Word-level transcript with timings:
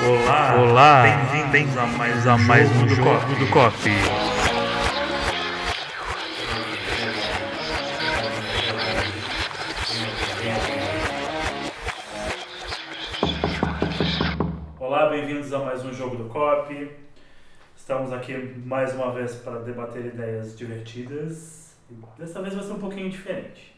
Olá, 0.00 0.54
Olá, 0.60 1.02
bem-vindos 1.32 1.76
a 1.76 1.84
mais, 1.86 2.26
a 2.26 2.38
mais 2.38 2.70
um 2.70 2.86
do 2.86 2.94
do 2.94 3.52
Coffee. 3.52 3.92
Olá, 14.78 15.08
bem-vindos 15.10 15.52
a 15.52 15.58
mais 15.58 15.84
um 15.84 15.92
jogo 15.92 16.14
do 16.14 16.28
COP. 16.28 16.90
Estamos 17.76 18.12
aqui 18.12 18.54
mais 18.64 18.94
uma 18.94 19.10
vez 19.12 19.34
para 19.34 19.58
debater 19.58 20.06
ideias 20.06 20.56
divertidas. 20.56 21.76
Dessa 22.16 22.40
vez 22.40 22.54
vai 22.54 22.62
ser 22.62 22.72
um 22.72 22.78
pouquinho 22.78 23.10
diferente. 23.10 23.74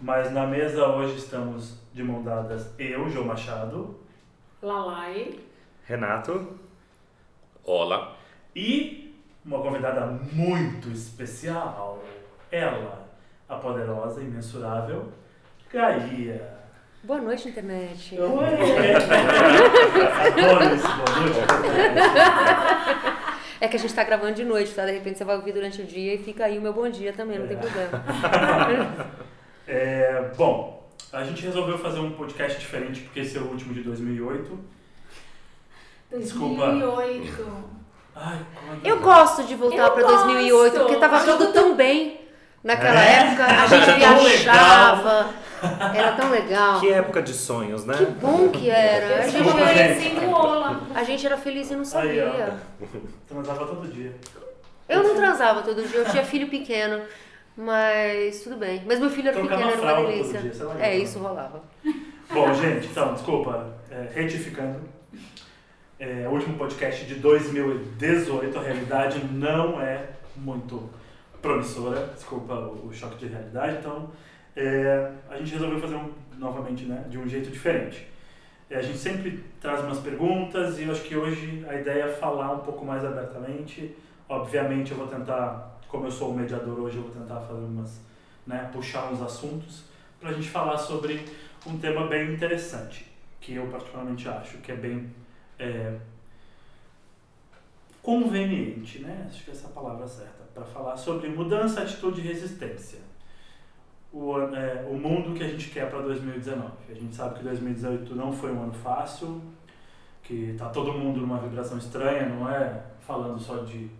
Mas 0.00 0.30
na 0.30 0.46
mesa 0.46 0.86
hoje 0.86 1.16
estamos 1.16 1.80
de 1.92 2.04
mão 2.04 2.22
dadas 2.22 2.72
eu, 2.78 3.10
João 3.10 3.26
Machado, 3.26 3.98
Lalai. 4.60 5.38
Renato. 5.88 6.58
Olá. 7.64 8.14
E 8.54 9.14
uma 9.42 9.60
convidada 9.62 10.04
muito 10.32 10.90
especial, 10.90 12.04
ela, 12.52 13.08
a 13.48 13.56
poderosa, 13.56 14.20
imensurável, 14.20 15.10
Gaia. 15.72 16.58
Boa 17.02 17.22
noite, 17.22 17.48
internet. 17.48 18.18
Oi! 18.20 18.26
Adoro 20.26 20.64
esse 20.74 20.86
boa 20.86 21.20
noite. 21.20 21.38
É 23.60 23.66
que 23.68 23.76
a 23.76 23.78
gente 23.78 23.94
tá 23.94 24.04
gravando 24.04 24.34
de 24.34 24.44
noite, 24.44 24.74
tá? 24.74 24.84
De 24.84 24.92
repente 24.92 25.16
você 25.16 25.24
vai 25.24 25.36
ouvir 25.36 25.52
durante 25.52 25.80
o 25.80 25.86
dia 25.86 26.14
e 26.14 26.18
fica 26.18 26.44
aí 26.44 26.58
o 26.58 26.60
meu 26.62 26.74
bom 26.74 26.88
dia 26.90 27.14
também, 27.14 27.38
não 27.38 27.46
tem 27.48 27.56
É. 27.56 27.60
problema. 27.60 28.04
É, 29.70 30.30
bom, 30.34 30.90
a 31.12 31.22
gente 31.24 31.42
resolveu 31.44 31.76
fazer 31.76 32.00
um 32.00 32.12
podcast 32.12 32.58
diferente 32.58 33.02
porque 33.02 33.20
esse 33.20 33.36
é 33.36 33.40
o 33.40 33.44
último 33.48 33.74
de 33.74 33.82
2008. 33.82 34.58
Desculpa. 36.10 36.66
2008. 36.66 37.46
Ai. 38.16 38.38
Eu 38.84 38.98
gosto 39.00 39.44
de 39.44 39.54
voltar 39.54 39.90
pra 39.90 40.02
2008, 40.06 40.72
gosto. 40.72 40.78
porque 40.86 40.96
tava 40.96 41.20
tudo 41.24 41.52
tão 41.52 41.76
bem 41.76 42.20
naquela 42.64 43.00
É? 43.00 43.12
época. 43.28 43.44
A 43.44 43.66
gente 43.66 43.90
Era 43.90 43.98
tão 44.14 44.18
viajava, 44.24 45.30
era 45.94 46.12
tão 46.12 46.30
legal. 46.30 46.80
Que 46.80 46.90
época 46.92 47.22
de 47.22 47.32
sonhos, 47.34 47.84
né? 47.84 47.94
Que 47.96 48.04
bom 48.06 48.48
que 48.48 48.68
era. 48.70 49.22
A 49.24 49.28
gente, 49.28 49.48
era- 49.48 50.76
a 50.94 51.04
gente 51.04 51.26
era 51.26 51.36
feliz 51.36 51.70
e 51.70 51.76
não 51.76 51.84
sabia. 51.84 52.56
Transava 53.28 53.66
todo 53.66 53.86
dia. 53.88 54.14
Eu 54.88 55.02
não 55.02 55.14
transava 55.14 55.62
todo 55.62 55.82
dia, 55.86 55.98
eu 56.00 56.04
tinha 56.06 56.24
filho 56.24 56.48
pequeno. 56.48 57.02
Mas 57.56 58.40
tudo 58.42 58.56
bem. 58.56 58.84
Mas 58.86 59.00
meu 59.00 59.10
filho 59.10 59.28
era 59.30 59.36
Trocava 59.38 59.62
pequeno, 59.64 59.82
era 59.84 60.00
uma 60.00 60.08
delícia. 60.08 60.40
dia, 60.40 60.52
É, 60.78 60.94
então. 60.94 61.04
isso 61.04 61.18
rolava. 61.18 61.60
Bom, 62.30 62.54
gente, 62.54 62.86
então, 62.86 63.14
desculpa, 63.14 63.74
é, 63.90 64.08
retificando. 64.14 64.80
É, 66.00 66.28
último 66.28 66.56
podcast 66.56 67.04
de 67.06 67.16
2018, 67.16 68.56
a 68.56 68.62
realidade 68.62 69.18
não 69.32 69.80
é 69.80 70.10
muito 70.36 70.88
promissora, 71.42 72.06
desculpa 72.14 72.54
o, 72.54 72.86
o 72.86 72.94
choque 72.94 73.16
de 73.16 73.26
realidade, 73.26 73.78
então 73.78 74.08
é, 74.54 75.10
a 75.28 75.36
gente 75.38 75.54
resolveu 75.54 75.80
fazer 75.80 75.96
um, 75.96 76.12
novamente 76.38 76.84
né, 76.84 77.04
de 77.08 77.18
um 77.18 77.28
jeito 77.28 77.50
diferente. 77.50 78.06
É, 78.70 78.76
a 78.76 78.80
gente 78.80 78.96
sempre 78.96 79.42
traz 79.60 79.82
umas 79.82 79.98
perguntas 79.98 80.78
e 80.78 80.84
eu 80.84 80.92
acho 80.92 81.02
que 81.02 81.16
hoje 81.16 81.66
a 81.68 81.74
ideia 81.74 82.04
é 82.04 82.08
falar 82.08 82.52
um 82.52 82.60
pouco 82.60 82.84
mais 82.84 83.04
abertamente. 83.04 83.92
Obviamente 84.28 84.92
eu 84.92 84.98
vou 84.98 85.08
tentar, 85.08 85.80
como 85.88 86.06
eu 86.06 86.12
sou 86.12 86.30
o 86.30 86.36
mediador 86.36 86.78
hoje, 86.78 86.98
eu 86.98 87.02
vou 87.02 87.10
tentar 87.10 87.40
fazer 87.40 87.64
umas, 87.64 88.00
né, 88.46 88.70
puxar 88.72 89.10
uns 89.10 89.20
assuntos 89.20 89.82
para 90.20 90.30
a 90.30 90.32
gente 90.32 90.48
falar 90.48 90.78
sobre 90.78 91.24
um 91.66 91.76
tema 91.76 92.06
bem 92.06 92.32
interessante, 92.32 93.04
que 93.40 93.54
eu 93.54 93.66
particularmente 93.66 94.28
acho 94.28 94.58
que 94.58 94.70
é 94.70 94.76
bem 94.76 95.10
é, 95.58 95.98
conveniente, 98.02 99.00
né? 99.00 99.26
Acho 99.28 99.44
que 99.44 99.50
essa 99.50 99.68
é 99.68 99.70
palavra 99.70 100.06
certa, 100.06 100.44
para 100.54 100.64
falar 100.64 100.96
sobre 100.96 101.28
mudança, 101.28 101.82
atitude 101.82 102.20
e 102.20 102.24
resistência. 102.24 103.00
O, 104.12 104.38
é, 104.38 104.86
o 104.88 104.94
mundo 104.94 105.36
que 105.36 105.44
a 105.44 105.48
gente 105.48 105.70
quer 105.70 105.90
para 105.90 106.00
2019. 106.00 106.70
A 106.88 106.94
gente 106.94 107.14
sabe 107.14 107.38
que 107.38 107.44
2018 107.44 108.14
não 108.14 108.32
foi 108.32 108.52
um 108.52 108.62
ano 108.62 108.72
fácil, 108.72 109.42
que 110.22 110.54
tá 110.58 110.70
todo 110.70 110.92
mundo 110.92 111.20
numa 111.20 111.38
vibração 111.38 111.76
estranha, 111.76 112.28
não 112.28 112.48
é 112.48 112.82
falando 113.00 113.38
só 113.38 113.58
de, 113.58 113.90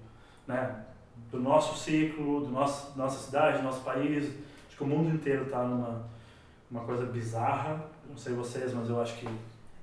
né, 0.47 0.85
do 1.31 1.39
nosso 1.39 1.77
ciclo, 1.77 2.41
do 2.41 2.49
nosso, 2.49 2.97
nossa 2.97 3.27
cidade, 3.27 3.59
do 3.59 3.65
nosso 3.65 3.83
país. 3.83 4.25
Acho 4.67 4.77
que 4.77 4.85
o 4.85 4.87
mundo 4.87 5.15
inteiro 5.15 5.45
está 5.45 5.63
numa 5.65 6.07
uma 6.71 6.83
coisa 6.83 7.07
bizarra. 7.07 7.85
Não 8.09 8.17
sei 8.17 8.35
vocês, 8.35 8.73
mas 8.73 8.89
eu 8.89 9.01
acho 9.01 9.17
que 9.19 9.29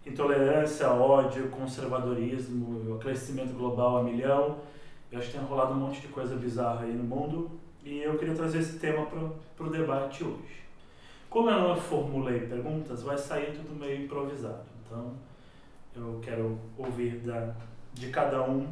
intolerância, 0.06 0.90
ódio, 0.90 1.50
conservadorismo, 1.50 2.96
o 2.96 3.00
crescimento 3.00 3.54
global 3.54 3.98
a 3.98 4.04
milhão. 4.04 4.60
Eu 5.12 5.20
acho 5.20 5.32
que 5.32 5.38
tem 5.38 5.48
rolado 5.48 5.74
um 5.74 5.78
monte 5.78 6.02
de 6.02 6.08
coisa 6.08 6.36
bizarra 6.36 6.84
aí 6.84 6.94
no 6.94 7.04
mundo 7.04 7.52
e 7.84 8.00
eu 8.00 8.18
queria 8.18 8.34
trazer 8.34 8.60
esse 8.60 8.80
tema 8.80 9.06
para 9.06 9.66
o 9.66 9.70
debate 9.70 10.24
hoje. 10.24 10.64
Como 11.30 11.50
eu 11.50 11.60
não 11.60 11.76
formulei 11.76 12.42
perguntas, 12.42 13.04
vai 13.04 13.18
sair 13.18 13.54
tudo 13.54 13.76
meio 13.76 14.04
improvisado. 14.04 14.64
Então, 14.86 15.14
eu 15.96 16.20
quero 16.22 16.58
ouvir 16.78 17.18
da, 17.20 17.54
de 17.94 18.10
cada 18.10 18.42
um, 18.44 18.68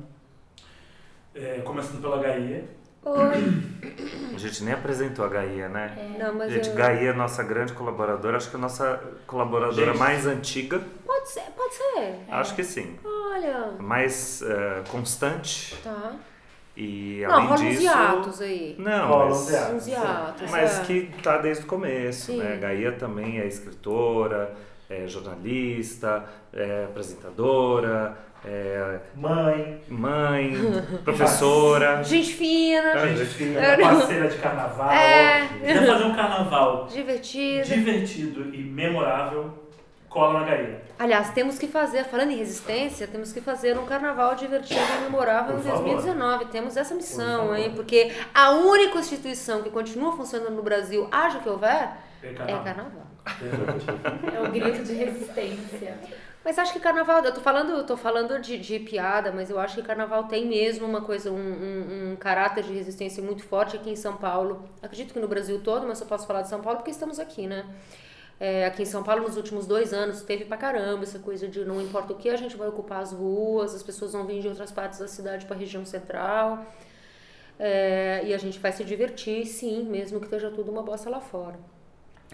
é, 1.35 1.59
começando 1.61 2.01
pela 2.01 2.21
Gaia. 2.21 2.65
Oi. 3.05 4.33
A 4.33 4.37
gente 4.37 4.63
nem 4.63 4.73
apresentou 4.73 5.25
a 5.25 5.27
Gaia, 5.27 5.67
né? 5.67 6.15
Não, 6.17 6.35
mas 6.35 6.53
Gente, 6.53 6.69
eu... 6.69 6.75
Gaia 6.75 7.09
é 7.09 7.13
nossa 7.13 7.43
grande 7.43 7.73
colaboradora, 7.73 8.37
acho 8.37 8.49
que 8.49 8.55
é 8.55 8.59
a 8.59 8.61
nossa 8.61 9.01
colaboradora 9.27 9.87
Gente. 9.87 9.97
mais 9.97 10.25
antiga. 10.25 10.81
Pode 11.05 11.29
ser, 11.29 11.43
pode 11.55 11.73
ser. 11.73 12.19
Acho 12.29 12.55
que 12.55 12.63
sim. 12.63 12.97
Olha. 13.03 13.71
Mais 13.79 14.41
eh, 14.41 14.83
constante 14.89 15.75
Tá. 15.83 16.13
e 16.75 17.21
Não, 17.27 17.31
além 17.33 17.47
rola 17.47 17.59
uns 17.59 17.69
disso. 17.69 17.81
hiatos 17.83 18.41
aí. 18.41 18.75
Não, 18.79 19.07
Rola 19.07 19.25
mas, 19.29 19.37
uns 19.41 19.49
hiatos. 19.51 19.73
Uns 19.75 19.87
hiatos. 19.87 20.51
mas 20.51 20.79
é. 20.79 20.83
que 20.83 21.01
tá 21.21 21.37
desde 21.37 21.63
o 21.63 21.67
começo, 21.67 22.25
Sim. 22.27 22.37
né? 22.37 22.57
Gaia 22.57 22.91
também 22.93 23.39
é 23.39 23.47
escritora, 23.47 24.55
é 24.89 25.07
jornalista, 25.07 26.25
é 26.51 26.85
apresentadora, 26.85 28.17
é 28.45 28.99
Mãe, 29.15 29.81
mãe, 29.87 30.53
professora. 31.03 32.03
Gente 32.03 32.33
fina, 32.33 33.07
gente 33.07 33.25
fina, 33.25 33.59
É. 33.59 33.77
parceira 33.77 34.27
de 34.27 34.37
carnaval. 34.37 34.91
É. 34.91 35.47
Quer 35.63 35.85
fazer 35.85 36.03
um 36.03 36.15
carnaval 36.15 36.87
divertida. 36.87 37.63
divertido 37.63 38.53
e 38.53 38.61
memorável, 38.63 39.53
cola 40.09 40.41
na 40.41 40.45
Gaia. 40.45 40.81
Aliás, 40.99 41.31
temos 41.31 41.57
que 41.57 41.67
fazer, 41.67 42.03
falando 42.05 42.31
em 42.31 42.37
resistência, 42.37 43.07
temos 43.07 43.33
que 43.33 43.41
fazer 43.41 43.77
um 43.77 43.85
carnaval 43.85 44.35
divertido 44.35 44.79
e 44.99 45.01
memorável 45.03 45.55
Por 45.55 45.59
em 45.61 45.63
favor. 45.63 45.83
2019. 45.83 46.45
Temos 46.45 46.77
essa 46.77 46.89
Por 46.93 46.97
missão, 46.97 47.39
favor. 47.41 47.57
hein? 47.57 47.71
Porque 47.75 48.11
a 48.33 48.51
única 48.51 48.99
instituição 48.99 49.63
que 49.63 49.69
continua 49.69 50.15
funcionando 50.15 50.53
no 50.55 50.61
Brasil, 50.63 51.07
haja 51.11 51.39
o 51.39 51.41
que 51.41 51.49
houver, 51.49 51.89
É 52.21 52.27
é 52.27 52.33
carnaval. 52.33 52.63
carnaval. 52.63 53.03
É 54.33 54.39
o 54.47 54.51
grito 54.51 54.83
de 54.83 54.93
resistência. 54.93 55.97
Mas 56.43 56.59
acho 56.59 56.73
que 56.73 56.79
carnaval, 56.79 57.23
eu 57.23 57.33
tô 57.33 57.39
falando, 57.39 57.71
eu 57.71 57.85
tô 57.85 57.95
falando 57.95 58.39
de, 58.39 58.57
de 58.57 58.77
piada, 58.79 59.31
mas 59.31 59.49
eu 59.49 59.57
acho 59.57 59.75
que 59.75 59.81
carnaval 59.81 60.25
tem 60.25 60.45
mesmo 60.45 60.85
uma 60.85 61.01
coisa, 61.01 61.31
um, 61.31 61.35
um, 61.35 62.11
um 62.11 62.15
caráter 62.17 62.65
de 62.65 62.73
resistência 62.73 63.23
muito 63.23 63.43
forte 63.43 63.77
aqui 63.77 63.89
em 63.89 63.95
São 63.95 64.17
Paulo. 64.17 64.67
Acredito 64.81 65.13
que 65.13 65.19
no 65.19 65.27
Brasil 65.27 65.61
todo, 65.63 65.87
mas 65.87 66.01
eu 66.01 66.07
posso 66.07 66.27
falar 66.27 66.41
de 66.41 66.49
São 66.49 66.61
Paulo 66.61 66.79
porque 66.79 66.91
estamos 66.91 67.17
aqui, 67.17 67.47
né? 67.47 67.65
É, 68.39 68.65
aqui 68.65 68.83
em 68.83 68.85
São 68.85 69.03
Paulo, 69.03 69.23
nos 69.23 69.37
últimos 69.37 69.65
dois 69.65 69.93
anos, 69.93 70.21
teve 70.21 70.43
pra 70.43 70.57
caramba 70.57 71.03
essa 71.03 71.17
coisa 71.17 71.47
de 71.47 71.63
não 71.63 71.81
importa 71.81 72.11
o 72.11 72.17
que, 72.17 72.29
a 72.29 72.35
gente 72.35 72.57
vai 72.57 72.67
ocupar 72.67 73.01
as 73.01 73.13
ruas, 73.13 73.73
as 73.73 73.83
pessoas 73.83 74.11
vão 74.11 74.25
vir 74.25 74.41
de 74.41 74.47
outras 74.49 74.71
partes 74.71 74.99
da 74.99 75.07
cidade 75.07 75.45
para 75.45 75.55
a 75.55 75.59
região 75.59 75.85
central. 75.85 76.65
É, 77.57 78.21
e 78.25 78.33
a 78.33 78.37
gente 78.37 78.59
vai 78.59 78.71
se 78.73 78.83
divertir, 78.83 79.45
sim, 79.45 79.83
mesmo 79.83 80.19
que 80.19 80.25
esteja 80.25 80.49
tudo 80.51 80.71
uma 80.71 80.83
bosta 80.83 81.09
lá 81.09 81.21
fora. 81.21 81.57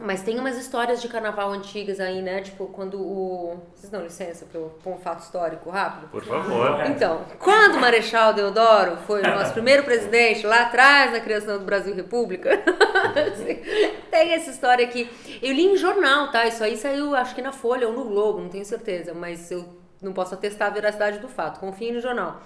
Mas 0.01 0.21
tem 0.21 0.39
umas 0.39 0.57
histórias 0.57 1.01
de 1.01 1.07
carnaval 1.07 1.51
antigas 1.51 1.99
aí, 1.99 2.21
né? 2.21 2.41
Tipo, 2.41 2.67
quando 2.67 2.99
o. 2.99 3.59
Vocês 3.75 3.91
dão 3.91 4.01
licença 4.01 4.45
para 4.45 4.59
eu 4.59 4.77
pôr 4.83 4.93
um 4.93 4.97
fato 4.97 5.23
histórico 5.23 5.69
rápido? 5.69 6.09
Por 6.09 6.23
favor. 6.23 6.85
Então, 6.87 7.25
quando 7.37 7.75
o 7.75 7.81
Marechal 7.81 8.33
Deodoro 8.33 8.97
foi 9.05 9.21
o 9.21 9.27
nosso 9.27 9.53
primeiro 9.53 9.83
presidente, 9.83 10.45
lá 10.45 10.61
atrás, 10.63 11.11
na 11.11 11.19
criação 11.19 11.57
do 11.57 11.65
Brasil 11.65 11.93
República, 11.93 12.51
tem 14.09 14.33
essa 14.33 14.49
história 14.49 14.85
aqui. 14.85 15.09
Eu 15.41 15.53
li 15.53 15.65
em 15.65 15.77
jornal, 15.77 16.31
tá? 16.31 16.45
Isso 16.45 16.63
aí 16.63 16.77
saiu, 16.77 17.15
acho 17.15 17.35
que 17.35 17.41
na 17.41 17.51
Folha 17.51 17.87
ou 17.87 17.93
no 17.93 18.05
Globo, 18.05 18.39
não 18.39 18.49
tenho 18.49 18.65
certeza, 18.65 19.13
mas 19.13 19.51
eu 19.51 19.65
não 20.01 20.13
posso 20.13 20.33
atestar 20.33 20.69
a 20.69 20.71
veracidade 20.71 21.19
do 21.19 21.27
fato. 21.27 21.59
Confiem 21.59 21.93
no 21.93 21.99
jornal. 21.99 22.41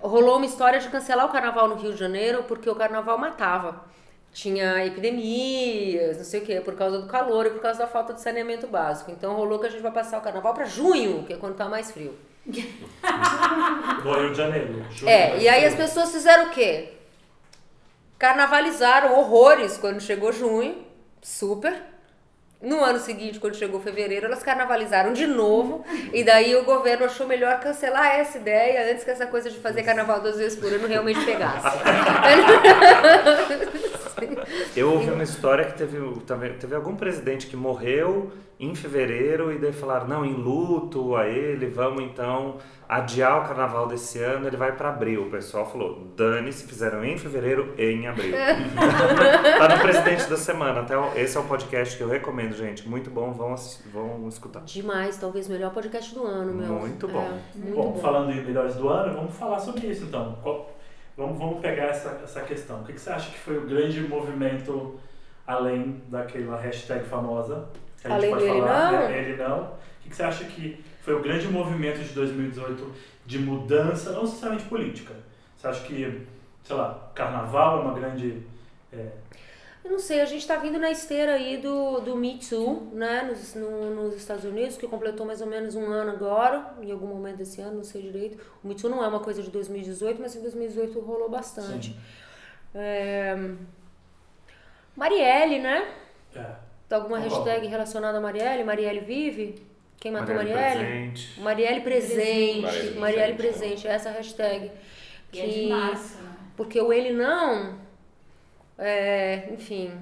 Rolou 0.00 0.36
uma 0.36 0.46
história 0.46 0.80
de 0.80 0.88
cancelar 0.88 1.26
o 1.26 1.30
carnaval 1.30 1.68
no 1.68 1.76
Rio 1.76 1.92
de 1.92 1.98
Janeiro 1.98 2.44
porque 2.44 2.68
o 2.68 2.74
carnaval 2.74 3.16
matava. 3.18 3.84
Tinha 4.32 4.84
epidemias, 4.86 6.16
não 6.16 6.24
sei 6.24 6.40
o 6.40 6.44
quê, 6.44 6.60
por 6.60 6.74
causa 6.74 6.98
do 7.00 7.06
calor 7.06 7.46
e 7.46 7.50
por 7.50 7.60
causa 7.60 7.80
da 7.80 7.86
falta 7.86 8.14
de 8.14 8.20
saneamento 8.22 8.66
básico. 8.66 9.10
Então 9.10 9.34
rolou 9.34 9.58
que 9.58 9.66
a 9.66 9.70
gente 9.70 9.82
vai 9.82 9.92
passar 9.92 10.18
o 10.18 10.22
carnaval 10.22 10.54
para 10.54 10.64
junho, 10.64 11.22
que 11.24 11.34
é 11.34 11.36
quando 11.36 11.54
tá 11.54 11.68
mais 11.68 11.90
frio. 11.90 12.16
Rio 12.46 14.30
de 14.30 14.36
Janeiro. 14.36 14.84
Junho, 14.90 15.10
É, 15.10 15.38
e 15.38 15.48
aí 15.48 15.64
as 15.66 15.74
pessoas 15.74 16.10
fizeram 16.10 16.46
o 16.46 16.50
quê? 16.50 16.94
Carnavalizaram 18.18 19.18
horrores 19.18 19.76
quando 19.76 20.00
chegou 20.00 20.32
junho, 20.32 20.82
super. 21.20 21.74
No 22.60 22.82
ano 22.82 23.00
seguinte, 23.00 23.40
quando 23.40 23.56
chegou 23.56 23.80
fevereiro, 23.80 24.26
elas 24.26 24.40
carnavalizaram 24.42 25.12
de 25.12 25.26
novo. 25.26 25.84
E 26.12 26.22
daí 26.22 26.54
o 26.54 26.64
governo 26.64 27.06
achou 27.06 27.26
melhor 27.26 27.58
cancelar 27.58 28.06
essa 28.14 28.38
ideia 28.38 28.92
antes 28.92 29.02
que 29.02 29.10
essa 29.10 29.26
coisa 29.26 29.50
de 29.50 29.58
fazer 29.58 29.82
carnaval 29.82 30.20
duas 30.20 30.36
vezes 30.36 30.56
por 30.58 30.72
ano 30.72 30.86
realmente 30.86 31.22
pegasse. 31.26 31.66
Eu 34.76 34.92
ouvi 34.92 35.10
uma 35.10 35.22
história 35.22 35.64
que 35.64 35.76
teve, 35.76 35.98
também- 36.26 36.52
teve 36.54 36.74
algum 36.74 36.94
presidente 36.96 37.46
que 37.46 37.56
morreu 37.56 38.30
em 38.60 38.74
fevereiro 38.76 39.52
e 39.52 39.58
daí 39.58 39.72
falaram, 39.72 40.06
não, 40.06 40.24
em 40.24 40.34
luto 40.34 41.16
a 41.16 41.26
ele, 41.26 41.66
vamos 41.66 42.02
então 42.04 42.58
adiar 42.88 43.42
o 43.42 43.48
carnaval 43.48 43.88
desse 43.88 44.18
ano, 44.22 44.46
ele 44.46 44.56
vai 44.56 44.70
para 44.76 44.90
abril. 44.90 45.26
O 45.26 45.30
pessoal 45.30 45.66
falou, 45.68 46.12
dane-se, 46.16 46.64
fizeram 46.68 47.04
em 47.04 47.18
fevereiro 47.18 47.74
e 47.76 47.86
em 47.86 48.06
abril. 48.06 48.32
tá 49.58 49.68
no 49.76 49.80
presidente 49.82 50.28
da 50.28 50.36
semana. 50.36 50.80
Até 50.80 50.94
esse 51.20 51.36
é 51.36 51.40
o 51.40 51.44
podcast 51.44 51.96
que 51.96 52.02
eu 52.02 52.08
recomendo, 52.08 52.54
gente. 52.54 52.88
Muito 52.88 53.10
bom, 53.10 53.32
vão, 53.32 53.56
vão 53.92 54.28
escutar. 54.28 54.60
Demais, 54.60 55.16
talvez 55.16 55.48
o 55.48 55.50
melhor 55.52 55.72
podcast 55.72 56.14
do 56.14 56.24
ano, 56.24 56.52
meu. 56.54 56.68
Muito 56.74 57.08
bom. 57.08 57.22
É, 57.22 57.58
muito 57.58 57.74
Bom, 57.76 57.92
bom. 57.92 57.98
falando 57.98 58.30
em 58.30 58.44
melhores 58.44 58.76
do 58.76 58.88
ano, 58.88 59.12
vamos 59.14 59.34
falar 59.34 59.58
sobre 59.58 59.86
isso 59.88 60.04
então. 60.04 60.38
Qual- 60.42 60.70
vamos, 61.16 61.38
vamos 61.38 61.60
pegar 61.60 61.84
essa, 61.84 62.20
essa 62.22 62.40
questão. 62.42 62.80
O 62.80 62.84
que, 62.84 62.92
que 62.92 63.00
você 63.00 63.10
acha 63.10 63.30
que 63.30 63.38
foi 63.38 63.58
o 63.58 63.66
grande 63.66 64.00
movimento 64.00 64.98
além 65.46 66.02
daquela 66.08 66.56
hashtag 66.58 67.04
famosa? 67.04 67.68
Que 68.00 68.06
a 68.06 68.10
gente 68.10 68.18
Além 68.18 68.30
pode 68.30 68.44
do 68.44 68.50
ele 68.50 68.60
falar, 68.60 68.92
não? 68.92 68.98
né? 69.08 69.18
Ele 69.18 69.36
não. 69.36 69.62
O 69.62 69.68
que, 70.02 70.08
que 70.10 70.16
você 70.16 70.22
acha 70.22 70.44
que 70.44 70.84
foi 71.00 71.14
o 71.14 71.22
grande 71.22 71.48
movimento 71.48 72.00
de 72.00 72.12
2018 72.14 72.92
de 73.24 73.38
mudança, 73.38 74.12
não 74.12 74.22
necessariamente 74.22 74.68
política? 74.68 75.14
Você 75.56 75.68
acha 75.68 75.80
que, 75.84 76.26
sei 76.64 76.76
lá, 76.76 77.10
carnaval 77.14 77.78
é 77.78 77.82
uma 77.82 77.94
grande. 77.94 78.42
é, 78.92 79.06
Eu 79.84 79.90
não 79.90 79.98
sei, 79.98 80.20
a 80.20 80.24
gente 80.24 80.46
tá 80.46 80.56
vindo 80.56 80.78
na 80.78 80.90
esteira 80.92 81.34
aí 81.34 81.56
do, 81.56 82.00
do 82.00 82.14
Me 82.16 82.38
Too, 82.38 82.88
né, 82.92 83.22
nos, 83.22 83.54
no- 83.56 83.90
nos 83.94 84.14
Estados 84.14 84.44
Unidos, 84.44 84.76
que 84.76 84.86
completou 84.86 85.26
mais 85.26 85.40
ou 85.40 85.46
menos 85.48 85.74
um 85.74 85.84
ano 85.86 86.12
agora, 86.12 86.74
em 86.80 86.92
algum 86.92 87.06
momento 87.08 87.38
desse 87.38 87.60
ano, 87.60 87.78
não 87.78 87.84
sei 87.84 88.02
direito. 88.02 88.38
O 88.62 88.68
Me 88.68 88.74
Too 88.76 88.88
não 88.88 89.02
é 89.02 89.08
uma 89.08 89.18
coisa 89.20 89.42
de 89.42 89.50
2018, 89.50 90.20
mas 90.22 90.36
em 90.36 90.40
2018 90.40 91.00
rolou 91.00 91.28
bastante. 91.28 91.96
É... 92.74 93.36
Marielle, 94.96 95.58
né? 95.58 95.88
é, 96.34 96.44
Tem 96.88 96.96
alguma 96.98 97.20
Concordo. 97.20 97.44
hashtag 97.44 97.66
relacionada 97.66 98.18
a 98.18 98.20
Marielle? 98.20 98.64
Marielle 98.64 99.00
vive? 99.00 99.62
Quem 99.98 100.12
matou 100.12 100.34
Marielle? 100.34 100.78
presente. 100.84 101.40
Marielle 101.40 101.80
presente. 101.80 102.60
Marielle 102.62 102.98
Marielle 103.00 103.34
presente, 103.34 103.58
presente, 103.82 103.88
essa 103.88 104.08
é 104.10 104.12
a 104.12 104.16
hashtag. 104.16 104.70
E 105.32 105.40
é 105.40 105.46
de 105.46 105.66
março, 105.68 106.16
né? 106.22 106.30
Porque 106.56 106.80
o 106.80 106.92
ele 106.92 107.12
não, 107.12 107.78
é, 108.78 109.48
enfim, 109.52 109.92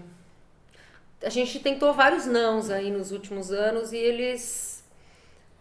a 1.23 1.29
gente 1.29 1.61
tentou 1.61 1.93
vários 1.93 2.27
nãos 2.27 2.71
aí 2.71 2.91
nos 2.91 3.13
últimos 3.13 3.51
anos 3.51 3.93
e 3.93 3.97
eles 3.97 4.83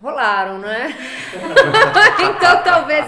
rolaram, 0.02 0.60
né? 0.60 0.96
então 2.36 2.64
talvez, 2.64 3.06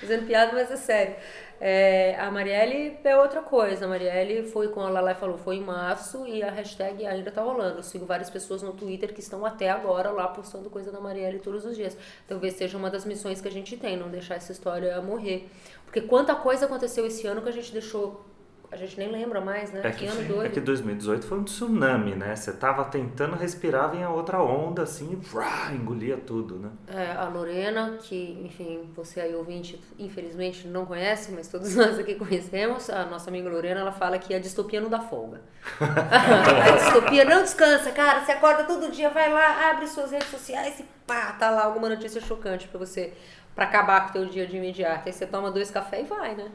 fazendo 0.00 0.26
piada, 0.26 0.52
mas 0.52 0.70
é 0.70 0.76
sério. 0.76 1.16
É, 1.64 2.16
a 2.18 2.28
Marielle 2.28 2.98
é 3.04 3.16
outra 3.16 3.40
coisa. 3.40 3.84
A 3.84 3.88
Marielle 3.88 4.42
foi, 4.50 4.66
como 4.66 4.84
a 4.84 4.90
Lalé 4.90 5.14
falou, 5.14 5.38
foi 5.38 5.56
em 5.56 5.60
março 5.60 6.26
e 6.26 6.42
a 6.42 6.50
hashtag 6.50 7.06
ainda 7.06 7.30
tá 7.30 7.40
rolando. 7.40 7.78
Eu 7.78 7.82
sigo 7.84 8.04
várias 8.04 8.28
pessoas 8.28 8.62
no 8.62 8.72
Twitter 8.72 9.14
que 9.14 9.20
estão 9.20 9.46
até 9.46 9.70
agora 9.70 10.10
lá 10.10 10.26
postando 10.26 10.68
coisa 10.68 10.90
da 10.90 10.98
Marielle 10.98 11.38
todos 11.38 11.64
os 11.64 11.76
dias. 11.76 11.96
Talvez 12.26 12.54
seja 12.54 12.76
uma 12.76 12.90
das 12.90 13.04
missões 13.04 13.40
que 13.40 13.46
a 13.46 13.50
gente 13.50 13.76
tem, 13.76 13.96
não 13.96 14.08
deixar 14.10 14.34
essa 14.34 14.50
história 14.50 15.00
morrer. 15.02 15.48
Porque 15.84 16.00
quanta 16.00 16.34
coisa 16.34 16.66
aconteceu 16.66 17.06
esse 17.06 17.28
ano 17.28 17.40
que 17.40 17.48
a 17.48 17.52
gente 17.52 17.72
deixou. 17.72 18.24
A 18.72 18.76
gente 18.76 18.98
nem 18.98 19.12
lembra 19.12 19.38
mais, 19.38 19.70
né? 19.70 19.82
É 19.84 19.90
que, 19.90 20.06
ano 20.06 20.22
é 20.22 20.24
doido. 20.24 20.52
que 20.52 20.58
2018 20.58 21.26
foi 21.26 21.38
um 21.38 21.44
tsunami, 21.44 22.14
né? 22.14 22.34
Você 22.34 22.50
tava 22.54 22.86
tentando 22.86 23.36
respirar, 23.36 23.90
vinha 23.90 24.08
outra 24.08 24.42
onda, 24.42 24.82
assim, 24.84 25.14
vrá, 25.16 25.70
engolia 25.74 26.16
tudo, 26.16 26.58
né? 26.58 26.70
É, 26.88 27.12
a 27.12 27.28
Lorena, 27.28 27.98
que, 28.02 28.40
enfim, 28.42 28.90
você 28.96 29.20
aí 29.20 29.34
ouvinte, 29.34 29.78
infelizmente 29.98 30.66
não 30.66 30.86
conhece, 30.86 31.32
mas 31.32 31.48
todos 31.48 31.76
nós 31.76 31.98
aqui 31.98 32.14
conhecemos. 32.14 32.88
A 32.88 33.04
nossa 33.04 33.28
amiga 33.28 33.50
Lorena, 33.50 33.80
ela 33.80 33.92
fala 33.92 34.18
que 34.18 34.34
a 34.34 34.38
distopia 34.38 34.80
não 34.80 34.88
dá 34.88 35.00
folga. 35.00 35.42
a 35.78 36.70
distopia 36.70 37.26
não 37.26 37.42
descansa, 37.42 37.90
cara. 37.90 38.24
Você 38.24 38.32
acorda 38.32 38.64
todo 38.64 38.90
dia, 38.90 39.10
vai 39.10 39.30
lá, 39.30 39.68
abre 39.68 39.86
suas 39.86 40.12
redes 40.12 40.28
sociais 40.28 40.80
e 40.80 40.84
pá, 41.06 41.32
tá 41.32 41.50
lá 41.50 41.64
alguma 41.64 41.90
notícia 41.90 42.22
chocante 42.22 42.66
pra 42.68 42.78
você, 42.78 43.12
pra 43.54 43.64
acabar 43.66 44.04
com 44.04 44.10
o 44.10 44.12
teu 44.12 44.26
dia 44.26 44.46
de 44.46 44.56
imediato. 44.56 45.06
Aí 45.06 45.12
você 45.12 45.26
toma 45.26 45.50
dois 45.50 45.70
cafés 45.70 46.06
e 46.06 46.08
vai, 46.08 46.34
né? 46.34 46.50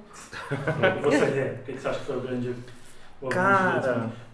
Você, 1.03 1.59
o 1.61 1.63
que, 1.63 1.73
você 1.77 1.87
acha 1.87 1.99
que 1.99 2.05
foi 2.05 2.17
o 2.17 2.21
grande 2.21 2.53
de 2.53 2.63
Cara, 3.29 4.13
2018? 4.13 4.27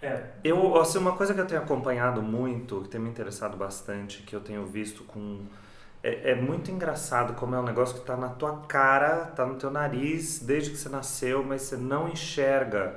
É, 0.00 0.24
Eu, 0.44 0.76
assim, 0.80 0.98
uma 0.98 1.16
coisa 1.16 1.34
que 1.34 1.40
eu 1.40 1.46
tenho 1.46 1.60
acompanhado 1.60 2.22
muito, 2.22 2.82
que 2.82 2.88
tem 2.88 3.00
me 3.00 3.08
interessado 3.10 3.56
bastante, 3.56 4.22
que 4.22 4.34
eu 4.34 4.40
tenho 4.40 4.64
visto 4.66 5.04
com. 5.04 5.44
É, 6.02 6.32
é 6.32 6.34
muito 6.36 6.70
engraçado 6.70 7.34
como 7.34 7.54
é 7.56 7.58
um 7.58 7.64
negócio 7.64 7.98
que 7.98 8.06
tá 8.06 8.16
na 8.16 8.28
tua 8.28 8.58
cara, 8.68 9.26
tá 9.34 9.44
no 9.44 9.56
teu 9.56 9.70
nariz 9.70 10.38
desde 10.40 10.70
que 10.70 10.76
você 10.76 10.88
nasceu, 10.88 11.42
mas 11.44 11.62
você 11.62 11.76
não 11.76 12.08
enxerga 12.08 12.96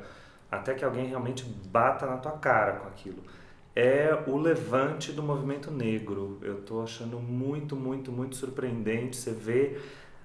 até 0.51 0.73
que 0.75 0.85
alguém 0.85 1.07
realmente 1.07 1.43
bata 1.45 2.05
na 2.05 2.17
tua 2.17 2.33
cara 2.33 2.73
com 2.73 2.87
aquilo. 2.87 3.23
É 3.83 4.23
o 4.27 4.37
levante 4.37 5.11
do 5.11 5.23
movimento 5.23 5.71
negro. 5.71 6.37
Eu 6.43 6.61
tô 6.61 6.81
achando 6.83 7.19
muito, 7.19 7.75
muito, 7.75 8.11
muito 8.11 8.35
surpreendente. 8.35 9.17
Você 9.17 9.31
vê 9.31 9.79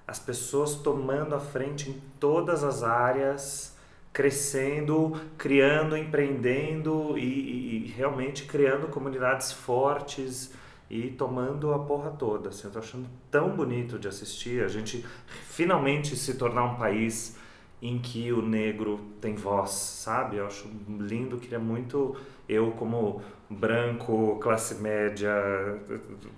as 0.07 0.19
pessoas 0.19 0.75
tomando 0.75 1.33
a 1.33 1.39
frente 1.39 1.89
em 1.89 1.99
todas 2.19 2.63
as 2.63 2.83
áreas 2.83 3.75
crescendo, 4.13 5.13
criando, 5.37 5.95
empreendendo 5.97 7.17
e, 7.17 7.23
e- 7.23 7.85
e 7.85 7.87
realmente 7.95 8.45
criando 8.45 8.87
comunidades 8.87 9.51
fortes 9.51 10.51
e 10.89 11.09
tomando 11.09 11.73
a 11.73 11.79
porra 11.79 12.11
toda. 12.11 12.49
Assim, 12.49 12.65
eu 12.67 12.71
tô 12.71 12.79
achando 12.79 13.07
tão 13.31 13.49
bonito 13.55 13.97
de 13.99 14.07
assistir 14.07 14.63
a 14.63 14.67
gente 14.67 15.03
finalmente 15.49 16.15
se 16.15 16.35
tornar 16.35 16.63
um 16.63 16.75
país 16.75 17.37
em 17.81 17.99
que 17.99 18.31
o 18.31 18.41
negro 18.41 18.99
tem 19.21 19.35
voz, 19.35 19.69
sabe? 19.71 20.37
Eu 20.37 20.47
acho 20.47 20.67
lindo, 20.99 21.37
queria 21.37 21.59
muito 21.59 22.15
eu 22.49 22.71
como 22.71 23.21
branco, 23.49 24.37
classe 24.41 24.75
média, 24.75 25.31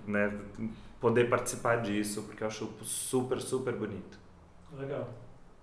né, 0.06 0.32
poder 1.00 1.28
participar 1.28 1.76
disso, 1.76 2.22
porque 2.22 2.42
eu 2.42 2.46
acho 2.48 2.68
super, 2.82 3.40
super 3.40 3.74
bonito. 3.74 4.18
legal. 4.78 5.08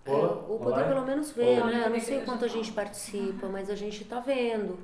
É, 0.06 0.12
ou 0.12 0.58
poder 0.60 0.84
Olá. 0.84 0.88
pelo 0.88 1.06
menos 1.06 1.32
ver, 1.32 1.64
né? 1.66 1.84
Eu 1.86 1.90
não 1.90 2.00
sei 2.00 2.18
tem 2.18 2.26
quanto 2.26 2.46
a 2.46 2.48
gente 2.48 2.72
participa, 2.72 3.48
mas 3.48 3.70
a 3.70 3.76
gente 3.76 4.06
tá 4.06 4.20
vendo. 4.22 4.80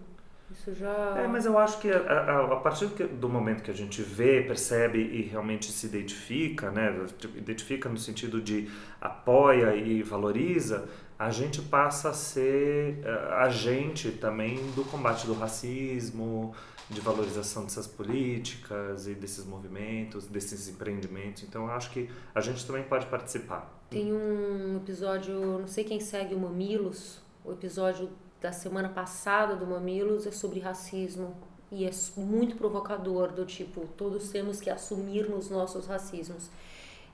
Isso 0.54 0.74
já. 0.76 1.16
É, 1.18 1.28
mas 1.28 1.46
eu 1.46 1.58
acho 1.58 1.80
que 1.80 1.90
a, 1.92 1.98
a- 1.98 2.54
a 2.54 2.56
partir 2.58 2.88
do 2.88 3.28
momento 3.28 3.64
que 3.64 3.72
a 3.72 3.74
gente 3.74 4.02
vê, 4.02 4.42
percebe 4.44 5.00
e 5.00 5.22
realmente 5.24 5.72
se 5.72 5.86
identifica, 5.88 6.70
né? 6.72 7.06
Tipo, 7.18 7.38
Identifica 7.38 7.90
no 7.90 7.98
sentido 7.98 8.40
de 8.42 8.70
apoia 9.02 9.76
e 9.76 10.02
valoriza, 10.04 10.88
a 11.18 11.32
gente 11.32 11.62
passa 11.62 12.10
a 12.10 12.14
ser 12.14 13.00
eh, 13.04 13.34
agente 13.36 14.12
também 14.12 14.58
do 14.76 14.84
combate 14.86 15.26
do 15.26 15.34
racismo, 15.34 16.54
de 16.90 17.00
valorização 17.02 17.64
dessas 17.64 17.88
políticas 17.88 19.08
e 19.08 19.14
desses 19.16 19.46
movimentos, 19.46 20.28
desses 20.28 20.68
empreendimentos. 20.68 21.44
Então 21.44 21.66
eu 21.68 21.72
acho 21.72 21.90
que 21.92 22.10
a 22.36 22.42
gente 22.42 22.66
também 22.66 22.84
pode 22.84 23.06
participar. 23.08 23.72
Tem 23.90 24.12
um 24.14 24.78
episódio, 24.78 25.60
não 25.60 25.68
sei 25.68 25.84
quem 25.84 26.00
segue 26.00 26.36
o 26.36 26.40
Mamilos, 26.40 27.22
o 27.46 27.52
episódio 27.54 28.10
da 28.44 28.52
semana 28.52 28.90
passada 28.90 29.56
do 29.56 29.66
Mamilos 29.66 30.28
é 30.28 30.32
sobre 30.32 30.60
racismo. 30.60 31.34
E 31.72 31.86
é 31.86 31.92
muito 32.18 32.58
provocador, 32.58 33.32
do 33.32 33.46
tipo, 33.46 33.88
todos 33.98 34.30
temos 34.30 34.60
que 34.60 34.70
assumir 34.70 35.30
nos 35.30 35.50
nossos 35.50 35.88
racismos. 35.88 36.52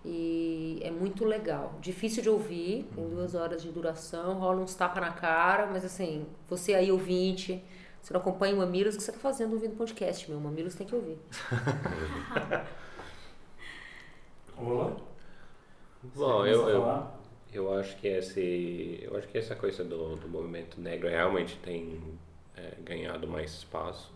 E 0.04 0.80
é 0.82 0.90
muito 0.90 1.24
legal. 1.24 1.76
Difícil 1.80 2.24
de 2.24 2.30
ouvir, 2.30 2.90
tem 2.96 3.08
duas 3.08 3.36
horas 3.36 3.62
de 3.62 3.72
duração, 3.72 4.40
rola 4.40 4.62
uns 4.62 4.74
tapas 4.74 5.02
na 5.02 5.12
cara, 5.12 5.68
mas 5.68 5.86
assim, 5.86 6.26
você 6.50 6.74
aí 6.74 6.92
ouvinte, 6.92 7.64
você 8.02 8.12
não 8.12 8.20
acompanha 8.20 8.56
o 8.56 8.58
Mamilos, 8.58 8.96
o 8.96 8.98
que 8.98 9.04
você 9.04 9.12
tá 9.12 9.20
fazendo 9.20 9.54
ouvindo 9.54 9.78
podcast, 9.78 10.30
meu? 10.30 10.40
Mamilos 10.40 10.74
tem 10.74 10.88
que 10.88 10.96
ouvir. 10.96 11.20
Olá. 14.58 14.96
Bom, 16.16 16.46
eu, 16.46 16.68
eu? 16.68 17.19
Eu 17.54 17.74
acho 17.78 17.96
que 17.98 18.08
esse, 18.08 19.00
eu 19.02 19.18
acho 19.18 19.28
que 19.28 19.38
essa 19.38 19.56
coisa 19.56 19.84
do, 19.84 20.16
do 20.16 20.28
movimento 20.28 20.80
negro 20.80 21.10
realmente 21.10 21.58
tem 21.58 22.02
é, 22.56 22.76
ganhado 22.84 23.28
mais 23.28 23.52
espaço 23.52 24.12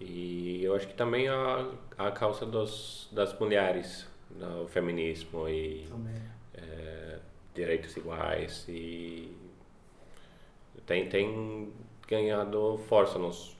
e 0.00 0.64
eu 0.64 0.74
acho 0.74 0.88
que 0.88 0.94
também 0.94 1.28
a, 1.28 1.70
a 1.96 2.10
causa 2.10 2.44
dos, 2.44 3.08
das 3.12 3.38
mulheres, 3.38 4.06
do 4.30 4.66
feminismo 4.68 5.48
e 5.48 5.86
é, 6.54 7.18
direitos 7.54 7.96
iguais 7.96 8.64
e 8.68 9.30
tem, 10.86 11.08
tem 11.08 11.72
ganhado 12.08 12.78
força 12.88 13.18
nos, 13.18 13.56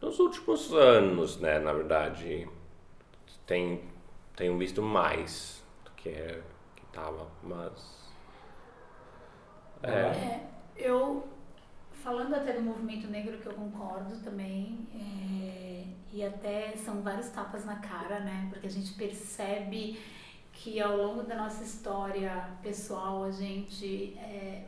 nos 0.00 0.18
últimos 0.18 0.72
anos, 0.72 1.38
né? 1.38 1.58
Na 1.58 1.72
verdade, 1.72 2.48
tem 3.46 3.82
tenho 4.36 4.58
visto 4.58 4.82
mais 4.82 5.62
do 5.84 5.90
que 5.92 6.10
que 6.10 6.86
tava, 6.92 7.28
mas 7.42 8.03
é, 9.84 10.02
É, 10.16 10.46
eu 10.76 11.28
falando 12.02 12.34
até 12.34 12.52
do 12.52 12.62
movimento 12.62 13.06
negro, 13.08 13.38
que 13.38 13.46
eu 13.46 13.54
concordo 13.54 14.18
também, 14.18 14.86
é, 14.94 15.84
e 16.12 16.22
até 16.22 16.74
são 16.76 17.00
vários 17.00 17.28
tapas 17.30 17.64
na 17.64 17.76
cara, 17.76 18.20
né? 18.20 18.46
Porque 18.50 18.66
a 18.66 18.70
gente 18.70 18.92
percebe 18.92 19.98
que 20.52 20.80
ao 20.80 20.96
longo 20.96 21.22
da 21.22 21.34
nossa 21.34 21.64
história 21.64 22.48
pessoal 22.62 23.24
a 23.24 23.30
gente 23.30 24.14
é, 24.18 24.64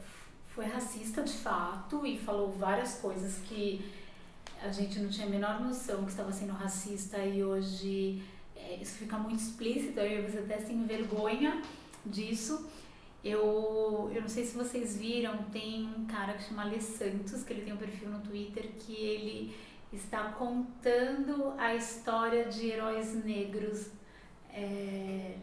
foi 0.49 0.65
racista 0.65 1.23
de 1.23 1.33
fato 1.33 2.07
e 2.07 2.19
falou 2.19 2.51
várias 2.51 2.99
coisas 2.99 3.39
que 3.47 3.85
a 4.63 4.71
gente 4.71 4.99
não 4.99 5.09
tinha 5.09 5.27
a 5.27 5.31
menor 5.31 5.61
noção 5.61 6.05
que 6.05 6.11
estava 6.11 6.33
sendo 6.33 6.53
racista 6.55 7.19
e 7.19 7.45
hoje 7.45 8.23
é, 8.57 8.77
isso 8.77 8.97
fica 8.97 9.17
muito 9.19 9.41
explícito, 9.41 10.01
aí 10.01 10.23
você 10.23 10.39
até 10.39 10.59
se 10.59 10.73
envergonha 10.73 11.63
disso. 12.05 12.69
Eu, 13.27 14.09
eu 14.15 14.21
não 14.21 14.29
sei 14.29 14.45
se 14.45 14.57
vocês 14.57 14.97
viram, 14.97 15.37
tem 15.51 15.85
um 15.99 16.07
cara 16.07 16.35
que 16.35 16.45
chama 16.45 16.63
Alê 16.63 16.81
Santos, 16.81 17.43
que 17.43 17.53
ele 17.53 17.63
tem 17.63 17.73
um 17.73 17.77
perfil 17.77 18.09
no 18.09 18.21
Twitter, 18.21 18.69
que 18.79 18.95
ele 18.95 19.57
está 19.93 20.31
contando 20.31 21.53
a 21.59 21.75
história 21.75 22.45
de 22.45 22.69
heróis 22.69 23.25
negros 23.25 23.91
é, 24.51 25.39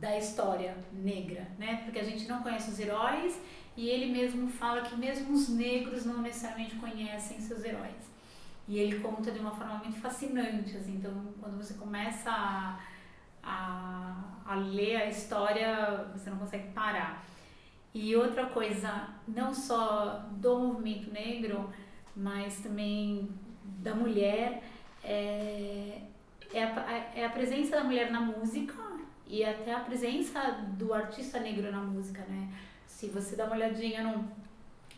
da 0.00 0.18
história 0.18 0.76
negra, 0.92 1.46
né? 1.56 1.82
Porque 1.84 2.00
a 2.00 2.04
gente 2.04 2.26
não 2.26 2.42
conhece 2.42 2.68
os 2.72 2.80
heróis 2.80 3.40
e 3.76 3.88
ele 3.88 4.06
mesmo 4.06 4.48
fala 4.48 4.82
que 4.82 4.96
mesmo 4.96 5.32
os 5.32 5.48
negros 5.48 6.04
não 6.04 6.20
necessariamente 6.22 6.74
conhecem 6.76 7.38
seus 7.40 7.64
heróis. 7.64 8.10
E 8.66 8.76
ele 8.76 8.98
conta 8.98 9.30
de 9.30 9.38
uma 9.38 9.52
forma 9.52 9.74
muito 9.78 10.00
fascinante, 10.00 10.76
assim, 10.76 10.96
então 10.96 11.32
quando 11.40 11.56
você 11.56 11.74
começa 11.74 12.28
a 12.30 12.80
a, 13.42 14.42
a 14.44 14.54
ler 14.54 14.96
a 14.96 15.06
história, 15.06 16.06
você 16.12 16.30
não 16.30 16.38
consegue 16.38 16.68
parar. 16.72 17.24
E 17.92 18.14
outra 18.14 18.46
coisa, 18.46 19.08
não 19.26 19.52
só 19.52 20.24
do 20.32 20.58
movimento 20.58 21.12
negro, 21.12 21.72
mas 22.14 22.60
também 22.60 23.28
da 23.64 23.94
mulher, 23.94 24.62
é, 25.02 26.02
é, 26.52 26.62
a, 26.62 27.10
é 27.14 27.24
a 27.24 27.30
presença 27.30 27.76
da 27.76 27.84
mulher 27.84 28.10
na 28.10 28.20
música 28.20 28.74
e 29.26 29.44
até 29.44 29.72
a 29.72 29.80
presença 29.80 30.40
do 30.76 30.92
artista 30.92 31.40
negro 31.40 31.70
na 31.70 31.80
música, 31.80 32.22
né? 32.28 32.48
Se 32.86 33.06
você 33.08 33.36
dá 33.36 33.44
uma 33.44 33.54
olhadinha 33.54 34.02
no, 34.02 34.28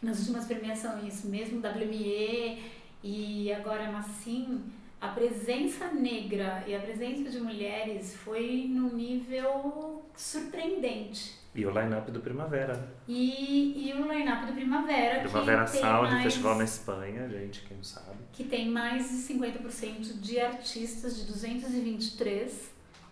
nas 0.02 0.20
últimas 0.20 0.46
premiações, 0.46 1.24
mesmo 1.24 1.60
WME 1.60 2.62
e 3.02 3.52
agora 3.52 3.90
na 3.90 4.02
Sim, 4.02 4.62
a 5.02 5.08
presença 5.08 5.88
negra 5.88 6.62
e 6.64 6.76
a 6.76 6.78
presença 6.78 7.28
de 7.28 7.40
mulheres 7.40 8.14
foi 8.14 8.68
num 8.70 8.94
nível 8.94 10.00
surpreendente. 10.16 11.42
E 11.52 11.66
o 11.66 11.70
line-up 11.70 12.08
do 12.12 12.20
Primavera. 12.20 12.88
E, 13.08 13.88
e 13.88 13.92
o 13.94 14.10
line-up 14.10 14.46
do 14.46 14.52
Primavera. 14.52 15.20
Primavera 15.22 15.66
Sound, 15.66 16.12
mais, 16.12 16.22
festival 16.22 16.56
na 16.56 16.62
Espanha, 16.62 17.28
gente, 17.28 17.62
quem 17.62 17.76
não 17.76 17.82
sabe. 17.82 18.16
Que 18.32 18.44
tem 18.44 18.70
mais 18.70 19.10
de 19.10 19.34
50% 19.34 20.20
de 20.20 20.38
artistas, 20.38 21.16
de 21.16 21.24
223 21.24 22.70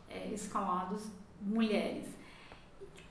é, 0.09 0.29
escalados, 0.29 1.09
mulheres. 1.43 2.07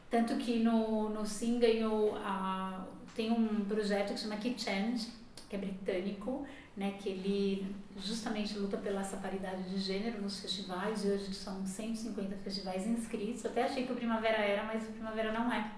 Tanto 0.10 0.38
que 0.38 0.64
no, 0.64 1.10
no 1.10 1.26
Sim 1.26 1.60
ganhou. 1.60 2.16
A, 2.24 2.86
tem 3.14 3.30
um 3.30 3.66
projeto 3.66 4.14
que 4.14 4.20
chama 4.22 4.38
Key 4.38 4.56
Change, 4.58 5.10
que 5.50 5.56
é 5.56 5.60
britânico, 5.60 6.46
né, 6.78 6.94
que 7.00 7.10
ele 7.10 7.76
justamente 7.98 8.58
luta 8.58 8.78
pela 8.78 9.02
essa 9.02 9.18
paridade 9.18 9.64
de 9.64 9.80
gênero 9.80 10.22
nos 10.22 10.40
festivais, 10.40 11.04
e 11.04 11.10
hoje 11.10 11.34
são 11.34 11.66
150 11.66 12.36
festivais 12.38 12.86
inscritos. 12.86 13.46
Até 13.46 13.64
achei 13.64 13.86
que 13.86 13.92
o 13.92 13.96
Primavera 13.96 14.38
era, 14.38 14.64
mas 14.64 14.84
o 14.88 14.92
Primavera 14.92 15.32
não 15.34 15.52
é. 15.52 15.72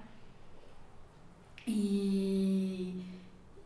E, 1.65 3.01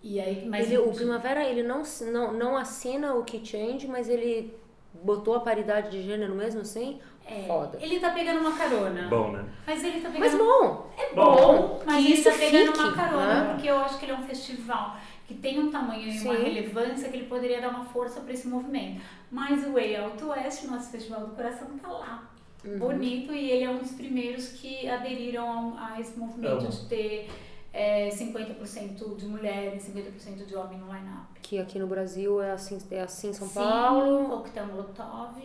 e 0.03 0.19
aí, 0.19 0.47
mas 0.47 0.67
ele, 0.67 0.77
o 0.77 0.93
Primavera 0.93 1.43
ele 1.43 1.63
não, 1.63 1.81
não, 2.11 2.33
não 2.33 2.57
assina 2.57 3.15
o 3.15 3.23
Key 3.23 3.43
Change, 3.43 3.87
mas 3.87 4.07
ele 4.07 4.53
botou 4.93 5.35
a 5.35 5.39
paridade 5.39 5.89
de 5.89 6.03
gênero 6.03 6.35
mesmo 6.35 6.61
assim? 6.61 6.99
É, 7.25 7.43
Foda. 7.47 7.79
Ele 7.81 7.99
tá 7.99 8.11
pegando 8.11 8.39
uma 8.39 8.55
carona. 8.55 9.07
Bom, 9.09 9.31
né? 9.31 9.45
Mas 9.65 9.83
ele 9.83 9.99
tá 9.99 10.09
pegando. 10.09 10.19
Mas 10.19 10.37
bom! 10.37 10.93
É 10.95 11.13
Bom, 11.15 11.35
bom, 11.35 11.83
mas 11.85 11.97
que 11.97 12.11
ele 12.11 12.13
isso 12.13 12.29
tá 12.29 12.37
pegando 12.37 12.67
fique, 12.67 12.79
uma 12.79 12.93
carona, 12.93 13.43
né? 13.43 13.53
porque 13.53 13.67
eu 13.67 13.79
acho 13.79 13.97
que 13.97 14.05
ele 14.05 14.11
é 14.11 14.15
um 14.15 14.23
festival 14.23 14.95
que 15.27 15.33
tem 15.33 15.59
um 15.59 15.71
tamanho 15.71 16.07
e 16.07 16.19
uma 16.21 16.35
Sim. 16.35 16.43
relevância 16.43 17.09
que 17.09 17.17
ele 17.17 17.25
poderia 17.27 17.59
dar 17.59 17.69
uma 17.69 17.85
força 17.85 18.21
para 18.21 18.33
esse 18.33 18.47
movimento. 18.47 19.01
Mas 19.31 19.65
o 19.65 19.73
Way 19.73 19.95
Out 19.97 20.23
West, 20.23 20.63
nosso 20.65 20.91
festival 20.91 21.21
do 21.21 21.35
coração, 21.35 21.67
tá 21.81 21.87
lá. 21.87 22.31
Uhum. 22.63 22.79
Bonito, 22.79 23.31
e 23.31 23.51
ele 23.51 23.63
é 23.63 23.69
um 23.69 23.77
dos 23.77 23.91
primeiros 23.91 24.49
que 24.49 24.87
aderiram 24.87 25.75
a, 25.77 25.93
a 25.93 26.01
esse 26.01 26.17
movimento 26.17 26.65
Amo. 26.65 26.69
de 26.69 26.85
ter 26.87 27.29
é, 27.71 28.09
50% 28.09 29.17
de 29.17 29.27
mulheres, 29.27 29.83
50% 29.83 30.45
de 30.45 30.55
homem 30.55 30.79
no 30.79 30.87
line-up. 30.87 31.39
Que 31.41 31.59
aqui 31.59 31.77
no 31.77 31.87
Brasil 31.87 32.41
é 32.41 32.51
assim, 32.51 32.79
é 32.89 33.01
assim 33.01 33.33
São 33.33 33.47
Sim, 33.47 33.55
Paulo. 33.55 34.29
Coquetel 34.29 34.67
Molotov, 34.67 35.35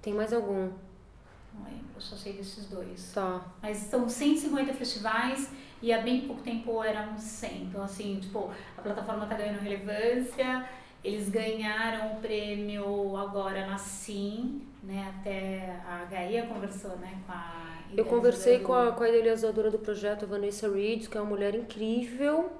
Tem 0.00 0.14
mais 0.14 0.32
algum? 0.32 0.70
não 1.54 1.64
lembro, 1.64 1.84
eu 1.94 2.00
só 2.00 2.16
sei 2.16 2.32
desses 2.34 2.66
dois. 2.66 3.12
Tá. 3.12 3.42
Mas 3.60 3.76
são 3.78 4.08
150 4.08 4.72
festivais 4.72 5.50
e 5.82 5.92
há 5.92 6.00
bem 6.00 6.22
pouco 6.22 6.42
tempo 6.42 6.82
eram 6.82 7.18
100. 7.18 7.64
Então, 7.64 7.82
assim, 7.82 8.18
tipo, 8.20 8.50
plataforma 8.82 9.26
tá 9.26 9.36
ganhando 9.36 9.60
relevância. 9.60 10.68
Eles 11.02 11.28
ganharam 11.28 12.12
o 12.12 12.20
prêmio 12.20 13.16
agora 13.16 13.66
na 13.66 13.76
Sim, 13.76 14.62
né? 14.82 15.12
Até 15.16 15.80
a 15.86 16.04
Gaia 16.04 16.46
conversou, 16.46 16.96
né, 16.98 17.18
com 17.26 17.32
a 17.32 17.78
Eu 17.96 18.04
conversei 18.04 18.60
com 18.60 18.72
a, 18.72 18.92
com 18.92 19.02
a 19.02 19.08
idealizadora 19.08 19.70
do 19.70 19.78
projeto, 19.78 20.24
a 20.24 20.28
Vanessa 20.28 20.72
Reed, 20.72 21.08
que 21.08 21.18
é 21.18 21.20
uma 21.20 21.30
mulher 21.30 21.54
incrível, 21.54 22.50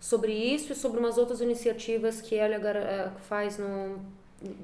sobre 0.00 0.32
isso 0.32 0.72
e 0.72 0.74
sobre 0.74 0.98
umas 0.98 1.18
outras 1.18 1.40
iniciativas 1.40 2.20
que 2.20 2.34
ela 2.34 2.56
eh, 2.56 3.10
faz 3.28 3.58
no, 3.58 4.00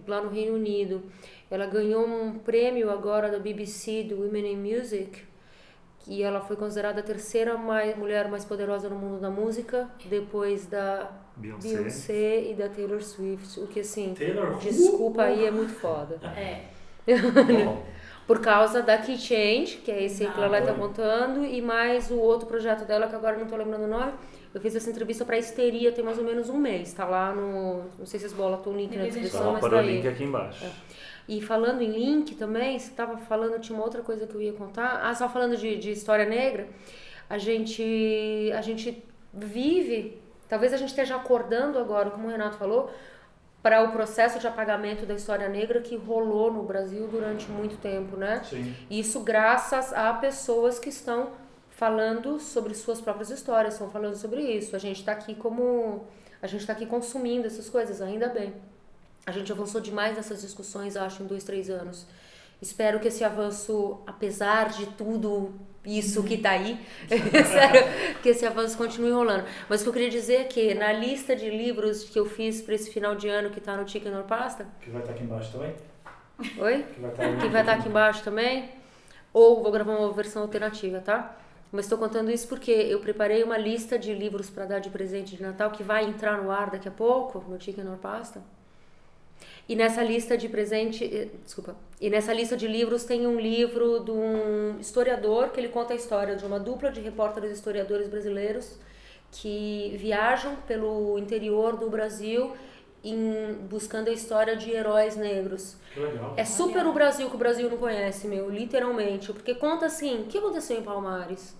lá 0.07 0.21
no 0.21 0.29
Reino 0.29 0.55
Unido. 0.55 1.02
Ela 1.50 1.67
ganhou 1.67 2.07
um 2.07 2.38
prêmio 2.38 2.90
agora 2.90 3.31
da 3.31 3.38
BBC, 3.38 4.05
do 4.05 4.21
Women 4.23 4.52
in 4.52 4.57
Music, 4.57 5.23
que 6.04 6.23
ela 6.23 6.40
foi 6.40 6.57
considerada 6.57 7.00
a 7.00 7.02
terceira 7.02 7.57
mais, 7.57 7.97
mulher 7.97 8.28
mais 8.28 8.45
poderosa 8.45 8.88
no 8.88 8.97
mundo 8.97 9.21
da 9.21 9.30
música, 9.30 9.88
depois 10.07 10.66
da 10.66 11.11
Beyoncé. 11.37 11.69
Beyoncé 11.69 12.42
e 12.50 12.54
da 12.54 12.69
Taylor 12.69 13.02
Swift. 13.02 13.61
O 13.61 13.66
que, 13.66 13.80
assim, 13.80 14.14
Taylor 14.14 14.57
desculpa 14.59 15.23
aí, 15.25 15.45
é 15.47 15.50
muito 15.50 15.73
foda. 15.73 16.19
É, 16.37 16.64
Por 18.26 18.40
causa 18.40 18.80
da 18.83 18.97
Key 18.99 19.16
Change, 19.19 19.78
que 19.78 19.90
é 19.90 20.04
esse 20.04 20.25
que 20.25 20.40
ela 20.40 20.59
Ah, 20.59 20.62
tá 20.62 20.75
foi. 20.75 20.87
contando, 20.87 21.45
e 21.45 21.61
mais 21.61 22.11
o 22.11 22.16
outro 22.19 22.47
projeto 22.47 22.85
dela, 22.85 23.09
que 23.09 23.14
agora 23.16 23.37
não 23.37 23.47
tô 23.47 23.57
lembrando 23.57 23.85
o 23.85 23.88
nome. 23.88 24.12
Eu 24.54 24.61
fiz 24.61 24.76
essa 24.76 24.88
entrevista 24.90 25.25
pra 25.25 25.38
Histeria 25.38 25.90
tem 25.92 26.04
mais 26.04 26.19
ou 26.19 26.25
menos 26.25 26.49
um 26.49 26.57
mês. 26.59 26.92
Tá 26.92 27.04
lá 27.04 27.33
no. 27.35 27.85
Não 27.99 28.07
sei 28.07 28.21
se 28.21 28.28
vocês 28.28 28.33
botam 28.33 28.73
o 28.73 28.76
link 28.76 28.97
na 28.97 29.04
descrição, 29.04 29.42
só 29.42 29.52
mas 29.52 29.61
pôr 29.61 29.71
tá 29.71 29.76
o 29.76 29.78
aí. 29.80 29.97
link 29.97 30.07
aqui 30.09 30.25
embaixo. 30.25 30.64
E 31.31 31.41
falando 31.41 31.81
em 31.81 31.93
link 31.93 32.35
também, 32.35 32.77
você 32.77 32.91
tava 32.91 33.17
falando, 33.17 33.61
tinha 33.61 33.77
uma 33.77 33.85
outra 33.85 34.03
coisa 34.03 34.27
que 34.27 34.35
eu 34.35 34.43
ia 34.43 34.53
contar. 34.53 35.01
Ah, 35.01 35.15
só 35.15 35.29
falando 35.29 35.57
de, 35.57 35.77
de 35.77 35.93
história 35.93 36.25
negra, 36.25 36.67
a 37.29 37.39
gente, 37.39 38.51
a 38.53 38.61
gente 38.61 39.01
vive, 39.33 40.21
talvez 40.49 40.73
a 40.73 40.77
gente 40.77 40.89
esteja 40.89 41.15
acordando 41.15 41.79
agora, 41.79 42.11
como 42.11 42.27
o 42.27 42.31
Renato 42.33 42.57
falou, 42.57 42.91
para 43.63 43.81
o 43.85 43.93
processo 43.93 44.41
de 44.41 44.49
apagamento 44.49 45.07
da 45.07 45.15
história 45.15 45.49
negra 45.49 45.81
que 45.81 45.95
rolou 45.95 46.53
no 46.53 46.65
Brasil 46.65 47.07
durante 47.07 47.49
muito 47.49 47.77
tempo, 47.77 48.17
né? 48.17 48.43
Sim. 48.43 48.75
Isso 48.91 49.21
graças 49.21 49.93
a 49.93 50.13
pessoas 50.15 50.81
que 50.81 50.89
estão 50.89 51.31
falando 51.71 52.41
sobre 52.41 52.75
suas 52.75 53.01
próprias 53.01 53.31
histórias, 53.31 53.75
estão 53.75 53.89
falando 53.89 54.17
sobre 54.17 54.43
isso. 54.43 54.75
A 54.75 54.81
gente 54.81 54.99
está 54.99 55.13
aqui 55.13 55.37
como. 55.37 56.07
A 56.43 56.49
gente 56.49 56.63
está 56.63 56.73
aqui 56.73 56.87
consumindo 56.87 57.47
essas 57.47 57.71
coisas, 57.71 58.03
ainda 58.03 58.29
bem. 58.29 58.53
A 59.31 59.33
gente 59.33 59.53
avançou 59.53 59.81
demais 59.81 60.17
nessas 60.17 60.41
discussões, 60.43 60.97
acho, 60.97 61.23
em 61.23 61.27
dois, 61.27 61.45
três 61.45 61.71
anos. 61.71 62.05
Espero 62.61 62.99
que 62.99 63.09
esse 63.09 63.23
avanço, 63.23 64.01
apesar 64.07 64.71
de 64.71 64.87
tudo 64.87 65.55
isso 65.87 66.23
que 66.25 66.37
tá 66.37 66.51
aí, 66.51 66.79
que 68.23 68.29
esse 68.29 68.45
avanço 68.45 68.77
continue 68.77 69.13
rolando. 69.13 69.45
Mas 69.69 69.81
o 69.81 69.85
que 69.85 69.89
eu 69.89 69.93
queria 69.93 70.11
dizer 70.11 70.41
é 70.41 70.45
que 70.45 70.75
na 70.75 70.93
lista 70.93 71.35
de 71.37 71.49
livros 71.49 72.03
que 72.05 72.19
eu 72.19 72.27
fiz 72.27 72.61
para 72.61 72.75
esse 72.75 72.91
final 72.91 73.15
de 73.15 73.29
ano 73.29 73.51
que 73.51 73.61
tá 73.61 73.77
no 73.77 73.89
Chicken 73.89 74.15
or 74.17 74.25
Pasta, 74.25 74.67
Que 74.81 74.91
vai 74.91 75.01
estar 75.01 75.13
aqui 75.13 75.23
embaixo 75.23 75.53
também? 75.53 75.75
oi? 76.59 76.83
Que 76.83 77.01
vai 77.01 77.11
estar 77.11 77.49
vai 77.49 77.61
estar 77.63 77.73
aqui 77.75 77.89
embaixo 77.89 78.25
também. 78.25 78.69
Ou 79.33 79.63
vou 79.63 79.71
gravar 79.71 79.97
uma 79.97 80.13
versão 80.13 80.43
alternativa, 80.43 80.99
tá? 81.01 81.37
Mas 81.71 81.85
estou 81.85 81.97
contando 81.97 82.33
isso 82.33 82.49
porque 82.49 82.73
eu 82.73 82.99
preparei 82.99 83.45
uma 83.45 83.57
lista 83.57 83.97
de 83.97 84.13
livros 84.13 84.51
para 84.51 84.67
dar 84.67 84.81
de 84.81 84.91
presente 84.91 85.37
de 85.37 85.43
Natal 85.43 85.71
que 85.71 85.85
vai 85.85 86.05
entrar 86.05 86.43
no 86.43 86.51
ar 86.51 86.69
daqui 86.69 86.89
a 86.89 86.91
pouco, 86.91 87.39
no 87.49 87.61
Chicken 87.61 87.87
or 87.89 87.97
Pasta. 87.97 88.43
E 89.71 89.77
nessa 89.77 90.03
lista 90.03 90.37
de 90.37 90.49
presente, 90.49 91.05
eh, 91.05 91.29
desculpa, 91.45 91.77
e 92.00 92.11
nessa 92.11 92.33
lista 92.33 92.57
de 92.57 92.67
livros 92.67 93.05
tem 93.05 93.25
um 93.25 93.39
livro 93.39 94.00
de 94.00 94.11
um 94.11 94.81
historiador 94.81 95.50
que 95.50 95.61
ele 95.61 95.69
conta 95.69 95.93
a 95.93 95.97
história 95.97 96.35
de 96.35 96.45
uma 96.45 96.59
dupla 96.59 96.91
de 96.91 97.00
repórteres 97.00 97.53
historiadores 97.53 98.09
brasileiros 98.09 98.81
que 99.31 99.95
viajam 99.97 100.57
pelo 100.67 101.17
interior 101.21 101.77
do 101.77 101.89
Brasil 101.89 102.53
em, 103.05 103.59
buscando 103.71 104.09
a 104.09 104.12
história 104.12 104.57
de 104.57 104.73
heróis 104.73 105.15
negros. 105.15 105.77
Legal. 105.97 106.35
É 106.37 106.45
super 106.45 106.85
o 106.85 106.93
Brasil 106.93 107.31
que 107.31 107.37
o 107.37 107.39
Brasil 107.39 107.71
não 107.71 107.79
conhece, 107.79 108.27
meu, 108.27 108.50
literalmente. 108.50 109.33
Porque 109.33 109.55
conta 109.55 109.87
assim, 109.87 110.23
o 110.23 110.25
que 110.25 110.39
aconteceu 110.39 110.79
em 110.79 110.83
Palmares? 110.83 111.57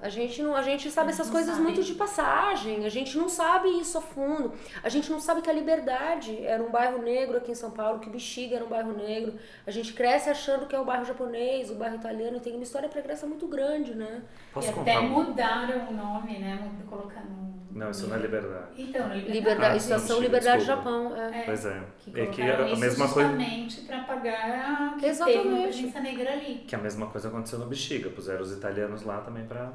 A 0.00 0.08
gente 0.08 0.42
não, 0.42 0.54
a 0.54 0.62
gente 0.62 0.90
sabe 0.90 1.10
essas 1.10 1.28
coisas 1.28 1.52
sabe. 1.52 1.62
muito 1.62 1.82
de 1.82 1.94
passagem. 1.94 2.86
A 2.86 2.88
gente 2.88 3.18
não 3.18 3.28
sabe 3.28 3.68
isso 3.80 3.98
a 3.98 4.00
fundo. 4.00 4.52
A 4.82 4.88
gente 4.88 5.10
não 5.10 5.18
sabe 5.18 5.42
que 5.42 5.50
a 5.50 5.52
Liberdade 5.52 6.44
era 6.44 6.62
um 6.62 6.70
bairro 6.70 7.02
negro 7.02 7.38
aqui 7.38 7.50
em 7.50 7.54
São 7.54 7.72
Paulo, 7.72 7.98
que 7.98 8.08
o 8.08 8.12
Bexiga 8.12 8.56
era 8.56 8.64
um 8.64 8.68
bairro 8.68 8.92
negro. 8.92 9.34
A 9.66 9.70
gente 9.70 9.92
cresce 9.92 10.30
achando 10.30 10.66
que 10.66 10.76
é 10.76 10.78
o 10.78 10.84
bairro 10.84 11.04
japonês, 11.04 11.70
o 11.70 11.74
bairro 11.74 11.96
italiano, 11.96 12.36
e 12.36 12.40
tem 12.40 12.54
uma 12.54 12.62
história 12.62 12.88
pregressa 12.88 13.26
muito 13.26 13.48
grande, 13.48 13.94
né? 13.94 14.22
Posso 14.52 14.70
e 14.70 14.72
contar? 14.72 14.92
até 14.92 15.00
mudaram 15.00 15.88
o 15.88 15.92
nome, 15.92 16.38
né? 16.38 16.70
Colocando. 16.88 17.65
Não, 17.76 17.90
isso 17.90 18.06
não 18.08 18.16
é 18.16 18.18
liberdade. 18.20 18.66
Então, 18.78 19.12
Liberdade, 19.14 19.74
Ah, 19.74 19.76
Estação 19.76 20.16
sim, 20.16 20.22
Liberdade 20.22 20.64
desculpa. 20.64 20.82
Japão. 20.82 21.16
É. 21.16 21.40
É, 21.40 21.42
Pois 21.44 21.66
é. 21.66 21.82
que 21.98 22.20
É 22.20 22.26
que 22.26 22.42
a 22.42 22.66
isso 22.66 22.80
mesma 22.80 23.08
coisa. 23.08 23.28
justamente 23.30 23.80
para 23.82 24.00
pagar 24.04 24.96
que 24.96 25.04
uma 25.04 25.08
Exatamente. 25.08 25.62
presença 25.62 26.00
negra 26.00 26.32
ali. 26.32 26.64
Que 26.66 26.74
a 26.74 26.78
mesma 26.78 27.06
coisa 27.08 27.28
aconteceu 27.28 27.58
no 27.58 27.66
Bexiga, 27.66 28.08
puseram 28.08 28.40
os 28.40 28.50
italianos 28.52 29.02
lá 29.02 29.20
também 29.20 29.44
pra 29.44 29.72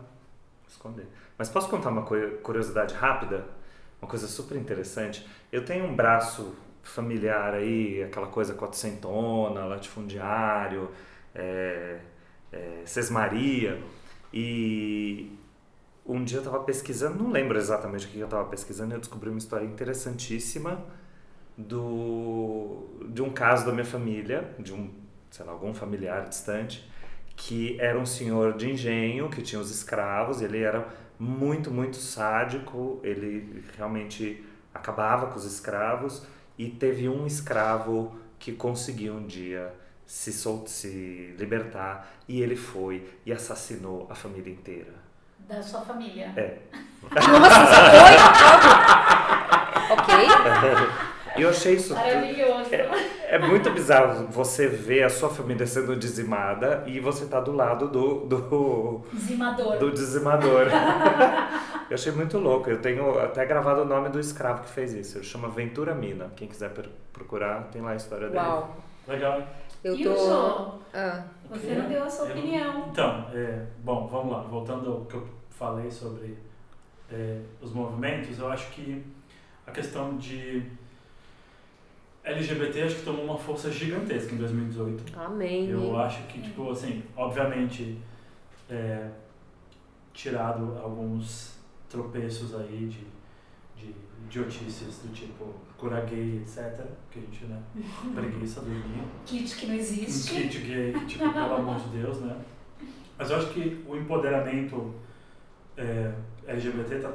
esconder. 0.67 1.05
Mas 1.38 1.48
posso 1.50 1.70
contar 1.70 1.89
uma 1.89 2.03
curiosidade 2.03 2.96
rápida? 2.96 3.46
Uma 4.01 4.08
coisa 4.10 4.27
super 4.27 4.58
interessante. 4.58 5.27
Eu 5.51 5.63
tenho 5.63 5.86
um 5.86 5.96
braço 5.96 6.55
familiar 6.81 7.53
aí, 7.53 8.01
aquela 8.03 8.25
coisa 8.27 8.55
quatrocentona, 8.55 9.65
latifundiário, 9.65 10.89
é, 11.36 12.00
é, 12.51 12.81
Sesmaria, 12.84 13.79
e 14.34 15.38
um 16.05 16.24
dia 16.24 16.38
eu 16.38 16.43
estava 16.43 16.63
pesquisando, 16.63 17.24
não 17.24 17.31
lembro 17.31 17.58
exatamente 17.58 18.05
o 18.08 18.10
que 18.10 18.20
eu 18.20 18.25
estava 18.25 18.48
pesquisando, 18.50 18.93
eu 18.93 19.00
descobri 19.00 19.29
uma 19.29 19.38
história 19.38 19.65
interessantíssima 19.65 20.84
do, 21.58 22.88
de 23.10 23.22
um 23.22 23.29
caso 23.29 23.65
da 23.65 23.72
minha 23.72 23.86
família, 23.86 24.53
de 24.60 24.74
um, 24.74 24.91
sei 25.29 25.46
lá, 25.46 25.51
algum 25.51 25.74
familiar 25.74 26.27
distante, 26.27 26.89
que 27.36 27.79
era 27.79 27.98
um 28.00 28.05
senhor 28.05 28.53
de 28.53 28.70
engenho 28.70 29.29
que 29.29 29.41
tinha 29.41 29.62
os 29.62 29.72
escravos, 29.72 30.41
ele 30.41 30.60
era 30.60 30.88
muito, 31.20 31.70
muito 31.72 31.98
sádico, 31.98 33.00
ele 33.03 33.63
realmente 33.77 34.43
acabava 34.74 35.27
com 35.27 35.38
os 35.38 35.46
escravos 35.46 36.25
e 36.58 36.70
teve 36.70 37.08
um 37.08 37.25
escravo 37.25 38.15
que 38.39 38.51
conseguiu 38.51 39.13
um 39.13 39.25
dia 39.27 39.74
se, 40.05 40.34
sol 40.34 40.65
se 40.67 41.36
libertar 41.38 42.12
e 42.27 42.41
ele 42.41 42.55
foi 42.55 43.08
e 43.25 43.31
assassinou 43.31 44.08
a 44.10 44.15
família 44.15 44.51
inteira. 44.51 45.00
Da 45.48 45.62
sua 45.62 45.81
família. 45.81 46.31
É. 46.36 46.57
Ok? 49.91 50.15
E 51.38 51.41
eu 51.43 51.50
achei 51.50 51.75
isso 51.75 51.93
Maravilhoso. 51.93 52.69
É 53.27 53.39
muito 53.39 53.69
bizarro 53.71 54.27
você 54.27 54.67
ver 54.67 55.03
a 55.03 55.10
sua 55.10 55.29
família 55.29 55.65
sendo 55.67 55.95
dizimada 55.95 56.83
e 56.86 57.00
você 57.00 57.25
tá 57.25 57.39
do 57.39 57.51
lado 57.51 57.88
do, 57.88 58.25
do, 58.25 59.01
Dizimador. 59.13 59.77
do 59.77 59.91
dizimador. 59.91 60.67
eu 61.89 61.95
achei 61.95 62.12
muito 62.12 62.38
louco. 62.38 62.69
Eu 62.69 62.81
tenho 62.81 63.19
até 63.19 63.45
gravado 63.45 63.81
o 63.81 63.86
nome 63.86 64.10
do 64.10 64.19
escravo 64.19 64.63
que 64.63 64.69
fez 64.69 64.93
isso. 64.93 65.17
Ele 65.17 65.25
chama 65.25 65.50
Ventura 65.50 65.93
Mina. 65.93 66.31
Quem 66.36 66.48
quiser 66.48 66.71
procurar, 67.12 67.69
tem 67.71 67.81
lá 67.81 67.91
a 67.91 67.95
história 67.95 68.27
dele. 68.27 68.39
Uau. 68.39 68.77
Legal. 69.07 69.43
Eu 69.83 69.95
E 69.95 70.03
tô. 70.03 70.11
o 70.11 70.15
Jô? 70.17 70.79
Ah, 70.93 71.25
Você 71.50 71.75
não 71.75 71.88
deu 71.89 72.03
a 72.03 72.09
sua 72.09 72.27
Eu- 72.29 72.38
opinião. 72.38 72.88
Então, 72.91 73.27
é, 73.33 73.65
bom, 73.83 74.07
vamos 74.07 74.31
lá. 74.31 74.41
Voltando 74.43 74.91
ao 74.91 75.05
que 75.05 75.15
eu 75.15 75.27
falei 75.50 75.89
sobre 75.91 76.38
é, 77.11 77.41
os 77.61 77.73
movimentos, 77.73 78.39
eu 78.39 78.50
acho 78.51 78.69
que 78.71 79.03
a 79.67 79.71
questão 79.71 80.17
de 80.17 80.63
LGBT 82.23 82.83
acho 82.83 82.95
que 82.97 83.03
tomou 83.05 83.25
uma 83.25 83.38
força 83.38 83.71
gigantesca 83.71 84.33
em 84.33 84.38
2018. 84.38 85.19
amém. 85.19 85.69
Eu 85.69 85.97
acho 86.00 86.21
que, 86.27 86.41
tipo, 86.41 86.69
assim, 86.69 87.03
obviamente, 87.17 87.97
é, 88.69 89.09
tirado 90.13 90.77
alguns 90.81 91.55
tropeços 91.89 92.53
aí 92.55 92.88
de, 92.88 93.05
de 93.75 93.95
idiotices 94.25 95.00
do 95.00 95.11
tipo 95.13 95.53
cura 95.81 96.01
gay, 96.01 96.38
etc. 96.38 96.79
Que 97.09 97.17
a 97.19 97.21
gente, 97.23 97.45
né, 97.45 97.59
preguiça 98.13 98.61
do 98.61 98.69
dia. 98.69 99.03
Kit 99.25 99.55
que 99.55 99.65
não 99.65 99.73
Um 99.75 99.77
existe. 99.79 100.33
kit 100.33 100.59
gay, 100.59 100.93
tipo, 101.07 101.33
pelo 101.33 101.55
amor 101.55 101.79
de 101.79 101.89
Deus, 102.00 102.21
né? 102.21 102.38
Mas 103.17 103.29
eu 103.31 103.38
acho 103.38 103.47
que 103.47 103.84
o 103.88 103.95
empoderamento 103.97 104.93
é, 105.75 106.12
LGBT 106.47 106.99
tá 106.99 107.12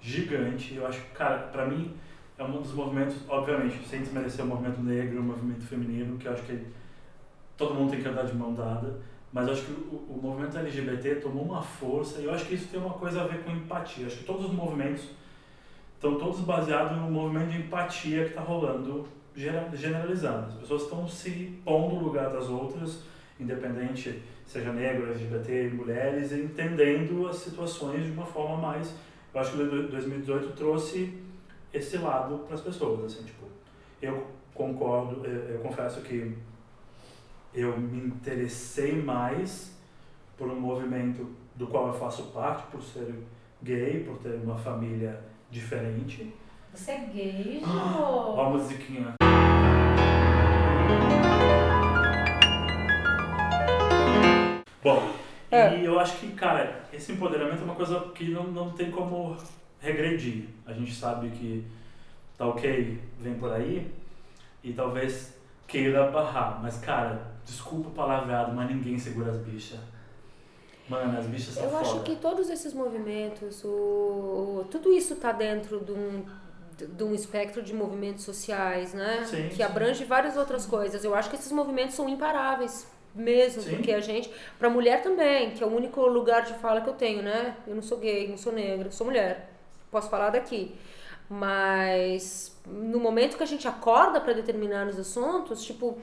gigante. 0.00 0.74
Eu 0.74 0.86
acho 0.86 1.00
que, 1.00 1.10
cara, 1.10 1.38
pra 1.52 1.66
mim 1.66 1.94
é 2.38 2.42
um 2.44 2.62
dos 2.62 2.72
movimentos, 2.72 3.16
obviamente, 3.28 3.86
sem 3.86 4.00
desmerecer 4.00 4.44
o 4.44 4.48
movimento 4.48 4.80
negro 4.80 5.20
o 5.20 5.22
movimento 5.22 5.64
feminino, 5.66 6.16
que 6.18 6.26
eu 6.26 6.32
acho 6.32 6.42
que 6.44 6.66
todo 7.56 7.74
mundo 7.74 7.90
tem 7.90 8.00
que 8.00 8.08
andar 8.08 8.24
de 8.24 8.34
mão 8.34 8.54
dada. 8.54 9.00
Mas 9.32 9.46
eu 9.46 9.52
acho 9.52 9.62
que 9.66 9.72
o, 9.72 10.16
o 10.16 10.20
movimento 10.22 10.56
LGBT 10.56 11.16
tomou 11.16 11.44
uma 11.44 11.60
força 11.62 12.20
e 12.20 12.24
eu 12.24 12.32
acho 12.32 12.46
que 12.46 12.54
isso 12.54 12.68
tem 12.68 12.80
uma 12.80 12.94
coisa 12.94 13.22
a 13.22 13.26
ver 13.26 13.42
com 13.44 13.50
empatia. 13.50 14.04
Eu 14.04 14.06
acho 14.08 14.18
que 14.18 14.24
todos 14.24 14.46
os 14.46 14.52
movimentos 14.52 15.04
estão 15.98 16.16
todos 16.16 16.40
baseados 16.40 16.96
no 16.96 17.10
movimento 17.10 17.50
de 17.50 17.58
empatia 17.58 18.22
que 18.22 18.30
está 18.30 18.40
rolando 18.40 19.04
generalizado. 19.74 20.48
As 20.52 20.54
pessoas 20.60 20.82
estão 20.82 21.06
se 21.08 21.60
pondo 21.64 21.96
no 21.96 22.04
lugar 22.04 22.30
das 22.30 22.48
outras, 22.48 23.02
independente 23.38 24.22
seja 24.46 24.72
negro, 24.72 25.10
LGBT, 25.10 25.70
mulheres, 25.74 26.32
entendendo 26.32 27.28
as 27.28 27.36
situações 27.36 28.04
de 28.04 28.10
uma 28.12 28.24
forma 28.24 28.56
mais. 28.56 28.94
Eu 29.34 29.40
acho 29.40 29.52
que 29.52 29.62
o 29.62 29.70
do- 29.70 29.88
2018 29.88 30.52
trouxe 30.56 31.18
esse 31.72 31.98
lado 31.98 32.38
para 32.46 32.54
as 32.54 32.60
pessoas, 32.60 33.04
assim, 33.12 33.24
tipo, 33.24 33.44
eu 34.00 34.26
concordo, 34.54 35.24
eu, 35.24 35.54
eu 35.54 35.58
confesso 35.60 36.00
que 36.00 36.34
eu 37.54 37.76
me 37.78 38.06
interessei 38.06 38.92
mais 39.02 39.76
por 40.36 40.48
um 40.48 40.58
movimento 40.58 41.26
do 41.54 41.66
qual 41.66 41.88
eu 41.88 41.92
faço 41.94 42.24
parte, 42.32 42.64
por 42.70 42.82
ser 42.82 43.14
gay, 43.62 44.04
por 44.04 44.18
ter 44.18 44.34
uma 44.42 44.56
família 44.56 45.20
diferente. 45.50 46.32
Você 46.72 46.90
é 46.92 46.98
gay, 47.12 47.62
Ó 47.64 48.34
Jô? 48.36 48.40
a 48.40 48.50
musiquinha. 48.50 49.14
Bom, 54.82 55.10
É. 55.50 55.78
e 55.78 55.84
eu 55.84 55.98
acho 55.98 56.16
que, 56.18 56.32
cara, 56.32 56.82
esse 56.92 57.12
empoderamento 57.12 57.60
é 57.60 57.64
uma 57.64 57.74
coisa 57.74 57.98
que 58.14 58.30
não, 58.30 58.44
não 58.44 58.70
tem 58.70 58.90
como 58.90 59.36
regredir. 59.80 60.44
A 60.66 60.72
gente 60.72 60.94
sabe 60.94 61.30
que 61.30 61.66
tá 62.36 62.46
ok, 62.46 63.00
vem 63.18 63.34
por 63.34 63.52
aí, 63.52 63.90
e 64.62 64.72
talvez 64.72 65.36
queira 65.66 66.10
barrar. 66.10 66.60
Mas, 66.62 66.78
cara, 66.78 67.32
desculpa 67.44 67.88
o 67.88 67.92
palavreado, 67.92 68.52
mas 68.54 68.68
ninguém 68.70 68.98
segura 68.98 69.32
as 69.32 69.38
bichas. 69.38 69.80
Mano, 70.88 71.18
as 71.18 71.26
bichas 71.26 71.54
são 71.54 71.64
Eu 71.64 71.70
foda. 71.70 71.82
acho 71.82 72.02
que 72.02 72.16
todos 72.16 72.48
esses 72.48 72.72
movimentos, 72.72 73.62
o, 73.64 73.68
o- 73.68 74.66
tudo 74.70 74.92
isso 74.92 75.14
está 75.14 75.32
dentro 75.32 75.80
de 75.80 75.92
um, 75.92 76.24
de 76.78 77.04
um 77.04 77.14
espectro 77.14 77.60
de 77.62 77.74
movimentos 77.74 78.24
sociais, 78.24 78.94
né? 78.94 79.24
Sim, 79.26 79.48
que 79.48 79.56
sim. 79.56 79.62
abrange 79.62 80.04
várias 80.04 80.36
outras 80.36 80.64
coisas. 80.64 81.04
Eu 81.04 81.14
acho 81.14 81.28
que 81.28 81.36
esses 81.36 81.52
movimentos 81.52 81.94
são 81.94 82.08
imparáveis 82.08 82.86
mesmo, 83.14 83.62
Sim. 83.62 83.70
porque 83.76 83.92
a 83.92 84.00
gente, 84.00 84.30
para 84.58 84.70
mulher 84.70 85.02
também, 85.02 85.50
que 85.50 85.62
é 85.62 85.66
o 85.66 85.74
único 85.74 86.00
lugar 86.06 86.42
de 86.44 86.54
fala 86.54 86.80
que 86.80 86.88
eu 86.88 86.94
tenho, 86.94 87.22
né? 87.22 87.56
Eu 87.66 87.74
não 87.74 87.82
sou 87.82 87.98
gay, 87.98 88.28
não 88.28 88.38
sou 88.38 88.52
negra, 88.52 88.90
sou 88.90 89.06
mulher. 89.06 89.50
Posso 89.90 90.08
falar 90.08 90.30
daqui. 90.30 90.74
Mas 91.28 92.56
no 92.66 92.98
momento 92.98 93.36
que 93.36 93.42
a 93.42 93.46
gente 93.46 93.66
acorda 93.68 94.20
para 94.20 94.32
determinados 94.32 94.98
assuntos, 94.98 95.64
tipo, 95.64 95.98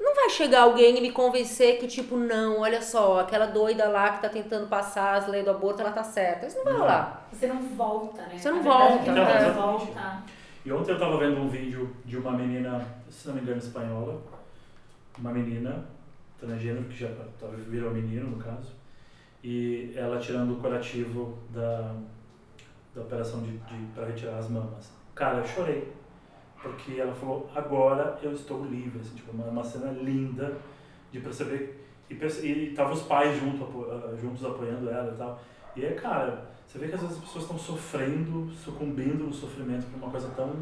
não 0.00 0.14
vai 0.14 0.30
chegar 0.30 0.62
alguém 0.62 0.96
e 0.96 1.00
me 1.00 1.10
convencer 1.10 1.78
que, 1.78 1.86
tipo, 1.86 2.16
não, 2.16 2.60
olha 2.60 2.80
só, 2.80 3.20
aquela 3.20 3.46
doida 3.46 3.88
lá 3.88 4.10
que 4.12 4.22
tá 4.22 4.28
tentando 4.28 4.66
passar 4.68 5.14
as 5.16 5.26
leis 5.26 5.44
do 5.44 5.50
aborto, 5.50 5.80
ela 5.80 5.90
tá 5.92 6.04
certa. 6.04 6.46
Isso 6.46 6.56
não 6.58 6.64
vai 6.64 6.72
Não. 6.74 6.80
rolar. 6.80 7.28
Você 7.32 7.46
não 7.46 7.60
volta, 7.60 8.22
né? 8.22 8.38
Você 8.38 8.50
não 8.50 8.62
verdade, 8.62 8.88
volta, 8.88 9.04
quem 9.04 9.12
né? 9.14 9.52
volta. 9.54 10.22
E 10.64 10.72
ontem 10.72 10.92
eu 10.92 10.98
tava 10.98 11.16
vendo 11.18 11.40
um 11.40 11.48
vídeo 11.48 11.94
de 12.04 12.16
uma 12.16 12.32
menina, 12.32 12.84
se 13.10 13.28
não 13.28 13.34
me 13.34 13.40
engano, 13.40 13.58
espanhola, 13.58 14.20
uma 15.18 15.32
menina 15.32 15.84
transgênero, 16.38 16.84
que 16.84 16.96
já 16.96 17.08
talvez 17.40 17.64
virou 17.66 17.90
menino 17.90 18.30
no 18.30 18.36
caso, 18.42 18.72
e 19.42 19.92
ela 19.96 20.18
tirando 20.18 20.52
o 20.52 20.60
curativo 20.60 21.38
da, 21.50 21.94
da 22.94 23.02
operação 23.02 23.40
de, 23.42 23.56
de, 23.58 23.86
para 23.94 24.06
retirar 24.06 24.38
as 24.38 24.48
mamas. 24.48 24.90
Cara, 25.14 25.38
eu 25.38 25.46
chorei, 25.46 25.92
porque 26.62 27.00
ela 27.00 27.14
falou, 27.14 27.50
agora 27.54 28.18
eu 28.22 28.32
estou 28.32 28.64
livre, 28.64 29.00
assim, 29.00 29.14
tipo, 29.14 29.30
uma, 29.32 29.44
uma 29.46 29.64
cena 29.64 29.90
linda 29.92 30.56
de 31.12 31.20
perceber, 31.20 31.84
e, 32.10 32.14
perce- 32.14 32.46
e 32.46 32.74
tava 32.74 32.92
os 32.92 33.02
pais 33.02 33.38
junto, 33.38 33.64
apo- 33.64 33.86
ah, 33.90 34.14
juntos 34.20 34.44
apoiando 34.44 34.88
ela 34.90 35.12
e 35.12 35.16
tal, 35.16 35.40
e 35.76 35.84
é, 35.84 35.92
cara, 35.92 36.50
você 36.66 36.78
vê 36.78 36.88
que 36.88 36.94
às 36.94 37.00
vezes 37.00 37.16
as 37.16 37.22
pessoas 37.24 37.44
estão 37.44 37.58
sofrendo, 37.58 38.50
sucumbindo 38.64 39.24
no 39.24 39.32
sofrimento 39.32 39.86
por 39.86 39.96
uma 40.02 40.10
coisa 40.10 40.28
tão 40.36 40.52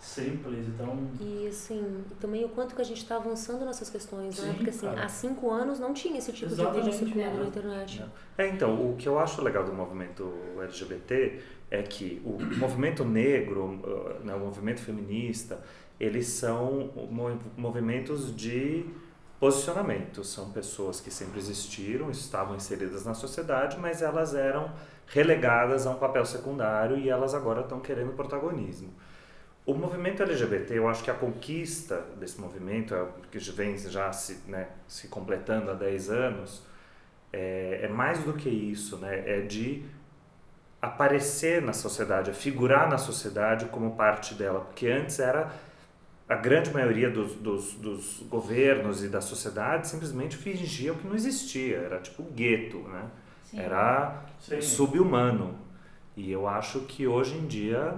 simples 0.00 0.66
e 0.66 0.70
tão. 0.72 1.08
E 1.20 1.46
assim, 1.46 2.02
também 2.18 2.44
o 2.44 2.48
quanto 2.48 2.74
que 2.74 2.80
a 2.80 2.84
gente 2.84 3.06
tá 3.06 3.16
avançando 3.16 3.64
nessas 3.66 3.90
questões, 3.90 4.38
né? 4.38 4.48
Sim, 4.48 4.54
Porque 4.54 4.70
assim, 4.70 4.86
cara. 4.86 5.04
há 5.04 5.08
cinco 5.08 5.50
anos 5.50 5.78
não 5.78 5.92
tinha 5.92 6.16
esse 6.18 6.32
tipo 6.32 6.46
de 6.48 6.54
Exatamente, 6.54 6.84
vídeo 6.90 6.98
circulando 6.98 7.36
é. 7.36 7.40
na 7.40 7.46
internet. 7.46 8.04
É, 8.38 8.48
então, 8.48 8.90
o 8.90 8.96
que 8.96 9.06
eu 9.06 9.18
acho 9.18 9.42
legal 9.42 9.62
do 9.64 9.72
movimento 9.74 10.32
LGBT 10.58 11.40
é 11.70 11.82
que 11.82 12.20
o 12.24 12.38
movimento 12.58 13.04
negro, 13.04 13.64
uh, 13.84 14.24
né, 14.24 14.34
o 14.34 14.40
movimento 14.40 14.80
feminista, 14.80 15.62
eles 15.98 16.26
são 16.28 16.90
mo- 17.10 17.38
movimentos 17.56 18.34
de 18.34 18.84
posicionamento. 19.38 20.24
São 20.24 20.50
pessoas 20.50 21.00
que 21.00 21.10
sempre 21.10 21.38
existiram, 21.38 22.10
estavam 22.10 22.56
inseridas 22.56 23.04
na 23.04 23.14
sociedade, 23.14 23.78
mas 23.78 24.02
elas 24.02 24.34
eram 24.34 24.72
relegadas 25.06 25.86
a 25.86 25.90
um 25.90 25.96
papel 25.98 26.24
secundário 26.24 26.98
e 26.98 27.08
elas 27.08 27.34
agora 27.34 27.62
estão 27.62 27.80
querendo 27.80 28.12
protagonismo. 28.12 28.92
O 29.66 29.74
movimento 29.74 30.22
LGBT, 30.22 30.78
eu 30.78 30.88
acho 30.88 31.04
que 31.04 31.10
a 31.10 31.14
conquista 31.14 31.98
desse 32.18 32.40
movimento, 32.40 32.94
é 32.94 33.06
que 33.30 33.38
vem 33.52 33.76
já 33.78 34.12
se, 34.12 34.40
né, 34.48 34.68
se 34.88 35.08
completando 35.08 35.70
há 35.70 35.74
10 35.74 36.10
anos, 36.10 36.62
é, 37.32 37.80
é 37.82 37.88
mais 37.88 38.24
do 38.24 38.32
que 38.32 38.48
isso, 38.48 38.96
né? 38.98 39.22
é 39.26 39.40
de 39.42 39.84
aparecer 40.80 41.60
na 41.60 41.72
sociedade, 41.72 42.30
é 42.30 42.32
figurar 42.32 42.88
na 42.88 42.98
sociedade 42.98 43.66
como 43.66 43.96
parte 43.96 44.34
dela, 44.34 44.60
porque 44.60 44.86
antes 44.86 45.18
era 45.18 45.50
a 46.28 46.34
grande 46.36 46.72
maioria 46.72 47.10
dos, 47.10 47.34
dos, 47.34 47.74
dos 47.74 48.22
governos 48.28 49.02
e 49.02 49.08
da 49.08 49.20
sociedade 49.20 49.88
simplesmente 49.88 50.36
fingiam 50.36 50.94
que 50.96 51.06
não 51.06 51.14
existia, 51.14 51.76
era 51.78 51.98
tipo 51.98 52.22
um 52.22 52.32
gueto, 52.32 52.78
né? 52.78 53.02
Sim. 53.50 53.58
Era 53.60 54.24
subhumano. 54.62 55.58
E 56.16 56.30
eu 56.30 56.46
acho 56.46 56.80
que 56.80 57.06
hoje 57.06 57.36
em 57.36 57.46
dia, 57.46 57.94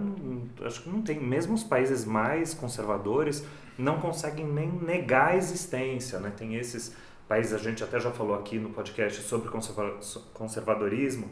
acho 0.64 0.82
que 0.82 0.88
não 0.88 1.02
tem, 1.02 1.20
mesmo 1.20 1.54
os 1.54 1.64
países 1.64 2.04
mais 2.04 2.54
conservadores 2.54 3.44
não 3.78 4.00
conseguem 4.00 4.46
nem 4.46 4.70
negar 4.70 5.28
a 5.32 5.36
existência, 5.36 6.18
né? 6.18 6.32
Tem 6.36 6.54
esses 6.56 6.94
países, 7.28 7.52
a 7.52 7.58
gente 7.58 7.82
até 7.82 7.98
já 7.98 8.10
falou 8.10 8.34
aqui 8.34 8.58
no 8.58 8.70
podcast 8.70 9.22
sobre 9.22 9.48
conserva- 9.48 9.98
conservadorismo, 10.34 11.30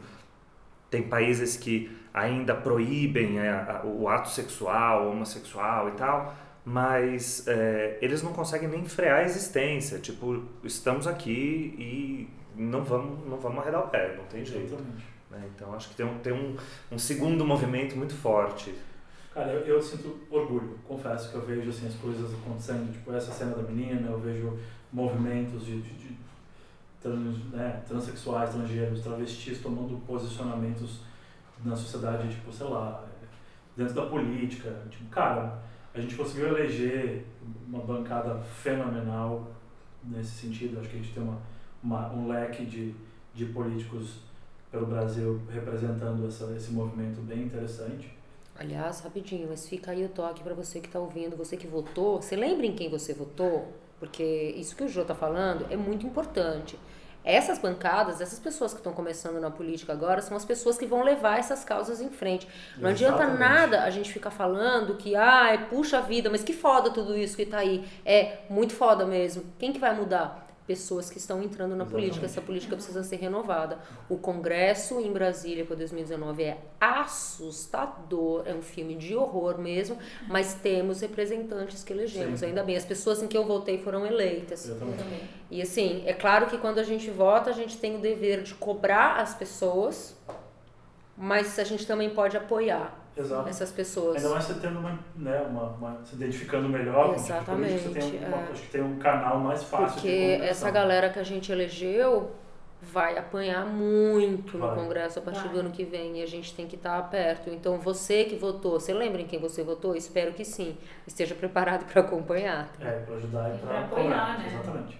tem 0.91 1.01
países 1.01 1.57
que 1.57 1.89
ainda 2.13 2.53
proíbem 2.53 3.39
é, 3.39 3.81
o 3.85 4.07
ato 4.09 4.29
sexual, 4.29 5.09
homossexual 5.09 5.89
e 5.89 5.91
tal, 5.93 6.35
mas 6.65 7.47
é, 7.47 7.97
eles 8.01 8.21
não 8.21 8.33
conseguem 8.33 8.67
nem 8.67 8.85
frear 8.85 9.21
a 9.21 9.23
existência. 9.23 9.97
Tipo, 9.97 10.43
estamos 10.63 11.07
aqui 11.07 11.73
e 11.79 12.29
não 12.55 12.83
vamos, 12.83 13.27
não 13.27 13.37
vamos 13.37 13.59
arredar 13.59 13.85
o 13.85 13.87
pé, 13.87 14.15
não 14.17 14.25
tem 14.25 14.45
jeito. 14.45 14.77
Né? 15.31 15.49
Então 15.55 15.73
acho 15.73 15.89
que 15.89 15.95
tem 15.95 16.05
um, 16.05 16.19
tem 16.19 16.33
um, 16.33 16.57
um 16.91 16.99
segundo 16.99 17.45
movimento 17.45 17.97
muito 17.97 18.13
forte. 18.13 18.75
Cara, 19.33 19.53
eu, 19.53 19.61
eu 19.61 19.81
sinto 19.81 20.19
orgulho, 20.29 20.77
confesso 20.85 21.31
que 21.31 21.35
eu 21.35 21.45
vejo 21.45 21.69
assim, 21.69 21.87
as 21.87 21.95
coisas 21.95 22.33
acontecendo, 22.33 22.91
tipo 22.91 23.13
essa 23.13 23.31
cena 23.31 23.55
da 23.55 23.63
menina, 23.63 24.09
eu 24.09 24.19
vejo 24.19 24.59
movimentos 24.91 25.65
de, 25.65 25.81
de, 25.81 25.93
de 25.93 26.17
trans, 27.01 27.37
né, 27.51 27.81
transexuais, 27.87 28.51
transgêneros, 28.51 29.01
travestis 29.01 29.59
tomando 29.61 29.97
posicionamentos 30.05 30.99
na 31.63 31.75
sociedade, 31.75 32.29
tipo, 32.29 32.51
sei 32.51 32.67
lá, 32.67 33.03
dentro 33.75 33.93
da 33.93 34.05
política. 34.05 34.81
Tipo, 34.89 35.05
cara, 35.09 35.59
a 35.93 35.99
gente 35.99 36.15
conseguiu 36.15 36.49
eleger 36.49 37.25
uma 37.67 37.79
bancada 37.79 38.39
fenomenal 38.39 39.51
nesse 40.03 40.31
sentido. 40.31 40.79
Acho 40.79 40.89
que 40.89 40.95
a 40.95 40.99
gente 40.99 41.13
tem 41.13 41.23
uma, 41.23 41.37
uma, 41.83 42.11
um 42.13 42.27
leque 42.27 42.65
de, 42.65 42.95
de 43.33 43.45
políticos 43.45 44.19
pelo 44.71 44.85
Brasil 44.85 45.41
representando 45.49 46.25
essa, 46.25 46.45
esse 46.55 46.71
movimento 46.71 47.21
bem 47.21 47.43
interessante. 47.43 48.17
Aliás, 48.57 49.01
rapidinho, 49.01 49.47
mas 49.49 49.67
fica 49.67 49.91
aí 49.91 50.05
o 50.05 50.09
toque 50.09 50.43
para 50.43 50.53
você 50.53 50.79
que 50.79 50.87
está 50.87 50.99
ouvindo, 50.99 51.35
você 51.35 51.57
que 51.57 51.67
votou. 51.67 52.21
Você 52.21 52.35
lembra 52.35 52.65
em 52.65 52.73
quem 52.73 52.89
você 52.89 53.13
votou? 53.13 53.73
Porque 54.01 54.23
isso 54.57 54.75
que 54.75 54.83
o 54.83 54.89
Jô 54.89 55.03
está 55.03 55.13
falando 55.13 55.67
é 55.69 55.77
muito 55.77 56.07
importante. 56.07 56.77
Essas 57.23 57.59
bancadas, 57.59 58.19
essas 58.19 58.39
pessoas 58.39 58.73
que 58.73 58.79
estão 58.79 58.93
começando 58.93 59.39
na 59.39 59.51
política 59.51 59.93
agora, 59.93 60.23
são 60.23 60.35
as 60.35 60.43
pessoas 60.43 60.75
que 60.75 60.87
vão 60.87 61.03
levar 61.03 61.37
essas 61.37 61.63
causas 61.63 62.01
em 62.01 62.09
frente. 62.09 62.47
Não 62.77 62.89
adianta 62.89 63.17
Exatamente. 63.17 63.39
nada 63.39 63.83
a 63.83 63.91
gente 63.91 64.11
ficar 64.11 64.31
falando 64.31 64.97
que, 64.97 65.15
ah, 65.15 65.67
puxa 65.69 66.01
vida, 66.01 66.31
mas 66.31 66.43
que 66.43 66.51
foda 66.51 66.89
tudo 66.89 67.15
isso 67.15 67.37
que 67.37 67.45
tá 67.45 67.59
aí. 67.59 67.87
É 68.03 68.39
muito 68.49 68.73
foda 68.73 69.05
mesmo. 69.05 69.43
Quem 69.59 69.71
que 69.71 69.77
vai 69.77 69.95
mudar? 69.95 70.50
Pessoas 70.67 71.09
que 71.09 71.17
estão 71.17 71.41
entrando 71.41 71.75
na 71.75 71.85
política. 71.85 72.25
Exatamente. 72.25 72.31
Essa 72.31 72.41
política 72.41 72.75
precisa 72.75 73.03
ser 73.03 73.15
renovada. 73.17 73.79
O 74.07 74.17
Congresso 74.17 74.99
em 74.99 75.11
Brasília 75.11 75.65
para 75.65 75.75
2019 75.75 76.43
é 76.43 76.57
assustador. 76.79 78.43
É 78.45 78.53
um 78.53 78.61
filme 78.61 78.95
de 78.95 79.15
horror 79.15 79.57
mesmo, 79.57 79.97
mas 80.27 80.53
temos 80.53 81.01
representantes 81.01 81.83
que 81.83 81.91
elegemos. 81.91 82.39
Sim. 82.39 82.47
Ainda 82.47 82.63
bem, 82.63 82.77
as 82.77 82.85
pessoas 82.85 83.21
em 83.23 83.27
que 83.27 83.37
eu 83.37 83.43
votei 83.43 83.79
foram 83.79 84.05
eleitas. 84.05 84.63
Também. 84.63 85.29
E 85.49 85.61
assim, 85.61 86.03
é 86.05 86.13
claro 86.13 86.45
que 86.45 86.57
quando 86.57 86.79
a 86.79 86.83
gente 86.83 87.09
vota, 87.09 87.49
a 87.49 87.53
gente 87.53 87.77
tem 87.77 87.95
o 87.95 87.99
dever 87.99 88.43
de 88.43 88.53
cobrar 88.53 89.19
as 89.19 89.33
pessoas, 89.33 90.15
mas 91.17 91.57
a 91.59 91.63
gente 91.63 91.85
também 91.87 92.11
pode 92.11 92.37
apoiar 92.37 93.00
Exato. 93.17 93.49
essas 93.49 93.71
pessoas. 93.71 94.17
Ainda 94.17 94.29
mais 94.29 94.43
você 94.45 94.53
tendo 94.55 94.79
uma, 94.79 94.97
né, 95.15 95.41
uma, 95.49 95.63
uma- 95.71 95.99
se 96.05 96.15
identificando 96.15 96.69
melhor 96.69 97.13
com 97.13 97.19
o 97.19 97.23
tipo 97.23 97.27
você 97.27 97.33
tem 97.33 97.37
Exatamente, 97.37 98.25
uma, 98.25 98.37
é. 98.37 98.49
acho 98.51 98.61
que 98.63 98.69
tem 98.69 98.81
um 98.83 98.97
canal 98.97 99.39
mais 99.39 99.63
fácil 99.63 99.87
de 99.87 99.93
Porque 100.07 100.39
essa 100.41 100.69
galera 100.71 101.09
que 101.09 101.19
a 101.19 101.23
gente 101.23 101.51
elegeu 101.51 102.31
vai 102.83 103.15
apanhar 103.17 103.63
muito 103.65 104.57
no 104.57 104.65
Vai. 104.65 104.75
Congresso 104.75 105.19
a 105.19 105.21
partir 105.21 105.41
Vai. 105.43 105.49
do 105.49 105.59
ano 105.59 105.69
que 105.71 105.83
vem 105.83 106.17
e 106.19 106.23
a 106.23 106.25
gente 106.25 106.55
tem 106.55 106.65
que 106.67 106.75
estar 106.75 106.99
perto. 107.11 107.49
Então 107.51 107.77
você 107.77 108.23
que 108.23 108.35
votou, 108.35 108.79
você 108.79 108.91
lembra 108.93 109.21
em 109.21 109.25
quem 109.27 109.39
você 109.39 109.61
votou? 109.63 109.95
Espero 109.95 110.31
que 110.33 110.43
sim. 110.43 110.75
Esteja 111.05 111.35
preparado 111.35 111.85
para 111.85 112.01
acompanhar. 112.01 112.71
É, 112.79 112.89
para 113.05 113.15
ajudar 113.17 113.53
e 113.53 113.57
para 113.59 113.79
apoiar, 113.81 114.39
né? 114.39 114.47
exatamente. 114.47 114.97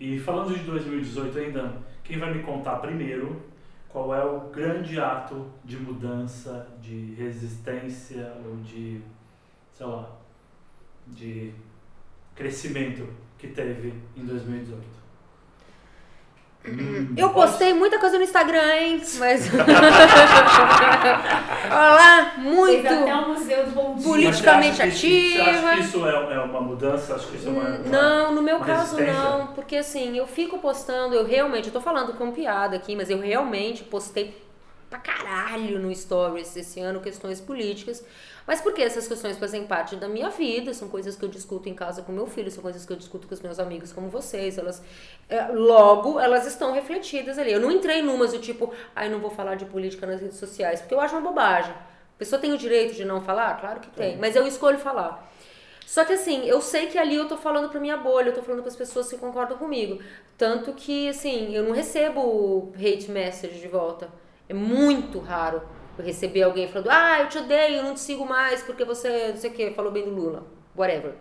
E 0.00 0.18
falando 0.18 0.54
de 0.56 0.60
2018 0.64 1.38
ainda, 1.38 1.72
quem 2.02 2.18
vai 2.18 2.32
me 2.32 2.42
contar 2.42 2.76
primeiro 2.76 3.42
qual 3.88 4.14
é 4.14 4.24
o 4.24 4.50
grande 4.50 5.00
ato 5.00 5.50
de 5.64 5.78
mudança, 5.78 6.68
de 6.80 7.14
resistência 7.14 8.32
ou 8.44 8.56
de, 8.56 9.00
sei 9.72 9.86
lá, 9.86 10.10
de 11.06 11.52
crescimento 12.34 13.08
que 13.38 13.48
teve 13.48 13.94
em 14.16 14.24
2018? 14.24 14.97
Hum, 16.70 17.14
Eu 17.16 17.30
pode- 17.30 17.50
postei 17.50 17.72
muita 17.74 17.98
coisa 17.98 18.18
no 18.18 18.24
Instagram, 18.24 18.74
hein? 18.76 19.02
Mas. 19.18 19.48
Olha 21.70 21.70
lá, 21.70 22.32
muito. 22.38 22.82
Fez 22.82 22.86
até 23.02 23.14
o 23.14 23.28
Museu 23.28 23.64
do 23.66 23.70
Bom 23.72 23.94
Dia. 23.96 24.04
Politicamente 24.04 24.76
você 24.76 24.82
acha 24.82 25.00
que 25.00 25.06
isso- 25.06 25.36
Você 25.36 25.40
acha 25.42 25.50
ativa. 25.58 25.72
que 25.74 25.80
isso 25.80 26.06
é, 26.06 26.34
é 26.34 26.38
uma 26.40 26.60
mudança? 26.60 27.14
Acho 27.14 27.26
que 27.28 27.36
isso 27.36 27.48
é 27.48 27.50
uma. 27.50 27.60
uma- 27.62 27.78
Não, 27.78 28.34
no 28.34 28.42
meu 28.42 28.56
uma 28.56 28.66
caso 28.66 28.96
não, 29.00 29.48
porque 29.48 29.76
assim, 29.76 30.16
eu 30.16 30.26
fico 30.26 30.58
postando, 30.58 31.14
eu 31.14 31.24
realmente, 31.26 31.66
eu 31.68 31.72
tô 31.72 31.80
falando 31.80 32.12
com 32.14 32.30
piada 32.32 32.76
aqui, 32.76 32.94
mas 32.96 33.10
eu 33.10 33.18
realmente 33.20 33.84
postei 33.84 34.36
pra 34.90 34.98
caralho 34.98 35.78
no 35.78 35.94
Stories 35.94 36.56
esse 36.56 36.80
ano 36.80 37.00
questões 37.00 37.40
políticas. 37.40 38.04
Mas 38.48 38.62
porque 38.62 38.80
essas 38.80 39.06
questões 39.06 39.36
fazem 39.36 39.66
parte 39.66 39.94
da 39.94 40.08
minha 40.08 40.30
vida, 40.30 40.72
são 40.72 40.88
coisas 40.88 41.14
que 41.14 41.22
eu 41.22 41.28
discuto 41.28 41.68
em 41.68 41.74
casa 41.74 42.00
com 42.00 42.10
meu 42.12 42.26
filho, 42.26 42.50
são 42.50 42.62
coisas 42.62 42.86
que 42.86 42.90
eu 42.90 42.96
discuto 42.96 43.28
com 43.28 43.34
os 43.34 43.42
meus 43.42 43.58
amigos 43.58 43.92
como 43.92 44.08
vocês. 44.08 44.56
Elas, 44.56 44.82
é, 45.28 45.48
logo, 45.48 46.18
elas 46.18 46.46
estão 46.46 46.72
refletidas 46.72 47.38
ali. 47.38 47.52
Eu 47.52 47.60
não 47.60 47.70
entrei 47.70 48.00
numas 48.00 48.32
do 48.32 48.38
tipo, 48.38 48.72
ai, 48.96 49.10
não 49.10 49.18
vou 49.18 49.28
falar 49.28 49.56
de 49.56 49.66
política 49.66 50.06
nas 50.06 50.22
redes 50.22 50.38
sociais, 50.38 50.80
porque 50.80 50.94
eu 50.94 51.00
acho 51.00 51.14
uma 51.14 51.20
bobagem. 51.20 51.74
A 51.74 52.18
pessoa 52.18 52.40
tem 52.40 52.50
o 52.50 52.56
direito 52.56 52.94
de 52.94 53.04
não 53.04 53.20
falar? 53.20 53.60
Claro 53.60 53.80
que 53.80 53.90
tem, 53.90 54.12
Tem. 54.12 54.18
mas 54.18 54.34
eu 54.34 54.46
escolho 54.46 54.78
falar. 54.78 55.30
Só 55.84 56.06
que 56.06 56.14
assim, 56.14 56.46
eu 56.46 56.62
sei 56.62 56.86
que 56.86 56.96
ali 56.96 57.16
eu 57.16 57.28
tô 57.28 57.36
falando 57.36 57.68
pra 57.68 57.78
minha 57.78 57.98
bolha, 57.98 58.30
eu 58.30 58.34
tô 58.34 58.40
falando 58.40 58.62
pras 58.62 58.76
pessoas 58.76 59.10
que 59.10 59.18
concordam 59.18 59.58
comigo. 59.58 60.02
Tanto 60.38 60.72
que, 60.72 61.10
assim, 61.10 61.54
eu 61.54 61.64
não 61.64 61.72
recebo 61.72 62.72
hate 62.76 63.10
message 63.10 63.60
de 63.60 63.68
volta. 63.68 64.08
É 64.48 64.54
muito 64.54 65.18
raro 65.18 65.60
receber 66.02 66.42
alguém 66.42 66.68
falando, 66.68 66.90
ah, 66.90 67.20
eu 67.20 67.28
te 67.28 67.38
odeio, 67.38 67.76
eu 67.76 67.82
não 67.82 67.94
te 67.94 68.00
sigo 68.00 68.24
mais 68.26 68.62
porque 68.62 68.84
você, 68.84 69.28
não 69.28 69.36
sei 69.36 69.50
o 69.50 69.52
que, 69.52 69.70
falou 69.72 69.90
bem 69.90 70.04
do 70.04 70.10
Lula. 70.10 70.44
Whatever. 70.76 71.14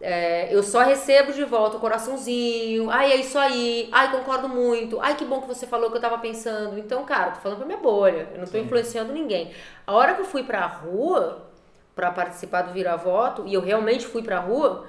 É, 0.00 0.54
eu 0.54 0.62
só 0.62 0.82
recebo 0.82 1.32
de 1.32 1.42
volta 1.44 1.76
o 1.76 1.80
coraçãozinho, 1.80 2.88
ai, 2.88 3.10
é 3.10 3.16
isso 3.16 3.36
aí, 3.36 3.88
ai, 3.90 4.12
concordo 4.12 4.48
muito, 4.48 5.00
ai, 5.00 5.16
que 5.16 5.24
bom 5.24 5.40
que 5.40 5.48
você 5.48 5.66
falou 5.66 5.88
o 5.88 5.90
que 5.90 5.96
eu 5.96 6.00
tava 6.00 6.18
pensando. 6.18 6.78
Então, 6.78 7.04
cara, 7.04 7.32
tô 7.32 7.40
falando 7.40 7.58
pra 7.58 7.66
minha 7.66 7.78
bolha, 7.78 8.28
eu 8.32 8.38
não 8.38 8.44
tô 8.44 8.52
Sim. 8.52 8.60
influenciando 8.60 9.12
ninguém. 9.12 9.52
A 9.84 9.92
hora 9.92 10.14
que 10.14 10.20
eu 10.20 10.24
fui 10.24 10.44
pra 10.44 10.64
rua, 10.66 11.48
pra 11.96 12.12
participar 12.12 12.62
do 12.62 12.72
Vira 12.72 12.96
Voto, 12.96 13.44
e 13.46 13.54
eu 13.54 13.60
realmente 13.60 14.06
fui 14.06 14.22
pra 14.22 14.38
rua, 14.38 14.86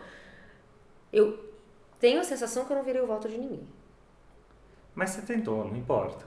eu 1.11 1.39
tenho 1.99 2.19
a 2.19 2.23
sensação 2.23 2.65
que 2.65 2.71
eu 2.71 2.77
não 2.77 2.83
virei 2.83 3.01
o 3.01 3.07
voto 3.07 3.27
de 3.27 3.37
ninguém. 3.37 3.67
Mas 4.93 5.09
você 5.09 5.21
tentou, 5.21 5.65
não 5.65 5.75
importa. 5.75 6.25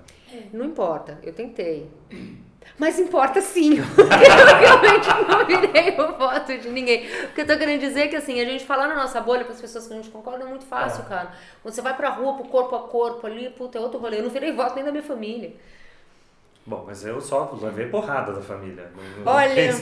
Não 0.53 0.65
importa, 0.65 1.21
eu 1.23 1.33
tentei. 1.33 1.89
Mas 2.79 2.99
importa 2.99 3.41
sim, 3.41 3.79
eu 3.79 3.85
realmente 3.85 5.09
não 5.29 5.45
virei 5.47 5.91
o 6.01 6.13
voto 6.17 6.57
de 6.59 6.69
ninguém. 6.71 7.07
O 7.25 7.29
que 7.29 7.43
eu 7.43 7.47
tô 7.47 7.57
querendo 7.57 7.81
dizer 7.81 8.03
é 8.03 8.09
que 8.09 8.17
assim, 8.17 8.41
a 8.41 8.45
gente 8.45 8.65
falar 8.65 8.89
na 8.89 8.95
nossa 8.95 9.21
bolha 9.21 9.45
para 9.45 9.55
as 9.55 9.61
pessoas 9.61 9.87
que 9.87 9.93
a 9.93 9.97
gente 9.97 10.11
concorda 10.11 10.45
é 10.45 10.47
muito 10.49 10.65
fácil, 10.65 11.05
É. 11.05 11.09
cara. 11.09 11.31
Quando 11.63 11.75
você 11.75 11.83
vai 11.83 11.95
pra 11.97 12.09
rua, 12.11 12.35
pro 12.35 12.45
corpo 12.45 12.75
a 12.77 12.81
corpo 12.81 13.27
ali, 13.27 13.51
puta, 13.51 13.79
é 13.79 13.81
outro 13.81 13.99
rolê. 14.01 14.19
Eu 14.19 14.23
não 14.25 14.31
virei 14.31 14.53
voto 14.53 14.75
nem 14.75 14.85
da 14.85 14.91
minha 14.91 15.03
família. 15.03 15.53
Bom, 16.65 16.85
mas 16.87 17.05
eu 17.05 17.21
só 17.21 17.59
levei 17.61 17.87
porrada 17.89 18.33
da 18.33 18.41
família. 18.41 18.89
Não- 18.97 19.25
não 19.25 19.33
Olha, 19.33 19.61
isso 19.69 19.81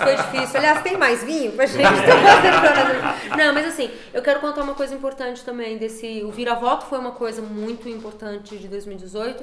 foi 0.00 0.14
difícil. 0.14 0.56
Aliás, 0.58 0.80
tem 0.82 0.96
mais 0.96 1.24
vinho 1.24 1.50
pra 1.52 1.66
gente? 1.66 1.82
Não, 3.36 3.52
mas 3.52 3.66
assim, 3.66 3.90
eu 4.14 4.22
quero 4.22 4.38
contar 4.38 4.62
uma 4.62 4.74
coisa 4.74 4.94
importante 4.94 5.44
também 5.44 5.76
desse. 5.78 6.22
O 6.22 6.30
vira-voto 6.30 6.86
foi 6.86 6.98
uma 7.00 7.10
coisa 7.10 7.42
muito 7.42 7.88
importante 7.88 8.56
de 8.56 8.68
2018. 8.68 9.42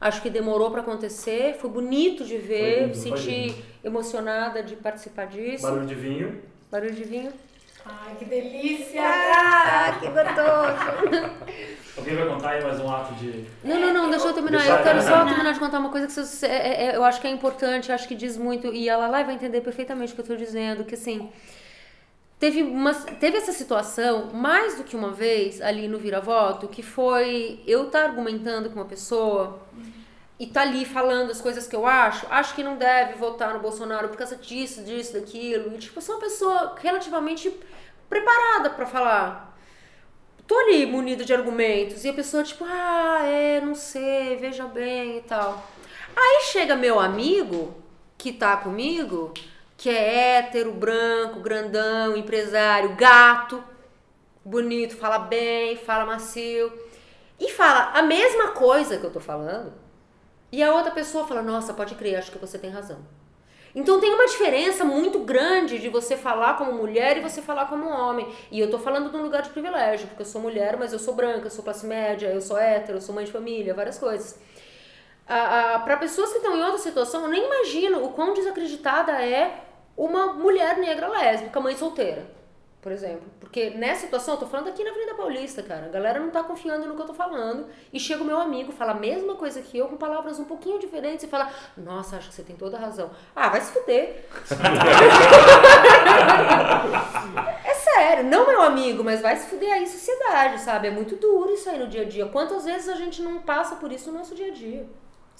Acho 0.00 0.22
que 0.22 0.30
demorou 0.30 0.70
pra 0.70 0.80
acontecer. 0.80 1.56
Foi 1.60 1.68
bonito 1.68 2.24
de 2.24 2.38
ver, 2.38 2.84
lindo, 2.84 2.96
senti 2.96 3.54
emocionada 3.84 4.62
de 4.62 4.74
participar 4.76 5.26
disso. 5.26 5.62
Barulho 5.62 5.86
de 5.86 5.94
vinho. 5.94 6.40
Barulho 6.70 6.94
de 6.94 7.04
vinho. 7.04 7.32
Ai, 7.84 8.14
que 8.18 8.24
delícia! 8.26 9.00
Ah, 9.02 9.96
que 9.98 10.06
gostoso! 10.06 11.30
Alguém 11.96 12.14
vai 12.14 12.28
contar 12.28 12.50
aí 12.50 12.62
mais 12.62 12.78
um 12.80 12.90
ato 12.90 13.14
de. 13.14 13.44
Não, 13.64 13.80
não, 13.80 13.92
não, 13.92 14.10
deixa 14.10 14.26
eu 14.26 14.32
terminar. 14.34 14.58
Deixa 14.58 14.72
eu 14.74 14.82
quero 14.82 15.02
só 15.02 15.24
terminar. 15.24 15.52
de 15.52 15.58
contar 15.58 15.78
uma 15.78 15.88
coisa 15.90 16.06
que 16.06 16.12
você- 16.12 16.46
é- 16.46 16.84
é- 16.88 16.96
eu 16.96 17.02
acho 17.04 17.20
que 17.20 17.26
é 17.26 17.30
importante, 17.30 17.90
acho 17.90 18.06
que 18.06 18.14
diz 18.14 18.36
muito, 18.36 18.68
e 18.72 18.88
a 18.88 18.96
Lalai 18.96 19.24
vai 19.24 19.34
entender 19.34 19.60
perfeitamente 19.62 20.12
o 20.12 20.14
que 20.14 20.20
eu 20.22 20.26
tô 20.26 20.36
dizendo, 20.36 20.84
que 20.84 20.94
assim, 20.94 21.30
teve, 22.40 22.62
uma, 22.62 22.92
teve 22.94 23.36
essa 23.36 23.52
situação 23.52 24.30
mais 24.32 24.76
do 24.76 24.82
que 24.82 24.96
uma 24.96 25.12
vez 25.12 25.60
ali 25.60 25.86
no 25.86 25.98
Vira-Voto, 25.98 26.66
que 26.66 26.82
foi 26.82 27.62
eu 27.66 27.86
estar 27.86 28.02
argumentando 28.02 28.70
com 28.70 28.76
uma 28.76 28.86
pessoa 28.86 29.60
e 30.38 30.46
tá 30.46 30.62
ali 30.62 30.86
falando 30.86 31.30
as 31.30 31.40
coisas 31.40 31.68
que 31.68 31.76
eu 31.76 31.86
acho, 31.86 32.26
acho 32.30 32.54
que 32.54 32.64
não 32.64 32.76
deve 32.76 33.12
votar 33.14 33.52
no 33.52 33.60
Bolsonaro 33.60 34.08
por 34.08 34.16
causa 34.16 34.36
disso, 34.36 34.82
disso, 34.82 35.12
daquilo, 35.12 35.74
e 35.74 35.78
tipo, 35.78 35.98
eu 35.98 36.02
sou 36.02 36.14
uma 36.16 36.20
pessoa 36.22 36.74
relativamente 36.80 37.54
preparada 38.08 38.70
pra 38.70 38.86
falar 38.86 39.50
tô 40.50 40.58
ali 40.58 40.84
munido 40.84 41.24
de 41.24 41.32
argumentos 41.32 42.04
e 42.04 42.08
a 42.08 42.12
pessoa 42.12 42.42
tipo, 42.42 42.64
ah, 42.66 43.20
é, 43.24 43.60
não 43.60 43.76
sei, 43.76 44.34
veja 44.34 44.66
bem 44.66 45.18
e 45.18 45.20
tal. 45.20 45.64
Aí 46.16 46.42
chega 46.50 46.74
meu 46.74 46.98
amigo 46.98 47.72
que 48.18 48.32
tá 48.32 48.56
comigo, 48.56 49.32
que 49.80 49.88
é 49.88 50.36
hétero, 50.36 50.72
branco, 50.72 51.40
grandão, 51.40 52.14
empresário, 52.14 52.94
gato, 52.96 53.64
bonito, 54.44 54.94
fala 54.94 55.20
bem, 55.20 55.74
fala 55.74 56.04
macio 56.04 56.70
e 57.38 57.50
fala 57.50 57.92
a 57.94 58.02
mesma 58.02 58.48
coisa 58.48 58.98
que 58.98 59.04
eu 59.04 59.10
tô 59.10 59.20
falando. 59.20 59.72
E 60.52 60.62
a 60.62 60.74
outra 60.74 60.90
pessoa 60.90 61.26
fala: 61.26 61.40
"Nossa, 61.40 61.72
pode 61.72 61.94
crer, 61.94 62.16
acho 62.16 62.30
que 62.30 62.36
você 62.36 62.58
tem 62.58 62.68
razão". 62.68 62.98
Então 63.74 63.98
tem 63.98 64.12
uma 64.12 64.26
diferença 64.26 64.84
muito 64.84 65.20
grande 65.20 65.78
de 65.78 65.88
você 65.88 66.14
falar 66.14 66.58
como 66.58 66.74
mulher 66.74 67.16
e 67.16 67.20
você 67.20 67.40
falar 67.40 67.64
como 67.64 67.88
homem. 67.88 68.30
E 68.50 68.60
eu 68.60 68.70
tô 68.70 68.78
falando 68.78 69.10
de 69.10 69.16
um 69.16 69.22
lugar 69.22 69.40
de 69.40 69.48
privilégio, 69.48 70.08
porque 70.08 70.20
eu 70.20 70.26
sou 70.26 70.42
mulher, 70.42 70.76
mas 70.76 70.92
eu 70.92 70.98
sou 70.98 71.14
branca, 71.14 71.46
eu 71.46 71.50
sou 71.50 71.64
classe 71.64 71.86
média, 71.86 72.28
eu 72.28 72.42
sou 72.42 72.58
hétero, 72.58 72.98
eu 72.98 73.00
sou 73.00 73.14
mãe 73.14 73.24
de 73.24 73.32
família, 73.32 73.72
várias 73.72 73.98
coisas. 73.98 74.38
Para 75.26 75.96
pessoas 75.96 76.32
que 76.32 76.38
estão 76.38 76.54
em 76.54 76.62
outra 76.62 76.78
situação, 76.78 77.22
eu 77.22 77.30
nem 77.30 77.46
imagino 77.46 78.04
o 78.04 78.12
quão 78.12 78.34
desacreditada 78.34 79.12
é 79.24 79.69
uma 80.00 80.32
mulher 80.32 80.78
negra 80.78 81.08
lésbica, 81.08 81.60
mãe 81.60 81.76
solteira, 81.76 82.26
por 82.80 82.90
exemplo. 82.90 83.28
Porque 83.38 83.68
nessa 83.70 84.06
situação, 84.06 84.34
eu 84.34 84.40
tô 84.40 84.46
falando 84.46 84.68
aqui 84.68 84.82
na 84.82 84.88
Avenida 84.88 85.14
Paulista, 85.14 85.62
cara. 85.62 85.84
A 85.84 85.90
galera 85.90 86.18
não 86.18 86.30
tá 86.30 86.42
confiando 86.42 86.86
no 86.86 86.96
que 86.96 87.02
eu 87.02 87.06
tô 87.06 87.12
falando. 87.12 87.66
E 87.92 88.00
chega 88.00 88.22
o 88.22 88.24
meu 88.24 88.38
amigo, 88.38 88.72
fala 88.72 88.92
a 88.92 88.94
mesma 88.94 89.34
coisa 89.34 89.60
que 89.60 89.76
eu, 89.76 89.88
com 89.88 89.98
palavras 89.98 90.38
um 90.38 90.44
pouquinho 90.44 90.78
diferentes, 90.78 91.24
e 91.24 91.28
fala: 91.28 91.50
Nossa, 91.76 92.16
acho 92.16 92.30
que 92.30 92.34
você 92.34 92.42
tem 92.42 92.56
toda 92.56 92.78
a 92.78 92.80
razão. 92.80 93.10
Ah, 93.36 93.50
vai 93.50 93.60
se 93.60 93.72
fuder. 93.72 94.24
é 97.62 97.74
sério, 97.74 98.24
não 98.24 98.46
meu 98.46 98.62
amigo, 98.62 99.04
mas 99.04 99.20
vai 99.20 99.36
se 99.36 99.50
fuder 99.50 99.70
aí, 99.70 99.86
sociedade, 99.86 100.62
sabe? 100.62 100.88
É 100.88 100.90
muito 100.90 101.16
duro 101.16 101.52
isso 101.52 101.68
aí 101.68 101.78
no 101.78 101.88
dia 101.88 102.02
a 102.02 102.06
dia. 102.06 102.24
Quantas 102.24 102.64
vezes 102.64 102.88
a 102.88 102.94
gente 102.94 103.20
não 103.20 103.40
passa 103.40 103.76
por 103.76 103.92
isso 103.92 104.10
no 104.10 104.16
nosso 104.16 104.34
dia 104.34 104.48
a 104.48 104.54
dia? 104.54 104.88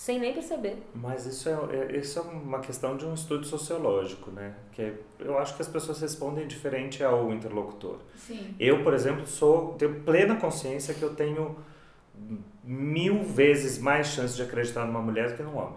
Sem 0.01 0.19
nem 0.19 0.33
perceber. 0.33 0.79
Mas 0.95 1.27
isso 1.27 1.47
é, 1.47 1.53
é- 1.77 1.97
isso 1.99 2.19
é 2.19 2.23
uma 2.23 2.61
questão 2.61 2.97
de 2.97 3.05
um 3.05 3.13
estudo 3.13 3.45
sociológico, 3.45 4.31
né? 4.31 4.55
Que 4.73 4.81
é- 4.81 4.95
eu 5.19 5.37
acho 5.39 5.55
que 5.55 5.61
as 5.61 5.69
pessoas 5.69 6.01
respondem 6.01 6.47
diferente 6.47 7.05
ao 7.05 7.31
interlocutor. 7.31 7.99
Sim. 8.17 8.55
Eu, 8.59 8.83
por 8.83 8.95
exemplo, 8.95 9.27
sou 9.27 9.75
tenho 9.75 10.01
plena 10.01 10.37
consciência 10.37 10.95
que 10.95 11.03
eu 11.03 11.15
tenho 11.15 11.55
mil 12.65 13.23
vezes 13.25 13.77
mais 13.79 14.07
chance 14.07 14.35
de 14.35 14.43
acreditar 14.43 14.87
numa 14.87 15.03
mulher 15.03 15.29
do 15.33 15.37
que 15.37 15.43
num 15.43 15.59
homem. 15.59 15.77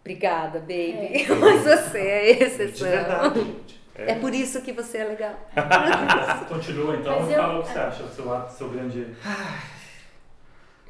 Obrigada, 0.00 0.60
baby. 0.60 1.26
Mas 1.38 1.62
você 1.62 1.98
é 1.98 2.32
De 2.36 2.44
exceção. 2.44 2.88
verdade, 2.88 3.40
gente. 3.40 3.80
É 3.96 4.14
por 4.14 4.32
isso 4.34 4.62
que 4.62 4.72
você 4.72 4.96
é 4.98 5.04
legal. 5.04 5.34
Continua 6.48 6.96
então, 6.96 7.20
Mas 7.20 7.30
eu- 7.30 7.36
fala 7.38 7.58
o 7.58 7.62
que 7.62 7.68
você 7.70 7.78
acha, 7.78 8.02
o 8.02 8.08
seu 8.08 8.34
ato, 8.34 8.50
seu 8.54 8.70
grande. 8.70 9.14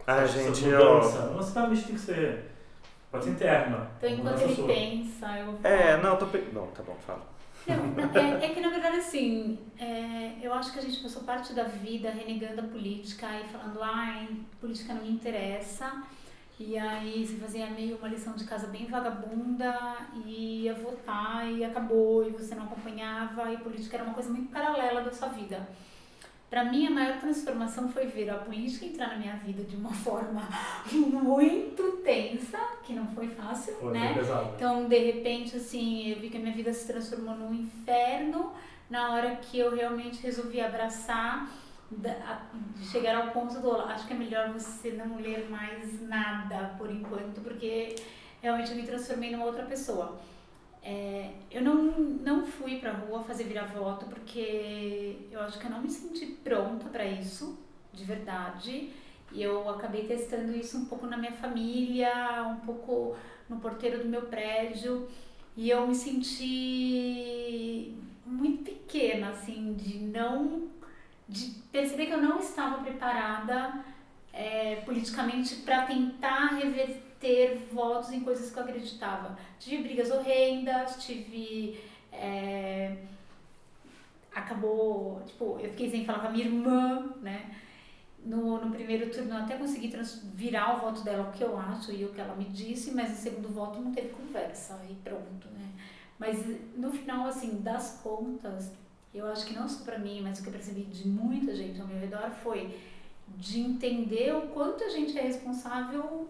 Ah, 0.07 0.21
essa 0.23 0.39
gente, 0.39 0.65
eu... 0.67 0.95
mudança. 0.95 1.27
Não 1.27 1.37
necessariamente 1.39 1.85
tem 1.85 1.95
que 1.95 2.01
ser. 2.01 2.51
Pode 3.11 3.25
ser 3.25 3.31
interna. 3.31 3.91
Então, 3.99 4.11
enquanto 4.11 4.41
ele 4.41 4.55
sua. 4.55 4.67
pensa, 4.67 5.39
eu 5.39 5.47
vou 5.53 5.61
É, 5.63 5.97
não, 5.99 6.17
tô... 6.17 6.27
pe- 6.27 6.49
Não, 6.53 6.67
tá 6.69 6.83
bom, 6.83 6.97
fala. 7.07 7.23
Não, 7.67 7.77
não, 7.77 8.11
é, 8.21 8.45
é 8.47 8.49
que 8.51 8.61
na 8.61 8.69
verdade 8.69 8.97
assim, 8.97 9.59
é, 9.79 10.33
eu 10.43 10.53
acho 10.53 10.73
que 10.73 10.79
a 10.79 10.83
gente 10.83 11.01
passou 11.01 11.23
parte 11.23 11.55
da 11.55 11.65
vida 11.65 12.11
renegando 12.11 12.61
a 12.61 12.65
política 12.65 13.27
e 13.41 13.49
falando, 13.49 13.79
ai, 13.83 14.29
política 14.61 14.93
não 14.95 15.03
me 15.03 15.11
interessa. 15.11 16.03
E 16.59 16.79
aí 16.79 17.27
você 17.27 17.37
fazia 17.37 17.67
meio 17.71 17.97
uma 17.97 18.09
lição 18.09 18.35
de 18.35 18.45
casa 18.45 18.69
bem 18.69 18.87
vagabunda 18.87 19.97
e 20.25 20.63
ia 20.65 20.75
votar 20.75 21.51
e 21.51 21.65
acabou, 21.65 22.25
e 22.27 22.31
você 22.31 22.55
não 22.55 22.65
acompanhava, 22.65 23.53
e 23.53 23.57
política 23.57 23.97
era 23.97 24.05
uma 24.05 24.15
coisa 24.15 24.31
muito 24.31 24.53
paralela 24.53 25.01
da 25.01 25.11
sua 25.13 25.29
vida. 25.29 25.67
Para 26.55 26.63
mim, 26.67 26.87
a 26.87 26.91
maior 26.91 27.19
transformação 27.19 27.89
foi 27.89 28.07
ver 28.07 28.31
a 28.31 28.37
política 28.37 28.87
entrar 28.87 29.09
na 29.09 29.17
minha 29.17 29.35
vida 29.35 29.65
de 29.65 29.75
uma 29.75 29.91
forma 30.07 30.49
muito 30.93 32.01
tensa, 32.05 32.57
que 32.85 32.93
não 32.93 33.09
foi 33.09 33.27
fácil, 33.27 33.75
Foi, 33.75 33.93
né? 33.93 34.15
pesado. 34.15 34.53
Então, 34.55 34.89
de 34.89 34.97
repente, 34.97 35.57
assim, 35.57 36.11
eu 36.13 36.21
vi 36.21 36.31
que 36.31 36.37
a 36.37 36.41
minha 36.41 36.55
vida 36.55 36.73
se 36.73 36.87
transformou 36.87 37.35
num 37.35 37.53
inferno 37.53 38.53
na 38.89 39.15
hora 39.15 39.35
que 39.35 39.59
eu 39.59 39.75
realmente 39.75 40.23
resolvi 40.23 40.61
abraçar, 40.61 41.51
chegar 42.93 43.17
ao 43.17 43.33
ponto 43.33 43.59
do 43.59 43.73
acho 43.73 44.07
que 44.07 44.13
é 44.13 44.17
melhor 44.17 44.53
você 44.53 44.93
não 44.93 45.17
ler 45.17 45.51
mais 45.51 46.01
nada 46.03 46.77
por 46.79 46.89
enquanto, 46.89 47.41
porque 47.41 47.97
realmente 48.41 48.71
eu 48.71 48.77
me 48.77 48.85
transformei 48.85 49.33
numa 49.33 49.47
outra 49.47 49.65
pessoa. 49.65 50.21
É, 50.87 51.31
eu 51.51 51.63
não, 51.63 51.75
não 51.75 52.45
fui 52.45 52.79
pra 52.79 52.93
rua 52.93 53.23
fazer 53.23 53.45
vira-voto 53.45 54.05
porque 54.05 55.17
eu 55.31 55.41
acho 55.41 55.59
que 55.59 55.65
eu 55.65 55.71
não 55.71 55.81
me 55.81 55.89
senti 55.89 56.27
pronta 56.27 56.91
para 56.91 57.07
isso, 57.07 57.59
de 57.91 58.05
verdade. 58.05 58.93
E 59.33 59.43
eu 59.43 59.67
acabei 59.71 60.07
testando 60.07 60.55
isso 60.55 60.77
um 60.77 60.85
pouco 60.85 61.07
na 61.07 61.17
minha 61.17 61.33
família, 61.33 62.47
um 62.47 62.67
pouco 62.67 63.17
no 63.49 63.59
porteiro 63.61 64.03
do 64.03 64.09
meu 64.09 64.27
prédio. 64.27 65.09
E 65.57 65.71
eu 65.71 65.87
me 65.87 65.95
senti 65.95 67.97
muito 68.27 68.65
pequena, 68.65 69.31
assim, 69.31 69.73
de 69.75 69.99
não. 69.99 70.69
de 71.27 71.47
perceber 71.73 72.07
que 72.07 72.13
eu 72.13 72.23
não 72.23 72.39
estava 72.39 72.83
preparada 72.83 73.83
é, 74.33 74.77
politicamente 74.85 75.57
para 75.57 75.87
tentar 75.87 76.57
reverter 76.57 77.01
votos 77.73 78.13
em 78.13 78.21
coisas 78.21 78.51
que 78.51 78.59
eu 78.59 78.63
acreditava. 78.63 79.37
Tive 79.59 79.83
brigas 79.83 80.11
horrendas, 80.11 81.05
tive. 81.05 81.81
é, 82.13 82.97
acabou. 84.35 85.23
Tipo, 85.27 85.59
eu 85.61 85.71
fiquei 85.71 85.91
sem 85.91 86.05
falar 86.05 86.21
com 86.21 86.27
a 86.29 86.31
minha 86.31 86.47
irmã, 86.47 87.15
né? 87.23 87.55
No, 88.25 88.65
no 88.65 88.71
primeiro 88.71 89.11
turno 89.11 89.35
eu 89.35 89.43
até 89.43 89.57
consegui 89.57 89.93
virar 90.33 90.77
o 90.77 90.81
voto 90.81 91.03
dela, 91.03 91.29
o 91.29 91.33
que 91.33 91.45
eu 91.45 91.59
acho 91.59 91.93
e 91.93 92.05
o 92.07 92.09
que 92.09 92.21
ela 92.21 92.35
me 92.35 92.47
disse, 92.47 92.93
mas 92.93 93.11
no 93.11 93.17
segundo 93.17 93.49
voto 93.51 93.81
não 93.81 93.93
teve 93.93 94.09
conversa 94.09 94.81
e 94.91 94.95
pronto, 94.95 95.47
né? 95.49 95.69
Mas 96.19 96.43
no 96.77 96.91
final, 96.91 97.27
assim, 97.27 97.61
das 97.61 98.01
contas, 98.03 98.73
eu 99.13 99.27
acho 99.27 99.45
que 99.47 99.53
não 99.53 99.69
só 99.69 99.85
pra 99.85 99.99
mim, 99.99 100.23
mas 100.23 100.39
o 100.39 100.43
que 100.43 100.49
eu 100.49 100.55
percebi 100.55 100.83
de 100.85 101.07
muita 101.07 101.55
gente 101.55 101.81
ao 101.81 101.87
meu 101.87 101.99
redor 101.99 102.31
foi 102.43 102.75
de 103.37 103.61
entender 103.61 104.35
o 104.35 104.49
quanto 104.49 104.85
a 104.85 104.89
gente 104.89 105.19
é 105.19 105.23
responsável 105.23 106.29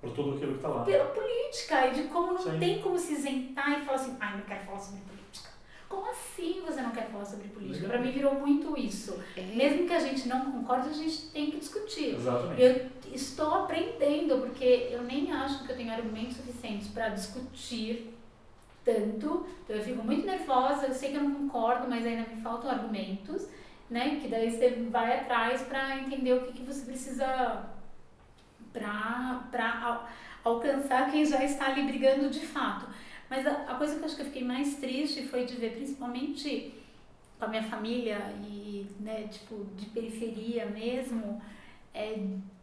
Por 0.00 0.10
tudo 0.12 0.36
aquilo 0.36 0.54
que 0.54 0.62
tá 0.62 0.68
lá. 0.68 0.84
pela 0.84 1.04
política 1.06 1.86
e 1.88 1.94
de 1.94 2.02
como 2.04 2.32
não 2.32 2.38
Sim. 2.38 2.58
tem 2.58 2.80
como 2.80 2.98
se 2.98 3.12
isentar 3.12 3.80
e 3.80 3.84
falar 3.84 3.96
assim, 3.96 4.16
ai, 4.18 4.36
não 4.38 4.44
quero 4.44 4.64
falar 4.64 4.78
sobre 4.78 5.00
política. 5.00 5.50
Como 5.88 6.08
assim 6.08 6.62
você 6.64 6.80
não 6.80 6.92
quer 6.92 7.08
falar 7.10 7.24
sobre 7.24 7.48
política? 7.48 7.88
Pra 7.88 7.98
mim 7.98 8.10
virou 8.12 8.34
muito 8.34 8.78
isso. 8.78 9.20
Mesmo 9.36 9.86
que 9.86 9.92
a 9.92 9.98
gente 9.98 10.28
não 10.28 10.52
concorde, 10.52 10.88
a 10.88 10.92
gente 10.92 11.26
tem 11.30 11.50
que 11.50 11.58
discutir. 11.58 12.14
Exatamente. 12.14 12.62
Eu 12.62 12.90
estou 13.12 13.54
aprendendo, 13.54 14.38
porque 14.38 14.88
eu 14.90 15.02
nem 15.02 15.32
acho 15.32 15.64
que 15.64 15.72
eu 15.72 15.76
tenho 15.76 15.92
argumentos 15.92 16.36
suficientes 16.36 16.88
para 16.88 17.08
discutir 17.08 18.14
tanto. 18.84 19.46
Então 19.64 19.76
eu 19.76 19.82
fico 19.82 20.02
muito 20.04 20.24
nervosa, 20.24 20.86
eu 20.86 20.94
sei 20.94 21.10
que 21.10 21.16
eu 21.16 21.24
não 21.24 21.34
concordo, 21.34 21.88
mas 21.88 22.06
ainda 22.06 22.28
me 22.28 22.40
faltam 22.40 22.70
argumentos, 22.70 23.46
né? 23.90 24.18
Que 24.22 24.28
daí 24.28 24.50
você 24.50 24.70
vai 24.90 25.20
atrás 25.20 25.62
para 25.62 25.98
entender 25.98 26.34
o 26.34 26.42
que, 26.42 26.52
que 26.52 26.62
você 26.62 26.84
precisa 26.84 27.64
para 28.72 30.08
alcançar 30.44 31.10
quem 31.10 31.24
já 31.24 31.44
está 31.44 31.66
ali 31.66 31.82
brigando 31.84 32.30
de 32.30 32.46
fato. 32.46 32.86
Mas 33.28 33.46
a, 33.46 33.52
a 33.72 33.74
coisa 33.76 33.94
que 33.94 34.00
eu 34.00 34.04
acho 34.06 34.16
que 34.16 34.22
eu 34.22 34.26
fiquei 34.26 34.44
mais 34.44 34.76
triste 34.76 35.26
foi 35.28 35.44
de 35.44 35.56
ver, 35.56 35.76
principalmente 35.76 36.74
com 37.38 37.44
a 37.44 37.48
minha 37.48 37.62
família 37.62 38.18
e, 38.42 38.86
né, 39.00 39.28
tipo, 39.28 39.64
de 39.76 39.86
periferia 39.86 40.66
mesmo, 40.66 41.40
é 41.94 42.18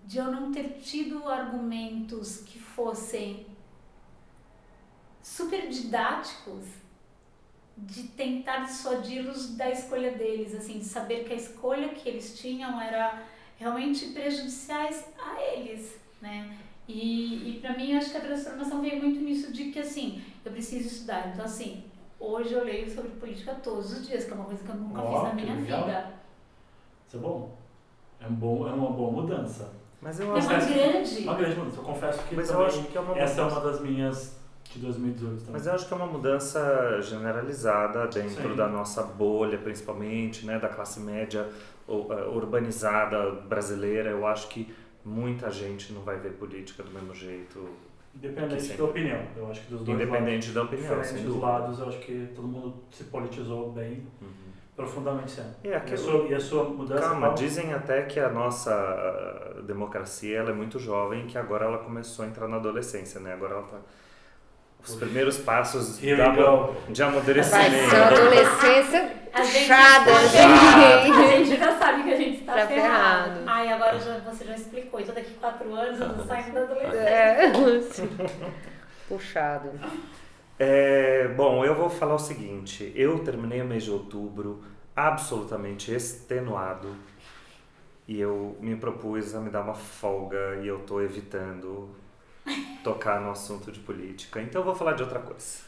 de 0.06 0.18
eu 0.18 0.32
não 0.32 0.52
ter 0.52 0.80
tido 0.82 1.28
argumentos 1.28 2.38
que 2.38 2.60
fossem 2.60 3.46
super 5.22 5.68
didáticos 5.68 6.66
de 7.78 8.04
tentar 8.04 8.60
dissuadi-los 8.66 9.56
da 9.56 9.70
escolha 9.70 10.12
deles, 10.12 10.56
assim, 10.56 10.80
de 10.80 10.86
saber 10.86 11.26
que 11.26 11.34
a 11.34 11.36
escolha 11.36 11.90
que 11.90 12.08
eles 12.08 12.40
tinham 12.40 12.80
era 12.82 13.22
realmente 13.58 14.08
prejudiciais 14.08 15.06
a 15.20 15.42
eles, 15.42 16.00
né? 16.22 16.58
E, 16.88 17.50
e 17.58 17.60
para 17.60 17.76
mim, 17.76 17.92
eu 17.92 17.98
acho 17.98 18.12
que 18.12 18.18
a 18.18 18.22
transformação 18.22 18.82
veio 18.82 19.02
muito 19.02 19.20
nisso 19.20 19.52
de 19.52 19.72
que, 19.72 19.80
assim, 19.80 20.22
eu 20.46 20.52
preciso 20.52 20.88
estudar. 20.88 21.28
Então, 21.34 21.44
assim, 21.44 21.84
Hoje 22.20 22.54
eu 22.54 22.64
leio 22.64 22.90
sobre 22.90 23.12
política 23.12 23.54
todos 23.64 23.92
os 23.92 24.08
dias, 24.08 24.26
que 24.26 24.32
é 24.32 24.36
uma 24.36 24.46
coisa 24.46 24.64
que 24.64 24.70
eu 24.70 24.76
nunca 24.76 25.02
Ó, 25.02 25.14
fiz 25.14 25.24
na 25.24 25.34
minha 25.36 25.56
legal. 25.56 25.86
vida. 25.86 26.14
Isso 27.08 27.18
é 27.18 27.20
bom. 27.20 27.56
É, 28.20 28.28
um 28.28 28.34
bom, 28.34 28.68
é 28.68 28.72
uma 28.74 28.90
boa 28.90 29.12
mudança. 29.12 29.72
Mas 30.02 30.20
eu 30.20 30.36
É 30.36 30.40
uma 30.40 30.56
acho, 30.58 30.74
grande. 30.74 31.20
Uma 31.24 31.36
grande 31.36 31.56
mudança. 31.58 31.78
Eu 31.78 31.84
confesso 31.84 32.24
que 32.24 32.36
mas 32.36 32.50
eu 32.50 32.56
também 32.56 32.68
acho 32.68 32.84
que 32.88 32.98
é 32.98 33.02
uma 33.02 33.18
essa 33.20 33.42
é 33.42 33.44
uma 33.44 33.62
das 33.62 33.82
minhas 33.82 34.37
de 34.74 34.80
2018 34.80 35.38
também. 35.40 35.54
Mas 35.54 35.68
eu 35.68 35.74
acho 35.74 35.88
que 35.88 35.94
é 35.94 35.98
uma 35.98 36.06
mudança 36.08 37.00
generalizada 37.02 38.08
dentro 38.08 38.50
Sim. 38.50 38.56
da 38.56 38.68
nossa 38.68 39.04
bolha, 39.04 39.58
principalmente, 39.58 40.46
né, 40.46 40.60
da 40.60 40.68
classe 40.70 41.00
média 41.00 41.48
urbanizada 41.88 43.32
brasileira. 43.32 44.10
Eu 44.10 44.26
acho 44.28 44.48
que 44.50 44.74
muita 45.04 45.50
gente 45.52 45.94
não 45.94 46.02
vai 46.02 46.18
ver 46.18 46.34
política 46.34 46.84
do 46.84 46.92
mesmo 46.92 47.14
jeito, 47.14 47.68
Independente 48.16 48.74
da 48.74 48.84
opinião. 48.84 49.22
Eu 49.36 49.52
acho 49.52 49.62
que 49.62 49.70
dos 49.70 49.84
dois 49.84 49.96
independente 50.02 50.50
da 50.52 50.62
lados, 50.62 50.74
opinião, 50.74 50.96
sem 50.96 51.02
diferentes 51.04 51.24
dos 51.34 51.40
lados, 51.42 51.80
eu 51.80 51.88
acho 51.88 52.00
que 52.00 52.28
todo 52.36 52.48
mundo 52.48 52.74
se 52.90 53.04
politizou 53.04 53.72
bem, 53.72 54.08
Uhum. 54.20 54.28
profundamente. 54.76 55.40
É, 55.64 55.70
E 55.70 55.74
a 55.94 55.98
sua, 55.98 56.26
e 56.26 56.34
a 56.34 56.40
sua 56.40 56.64
mudança 56.64 57.02
Calma, 57.02 57.28
qual? 57.28 57.34
dizem 57.36 57.74
até 57.74 58.02
que 58.04 58.20
a 58.20 58.30
nossa 58.30 59.62
democracia 59.68 60.38
ela 60.40 60.50
é 60.50 60.54
muito 60.54 60.80
jovem, 60.80 61.28
que 61.28 61.38
agora 61.38 61.66
ela 61.66 61.78
começou 61.78 62.26
a 62.26 62.28
entrar 62.28 62.48
na 62.48 62.56
adolescência, 62.58 63.20
né? 63.20 63.34
Agora 63.34 63.54
ela 63.54 63.64
tá 63.64 63.78
os 64.84 64.96
primeiros 64.96 65.38
passos 65.38 66.02
Here 66.02 66.18
da- 66.18 66.70
de 66.90 67.04
amadurecimento. 67.04 67.96
adolescência 67.96 69.12
A 69.34 69.44
gente, 69.44 69.60
puxada, 69.68 70.12
a 70.12 70.28
gente. 70.28 71.14
gente, 71.14 71.18
a 71.24 71.38
gente 71.46 71.60
já 71.60 71.78
sabe 71.78 72.04
que 72.04 72.14
a 72.14 72.16
gente 72.18 72.44
tá, 72.44 72.54
Tá 72.54 72.68
ferrado. 72.68 73.24
ferrado. 73.34 73.44
Ai, 73.46 73.72
agora 73.72 74.00
já, 74.00 74.18
você 74.20 74.46
já 74.46 74.56
explicou. 74.56 75.00
Então 75.00 75.14
daqui 75.14 75.34
quatro 75.36 75.74
anos 75.76 76.00
eu 76.00 76.14
tô 76.16 76.24
saindo 76.24 76.54
da 76.54 76.62
adolescência. 76.62 77.00
É, 77.00 77.52
puxado. 79.10 79.72
É, 80.60 81.28
bom, 81.36 81.64
eu 81.64 81.76
vou 81.76 81.90
falar 81.90 82.16
o 82.16 82.20
seguinte: 82.20 82.92
eu 82.96 83.20
terminei 83.20 83.62
o 83.62 83.66
mês 83.66 83.84
de 83.84 83.92
outubro 83.92 84.64
absolutamente 84.96 85.94
extenuado 85.94 86.96
e 88.08 88.20
eu 88.20 88.58
me 88.60 88.76
propus 88.76 89.36
a 89.36 89.40
me 89.40 89.50
dar 89.52 89.62
uma 89.62 89.74
folga 89.76 90.60
e 90.64 90.68
eu 90.68 90.80
tô 90.80 91.00
evitando 91.02 91.90
tocar 92.84 93.20
no 93.22 93.32
assunto 93.32 93.72
de 93.72 93.80
política. 93.80 94.42
Então 94.42 94.62
eu 94.62 94.66
vou 94.66 94.76
falar 94.76 94.94
de 94.94 95.04
outra 95.04 95.20
coisa. 95.20 95.60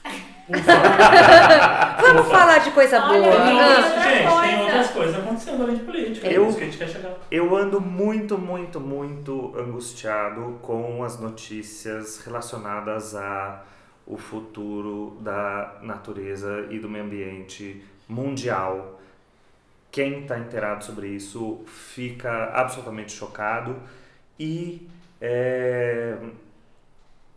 Vamos 2.01 2.27
falar 2.27 2.57
de 2.59 2.71
coisa 2.71 2.99
Olha, 3.03 3.21
boa. 3.21 3.45
Tem 3.45 3.59
Ah. 3.59 3.67
outras, 3.67 3.85
Outra 3.85 4.03
gente, 4.03 4.17
tem 4.17 4.27
coisa. 4.29 4.61
outras 4.63 4.89
coisas 4.91 5.15
acontecendo 5.17 5.63
além 5.63 5.75
de 5.77 5.83
política. 5.83 6.27
É 6.27 6.37
Eu- 6.37 6.47
isso 6.49 6.57
que 6.57 6.63
a 6.63 6.65
gente 6.67 6.77
quer 6.77 6.87
chegar. 6.89 7.13
Eu 7.29 7.55
ando 7.55 7.79
muito, 7.81 8.37
muito, 8.37 8.79
muito 8.79 9.53
angustiado 9.57 10.59
com 10.61 11.03
as 11.03 11.19
notícias 11.19 12.21
relacionadas 12.25 13.15
a 13.15 13.63
o 14.07 14.17
futuro 14.17 15.17
da 15.21 15.75
natureza 15.83 16.65
e 16.71 16.79
do 16.79 16.89
meio 16.89 17.03
ambiente 17.05 17.83
mundial. 18.07 18.99
Quem 19.91 20.21
está 20.21 20.39
inteirado 20.39 20.83
sobre 20.83 21.09
isso 21.09 21.61
fica 21.67 22.51
absolutamente 22.55 23.11
chocado 23.11 23.75
e 24.39 24.87
é, 25.21 26.15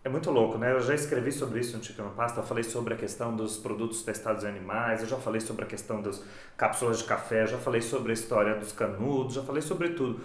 é 0.05 0.09
muito 0.09 0.31
louco, 0.31 0.59
né? 0.59 0.73
Eu 0.73 0.81
já 0.81 0.95
escrevi 0.95 1.31
sobre 1.31 1.61
isso 1.61 1.77
no 1.77 1.85
Chicken 1.85 2.11
Pasta, 2.17 2.41
eu 2.41 2.45
falei 2.45 2.65
sobre 2.65 2.95
a 2.95 2.97
questão 2.97 3.37
dos 3.37 3.57
produtos 3.57 4.03
testados 4.03 4.43
em 4.43 4.49
animais, 4.49 5.01
eu 5.01 5.07
já 5.07 5.17
falei 5.17 5.41
sobre 5.41 5.65
a 5.65 5.67
questão 5.67 6.03
das 6.03 6.25
cápsulas 6.57 6.99
de 6.99 7.05
café, 7.05 7.47
já 7.47 7.57
falei 7.59 7.81
sobre 7.81 8.11
a 8.11 8.15
história 8.15 8.55
dos 8.57 8.73
canudos, 8.73 9.35
já 9.35 9.43
falei 9.43 9.63
sobre 9.63 9.91
tudo. 9.91 10.21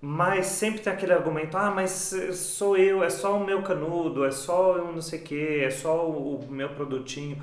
Mas 0.00 0.46
sempre 0.46 0.80
tem 0.80 0.92
aquele 0.92 1.12
argumento, 1.12 1.56
ah, 1.56 1.70
mas 1.70 2.12
sou 2.32 2.76
eu, 2.76 3.02
é 3.04 3.08
só 3.08 3.38
o 3.38 3.46
meu 3.46 3.62
canudo, 3.62 4.24
é 4.24 4.30
só 4.30 4.76
eu 4.76 4.92
não 4.92 5.00
sei 5.00 5.20
o 5.20 5.22
que, 5.22 5.60
é 5.60 5.70
só 5.70 6.10
o 6.10 6.46
meu 6.50 6.70
produtinho. 6.70 7.40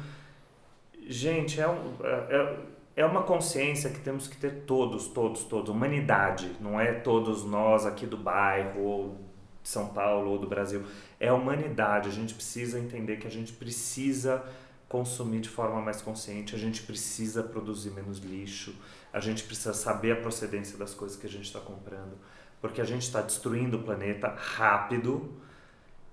Gente, 1.07 1.59
é, 1.59 1.67
um, 1.67 1.95
é, 2.03 2.55
é 2.97 3.05
uma 3.05 3.23
consciência 3.23 3.89
que 3.89 3.99
temos 3.99 4.27
que 4.27 4.37
ter 4.37 4.63
todos, 4.65 5.07
todos, 5.07 5.43
todos. 5.45 5.69
Humanidade, 5.69 6.51
não 6.59 6.79
é 6.79 6.91
todos 6.93 7.43
nós 7.45 7.85
aqui 7.85 8.05
do 8.05 8.17
bairro, 8.17 8.81
ou 8.81 9.17
de 9.63 9.69
São 9.69 9.87
Paulo, 9.87 10.31
ou 10.31 10.37
do 10.37 10.47
Brasil. 10.47 10.83
É 11.21 11.27
a 11.27 11.33
humanidade. 11.35 12.09
A 12.09 12.11
gente 12.11 12.33
precisa 12.33 12.79
entender 12.79 13.17
que 13.17 13.27
a 13.27 13.29
gente 13.29 13.53
precisa 13.53 14.43
consumir 14.89 15.39
de 15.39 15.49
forma 15.49 15.79
mais 15.79 16.01
consciente, 16.01 16.55
a 16.55 16.57
gente 16.57 16.81
precisa 16.81 17.43
produzir 17.43 17.91
menos 17.91 18.17
lixo, 18.17 18.75
a 19.13 19.21
gente 19.21 19.43
precisa 19.43 19.73
saber 19.73 20.13
a 20.13 20.15
procedência 20.17 20.77
das 20.77 20.93
coisas 20.93 21.17
que 21.17 21.25
a 21.25 21.29
gente 21.29 21.45
está 21.45 21.61
comprando, 21.61 22.17
porque 22.59 22.81
a 22.81 22.83
gente 22.83 23.03
está 23.03 23.21
destruindo 23.21 23.77
o 23.77 23.83
planeta 23.83 24.27
rápido 24.27 25.31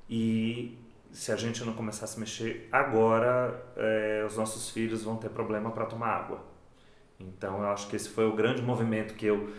e 0.09 0.79
se 1.11 1.33
a 1.33 1.37
gente 1.37 1.65
não 1.65 1.73
começar 1.73 2.05
a 2.05 2.09
se 2.09 2.21
mexer 2.21 2.69
agora, 2.71 3.65
eh, 3.77 4.25
os 4.25 4.37
nossos 4.37 4.71
filhos 4.71 5.03
vão 5.03 5.17
ter 5.17 5.31
problema 5.31 5.73
para 5.73 5.87
tomar 5.87 6.11
água. 6.11 6.45
Então 7.19 7.63
eu 7.63 7.71
acho 7.71 7.89
que 7.89 7.97
esse 7.97 8.11
foi 8.11 8.27
o 8.29 8.37
grande 8.37 8.63
movimento 8.63 9.15
que 9.15 9.27
eu 9.27 9.53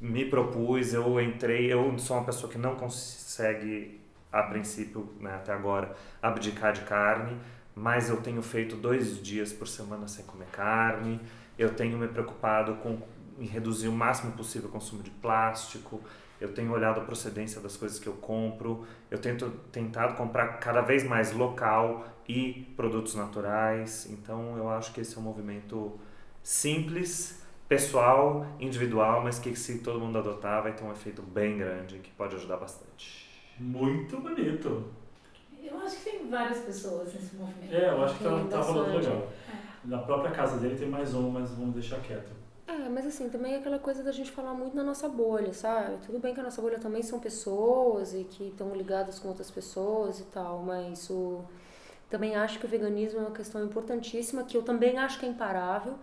me 0.00 0.24
propus, 0.24 0.92
eu 0.92 1.20
entrei, 1.20 1.72
eu 1.72 1.98
sou 1.98 2.16
uma 2.16 2.24
pessoa 2.24 2.52
que 2.52 2.58
não 2.58 2.76
consegue, 2.76 4.00
a 4.32 4.42
princípio, 4.44 5.12
né, 5.20 5.34
até 5.34 5.52
agora, 5.52 5.94
abdicar 6.22 6.72
de 6.72 6.80
carne, 6.82 7.36
mas 7.74 8.08
eu 8.08 8.16
tenho 8.18 8.42
feito 8.42 8.76
dois 8.76 9.22
dias 9.22 9.52
por 9.52 9.68
semana 9.68 10.08
sem 10.08 10.24
comer 10.24 10.46
carne, 10.46 11.20
eu 11.58 11.74
tenho 11.74 11.98
me 11.98 12.08
preocupado 12.08 12.74
com 12.76 13.00
em 13.38 13.46
reduzir 13.46 13.88
o 13.88 13.92
máximo 13.92 14.32
possível 14.32 14.68
o 14.68 14.72
consumo 14.72 15.02
de 15.02 15.10
plástico, 15.10 16.00
eu 16.40 16.52
tenho 16.52 16.72
olhado 16.72 17.00
a 17.00 17.04
procedência 17.04 17.60
das 17.60 17.76
coisas 17.76 17.98
que 17.98 18.06
eu 18.06 18.14
compro, 18.14 18.86
eu 19.10 19.18
tento 19.18 19.50
tentado 19.70 20.14
comprar 20.14 20.58
cada 20.58 20.80
vez 20.80 21.04
mais 21.04 21.32
local 21.32 22.06
e 22.28 22.72
produtos 22.76 23.14
naturais, 23.14 24.06
então 24.10 24.56
eu 24.56 24.68
acho 24.68 24.92
que 24.92 25.00
esse 25.00 25.16
é 25.16 25.20
um 25.20 25.22
movimento 25.22 25.98
simples, 26.42 27.42
pessoal, 27.68 28.46
individual, 28.60 29.22
mas 29.22 29.38
que 29.38 29.54
se 29.56 29.78
todo 29.78 29.98
mundo 29.98 30.18
adotar 30.18 30.62
vai 30.62 30.72
ter 30.72 30.84
um 30.84 30.92
efeito 30.92 31.22
bem 31.22 31.58
grande 31.58 31.98
que 32.00 32.10
pode 32.10 32.36
ajudar 32.36 32.58
bastante. 32.58 33.31
Muito 33.58 34.20
bonito. 34.20 34.90
Eu 35.62 35.78
acho 35.78 35.96
que 35.96 36.10
tem 36.10 36.28
várias 36.28 36.58
pessoas 36.58 37.14
nesse 37.14 37.36
movimento. 37.36 37.72
É, 37.72 37.88
eu 37.90 38.02
acho 38.02 38.18
que 38.18 38.24
tá, 38.24 38.36
Tem 38.36 38.48
tá 38.48 38.60
rolando 38.60 38.98
legal. 38.98 39.28
Na 39.84 39.98
própria 39.98 40.30
casa 40.30 40.58
dele 40.58 40.76
tem 40.76 40.88
mais 40.88 41.14
um, 41.14 41.30
mas 41.30 41.50
vamos 41.50 41.74
deixar 41.74 42.00
quieto. 42.00 42.30
É, 42.66 42.88
mas 42.88 43.06
assim, 43.06 43.28
também 43.28 43.54
é 43.54 43.58
aquela 43.58 43.78
coisa 43.78 44.02
da 44.02 44.12
gente 44.12 44.30
falar 44.30 44.54
muito 44.54 44.76
na 44.76 44.84
nossa 44.84 45.08
bolha, 45.08 45.52
sabe? 45.52 45.98
Tudo 46.06 46.18
bem 46.18 46.32
que 46.32 46.40
a 46.40 46.42
nossa 46.42 46.62
bolha 46.62 46.78
também 46.78 47.02
são 47.02 47.18
pessoas 47.18 48.14
e 48.14 48.24
que 48.24 48.44
estão 48.48 48.74
ligadas 48.74 49.18
com 49.18 49.28
outras 49.28 49.50
pessoas 49.50 50.20
e 50.20 50.24
tal, 50.24 50.60
mas 50.60 51.10
o... 51.10 51.44
também 52.08 52.36
acho 52.36 52.58
que 52.58 52.66
o 52.66 52.68
veganismo 52.68 53.18
é 53.20 53.22
uma 53.22 53.32
questão 53.32 53.64
importantíssima, 53.64 54.44
que 54.44 54.56
eu 54.56 54.62
também 54.62 54.98
acho 54.98 55.18
que 55.18 55.26
é 55.26 55.28
imparável. 55.28 55.94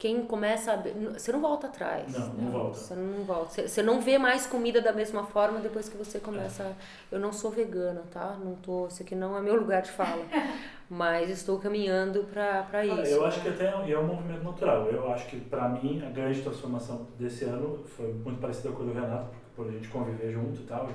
Quem 0.00 0.22
começa 0.24 0.72
a... 0.72 0.76
Você 1.12 1.30
não 1.30 1.40
volta 1.42 1.66
atrás. 1.66 2.10
Não, 2.16 2.28
não 2.34 2.50
volta. 2.50 2.78
Você 2.78 2.94
não 2.94 3.22
volta. 3.24 3.68
Você- 3.68 3.82
não 3.82 4.00
vê 4.00 4.16
mais 4.16 4.46
comida 4.46 4.80
da 4.80 4.92
mesma 4.92 5.24
forma 5.24 5.60
depois 5.60 5.88
que 5.90 5.96
você 5.96 6.18
começa... 6.18 6.62
a- 6.64 6.72
Eu 7.12 7.20
não 7.20 7.30
sou 7.32 7.50
vegana, 7.50 8.02
tá? 8.10 8.36
Não 8.42 8.54
tô... 8.56 8.86
Isso 8.88 9.02
aqui 9.02 9.14
não 9.14 9.36
é 9.36 9.42
meu 9.42 9.54
lugar 9.56 9.82
de 9.82 9.90
fala. 9.90 10.24
Mas 10.88 11.28
estou 11.30 11.58
caminhando 11.60 12.24
pra 12.32 12.66
Ah, 12.72 12.84
isso. 12.86 13.12
eu 13.12 13.24
acho 13.26 13.42
que 13.42 13.48
até 13.50 13.66
é 13.66 13.98
um 13.98 14.06
movimento 14.06 14.42
natural. 14.42 14.86
Eu 14.88 15.12
acho 15.12 15.26
que, 15.28 15.38
para 15.38 15.68
mim, 15.68 16.02
a 16.04 16.10
grande 16.10 16.40
transformação 16.42 17.06
desse 17.18 17.44
ano 17.44 17.84
foi 17.96 18.12
muito 18.12 18.40
parecida 18.40 18.70
com 18.72 18.82
a 18.82 18.86
do 18.86 18.92
Renato, 18.94 19.28
por 19.54 19.68
a 19.68 19.70
gente 19.70 19.86
conviver 19.88 20.32
junto 20.32 20.62
e 20.62 20.64
tal. 20.64 20.88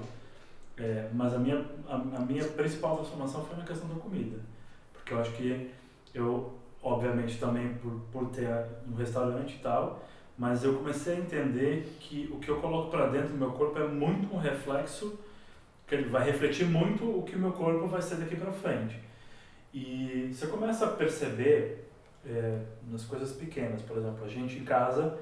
É, 0.78 1.08
mas 1.14 1.34
a 1.34 1.38
minha, 1.38 1.64
a, 1.88 1.96
a 1.96 2.20
minha 2.22 2.44
principal 2.44 2.96
transformação 2.98 3.46
foi 3.46 3.56
na 3.56 3.64
questão 3.64 3.88
da 3.88 3.96
comida. 3.96 4.38
Porque 4.92 5.14
eu 5.14 5.20
acho 5.22 5.32
que 5.34 5.72
eu, 6.14 6.52
obviamente, 6.86 7.40
também 7.40 7.74
por, 7.74 8.00
por 8.12 8.30
ter 8.30 8.48
um 8.88 8.94
restaurante 8.94 9.56
e 9.56 9.60
tal, 9.60 10.06
mas 10.38 10.64
eu 10.64 10.76
comecei 10.76 11.16
a 11.16 11.20
entender 11.20 11.98
que 12.00 12.30
o 12.32 12.38
que 12.38 12.50
eu 12.50 12.62
coloco 12.62 12.92
para 12.92 13.08
dentro 13.08 13.30
do 13.30 13.38
meu 13.38 13.52
corpo 13.52 13.80
é 13.80 13.88
muito 13.88 14.34
um 14.34 14.38
reflexo, 14.38 15.20
que 15.88 15.96
ele 15.96 16.10
vai 16.10 16.24
refletir 16.24 16.68
muito 16.68 17.04
o 17.04 17.24
que 17.24 17.36
o 17.36 17.40
meu 17.40 17.52
corpo 17.52 17.88
vai 17.88 18.02
ser 18.02 18.18
daqui 18.18 18.36
para 18.36 18.52
frente. 18.52 19.00
E 19.74 20.32
você 20.32 20.46
começa 20.46 20.86
a 20.86 20.90
perceber 20.90 21.90
é, 22.24 22.62
nas 22.88 23.04
coisas 23.04 23.34
pequenas, 23.34 23.82
por 23.82 23.98
exemplo, 23.98 24.24
a 24.24 24.28
gente 24.28 24.60
em 24.60 24.64
casa, 24.64 25.18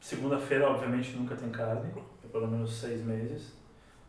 segunda-feira 0.00 0.68
obviamente 0.68 1.14
nunca 1.16 1.36
tem 1.36 1.50
carne, 1.50 1.90
por 1.90 2.02
pelo 2.30 2.48
menos 2.48 2.72
seis 2.80 3.04
meses, 3.04 3.52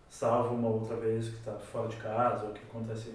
salvo 0.10 0.56
uma 0.56 0.70
outra 0.70 0.96
vez 0.96 1.28
que 1.28 1.36
está 1.36 1.54
fora 1.54 1.90
de 1.90 1.98
casa, 1.98 2.46
ou 2.46 2.54
que 2.54 2.62
acontece 2.62 3.14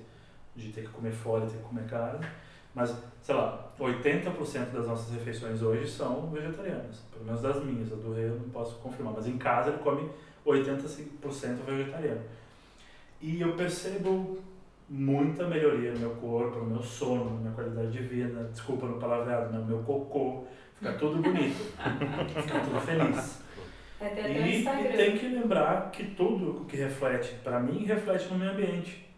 de 0.54 0.70
ter 0.70 0.82
que 0.82 0.88
comer 0.88 1.12
fora 1.12 1.46
e 1.46 1.48
ter 1.48 1.56
que 1.56 1.62
comer 1.62 1.86
carne. 1.86 2.26
Mas, 2.74 2.94
sei 3.22 3.34
lá, 3.34 3.68
80% 3.78 4.72
das 4.72 4.86
nossas 4.86 5.14
refeições 5.14 5.62
hoje 5.62 5.88
são 5.88 6.28
vegetarianas, 6.30 7.02
pelo 7.12 7.24
menos 7.24 7.40
das 7.40 7.64
minhas, 7.64 7.92
a 7.92 7.96
do 7.96 8.12
rei 8.12 8.26
eu 8.26 8.36
não 8.36 8.48
posso 8.50 8.76
confirmar, 8.76 9.14
mas 9.14 9.26
em 9.26 9.38
casa 9.38 9.70
ele 9.70 9.78
come 9.78 10.08
85% 10.46 11.64
vegetariano. 11.66 12.20
E 13.20 13.40
eu 13.40 13.54
percebo 13.54 14.38
muita 14.88 15.46
melhoria 15.46 15.92
no 15.92 15.98
meu 15.98 16.10
corpo, 16.10 16.60
no 16.60 16.66
meu 16.66 16.82
sono, 16.82 17.24
na 17.24 17.40
minha 17.40 17.52
qualidade 17.52 17.90
de 17.90 17.98
vida, 17.98 18.44
desculpa 18.44 18.86
no 18.86 18.98
palavreado, 18.98 19.52
no 19.52 19.64
meu 19.64 19.78
cocô, 19.78 20.44
fica 20.78 20.92
tudo 20.92 21.20
bonito, 21.20 21.72
fica 22.42 22.60
tudo 22.60 22.80
feliz. 22.80 23.42
Até 24.00 24.22
o 24.22 24.26
E, 24.28 24.62
e 24.62 24.96
tem 24.96 25.18
que 25.18 25.28
lembrar 25.28 25.90
que 25.90 26.04
tudo 26.14 26.64
que 26.66 26.76
reflete, 26.76 27.34
pra 27.42 27.58
mim, 27.58 27.84
reflete 27.84 28.28
no 28.28 28.38
meio 28.38 28.52
ambiente. 28.52 29.08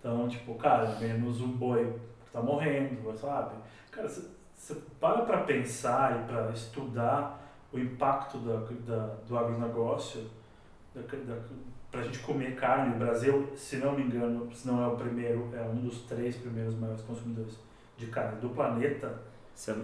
Então, 0.00 0.28
tipo, 0.28 0.54
cara, 0.54 0.86
vemos 0.86 1.40
um 1.40 1.48
boi 1.48 1.92
tá 2.36 2.42
morrendo, 2.42 3.16
sabe? 3.16 3.54
Cara, 3.90 4.08
você 4.08 4.74
para 5.00 5.22
pra 5.22 5.38
pensar 5.38 6.20
e 6.20 6.24
pra 6.26 6.50
estudar 6.50 7.42
o 7.72 7.78
impacto 7.78 8.38
da, 8.38 8.56
da, 8.86 9.06
do 9.26 9.38
agronegócio, 9.38 10.24
da, 10.94 11.00
da, 11.02 11.38
pra 11.90 12.02
gente 12.02 12.18
comer 12.20 12.54
carne, 12.56 12.94
o 12.94 12.98
Brasil, 12.98 13.48
se 13.56 13.76
não 13.76 13.92
me 13.92 14.02
engano, 14.02 14.52
se 14.54 14.66
não 14.66 14.82
é 14.82 14.86
o 14.86 14.96
primeiro, 14.96 15.50
é 15.54 15.62
um 15.62 15.76
dos 15.76 16.02
três 16.02 16.36
primeiros 16.36 16.74
maiores 16.74 17.02
consumidores 17.02 17.58
de 17.96 18.06
carne 18.06 18.40
do 18.40 18.50
planeta. 18.50 19.18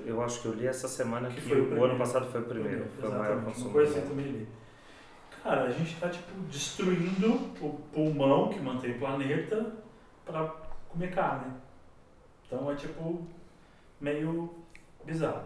Eu 0.05 0.23
acho 0.23 0.43
que 0.43 0.49
eu 0.49 0.55
li 0.55 0.67
essa 0.67 0.87
semana 0.87 1.29
que, 1.29 1.37
Que 1.37 1.41
foi 1.49 1.59
o 1.61 1.63
o, 1.63 1.67
primeiro. 1.67 1.91
ano 1.91 1.99
passado 1.99 2.27
foi 2.27 2.43
o 2.43 2.45
primeiro. 2.45 2.85
Foi 3.01 3.09
o 3.09 3.13
maior 3.13 3.43
consumidor. 3.43 3.73
coisa 3.73 3.99
assim 3.99 4.09
também 4.09 4.27
li. 4.27 4.49
Cara, 5.43 5.63
a 5.65 5.71
gente 5.71 5.99
tá 5.99 6.09
tipo 6.11 6.39
destruindo 6.51 7.33
o 7.61 7.81
pulmão 7.93 8.49
que 8.51 8.61
mantém 8.61 8.93
o 8.93 8.99
planeta 8.99 9.73
para 10.27 10.47
comer 10.91 11.11
carne. 11.15 11.53
Então 12.53 12.71
é 12.71 12.75
tipo 12.75 13.23
meio 13.99 14.51
bizarro. 15.05 15.43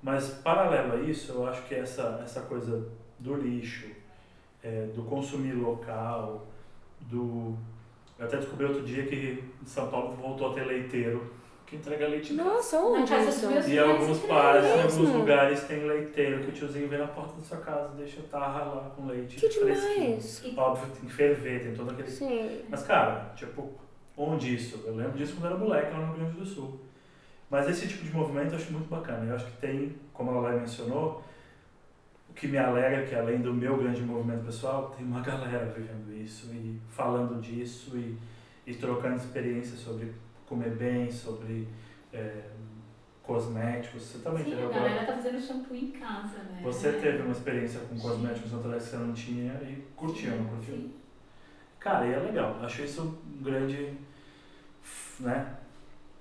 Mas 0.00 0.28
paralelo 0.28 0.92
a 0.92 1.00
isso, 1.00 1.32
eu 1.32 1.46
acho 1.46 1.62
que 1.62 1.74
essa, 1.74 2.20
essa 2.22 2.42
coisa 2.42 2.86
do 3.18 3.34
lixo, 3.34 3.88
é, 4.62 4.86
do 4.94 5.02
consumir 5.02 5.54
local, 5.54 6.46
do. 7.00 7.56
Eu 8.16 8.26
até 8.26 8.36
descobri 8.36 8.66
outro 8.66 8.84
dia 8.84 9.04
que 9.04 9.42
em 9.60 9.66
São 9.66 9.88
Paulo 9.88 10.12
voltou 10.12 10.52
a 10.52 10.54
ter 10.54 10.64
leiteiro 10.64 11.34
que 11.66 11.76
entrega 11.76 12.06
leite. 12.06 12.34
Nossa, 12.34 12.78
onde 12.78 13.10
casa 13.10 13.30
isso? 13.30 13.70
E 13.70 13.78
alguns 13.78 14.18
pares, 14.20 14.64
em 14.64 14.82
alguns 14.82 15.10
lugares 15.10 15.64
tem 15.64 15.84
leiteiro 15.84 16.44
que 16.44 16.50
o 16.50 16.52
tiozinho 16.52 16.88
vem 16.88 16.98
na 16.98 17.08
porta 17.08 17.36
da 17.36 17.42
sua 17.42 17.58
casa, 17.58 17.88
deixa 17.96 18.20
a 18.20 18.24
tarra 18.24 18.64
lá 18.64 18.92
com 18.94 19.06
leite 19.06 19.36
Que 19.36 19.48
fresquinho. 19.48 20.18
demais. 20.18 20.44
Óbvio, 20.56 20.86
tem 20.92 21.08
que 21.08 21.12
ferver, 21.12 21.62
tem 21.64 21.74
todo 21.74 21.90
aquele. 21.90 22.08
Sim. 22.08 22.62
Mas, 22.68 22.82
cara, 22.84 23.32
tipo, 23.34 23.72
onde 24.16 24.54
isso? 24.54 24.82
Eu 24.84 24.94
lembro 24.96 25.16
disso 25.18 25.34
quando 25.36 25.46
era 25.46 25.56
moleque 25.58 25.92
lá 25.92 25.98
no 26.00 26.06
Rio 26.06 26.16
Grande 26.16 26.38
do 26.38 26.46
Sul. 26.46 26.80
Mas 27.50 27.68
esse 27.68 27.86
tipo 27.86 28.04
de 28.04 28.12
movimento 28.12 28.52
eu 28.52 28.58
acho 28.58 28.72
muito 28.72 28.88
bacana. 28.88 29.26
Eu 29.26 29.34
acho 29.36 29.46
que 29.46 29.56
tem, 29.58 29.94
como 30.12 30.30
a 30.30 30.40
Lé 30.40 30.58
mencionou, 30.58 31.22
o 32.28 32.32
que 32.32 32.48
me 32.48 32.58
alegra 32.58 33.02
é 33.02 33.06
que 33.06 33.14
além 33.14 33.40
do 33.40 33.52
meu 33.54 33.76
grande 33.76 34.02
movimento 34.02 34.44
pessoal, 34.44 34.90
tem 34.96 35.06
uma 35.06 35.20
galera 35.20 35.66
vivendo 35.66 36.12
isso 36.12 36.46
e 36.52 36.80
falando 36.88 37.40
disso 37.40 37.96
e, 37.96 38.16
e 38.66 38.74
trocando 38.74 39.16
experiências 39.16 39.78
sobre 39.78 40.12
comer 40.46 40.70
bem, 40.70 41.10
sobre 41.10 41.68
é, 42.12 42.50
cosméticos. 43.22 44.02
Você 44.02 44.18
também 44.18 44.44
Sim, 44.44 44.50
teve 44.50 44.62
a 44.62 44.66
agora. 44.66 44.80
galera 44.80 45.06
tá 45.06 45.12
fazendo 45.14 45.40
shampoo 45.40 45.74
em 45.76 45.90
casa, 45.92 46.38
né? 46.38 46.60
Você 46.62 46.92
teve 46.92 47.22
uma 47.22 47.32
experiência 47.32 47.80
com 47.80 47.98
cosméticos 48.00 48.52
naturais 48.52 48.82
que 48.84 48.90
você 48.90 48.96
não 48.96 49.12
tinha 49.12 49.52
e 49.62 49.84
curtiu, 49.94 50.36
não 50.36 50.46
curtiu? 50.46 50.74
Sim. 50.74 50.92
Cara, 51.84 52.06
e 52.06 52.14
é 52.14 52.18
legal. 52.18 52.58
Acho 52.62 52.82
isso 52.82 53.02
um 53.02 53.42
grande. 53.42 53.92
né? 55.20 55.54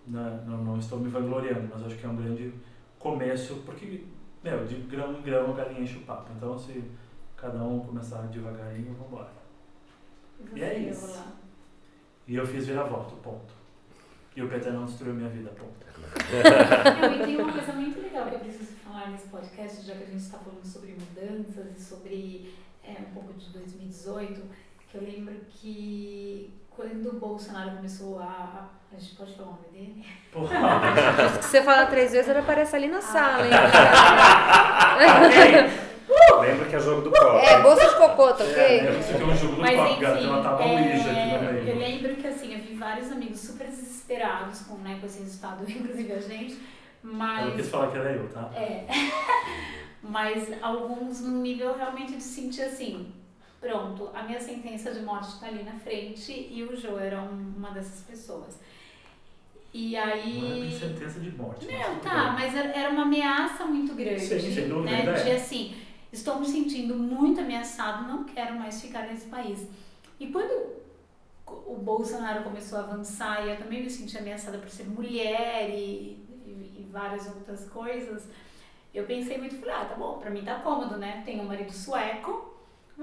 Não, 0.06 0.58
não, 0.62 0.78
estou 0.78 1.00
me 1.00 1.08
vangloriando, 1.08 1.70
mas 1.74 1.86
acho 1.86 1.96
que 1.96 2.06
é 2.06 2.10
um 2.10 2.18
grande 2.18 2.54
começo, 3.00 3.64
porque, 3.66 4.04
meu, 4.44 4.66
de 4.66 4.76
grão 4.82 5.14
em 5.14 5.22
grão 5.22 5.52
a 5.52 5.56
galinha 5.56 5.80
enche 5.80 6.00
o 6.00 6.02
papo. 6.02 6.34
Então, 6.36 6.60
se 6.60 6.84
cada 7.38 7.64
um 7.64 7.80
começar 7.80 8.24
devagarinho, 8.24 8.94
vambora. 8.96 9.32
E 10.54 10.60
E 10.60 10.64
é 10.64 10.80
isso. 10.80 11.24
E 12.28 12.36
eu 12.36 12.46
fiz 12.46 12.68
virar 12.68 12.84
volta, 12.84 13.16
ponto. 13.16 13.54
E 14.36 14.44
o 14.44 14.50
PT 14.50 14.70
não 14.72 14.84
destruiu 14.84 15.14
minha 15.14 15.30
vida, 15.30 15.50
ponto. 15.52 15.86
Não, 17.02 17.14
e 17.14 17.26
tem 17.26 17.42
uma 17.42 17.54
coisa 17.54 17.72
muito 17.74 18.02
legal 18.02 18.28
que 18.28 18.36
eu 18.36 18.40
preciso 18.40 18.74
falar 18.78 19.12
nesse 19.12 19.28
podcast, 19.28 19.86
já 19.86 19.96
que 19.96 20.04
a 20.04 20.08
gente 20.08 20.18
está 20.18 20.40
falando 20.40 20.66
sobre 20.66 20.94
mudanças 20.94 21.78
e 21.78 21.82
sobre 21.82 22.54
é, 22.84 23.00
um 23.00 23.14
pouco 23.14 23.34
de 23.34 23.50
2018, 23.52 24.42
que 24.94 24.98
eu 24.98 25.02
lembro 25.04 25.34
que 25.50 26.54
quando 26.70 27.10
o 27.10 27.20
Bolsonaro 27.20 27.72
começou 27.78 28.20
a. 28.20 28.70
A 28.96 29.00
gente 29.00 29.16
pode 29.16 29.34
falar 29.34 29.48
o 29.48 29.52
nome 29.54 29.68
dele? 29.72 30.06
Porra! 30.32 30.54
Se 31.42 31.50
você 31.50 31.64
falar 31.64 31.88
três 31.88 32.12
vezes, 32.12 32.30
ele 32.30 32.38
aparece 32.40 32.76
ali 32.76 32.88
na 32.88 33.02
sala, 33.02 33.44
hein? 33.44 33.52
Lembra 36.42 36.66
que 36.66 36.76
é 36.76 36.80
jogo 36.80 37.02
do 37.02 37.10
copo. 37.10 37.38
É, 37.38 37.60
bolsa 37.64 37.90
de 37.90 37.96
cocô, 37.96 38.34
tá 38.34 38.44
É, 38.44 38.52
ok? 38.52 38.82
lembra 38.82 39.04
que 39.04 39.14
é 39.14 39.26
um 39.26 39.36
jogo 39.36 39.56
do 39.56 39.62
Mas 39.62 39.76
copo, 39.76 40.04
enfim, 40.04 40.28
uma 40.28 40.44
tábua 40.44 40.66
Ouija 40.66 40.84
aqui 40.94 41.04
no 41.04 41.10
é, 41.10 41.64
eu 41.72 41.78
lembro 41.80 42.16
que 42.18 42.28
assim, 42.28 42.54
eu 42.54 42.60
vi 42.60 42.76
vários 42.76 43.12
amigos 43.12 43.40
super 43.40 43.66
desesperados 43.66 44.60
com, 44.62 44.76
né, 44.76 44.98
com 45.00 45.08
esse 45.08 45.24
resultado, 45.24 45.64
inclusive 45.68 46.14
a 46.14 46.20
gente, 46.20 46.60
mas. 47.02 47.48
Ela 47.48 47.56
quis 47.56 47.70
falar 47.70 47.88
que 47.92 47.98
era 47.98 48.12
eu, 48.12 48.30
tá? 48.30 48.52
É. 48.56 48.86
Mas 50.04 50.52
alguns 50.62 51.22
no 51.22 51.42
nível 51.42 51.76
realmente 51.76 52.16
de 52.16 52.22
sentir 52.24 52.62
assim, 52.62 53.12
pronto, 53.68 54.10
a 54.14 54.24
minha 54.24 54.40
sentença 54.42 54.94
de 54.94 55.00
morte 55.02 55.30
está 55.30 55.48
ali 55.48 55.64
na 55.64 55.72
frente 55.80 56.32
e 56.52 56.62
o 56.64 56.76
Joe 56.76 57.02
era 57.02 57.22
um- 57.22 57.54
uma 57.58 57.72
dessas 57.72 58.02
pessoas. 58.04 58.60
E 59.74 59.94
Não 59.94 60.04
aí. 60.04 60.78
sentença 60.80 61.20
de 61.22 61.32
morte. 61.32 61.66
mas 61.66 61.80
Não, 61.88 62.00
tá, 62.00 62.32
mas 62.38 62.54
era 62.56 62.90
uma 62.90 63.04
ameaça 63.04 63.66
muito 63.66 63.96
grande. 63.96 64.20
Sim, 64.20 64.54
sem 64.54 64.68
dúvida, 64.68 64.92
né? 64.92 65.06
é. 65.20 65.24
De 65.24 65.32
assim, 65.32 65.76
estou 66.12 66.40
me 66.40 66.46
sentindo 66.46 66.94
muito 66.96 67.40
ameaçado, 67.40 68.06
não 68.08 68.26
quero 68.26 68.56
mais 68.60 68.82
ficar 68.82 69.08
nesse 69.08 69.28
país. 69.28 69.66
E 70.20 70.28
quando 70.28 70.74
o 71.48 71.76
Bolsonaro 71.78 72.44
começou 72.44 72.78
a 72.80 72.82
avançar 72.82 73.46
e 73.48 73.50
eu 73.52 73.58
também 73.58 73.82
me 73.82 73.90
senti 73.90 74.18
ameaçada 74.18 74.58
por 74.58 74.70
ser 74.70 74.84
mulher 74.90 75.70
e, 75.70 76.20
e, 76.46 76.50
e 76.80 76.88
várias 76.92 77.26
outras 77.28 77.68
coisas, 77.70 78.28
eu 78.94 79.06
pensei 79.06 79.38
muito, 79.40 79.56
falei, 79.56 79.74
ah, 79.74 79.86
tá 79.86 79.96
bom, 79.96 80.20
pra 80.20 80.30
mim 80.30 80.44
tá 80.44 80.60
cômodo, 80.60 80.98
né? 80.98 81.24
Tenho 81.26 81.42
um 81.44 81.48
marido 81.48 81.72
sueco, 81.72 82.53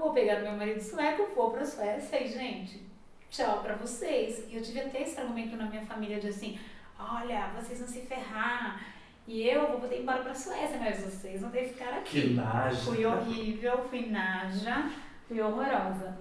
vou 0.01 0.13
pegar 0.13 0.39
meu 0.39 0.53
marido 0.53 0.81
sueco, 0.81 1.33
vou 1.35 1.51
pra 1.51 1.63
Suécia 1.63 2.23
e, 2.23 2.27
gente, 2.27 2.81
tchau 3.29 3.61
pra 3.61 3.75
vocês. 3.75 4.45
E 4.49 4.55
eu 4.55 4.61
tive 4.61 4.81
até 4.81 5.03
esse 5.03 5.19
argumento 5.19 5.55
na 5.55 5.65
minha 5.65 5.85
família 5.85 6.19
de 6.19 6.27
assim, 6.27 6.59
olha, 6.99 7.51
vocês 7.55 7.79
vão 7.79 7.87
se 7.87 8.01
ferrar 8.01 8.81
e 9.27 9.47
eu 9.47 9.67
vou 9.67 9.79
poder 9.81 9.97
ir 9.97 10.01
embora 10.01 10.23
pra 10.23 10.33
Suécia, 10.33 10.79
mas 10.79 10.99
vocês 10.99 11.41
vão 11.41 11.51
ter 11.51 11.65
que 11.65 11.73
ficar 11.73 11.93
aqui. 11.93 12.21
Que 12.21 12.33
naja. 12.33 12.81
Fui 12.81 13.05
horrível, 13.05 13.85
fui 13.89 14.07
naja, 14.07 14.89
fui 15.27 15.39
horrorosa. 15.39 16.17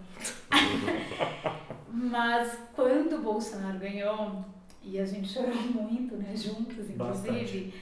Mas 1.93 2.57
quando 2.72 3.16
o 3.16 3.22
Bolsonaro 3.22 3.78
ganhou, 3.78 4.45
e 4.83 4.99
a 4.99 5.05
gente 5.05 5.28
chorou 5.28 5.55
muito, 5.55 6.16
né, 6.16 6.37
juntos, 6.37 6.89
inclusive, 6.89 7.74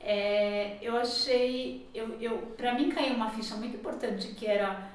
é, 0.00 0.76
eu 0.82 0.96
achei, 0.96 1.88
eu, 1.94 2.20
eu, 2.20 2.38
pra 2.56 2.74
mim 2.74 2.90
caiu 2.90 3.14
uma 3.14 3.30
ficha 3.30 3.54
muito 3.54 3.76
importante 3.76 4.34
que 4.34 4.44
era, 4.44 4.90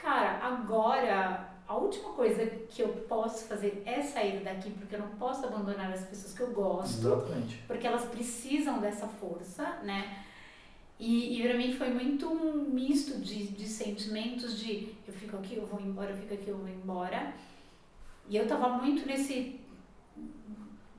cara, 0.00 0.38
agora 0.44 1.48
a 1.66 1.76
última 1.76 2.10
coisa 2.10 2.46
que 2.46 2.80
eu 2.80 2.88
posso 3.08 3.44
fazer 3.46 3.82
é 3.84 4.00
sair 4.00 4.42
daqui, 4.42 4.70
porque 4.70 4.94
eu 4.94 5.00
não 5.00 5.10
posso 5.10 5.44
abandonar 5.44 5.92
as 5.92 6.04
pessoas 6.04 6.32
que 6.32 6.40
eu 6.40 6.50
gosto 6.52 7.06
Exatamente. 7.06 7.62
porque 7.66 7.86
elas 7.86 8.06
precisam 8.06 8.80
dessa 8.80 9.06
força, 9.06 9.64
né? 9.82 10.24
E, 10.98 11.38
e 11.38 11.42
para 11.46 11.56
mim 11.56 11.72
foi 11.74 11.90
muito 11.90 12.26
um 12.26 12.64
misto 12.64 13.20
de, 13.20 13.48
de 13.48 13.68
sentimentos 13.68 14.58
de 14.58 14.94
eu 15.06 15.12
fico 15.12 15.36
aqui, 15.36 15.56
eu 15.56 15.66
vou 15.66 15.80
embora, 15.80 16.10
eu 16.10 16.16
fico 16.16 16.34
aqui, 16.34 16.48
eu 16.48 16.56
vou 16.56 16.68
embora. 16.68 17.32
E 18.28 18.36
eu 18.36 18.46
tava 18.48 18.68
muito 18.70 19.06
nesse 19.06 19.60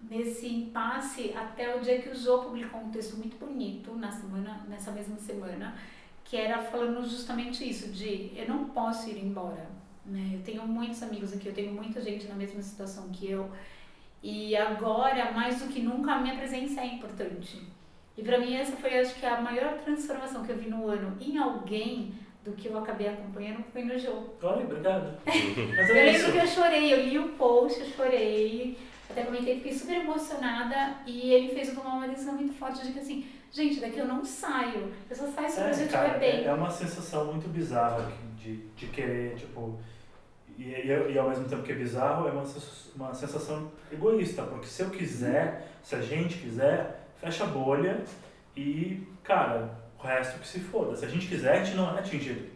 nesse 0.10 0.48
impasse 0.48 1.34
até 1.36 1.76
o 1.76 1.82
dia 1.82 2.02
que 2.02 2.10
o 2.10 2.16
Jô 2.16 2.40
publicou 2.40 2.80
um 2.82 2.90
texto 2.90 3.16
muito 3.18 3.38
bonito 3.38 3.94
na 3.94 4.12
semana, 4.12 4.66
nessa 4.68 4.92
mesma 4.92 5.18
semana, 5.18 5.78
que 6.30 6.38
era 6.38 6.62
falando 6.62 7.04
justamente 7.10 7.68
isso, 7.68 7.92
de 7.92 8.32
eu 8.36 8.48
não 8.48 8.66
posso 8.66 9.10
ir 9.10 9.18
embora. 9.18 9.68
Né? 10.06 10.34
Eu 10.36 10.42
tenho 10.42 10.68
muitos 10.68 11.02
amigos 11.02 11.34
aqui, 11.34 11.48
eu 11.48 11.54
tenho 11.54 11.74
muita 11.74 12.00
gente 12.00 12.28
na 12.28 12.36
mesma 12.36 12.62
situação 12.62 13.10
que 13.10 13.32
eu. 13.32 13.50
E 14.22 14.56
agora, 14.56 15.32
mais 15.32 15.60
do 15.60 15.68
que 15.68 15.82
nunca, 15.82 16.12
a 16.12 16.20
minha 16.20 16.36
presença 16.36 16.82
é 16.82 16.86
importante. 16.86 17.60
E 18.16 18.22
pra 18.22 18.38
mim 18.38 18.54
essa 18.54 18.76
foi, 18.78 19.00
acho 19.00 19.16
que, 19.16 19.26
a 19.26 19.42
maior 19.42 19.80
transformação 19.80 20.46
que 20.46 20.52
eu 20.52 20.58
vi 20.58 20.70
no 20.70 20.88
ano 20.88 21.18
em 21.20 21.38
alguém 21.38 22.14
do 22.44 22.52
que 22.52 22.68
eu 22.68 22.78
acabei 22.78 23.08
acompanhando 23.08 23.64
foi 23.74 23.84
no 23.84 23.98
jogo. 23.98 24.36
Olha, 24.44 24.66
obrigado. 24.66 25.18
Mas 25.26 25.90
Eu 25.90 25.96
é 25.96 26.04
lembro 26.04 26.32
que 26.32 26.38
eu 26.38 26.48
chorei, 26.48 26.94
eu 26.94 27.06
li 27.06 27.18
o 27.18 27.30
post, 27.30 27.80
eu 27.80 27.88
chorei, 27.88 28.78
até 29.10 29.24
comentei, 29.24 29.56
fiquei 29.56 29.74
super 29.74 29.96
emocionada 29.96 30.98
e 31.08 31.32
ele 31.32 31.56
fez 31.56 31.70
eu 31.70 31.76
tomar 31.76 31.96
uma 31.96 32.08
decisão 32.08 32.36
muito 32.36 32.54
forte 32.54 32.86
de 32.86 32.92
que 32.92 33.00
assim, 33.00 33.26
gente, 33.52 33.80
daqui 33.80 34.00
eu 34.00 34.08
não 34.08 34.24
saio, 34.24 34.92
eu 35.10 35.16
só 35.16 35.28
saio 35.28 35.50
se 35.50 35.60
o 35.60 35.64
Brasil 35.64 35.84
É, 35.84 35.86
estiver 35.86 36.20
bem. 36.20 36.44
é, 36.44 36.46
é 36.46 36.54
uma 36.54 36.70
sensação 36.70 37.26
muito 37.26 37.48
bizarra 37.50 38.12
de, 38.38 38.58
de 38.76 38.88
querer, 38.88 39.36
tipo. 39.36 39.80
E, 40.58 40.64
e, 40.64 41.12
e 41.14 41.18
ao 41.18 41.30
mesmo 41.30 41.46
tempo 41.48 41.64
que 41.64 41.72
é 41.72 41.76
bizarro, 41.76 42.28
é 42.28 42.32
uma, 42.32 42.44
uma 42.96 43.14
sensação 43.14 43.72
egoísta, 43.92 44.44
porque 44.44 44.68
se 44.68 44.82
eu 44.84 44.90
quiser, 44.90 45.72
se 45.82 45.96
a 45.96 46.02
gente 46.02 46.38
quiser, 46.38 47.08
fecha 47.18 47.46
a 47.46 47.48
bolha 47.48 48.04
e, 48.56 49.08
cara, 49.24 49.70
o 49.98 50.06
resto 50.06 50.40
que 50.40 50.48
se 50.48 50.60
foda. 50.60 50.96
Se 50.96 51.06
a 51.06 51.10
gente 51.10 51.28
quiser, 51.28 51.60
a 51.60 51.64
gente 51.64 51.78
não 51.78 51.96
é 51.96 52.00
atingido. 52.00 52.50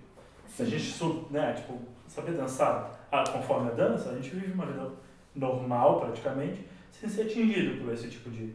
Se 0.47 0.63
a 0.63 0.65
gente, 0.65 1.03
né, 1.31 1.53
tipo, 1.53 1.79
saber 2.07 2.33
dançar 2.33 3.07
ah, 3.11 3.23
conforme 3.31 3.69
a 3.71 3.73
dança, 3.73 4.09
a 4.09 4.15
gente 4.15 4.29
vive 4.31 4.51
uma 4.51 4.65
vida 4.65 4.91
normal, 5.33 6.01
praticamente, 6.01 6.67
sem 6.91 7.09
ser 7.09 7.23
atingido 7.23 7.81
por 7.83 7.93
esse 7.93 8.09
tipo 8.09 8.29
de 8.29 8.53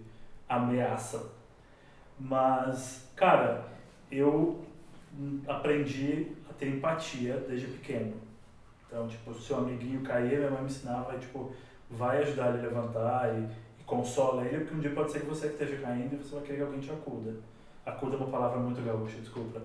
ameaça. 0.49 1.38
Mas, 2.19 3.09
cara, 3.15 3.65
eu 4.11 4.61
aprendi 5.47 6.29
a 6.49 6.53
ter 6.53 6.69
empatia 6.69 7.45
desde 7.49 7.67
pequeno. 7.69 8.15
Então, 8.87 9.07
tipo, 9.07 9.35
se 9.35 9.53
o 9.53 9.57
amiguinho 9.57 10.01
cair, 10.01 10.39
minha 10.39 10.51
mãe 10.51 10.63
me 10.63 10.67
ensinava, 10.67 11.17
tipo, 11.19 11.53
vai 11.91 12.19
ajudar 12.19 12.49
ele 12.49 12.59
a 12.59 12.69
levantar 12.69 13.35
e, 13.35 13.81
e 13.81 13.85
consola 13.85 14.45
ele, 14.45 14.61
porque 14.61 14.75
um 14.75 14.81
dia 14.81 14.91
pode 14.91 15.13
ser 15.13 15.21
que 15.21 15.27
você 15.27 15.49
esteja 15.49 15.77
caindo 15.77 16.15
e 16.15 16.17
você 16.17 16.35
vai 16.35 16.45
querer 16.45 16.57
que 16.57 16.63
alguém 16.65 16.81
te 16.81 16.91
acuda. 16.91 17.35
Acuda 17.85 18.17
é 18.17 18.19
uma 18.19 18.27
palavra 18.29 18.59
muito 18.59 18.83
gaúcha, 18.83 19.19
desculpa. 19.19 19.63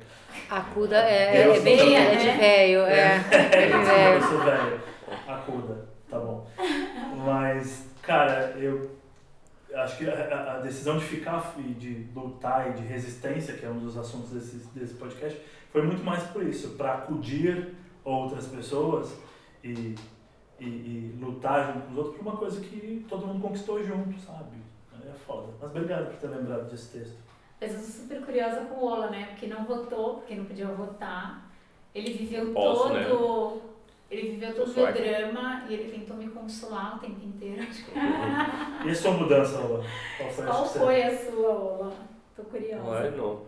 Acuda 0.50 0.98
é, 0.98 1.46
Eu 1.46 1.56
é 1.56 1.60
bem 1.60 1.96
é 1.96 2.16
de 2.16 2.30
velho, 2.38 2.80
é. 2.82 3.16
É, 3.32 3.68
de 3.68 3.74
eu 3.74 3.84
velho. 3.84 4.24
sou 4.24 4.40
velho. 4.40 4.82
Acuda, 5.28 5.86
tá 6.10 6.20
bom. 6.20 6.48
Mas, 7.26 7.90
cara, 8.02 8.54
eu 8.58 8.92
acho 9.84 9.98
que 9.98 10.10
a, 10.10 10.56
a- 10.56 10.60
decisão 10.60 10.98
de 10.98 11.06
ficar 11.06 11.54
e 11.58 11.74
de 11.74 12.08
lutar 12.16 12.70
e 12.70 12.74
de 12.74 12.84
resistência, 12.84 13.56
que 13.56 13.66
é 13.66 13.70
um 13.70 13.80
dos 13.80 13.98
assuntos 13.98 14.32
desse, 14.32 14.58
desse 14.74 14.94
podcast, 14.96 15.40
foi 15.72 15.82
muito 15.84 16.04
mais 16.04 16.24
por 16.24 16.44
isso, 16.44 16.72
para 16.78 16.94
acudir 16.96 17.76
outras 18.04 18.48
pessoas 18.48 19.16
e, 19.64 19.96
e, 20.60 20.66
e 20.66 21.18
lutar 21.20 21.74
junto 21.74 21.86
com 21.86 21.92
os 21.92 21.98
outros 21.98 22.16
por 22.18 22.22
uma 22.28 22.38
coisa 22.38 22.62
que 22.62 23.06
todo 23.10 23.26
mundo 23.28 23.42
conquistou 23.42 23.84
junto, 23.84 24.20
sabe? 24.20 24.58
É 25.06 25.14
foda. 25.14 25.48
Mas 25.60 25.70
obrigado 25.72 26.08
por 26.12 26.16
ter 26.18 26.28
lembrado 26.28 26.70
desse 26.70 26.98
texto. 26.98 27.18
Mas 27.60 27.74
eu 27.74 27.80
sou 27.80 28.02
super 28.04 28.22
curiosa 28.26 28.62
com 28.66 28.76
o 28.76 28.86
Ola, 28.86 29.10
né? 29.10 29.28
Porque 29.32 29.48
não 29.48 29.66
votou, 29.66 30.16
porque 30.16 30.36
não 30.36 30.46
podia 30.46 30.68
votar. 30.68 31.50
Ele 31.94 32.14
viveu 32.14 32.54
Posso, 32.54 32.90
todo. 32.90 33.62
Ele 34.14 34.30
viveu 34.32 34.54
todo 34.54 34.70
o 34.72 34.76
meu 34.76 34.94
drama 34.94 35.64
e 35.68 35.74
ele 35.74 35.92
tentou 35.92 36.16
me 36.18 36.28
consolar 36.30 36.98
o 36.98 37.00
tempo 37.00 37.26
inteiro. 37.26 37.64
Acho 37.64 37.84
que- 37.86 38.88
E 38.88 38.92
a 38.92 38.96
sua 38.96 39.12
mudança, 39.12 39.58
Ola? 39.60 39.84
Qual 40.18 40.30
foi 40.30 40.44
a 40.44 40.48
Qual 40.48 40.66
sua? 40.66 40.82
foi 40.82 41.04
a 41.04 41.18
sua, 41.18 41.50
Ola? 41.50 41.92
Tô 42.36 42.44
curiosa. 42.44 42.84
Bueno, 42.84 43.42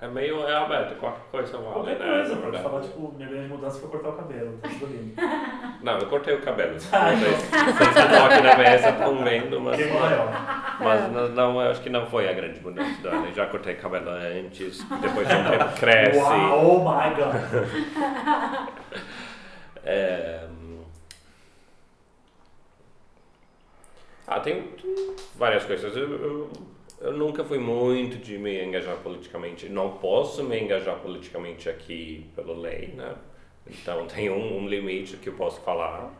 é 0.00 0.06
meio 0.08 0.46
é 0.46 0.54
aberto, 0.56 0.98
qualquer 0.98 1.22
coisa 1.30 1.58
vale, 1.58 1.72
Qualquer 1.72 1.98
né? 1.98 2.06
coisa, 2.06 2.36
pode 2.36 2.58
falar, 2.62 2.80
tipo, 2.82 3.12
minha 3.16 3.28
grande 3.28 3.48
mudança 3.48 3.80
foi 3.80 3.90
cortar 3.90 4.08
o 4.10 4.12
cabelo, 4.12 4.58
tá 4.62 4.68
tudo 4.68 4.86
lindo. 4.86 5.14
Não, 5.82 5.98
eu 5.98 6.06
cortei 6.06 6.34
o 6.34 6.40
cabelo. 6.42 6.76
Ah, 6.92 7.10
Vocês 7.10 7.36
vocês 7.36 7.96
estão 7.96 8.26
aqui 8.26 8.40
na 8.42 8.56
mesa, 8.58 8.88
estão 8.90 9.24
vendo, 9.24 9.60
mas, 9.60 9.76
Quem 9.76 9.92
maior? 9.92 10.76
mas 10.80 11.12
não, 11.12 11.28
não, 11.30 11.60
eu 11.62 11.70
acho 11.70 11.80
que 11.82 11.90
não 11.90 12.06
foi 12.06 12.28
a 12.28 12.32
grande 12.32 12.60
mudança. 12.60 13.08
Eu 13.08 13.34
já 13.34 13.46
cortei 13.46 13.74
cabelo 13.74 14.10
antes, 14.10 14.82
depois 15.00 15.28
de 15.28 15.34
um 15.34 15.44
tempo 15.50 15.72
cresce. 15.78 16.18
Uau, 16.18 16.76
oh 16.76 16.78
my 16.80 17.14
god. 17.14 18.68
É, 19.84 20.46
Ah, 24.30 24.40
tem 24.40 24.62
várias 25.36 25.64
coisas. 25.64 25.96
Eu, 25.96 26.10
eu, 26.22 26.50
eu 27.00 27.12
nunca 27.14 27.42
fui 27.42 27.58
muito 27.58 28.18
de 28.18 28.36
me 28.36 28.62
engajar 28.62 28.96
politicamente. 28.98 29.70
Não 29.70 29.96
posso 29.96 30.44
me 30.44 30.60
engajar 30.60 30.98
politicamente 30.98 31.66
aqui 31.70 32.30
pela 32.36 32.54
lei, 32.54 32.88
né? 32.88 33.16
Então 33.66 34.04
tem 34.14 34.28
um, 34.28 34.58
um 34.58 34.68
limite 34.68 35.16
que 35.16 35.30
eu 35.30 35.32
posso 35.32 35.62
falar. 35.62 36.12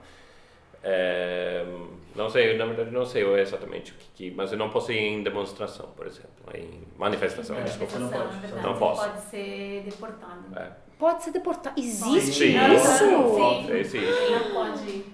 É, 0.83 1.67
não 2.15 2.31
sei, 2.31 2.57
na 2.57 2.65
verdade 2.65 2.91
não 2.93 3.05
sei 3.05 3.25
exatamente 3.41 3.93
o 3.93 3.95
que, 4.15 4.31
mas 4.31 4.53
eu 4.53 4.59
não 4.59 4.71
posso 4.71 4.93
ir 4.93 4.99
em 4.99 5.23
demonstração, 5.25 5.91
por 5.97 6.07
exemplo, 6.07 6.31
em 6.55 6.83
manifestação, 6.97 7.59
É, 7.59 7.63
desculpa. 7.65 7.99
não 7.99 8.09
pode, 8.09 8.47
não 8.63 8.73
você 8.75 8.79
posso. 8.79 9.03
pode 9.11 9.21
ser 9.23 9.83
deportado. 9.83 10.57
É. 10.57 10.88
Pode 10.99 11.23
ser 11.25 11.31
deportado. 11.31 11.79
Existe 11.81 12.33
Sim, 12.33 12.75
isso? 12.75 12.99
Sim. 12.99 13.73
Existe. 13.73 13.97
Ele 13.99 14.31
não 14.35 14.51
pode. 14.53 15.05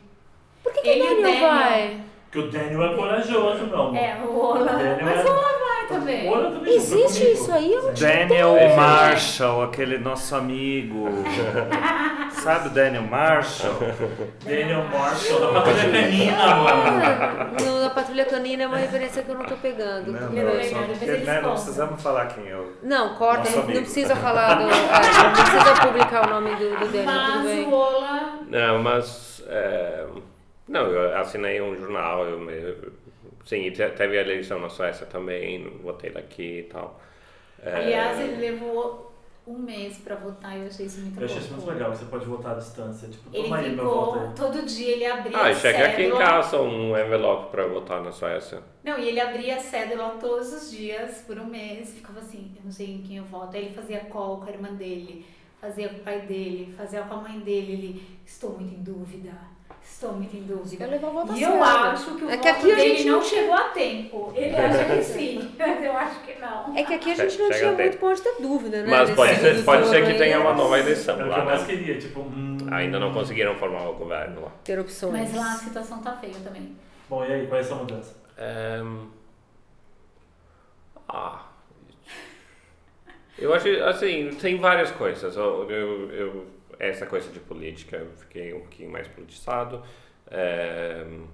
Por 0.62 0.72
que, 0.72 0.80
que 0.80 0.88
Ele 0.88 1.02
o 1.02 1.06
Daniel 1.08 1.22
Daniel. 1.22 1.48
vai? 1.50 2.00
Porque 2.30 2.38
o 2.38 2.50
Daniel 2.50 2.82
é 2.84 2.96
corajoso, 2.96 3.66
meu 3.66 3.80
amor. 3.82 3.96
É, 3.96 4.16
o 4.24 4.38
Ola. 4.38 4.64
Daniel 4.72 4.98
Mas 5.02 5.20
é- 5.20 5.24
o 5.24 5.32
Ola 5.32 5.42
vai 5.42 5.63
também. 5.88 6.28
O 6.30 6.50
também 6.50 6.74
Existe 6.74 7.20
comigo. 7.20 7.40
isso 7.42 7.52
aí? 7.52 7.72
Eu. 7.72 7.92
Daniel 7.92 8.56
Esse- 8.56 8.76
Marshall, 8.76 9.62
aquele 9.64 9.98
nosso 9.98 10.34
amigo. 10.36 11.08
Sabe 12.42 12.68
o 12.68 12.70
Daniel 12.70 13.02
Marshall? 13.02 13.74
Daniel 14.44 14.84
Marshall, 14.92 15.40
da 15.40 15.60
Patrulha 15.60 15.90
Canina, 15.92 16.56
mano. 16.56 17.02
Ah, 17.04 17.50
no- 17.62 17.80
na 17.80 17.90
Patrulha 17.90 18.24
Canina 18.26 18.62
é 18.64 18.66
uma 18.66 18.76
referência 18.76 19.22
que 19.22 19.30
eu 19.30 19.34
não 19.36 19.44
tô 19.46 19.56
pegando. 19.56 20.12
Não, 20.12 20.18
é 20.38 20.42
não, 20.42 20.52
legal, 20.54 20.80
só, 20.82 20.86
porque, 20.86 21.06
né, 21.06 21.40
não 21.40 21.50
precisamos 21.52 22.02
falar 22.02 22.26
quem 22.26 22.46
eu. 22.48 22.72
Não, 22.82 23.14
corta, 23.14 23.38
Nosso 23.44 23.52
não, 23.56 23.62
amigo. 23.64 23.78
não 23.78 23.84
precisa 23.84 24.16
falar 24.16 24.54
do. 24.56 24.62
é, 24.62 25.22
não 25.22 25.32
precisa 25.32 25.86
publicar 25.86 26.26
o 26.26 26.30
nome 26.30 26.50
do, 26.56 26.70
do 26.78 26.86
Daniel, 26.92 27.04
tudo 27.04 27.04
Mas 27.06 27.44
bem. 27.46 27.66
o 27.66 27.72
Ola. 27.72 28.38
Não, 28.48 28.82
mas. 28.82 29.42
é, 29.48 30.04
não, 30.68 30.80
eu 30.86 31.16
assinei 31.18 31.60
um 31.62 31.76
jornal, 31.76 32.24
eu, 32.26 32.38
me- 32.40 32.74
sim, 33.44 33.56
e 33.66 33.70
te- 33.70 33.88
teve 33.90 34.18
a 34.18 34.22
eleição 34.22 34.58
na 34.60 34.68
Suécia 34.68 35.06
também, 35.06 35.68
votei 35.82 36.10
daqui 36.10 36.60
e 36.60 36.62
tal. 36.64 37.00
É, 37.62 37.74
Aliás, 37.76 38.20
ele 38.20 38.36
levou 38.36 39.12
um 39.46 39.58
mês 39.58 39.98
pra 39.98 40.16
votar 40.16 40.56
e 40.56 40.60
eu 40.62 40.66
achei 40.68 40.86
isso 40.86 41.00
muito 41.00 41.20
Eu 41.20 41.24
achei 41.26 41.38
isso 41.38 41.52
muito 41.52 41.66
legal, 41.66 41.90
que 41.92 41.98
você 41.98 42.04
pode 42.06 42.24
votar 42.24 42.52
à 42.52 42.58
distância. 42.58 43.08
Tipo, 43.08 43.30
Ele 43.32 43.44
toma 43.44 43.56
aí 43.58 43.70
meu 43.76 43.84
voto 43.84 44.18
ficou, 44.18 44.28
aí. 44.28 44.34
todo 44.34 44.66
dia 44.66 44.92
ele 44.92 45.06
abria 45.06 45.36
Ah, 45.38 45.46
a 45.46 45.50
e 45.50 45.54
chega 45.54 45.84
aqui 45.86 46.02
em 46.02 46.04
cédula. 46.06 46.18
casa 46.18 46.60
um 46.62 46.96
envelope 46.98 47.50
para 47.50 47.66
votar 47.66 48.02
na 48.02 48.10
Suécia. 48.12 48.62
Não, 48.82 48.98
e 48.98 49.08
ele 49.08 49.20
abria 49.20 49.56
a 49.56 49.60
cédula 49.60 50.16
todos 50.20 50.52
os 50.52 50.70
dias, 50.70 51.22
por 51.26 51.38
um 51.38 51.46
mês, 51.46 51.90
e 51.90 51.92
ficava 51.96 52.20
assim, 52.20 52.52
eu 52.56 52.62
não 52.64 52.72
sei 52.72 52.90
em 52.94 53.02
quem 53.02 53.16
eu 53.18 53.24
voto. 53.24 53.56
Aí 53.56 53.66
ele 53.66 53.74
fazia 53.74 54.00
call 54.00 54.38
com 54.38 54.44
a 54.44 54.50
irmã 54.50 54.72
dele, 54.74 55.24
fazia 55.60 55.88
com 55.88 55.96
o 55.96 56.00
pai 56.00 56.20
dele, 56.22 56.72
fazia 56.76 57.02
com 57.02 57.14
a 57.14 57.16
mãe 57.18 57.40
dele, 57.40 57.72
ele, 57.72 58.18
estou 58.26 58.50
muito 58.58 58.74
em 58.74 58.82
dúvida, 58.82 59.32
estou 59.84 60.12
muito 60.12 60.36
em 60.36 60.42
dúvida. 60.42 60.76
Quer 60.76 60.86
levar 60.90 61.08
a 61.08 61.10
votação. 61.10 61.36
E 61.36 61.42
eu 61.42 61.62
acho 61.62 62.14
que 62.16 62.24
o 62.24 62.30
É 62.30 62.36
que 62.36 62.48
voto 62.48 62.58
aqui 62.58 62.72
a 62.72 62.74
dele 62.74 62.96
gente 62.96 63.08
não 63.08 63.22
chegou 63.22 63.54
a 63.54 63.64
tempo. 63.68 64.32
Ele 64.34 64.56
acha 64.56 64.84
que 64.84 65.02
sim, 65.04 65.54
mas 65.58 65.84
eu 65.84 65.96
acho 65.96 66.20
que 66.20 66.34
não. 66.40 66.76
É 66.76 66.82
que 66.84 66.94
aqui 66.94 67.10
a 67.12 67.14
gente 67.14 67.38
não 67.38 67.46
Chega 67.52 67.58
tinha 67.58 67.72
muito 67.72 68.06
onde 68.06 68.22
ter 68.22 68.34
dúvida, 68.42 68.82
né? 68.82 68.90
Mas 68.90 69.10
pode 69.10 69.34
ser, 69.36 69.64
pode 69.64 69.86
ser 69.88 70.06
que 70.06 70.14
tenha 70.14 70.40
uma 70.40 70.54
nova 70.54 70.78
eleição 70.78 71.16
lá, 71.28 71.38
eu 71.38 71.44
mais 71.44 71.60
né? 71.62 71.66
queria, 71.66 71.98
tipo, 71.98 72.20
hum... 72.20 72.56
Ainda 72.72 72.98
não 72.98 73.12
conseguiram 73.12 73.54
formar 73.56 73.88
o 73.88 73.94
governo 73.94 74.42
lá. 74.42 74.52
Ter 74.64 74.78
opções. 74.78 75.12
Mas 75.12 75.34
lá 75.34 75.52
a 75.52 75.56
situação 75.56 75.98
tá 76.02 76.12
feia 76.16 76.34
também. 76.42 76.74
Bom, 77.08 77.24
e 77.24 77.32
aí, 77.32 77.46
qual 77.46 77.58
é 77.58 77.60
essa 77.60 77.74
mudança? 77.74 78.16
Ehm, 78.38 79.08
Ah. 81.08 81.42
Eu 83.38 83.52
acho, 83.52 83.68
assim, 83.84 84.30
tem 84.40 84.58
várias 84.58 84.90
coisas. 84.92 85.36
Eu, 85.36 85.68
eu, 85.70 86.10
eu- 86.12 86.46
essa 86.88 87.06
coisa 87.06 87.30
de 87.30 87.40
política, 87.40 87.96
eu 87.96 88.10
fiquei 88.16 88.54
um 88.54 88.60
pouquinho 88.60 88.90
mais 88.90 89.08
politizado. 89.08 89.82
Ehm, 90.30 91.26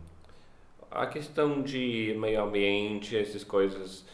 a 0.90 1.07
questão 1.07 1.62
de 1.62 2.14
meio 2.18 2.42
ambiente, 2.42 3.16
essas 3.16 3.44
coisas. 3.44 4.05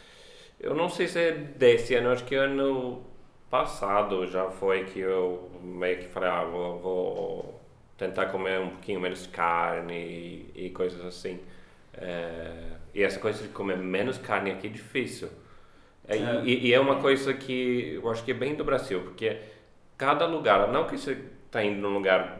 Eu 0.59 0.75
não 0.75 0.89
sei 0.89 1.07
se 1.07 1.19
é 1.19 1.31
desse 1.31 1.95
ano, 1.95 2.09
acho 2.11 2.25
que 2.25 2.35
ano 2.35 3.03
passado 3.49 4.27
já 4.27 4.49
foi 4.49 4.85
que 4.85 4.99
eu 4.99 5.49
meio 5.63 5.99
que 5.99 6.07
falei, 6.07 6.29
ah, 6.29 6.43
vou, 6.43 6.79
vou 6.79 7.61
tentar 7.97 8.27
comer 8.27 8.59
um 8.59 8.69
pouquinho 8.69 8.99
menos 8.99 9.27
carne 9.27 9.95
e, 10.55 10.67
e 10.67 10.69
coisas 10.69 11.03
assim. 11.05 11.39
É, 11.93 12.53
e 12.93 13.03
essa 13.03 13.19
coisa 13.19 13.41
de 13.41 13.49
comer 13.49 13.77
menos 13.77 14.17
carne 14.17 14.51
aqui 14.51 14.67
é 14.67 14.69
difícil. 14.69 15.29
É, 16.07 16.17
É. 16.17 16.43
E, 16.45 16.67
e 16.67 16.73
é 16.73 16.79
uma 16.79 17.01
coisa 17.01 17.33
que 17.33 17.99
eu 18.01 18.09
acho 18.09 18.23
que 18.23 18.31
é 18.31 18.33
bem 18.33 18.55
do 18.55 18.63
Brasil, 18.63 19.01
porque 19.01 19.37
cada 19.97 20.25
lugar, 20.25 20.67
não 20.69 20.85
que 20.85 20.97
você 20.97 21.17
está 21.45 21.63
indo 21.63 21.79
num 21.81 21.93
lugar 21.93 22.39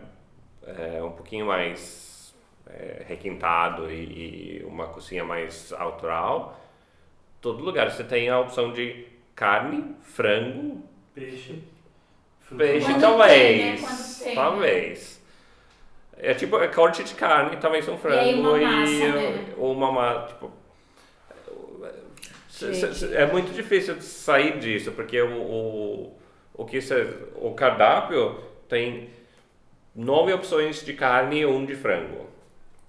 é, 0.66 1.02
um 1.02 1.12
pouquinho 1.12 1.46
mais 1.48 2.36
é, 2.68 3.04
requintado 3.08 3.90
e, 3.92 4.60
e 4.62 4.64
uma 4.66 4.88
cozinha 4.88 5.24
mais 5.24 5.72
autoral, 5.74 6.60
todo 7.42 7.64
lugar 7.64 7.90
você 7.92 8.04
tem 8.04 8.30
a 8.30 8.40
opção 8.40 8.72
de 8.74 9.06
carne, 9.36 9.96
frango, 10.02 10.84
Peixe. 11.16 11.64
fruta 12.42 12.64
peixe, 12.64 12.88
Quando 12.88 13.02
talvez. 13.02 13.82
tem, 13.82 13.82
né? 13.82 13.88
Tem, 14.24 14.28
né? 14.30 14.36
talvez. 14.36 15.18
É 16.20 16.34
tipo, 16.34 16.60
é 16.60 16.68
corte 16.68 17.04
de 17.04 17.14
carne, 17.14 17.58
talvez 17.58 17.88
um 17.88 17.98
frango 17.98 18.18
aí 18.20 18.34
uma 18.40 18.58
massa, 18.58 18.92
e 18.92 19.12
né? 19.12 19.54
ou 19.58 19.72
uma 19.74 19.92
massa, 19.92 20.28
tipo... 20.30 20.52
c- 22.50 22.74
Gente. 22.74 23.16
É 23.16 23.26
muito 23.26 23.54
difícil 23.54 24.02
sair 24.02 24.60
disso, 24.60 24.92
porque 24.94 25.22
o, 25.22 25.30
o, 25.42 26.17
o, 26.58 26.66
que 26.66 26.82
você, 26.82 27.14
o 27.36 27.52
cardápio 27.54 28.36
tem 28.68 29.10
nove 29.96 30.34
opções 30.34 30.84
de 30.84 30.94
carne 30.94 31.40
e 31.42 31.46
um 31.46 31.66
de 31.66 31.76
frango. 31.76 32.26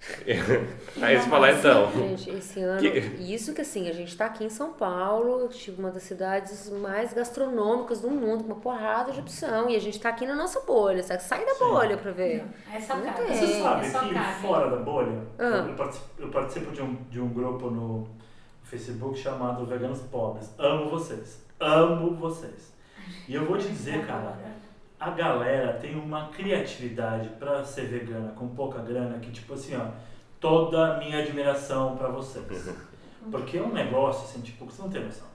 Aí 1.02 1.16
você 1.18 1.28
fala, 1.28 1.50
então... 1.50 1.90
Gente, 1.92 2.30
esse 2.30 2.60
ano, 2.60 2.78
Que- 2.80 2.98
isso 3.34 3.52
que 3.52 3.60
assim, 3.62 3.88
a 3.88 3.92
gente 3.92 4.16
tá 4.16 4.26
aqui 4.26 4.44
em 4.44 4.48
São 4.48 4.72
Paulo, 4.72 5.48
tipo, 5.48 5.80
uma 5.80 5.90
das 5.90 6.04
cidades 6.04 6.70
mais 6.70 7.12
gastronômicas 7.12 8.00
do 8.00 8.08
mundo, 8.08 8.44
com 8.44 8.52
uma 8.52 8.60
porrada 8.60 9.10
de 9.10 9.18
opção, 9.18 9.68
e 9.68 9.74
a 9.74 9.80
gente 9.80 9.98
tá 10.00 10.10
aqui 10.10 10.24
na 10.24 10.36
nossa 10.36 10.60
bolha, 10.60 11.02
sabe? 11.02 11.22
Sai 11.22 11.44
da 11.44 11.54
Sim. 11.54 11.64
bolha 11.64 11.96
pra 11.96 12.12
ver. 12.12 12.44
É 12.72 12.80
só 12.80 12.96
Não 12.96 13.12
tem. 13.12 13.26
Você 13.26 13.44
É, 13.56 13.62
sabe 13.62 13.86
é 13.86 13.90
só 13.90 13.98
que 14.00 14.14
carne. 14.14 14.40
fora 14.42 14.70
da 14.70 14.76
bolha, 14.76 15.18
Ah. 15.38 15.66
eu, 15.68 15.74
participo, 15.74 16.06
eu 16.18 16.28
participo 16.30 16.70
de 16.70 16.80
um, 16.82 16.94
de 17.10 17.20
um 17.20 17.28
grupo 17.28 17.68
no 17.68 18.06
Facebook 18.62 19.18
chamado 19.18 19.66
Veganos 19.66 20.00
Pobres. 20.02 20.48
Amo 20.58 20.88
vocês. 20.90 21.42
Amo 21.58 22.14
vocês. 22.14 22.72
E 23.26 23.34
eu 23.34 23.44
vou 23.46 23.58
te 23.58 23.68
dizer, 23.68 24.06
cara, 24.06 24.36
a 24.98 25.10
galera 25.10 25.74
tem 25.74 25.94
uma 25.96 26.28
criatividade 26.28 27.28
pra 27.38 27.64
ser 27.64 27.86
vegana 27.86 28.32
com 28.32 28.48
pouca 28.48 28.80
grana 28.80 29.18
que, 29.18 29.30
tipo 29.30 29.54
assim, 29.54 29.76
ó, 29.76 29.86
toda 30.40 30.94
a 30.94 30.98
minha 30.98 31.18
admiração 31.18 31.96
pra 31.96 32.08
vocês. 32.08 32.74
Porque 33.30 33.58
é 33.58 33.62
um 33.62 33.72
negócio, 33.72 34.24
assim, 34.24 34.40
tipo, 34.40 34.66
que 34.66 34.72
você 34.72 34.82
não 34.82 34.90
tem 34.90 35.04
noção. 35.04 35.26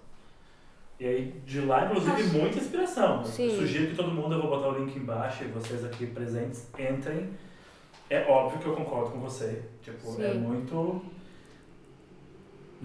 E 0.99 1.05
aí, 1.05 1.41
de 1.45 1.61
lá, 1.61 1.86
inclusive, 1.86 2.38
muita 2.38 2.57
inspiração. 2.57 3.24
Sim. 3.26 3.57
sugiro 3.57 3.88
que 3.88 3.95
todo 3.95 4.11
mundo, 4.11 4.36
eu 4.36 4.41
vou 4.41 4.49
botar 4.49 4.69
o 4.69 4.80
link 4.80 4.95
embaixo 4.95 5.43
e 5.43 5.47
vocês 5.47 5.84
aqui 5.84 6.05
presentes 6.07 6.67
entrem. 6.78 7.32
É 8.09 8.26
óbvio 8.30 8.59
que 8.59 8.65
eu 8.65 8.76
concordo 8.76 9.11
com 9.11 9.19
você. 9.19 9.63
Tipo, 9.82 10.21
é 10.21 10.32
Sim. 10.32 10.39
muito. 10.39 11.03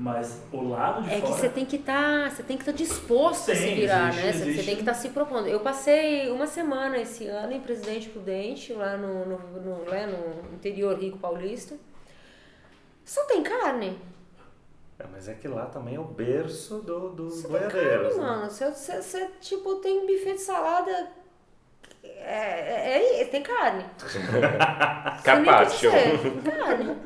Mas 0.00 0.40
o 0.52 0.68
lado 0.68 1.02
de 1.02 1.10
É 1.10 1.14
que 1.16 1.22
fora. 1.22 1.34
você 1.34 1.48
tem 1.48 1.64
que 1.64 1.74
estar, 1.74 2.30
você 2.30 2.44
tem 2.44 2.56
que 2.56 2.62
estar 2.62 2.70
disposto 2.72 3.50
a 3.50 3.54
se 3.56 3.74
virar, 3.74 4.10
existe- 4.10 4.24
né? 4.26 4.32
Você- 4.32 4.38
Você 4.38 4.48
existe- 4.50 4.66
tem 4.66 4.74
que 4.76 4.82
estar 4.82 4.94
se 4.94 5.08
propondo. 5.08 5.48
Eu 5.48 5.58
passei 5.58 6.30
uma 6.30 6.46
semana 6.46 6.98
esse 6.98 7.26
ano 7.26 7.52
em 7.52 7.60
Presidente 7.60 8.08
Prudente, 8.08 8.72
lá 8.72 8.96
no, 8.96 9.26
no, 9.26 9.38
no, 9.60 9.90
né, 9.90 10.06
no 10.06 10.54
interior 10.54 10.96
rico 10.96 11.18
paulista. 11.18 11.74
Só 13.04 13.24
tem 13.24 13.42
carne. 13.42 13.98
É, 15.00 15.04
mas 15.10 15.28
é 15.28 15.34
que 15.34 15.48
lá 15.48 15.66
também 15.66 15.96
é 15.96 16.00
o 16.00 16.04
berço 16.04 16.78
do, 16.78 17.08
dos 17.10 17.42
Só 17.42 17.48
tem 17.48 17.58
carne, 17.58 17.72
boiadeiros. 17.72 18.16
né? 18.16 18.22
mano. 18.22 18.50
Você, 18.50 18.70
você, 18.70 19.02
você, 19.02 19.26
tipo, 19.40 19.74
tem 19.76 20.06
buffet 20.06 20.34
de 20.34 20.40
salada. 20.40 21.08
É, 22.04 22.98
é, 22.98 23.22
é- 23.22 23.24
tem 23.24 23.42
carne. 23.42 23.84
Dizer, 23.98 24.22
Carne. 26.44 26.96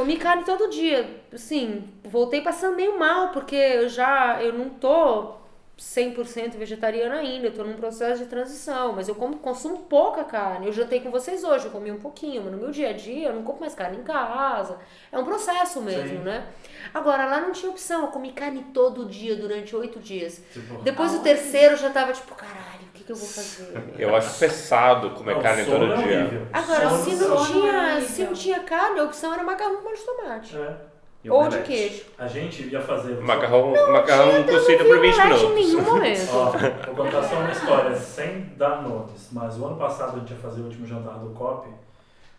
Comi 0.00 0.16
carne 0.16 0.44
todo 0.44 0.70
dia. 0.70 1.20
Assim, 1.30 1.84
voltei 2.04 2.40
passando 2.40 2.74
meio 2.74 2.98
mal, 2.98 3.32
porque 3.32 3.54
eu 3.54 3.86
já 3.86 4.42
eu 4.42 4.54
não 4.54 4.70
tô 4.70 5.34
100% 5.78 6.56
vegetariana 6.56 7.16
ainda, 7.16 7.48
eu 7.48 7.52
tô 7.54 7.64
num 7.64 7.74
processo 7.74 8.22
de 8.22 8.28
transição, 8.28 8.94
mas 8.94 9.08
eu 9.08 9.14
como, 9.14 9.36
consumo 9.36 9.78
pouca 9.80 10.24
carne. 10.24 10.66
Eu 10.66 10.72
jantei 10.72 11.00
com 11.00 11.10
vocês 11.10 11.44
hoje, 11.44 11.66
eu 11.66 11.70
comi 11.70 11.90
um 11.90 11.98
pouquinho, 11.98 12.42
mas 12.42 12.52
no 12.52 12.58
meu 12.58 12.70
dia 12.70 12.90
a 12.90 12.92
dia 12.92 13.28
eu 13.28 13.34
não 13.34 13.42
como 13.42 13.60
mais 13.60 13.74
carne 13.74 13.98
em 13.98 14.02
casa. 14.02 14.78
É 15.10 15.18
um 15.18 15.24
processo 15.24 15.82
mesmo, 15.82 16.18
Sim. 16.18 16.24
né? 16.24 16.46
Agora, 16.94 17.26
lá 17.26 17.40
não 17.40 17.52
tinha 17.52 17.70
opção, 17.70 18.02
eu 18.02 18.08
comi 18.08 18.32
carne 18.32 18.64
todo 18.74 19.04
dia 19.06 19.36
durante 19.36 19.74
oito 19.74 19.98
dias. 20.00 20.42
Tipo, 20.52 20.82
Depois 20.82 21.10
do 21.12 21.18
Aonde? 21.18 21.28
terceiro 21.30 21.74
eu 21.74 21.78
já 21.78 21.90
tava 21.90 22.12
tipo, 22.12 22.34
caralho, 22.34 22.69
que, 23.14 23.22
eu 23.22 23.26
vou 23.26 23.28
fazer? 23.28 23.94
Eu 23.98 24.16
acho 24.16 24.38
pesado 24.38 25.10
comer 25.10 25.34
não, 25.34 25.42
carne 25.42 25.64
todo 25.64 25.84
é 25.92 25.96
dia. 25.96 26.18
horrível. 26.20 26.46
Agora, 26.52 26.88
Sono- 26.90 27.04
se 27.04 27.10
não, 27.16 27.38
sono 27.38 27.46
tinha, 27.60 27.72
é 27.96 28.00
se 28.00 28.22
não 28.24 28.32
tinha 28.32 28.60
carne, 28.60 29.00
a 29.00 29.04
opção 29.04 29.32
era 29.34 29.42
macarrão 29.42 29.76
com 29.76 29.82
molho 29.84 29.96
de 29.96 30.02
tomate. 30.02 30.56
É. 30.56 30.76
E 31.22 31.30
Ou 31.30 31.48
de 31.48 31.58
queijo. 31.58 32.04
A 32.18 32.26
gente 32.26 32.62
ia 32.68 32.80
fazer. 32.80 33.20
Macarrão, 33.20 33.72
macarrão 33.92 34.42
cozido 34.44 34.84
por 34.86 35.00
20 35.00 35.16
Não 35.18 35.26
vi 35.26 35.32
omelete 35.34 35.44
em 35.44 35.48
minutos. 35.50 35.54
nenhum 35.54 35.82
momento. 35.94 36.28
Ó, 36.32 36.92
vou 36.94 37.04
contar 37.04 37.22
só 37.24 37.34
uma 37.36 37.50
história, 37.52 37.94
sem 37.96 38.40
dar 38.56 38.82
nomes, 38.82 39.28
mas 39.30 39.58
o 39.58 39.66
ano 39.66 39.76
passado 39.76 40.16
a 40.16 40.18
gente 40.20 40.30
ia 40.32 40.38
fazer 40.38 40.62
o 40.62 40.64
último 40.64 40.86
jantar 40.86 41.18
do 41.18 41.28
COP 41.34 41.68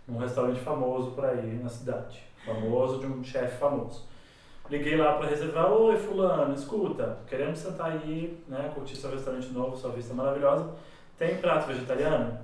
num 0.08 0.18
restaurante 0.18 0.60
famoso 0.62 1.12
por 1.12 1.24
aí 1.26 1.60
na 1.62 1.70
cidade. 1.70 2.24
Famoso 2.44 2.98
de 3.00 3.06
um 3.06 3.24
chefe 3.24 3.56
famoso. 3.60 4.04
Liguei 4.72 4.96
lá 4.96 5.14
para 5.14 5.28
reservar, 5.28 5.70
oi 5.70 5.98
fulano, 5.98 6.54
escuta, 6.56 7.18
queremos 7.28 7.60
sentar 7.60 7.92
aí, 7.92 8.42
né, 8.48 8.72
curtir 8.74 8.96
seu 8.96 9.12
restaurante 9.12 9.50
novo, 9.52 9.76
sua 9.76 9.92
vista 9.92 10.14
maravilhosa. 10.14 10.70
Tem 11.18 11.36
prato 11.38 11.68
vegetariano? 11.68 12.40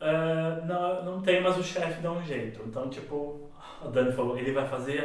"É, 0.00 0.62
não, 0.66 1.04
não 1.04 1.20
tem, 1.22 1.42
mas 1.42 1.58
o 1.58 1.62
chefe 1.62 2.00
dá 2.00 2.10
um 2.10 2.22
jeito. 2.24 2.62
Então, 2.66 2.88
tipo, 2.88 3.50
a 3.84 3.88
Dani 3.88 4.10
falou, 4.12 4.38
ele 4.38 4.52
vai 4.52 4.66
fazer 4.66 5.04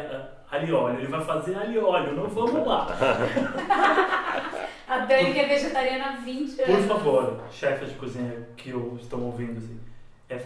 alho 0.49 0.67
e 0.67 0.71
óleo, 0.71 0.97
ele 0.99 1.07
vai 1.07 1.21
fazer 1.25 1.57
e 1.69 1.77
óleo, 1.77 2.13
não 2.13 2.27
vamos 2.29 2.65
lá. 2.65 2.87
A 4.87 4.97
Dani, 5.05 5.33
que 5.33 5.39
é 5.39 5.47
vegetariana 5.47 6.05
há 6.05 6.11
20 6.17 6.55
Por 6.55 6.69
anos. 6.69 6.85
favor, 6.85 7.39
chefes 7.49 7.89
de 7.89 7.95
cozinha 7.95 8.47
que 8.57 8.69
eu 8.71 8.97
estão 8.99 9.21
ouvindo, 9.23 9.57
assim, 9.57 9.79
é 10.29 10.37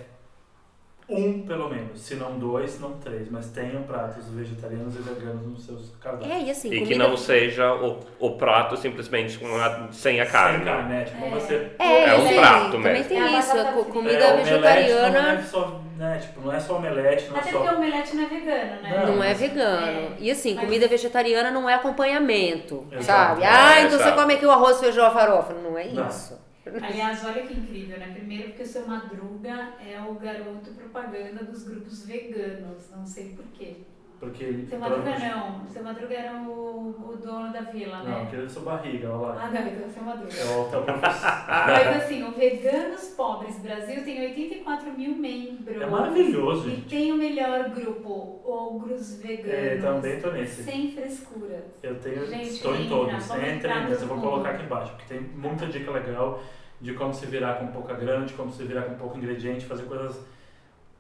um 1.08 1.46
pelo 1.46 1.70
menos, 1.70 2.02
se 2.02 2.16
não 2.16 2.40
dois, 2.40 2.72
se 2.72 2.82
não 2.82 2.94
três, 2.94 3.30
mas 3.30 3.48
tenham 3.52 3.84
pratos 3.84 4.28
vegetarianos 4.30 4.96
e 4.96 5.00
veganos 5.04 5.46
nos 5.48 5.64
seus 5.66 5.92
cardápios. 6.02 6.32
É, 6.32 6.40
e 6.42 6.50
assim, 6.52 6.68
E 6.70 6.72
que 6.80 6.80
comida... 6.86 7.08
não 7.08 7.16
seja 7.16 7.74
o, 7.76 8.00
o 8.20 8.32
prato 8.32 8.76
simplesmente 8.76 9.38
com 9.38 9.46
a- 9.56 9.88
sem 9.92 10.20
a 10.20 10.26
carne. 10.26 10.58
Sem 10.58 10.66
carne, 10.66 10.90
né? 10.90 11.04
Tipo, 11.06 11.30
vai 11.30 11.40
ser... 11.42 11.76
É, 11.78 12.06
É 12.10 12.16
um 12.16 12.26
assim, 12.26 12.36
prato 12.40 12.72
também 12.72 12.94
mesmo. 12.94 13.08
tem 13.10 13.22
É 13.22 13.40
isso, 13.40 13.52
a 13.60 13.66
comida 13.66 14.14
é, 14.14 14.34
omelete 14.34 14.36
Não 14.38 14.44
vegetariana 14.44 15.32
é 15.34 15.44
só, 15.44 15.82
né? 15.96 16.18
Tipo, 16.20 16.42
não 16.42 16.52
é 16.54 16.60
só 16.60 16.76
omelete, 16.78 17.28
não 17.30 17.38
é 17.38 17.40
Até 17.40 17.52
só... 17.52 17.58
porque 17.60 17.74
o 17.74 17.78
omelete 17.78 18.16
não 18.16 18.24
é 18.24 18.28
vegano, 18.28 18.82
né? 18.82 19.04
Não. 19.06 19.16
não 19.16 19.24
é 19.24 19.34
vegano. 19.36 19.88
É. 19.88 20.12
E 20.20 20.32
assim, 20.32 20.56
Mas- 20.56 20.66
comida 20.66 20.88
vegetariana 20.88 21.52
não 21.52 21.70
é 21.70 21.76
acompanhamento, 21.76 22.86
Exato. 22.92 23.04
sabe? 23.06 23.44
É, 23.44 23.48
Ah, 23.48 23.78
então 23.82 23.92
você 24.00 24.06
exato. 24.06 24.20
come 24.20 24.34
aqui 24.34 24.46
o 24.46 24.52
arroz, 24.52 24.80
feijão, 24.80 25.06
a 25.06 25.12
farofa. 25.12 25.54
Não 25.54 25.78
é 25.78 25.86
Não. 25.86 26.08
isso. 26.08 26.44
Aliás, 26.82 27.24
olha 27.24 27.46
que 27.46 27.54
incrível, 27.54 28.00
né? 28.00 28.12
Primeiro 28.14 28.50
porque 28.50 28.64
o 28.64 28.68
seu 28.68 28.88
Madruga 28.88 29.74
é 29.80 30.02
o 30.02 30.16
garoto 30.16 30.72
propaganda 30.72 31.44
dos 31.44 31.64
grupos 31.64 32.06
veganos, 32.06 32.90
não 32.90 33.06
sei 33.06 33.36
porquê. 33.36 33.84
Porque 34.26 34.44
ele... 34.44 34.66
Seu 34.68 34.80
Madruga 34.80 35.20
não, 35.20 35.66
seu 35.68 35.84
Madruga 35.84 36.14
era 36.16 36.34
o, 36.38 36.90
o 36.90 37.18
dono 37.18 37.54
da 37.54 37.62
vila, 37.62 37.98
Não, 38.00 38.06
né? 38.06 38.22
aquele 38.24 38.46
é 38.46 38.50
sua 38.50 38.64
barriga, 38.64 39.10
olha 39.10 39.28
lá. 39.36 39.44
Ah, 39.44 39.52
não, 39.52 39.68
então 39.68 39.86
é 39.86 39.90
seu 39.90 40.04
Madruga. 40.04 40.34
É 40.36 40.46
o 40.46 40.62
hotel. 40.62 40.84
Mas 40.88 41.88
assim, 42.04 42.24
o 42.24 42.32
Veganos 42.32 43.04
Pobres 43.16 43.60
Brasil 43.60 44.04
tem 44.04 44.22
84 44.26 44.92
mil 44.94 45.16
membros. 45.16 45.82
É 45.82 45.86
maravilhoso, 45.86 46.68
E 46.68 46.72
gente. 46.72 46.90
tem 46.90 47.12
o 47.12 47.18
melhor 47.18 47.70
grupo, 47.70 48.42
Ogros 48.44 49.18
Veganos. 49.22 49.54
É, 49.54 49.78
também 49.78 50.20
tô 50.20 50.32
nesse. 50.32 50.64
Sem 50.64 50.92
frescuras. 50.92 51.64
Eu 51.84 51.96
tenho, 52.00 52.26
Gente, 52.26 52.50
estou 52.50 52.76
em 52.76 52.86
entra, 52.86 52.98
todos, 52.98 53.28
vamos 53.28 53.48
entrem 53.48 53.86
nesse, 53.90 54.02
eu 54.02 54.08
vou 54.08 54.20
colocar 54.20 54.50
aqui 54.52 54.64
embaixo, 54.64 54.92
porque 54.94 55.14
tem 55.14 55.22
muita 55.22 55.66
dica 55.68 55.92
legal 55.92 56.42
de 56.82 56.94
como 56.94 57.14
se 57.14 57.26
virar 57.26 57.56
com 57.56 57.68
pouca 57.68 57.94
grana, 57.94 58.26
de 58.26 58.34
como 58.34 58.52
se 58.52 58.64
virar 58.64 58.84
com 58.84 58.96
pouco 58.96 59.18
ingrediente, 59.18 59.66
fazer 59.66 59.84
coisas 59.84 60.20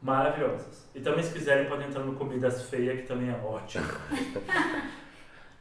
maravilhosas. 0.06 0.88
E 0.94 1.00
também 1.00 1.24
se 1.24 1.34
quiserem 1.34 1.66
podem 1.66 1.88
entrar 1.88 2.02
no 2.04 2.14
Comidas 2.16 2.70
Feia, 2.70 2.96
que 2.96 3.04
também 3.04 3.30
é 3.30 3.46
ótimo. 3.46 3.86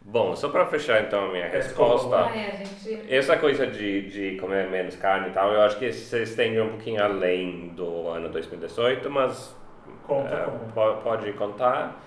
Bom, 0.06 0.36
só 0.36 0.50
para 0.50 0.66
fechar 0.66 1.02
então 1.02 1.24
a 1.26 1.28
minha 1.32 1.46
É, 1.46 1.48
resposta. 1.48 2.14
É, 2.36 2.62
gente. 2.62 3.12
Essa 3.12 3.38
coisa 3.38 3.66
de, 3.66 4.02
de 4.10 4.36
comer 4.38 4.68
menos 4.68 4.96
carne 4.96 5.28
e 5.28 5.32
tal, 5.32 5.50
eu 5.50 5.62
acho 5.62 5.78
que 5.78 5.90
vocês 5.90 6.34
têm 6.34 6.60
um 6.60 6.68
pouquinho 6.70 7.02
além 7.02 7.68
do 7.68 8.08
ano 8.08 8.28
2018, 8.28 9.10
mas 9.10 9.56
Conta 10.06 10.34
é, 10.34 10.42
como. 10.44 10.58
po- 10.72 11.02
pode 11.02 11.32
contar. 11.32 12.00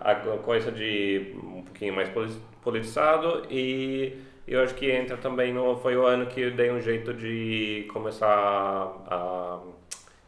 A 0.00 0.16
co- 0.16 0.38
coisa 0.38 0.70
de 0.72 1.32
um 1.42 1.62
pouquinho 1.62 1.94
mais 1.94 2.08
poli- 2.08 2.36
politizado 2.60 3.46
e 3.48 4.18
eu 4.46 4.60
acho 4.62 4.74
que 4.74 4.90
entra 4.90 5.16
também 5.16 5.52
no 5.54 5.76
foi 5.76 5.96
o 5.96 6.04
ano 6.04 6.26
que 6.26 6.40
eu 6.42 6.50
dei 6.50 6.70
um 6.72 6.80
jeito 6.80 7.14
de 7.14 7.88
começar 7.92 8.26
a 8.26 9.60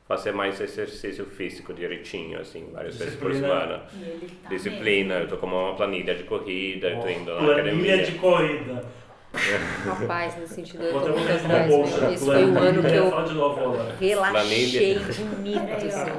fazer 0.08 0.32
mais 0.32 0.60
exercício 0.60 1.24
físico 1.26 1.74
direitinho, 1.74 2.40
assim, 2.40 2.68
várias 2.72 2.96
vezes 2.96 3.16
por 3.16 3.32
semana. 3.34 3.78
Tá 4.42 4.48
Disciplina, 4.48 5.14
eu 5.14 5.20
mesmo. 5.20 5.30
tô 5.30 5.36
com 5.38 5.46
uma 5.46 5.74
planilha 5.74 6.14
de 6.14 6.22
corrida, 6.24 6.88
eu 6.90 7.00
tô 7.00 7.08
indo 7.08 7.32
na 7.34 7.38
Planilha 7.38 7.62
academia. 7.62 8.04
de 8.04 8.12
corrida. 8.12 8.84
Rapaz, 9.84 10.36
nesse 10.38 10.54
sentido 10.54 10.82
eu 10.84 10.92
tô 11.00 11.08
muito 11.10 11.30
atrás. 11.32 11.66
bolsa. 11.68 12.12
Esse 12.12 12.24
foi 12.24 12.44
o 12.44 12.58
ano 12.58 12.82
que 12.82 12.94
eu 12.94 13.10
Fala 13.10 13.24
de 13.28 13.34
novo, 13.34 13.60
Lola. 13.60 13.94
relaxei 14.00 14.30
Planilha. 14.70 14.80
de 15.00 15.10
assim. 15.10 16.16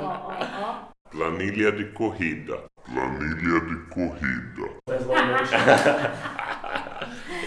Planilha 1.10 1.72
de 1.72 1.86
corrida. 1.86 2.58
Planilha 2.94 3.62
de 3.62 3.76
corrida. 3.90 4.70
Traz 4.86 5.06
lá 5.08 5.26
no 5.26 5.32
noite. 5.32 5.52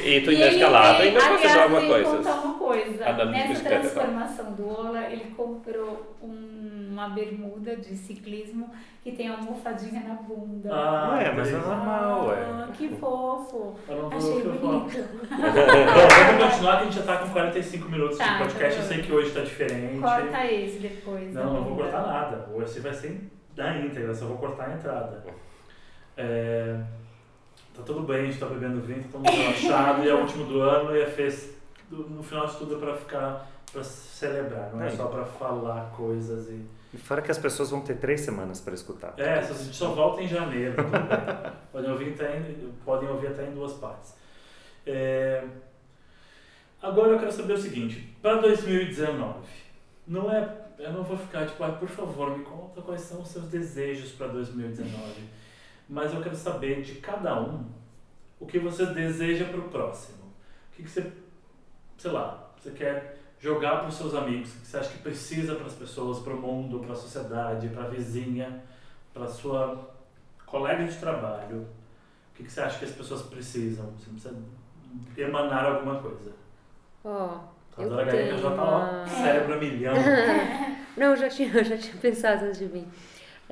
E 0.03 0.21
tô 0.23 0.31
E 0.31 0.35
indo 0.35 0.43
ele 0.45 0.55
escalado, 0.57 0.99
tem- 0.99 1.09
ainda 1.09 1.21
aliás, 1.25 1.43
fazer 1.43 1.59
alguma 1.61 1.81
coisa. 1.87 2.17
contar 2.17 2.35
uma 2.41 2.55
coisa. 2.59 3.05
Ah, 3.07 3.13
da 3.13 3.25
Nessa 3.27 3.63
tá. 3.63 3.69
transformação 3.71 4.53
do 4.53 4.69
Ola, 4.69 5.01
ele 5.11 5.25
comprou 5.37 6.17
um- 6.23 6.89
uma 6.93 7.09
bermuda 7.11 7.77
de 7.77 7.95
ciclismo 7.97 8.71
que 9.03 9.13
tem 9.13 9.29
almofadinha 9.29 10.03
na 10.07 10.15
bunda. 10.15 10.69
Ah, 10.73 11.19
É, 11.23 11.33
mas 11.33 11.49
é 11.49 11.57
normal, 11.57 12.27
ué. 12.29 12.37
Ah, 12.41 12.69
que 12.77 12.89
fofo. 12.89 13.75
Achei 13.89 14.43
bonito. 14.43 14.59
Bom, 15.31 16.09
vamos 16.27 16.45
continuar 16.45 16.77
que 16.77 16.83
a 16.83 16.85
gente 16.85 16.97
já 16.97 17.03
tá 17.03 17.17
com 17.19 17.29
45 17.31 17.89
minutos 17.89 18.19
Tá, 18.19 18.33
de 18.35 18.39
podcast. 18.45 18.65
então 18.67 18.83
Eu 18.83 18.89
sei 18.89 19.03
que 19.03 19.13
hoje 19.13 19.31
tá 19.33 19.41
diferente. 19.41 19.99
Corta 20.01 20.47
esse 20.53 20.79
depois. 20.79 21.33
Não, 21.35 21.55
não 21.55 21.65
vou 21.65 21.77
cortar 21.77 22.03
nada. 22.07 22.49
Hoje 22.55 22.81
vai 22.81 22.93
ser 22.93 23.31
da 23.55 23.77
íntegra, 23.79 24.15
só 24.15 24.27
vou 24.27 24.37
cortar 24.39 24.69
a 24.71 24.75
entrada. 24.75 25.25
É, 26.17 26.77
tá 27.75 27.83
tudo 27.83 28.01
bem, 28.03 28.21
a 28.23 28.25
gente 28.27 28.39
tá 28.39 28.47
bebendo 28.47 28.81
vinho, 28.81 29.03
tá 29.03 29.09
todo 29.13 29.21
mundo 29.25 29.37
relaxado, 29.43 30.05
e 30.05 30.09
é 30.09 30.15
o 30.15 30.21
último 30.21 30.45
do 30.47 30.61
ano 30.61 30.95
e 30.97 31.01
é 31.01 31.07
fez 31.07 31.51
no 31.91 32.23
final 32.23 32.47
de 32.47 32.57
tudo 32.57 32.77
é 32.77 32.79
pra 32.79 32.95
ficar, 32.97 33.51
pra 33.73 33.83
celebrar, 33.83 34.71
não 34.73 34.83
é 34.83 34.87
É. 34.87 34.91
só 34.91 35.07
pra 35.07 35.25
falar 35.25 35.91
coisas 35.97 36.49
e. 36.49 36.65
E 36.93 36.99
fora 36.99 37.23
que 37.23 37.31
as 37.31 37.39
pessoas 37.39 37.71
vão 37.71 37.81
ter 37.83 37.97
três 37.99 38.21
semanas 38.21 38.61
para 38.61 38.75
escutar. 38.75 39.15
É, 39.17 39.35
a 39.39 39.43
gente 39.43 39.77
só 39.77 39.89
volta 39.93 40.21
em 40.23 40.27
janeiro. 40.29 40.75
Podem 41.71 41.91
ouvir 41.91 42.15
até 42.15 42.37
em, 42.39 42.73
podem 42.85 43.09
ouvir 43.09 43.29
até 43.29 43.47
em 43.47 43.53
duas 43.55 43.73
partes. 43.75 44.15
É, 44.87 45.45
Agora 46.83 47.11
eu 47.11 47.19
quero 47.19 47.31
saber 47.31 47.53
o 47.53 47.59
seguinte, 47.59 48.09
para 48.23 48.37
2019, 48.41 49.35
não 50.07 50.33
é, 50.33 50.49
eu 50.79 50.91
não 50.95 51.03
vou 51.03 51.17
ficar 51.19 51.45
tipo, 51.47 51.63
ah, 51.63 51.73
por 51.73 51.89
favor, 51.91 52.37
me 52.39 52.43
conta 52.43 52.81
quais 52.81 53.03
são 53.03 53.21
os 53.21 53.29
seus 53.29 53.45
desejos 53.47 54.13
para 54.13 54.29
2019, 54.29 54.97
mas 55.91 56.15
eu 56.15 56.23
quero 56.23 56.37
saber 56.37 56.83
de 56.83 56.95
cada 56.97 57.39
um 57.41 57.65
o 58.39 58.47
que 58.47 58.59
você 58.59 58.87
deseja 58.87 59.45
para 59.47 59.59
o 59.59 59.69
próximo. 59.69 60.19
O 60.73 60.77
que, 60.77 60.83
que 60.85 60.89
você, 60.91 61.13
sei 61.99 62.11
lá, 62.13 62.49
você 62.59 62.71
quer 62.71 63.19
jogar 63.39 63.81
para 63.81 63.89
os 63.89 63.95
seus 63.97 64.15
amigos, 64.15 64.55
o 64.55 64.61
que 64.61 64.67
você 64.67 64.77
acha 64.79 64.91
que 64.91 64.99
precisa 64.99 65.55
para 65.57 65.67
as 65.67 65.75
pessoas, 65.75 66.21
para 66.21 66.33
o 66.33 66.37
mundo, 66.41 66.79
para 66.79 66.93
a 66.93 66.97
sociedade, 66.97 67.69
para 67.69 67.85
a 67.85 67.89
vizinha, 67.89 68.63
para 69.13 69.25
a 69.25 69.29
sua 69.29 69.91
colega 70.47 70.85
de 70.85 70.97
trabalho. 70.97 71.67
O 72.33 72.37
que, 72.37 72.45
que 72.45 72.53
você 72.53 72.61
acha 72.61 72.79
que 72.79 72.85
as 72.85 72.93
pessoas 72.93 73.23
precisam? 73.23 73.87
Você 73.99 74.09
precisa 74.11 74.35
emanar 75.17 75.65
alguma 75.67 75.97
coisa. 76.01 76.33
Ó, 77.05 77.39
A 77.77 77.83
Eu 77.83 77.91
Gaeta 77.97 78.11
tenho 78.11 78.39
já 78.39 78.51
tá 78.57 78.63
uma- 78.65 79.07
cérebro 79.07 79.55
a 79.55 79.57
milhão. 79.57 79.95
Não, 80.97 81.07
eu 81.09 81.17
já 81.17 81.29
tinha, 81.29 81.49
eu 81.55 81.65
já 81.65 81.77
tinha 81.79 81.97
pensado 81.97 82.45
antes 82.47 82.59
de 82.59 82.67
vir. 82.67 82.87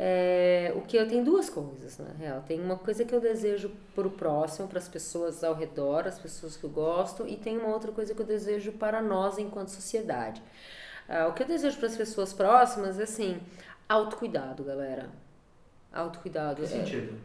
É, 0.00 0.72
o 0.76 0.82
que 0.82 0.96
eu 0.96 1.08
tenho 1.08 1.24
duas 1.24 1.50
coisas, 1.50 1.98
na 1.98 2.12
real. 2.12 2.40
Tem 2.46 2.60
uma 2.60 2.76
coisa 2.78 3.04
que 3.04 3.12
eu 3.12 3.20
desejo 3.20 3.72
para 3.96 4.06
o 4.06 4.10
próximo, 4.10 4.68
para 4.68 4.78
as 4.78 4.86
pessoas 4.88 5.42
ao 5.42 5.54
redor, 5.54 6.06
as 6.06 6.18
pessoas 6.20 6.56
que 6.56 6.62
eu 6.62 6.70
gosto, 6.70 7.26
e 7.26 7.36
tem 7.36 7.58
uma 7.58 7.68
outra 7.74 7.90
coisa 7.90 8.14
que 8.14 8.22
eu 8.22 8.26
desejo 8.26 8.70
para 8.72 9.02
nós 9.02 9.38
enquanto 9.38 9.68
sociedade. 9.70 10.40
Ah, 11.08 11.26
o 11.26 11.32
que 11.32 11.42
eu 11.42 11.46
desejo 11.48 11.76
para 11.78 11.88
as 11.88 11.96
pessoas 11.96 12.32
próximas 12.32 13.00
é 13.00 13.02
assim, 13.02 13.40
autocuidado, 13.88 14.62
galera. 14.62 15.08
Autocuidado. 15.92 16.56
Que 16.62 16.62
É, 16.62 16.66
sentido? 16.68 17.18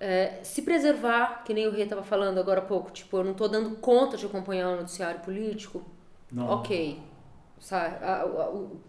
é, 0.00 0.40
se 0.42 0.62
preservar, 0.62 1.42
que 1.44 1.52
nem 1.52 1.66
o 1.66 1.70
Rei 1.70 1.84
estava 1.84 2.02
falando 2.02 2.38
agora 2.38 2.60
há 2.60 2.64
pouco, 2.64 2.90
tipo, 2.90 3.16
eu 3.18 3.24
não 3.24 3.32
estou 3.32 3.48
dando 3.48 3.76
conta 3.76 4.16
de 4.16 4.24
acompanhar 4.24 4.70
o 4.70 4.76
noticiário 4.76 5.20
político, 5.20 5.84
Não. 6.32 6.48
ok. 6.48 6.98
Sabe? 7.60 8.02
A- 8.04 8.22
a- 8.22 8.50
o, 8.50 8.80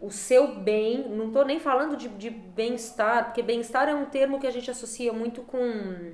o 0.00 0.10
seu 0.10 0.54
bem, 0.56 1.08
não 1.08 1.28
estou 1.28 1.44
nem 1.44 1.58
falando 1.58 1.96
de, 1.96 2.08
de 2.08 2.28
bem-estar, 2.30 3.26
porque 3.26 3.42
bem-estar 3.42 3.88
é 3.88 3.94
um 3.94 4.04
termo 4.06 4.38
que 4.38 4.46
a 4.46 4.50
gente 4.50 4.70
associa 4.70 5.12
muito 5.12 5.42
com 5.42 6.12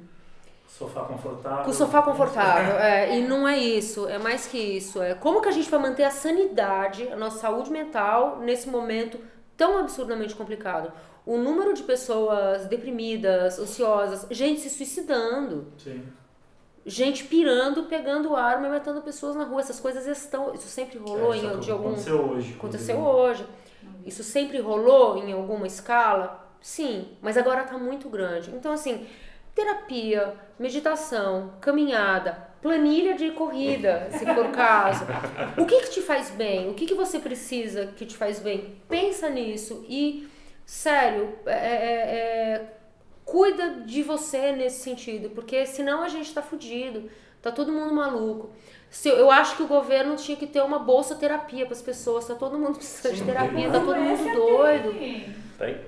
Sofá 0.68 1.02
confortável. 1.04 1.64
com 1.64 1.72
sofá 1.72 2.00
confortável, 2.02 2.76
é, 2.78 3.18
e 3.18 3.22
não 3.26 3.46
é 3.46 3.58
isso, 3.58 4.08
é 4.08 4.18
mais 4.18 4.46
que 4.46 4.56
isso. 4.58 5.02
É 5.02 5.14
como 5.14 5.42
que 5.42 5.48
a 5.48 5.52
gente 5.52 5.68
vai 5.70 5.78
manter 5.80 6.04
a 6.04 6.10
sanidade, 6.10 7.08
a 7.08 7.16
nossa 7.16 7.38
saúde 7.40 7.70
mental 7.70 8.38
nesse 8.40 8.68
momento 8.68 9.18
tão 9.56 9.78
absurdamente 9.78 10.34
complicado. 10.34 10.90
O 11.26 11.36
número 11.36 11.74
de 11.74 11.82
pessoas 11.82 12.66
deprimidas, 12.66 13.58
ansiosas, 13.58 14.26
gente 14.30 14.60
se 14.60 14.70
suicidando, 14.70 15.72
Sim. 15.78 16.02
gente 16.86 17.24
pirando, 17.24 17.84
pegando 17.84 18.34
arma 18.34 18.66
e 18.66 18.70
matando 18.70 19.02
pessoas 19.02 19.36
na 19.36 19.44
rua. 19.44 19.60
Essas 19.60 19.78
coisas 19.78 20.06
estão. 20.06 20.52
Isso 20.54 20.66
sempre 20.68 20.98
rolou 20.98 21.32
É, 21.34 21.36
em, 21.38 21.60
de 21.60 21.70
algum. 21.70 21.90
Aconteceu 21.90 22.20
hoje. 22.30 22.54
Aconteceu 22.58 22.98
hoje. 22.98 23.46
Isso 24.04 24.22
sempre 24.24 24.58
rolou 24.60 25.18
em 25.18 25.32
alguma 25.32 25.66
escala? 25.66 26.40
Sim, 26.60 27.08
mas 27.20 27.36
agora 27.36 27.64
tá 27.64 27.76
muito 27.78 28.08
grande. 28.08 28.50
Então, 28.50 28.72
assim, 28.72 29.06
terapia, 29.54 30.34
meditação, 30.58 31.52
caminhada, 31.60 32.48
planilha 32.60 33.14
de 33.14 33.30
corrida, 33.32 34.08
se 34.16 34.24
for 34.34 34.46
o 34.46 34.52
caso. 34.52 35.04
O 35.58 35.66
que 35.66 35.80
que 35.82 35.90
te 35.90 36.00
faz 36.02 36.30
bem? 36.30 36.70
O 36.70 36.74
que 36.74 36.86
que 36.86 36.94
você 36.94 37.18
precisa 37.18 37.86
que 37.96 38.06
te 38.06 38.16
faz 38.16 38.40
bem? 38.40 38.76
Pensa 38.88 39.28
nisso 39.28 39.84
e, 39.88 40.28
sério, 40.64 41.34
é, 41.46 41.52
é- 41.52 42.16
é- 42.56 42.72
cuida 43.24 43.82
de 43.86 44.02
você 44.02 44.52
nesse 44.52 44.80
sentido, 44.80 45.30
porque 45.30 45.64
senão 45.66 46.02
a 46.02 46.08
gente 46.08 46.32
tá 46.34 46.42
fudido, 46.42 47.08
tá 47.40 47.50
todo 47.52 47.72
mundo 47.72 47.94
maluco. 47.94 48.50
Se, 48.92 49.08
eu 49.08 49.30
acho 49.30 49.56
que 49.56 49.62
o 49.62 49.66
governo 49.66 50.14
tinha 50.16 50.36
que 50.36 50.46
ter 50.46 50.60
uma 50.60 50.78
bolsa 50.78 51.14
terapia 51.14 51.64
para 51.64 51.74
as 51.74 51.80
pessoas, 51.80 52.26
tá 52.26 52.34
todo 52.34 52.58
mundo 52.58 52.74
precisando 52.76 53.14
de 53.14 53.24
terapia, 53.24 53.70
tá 53.70 53.80
todo 53.80 53.96
mundo 53.96 54.34
doido. 54.34 54.92
tem. 54.98 55.34
Tem? 55.58 55.80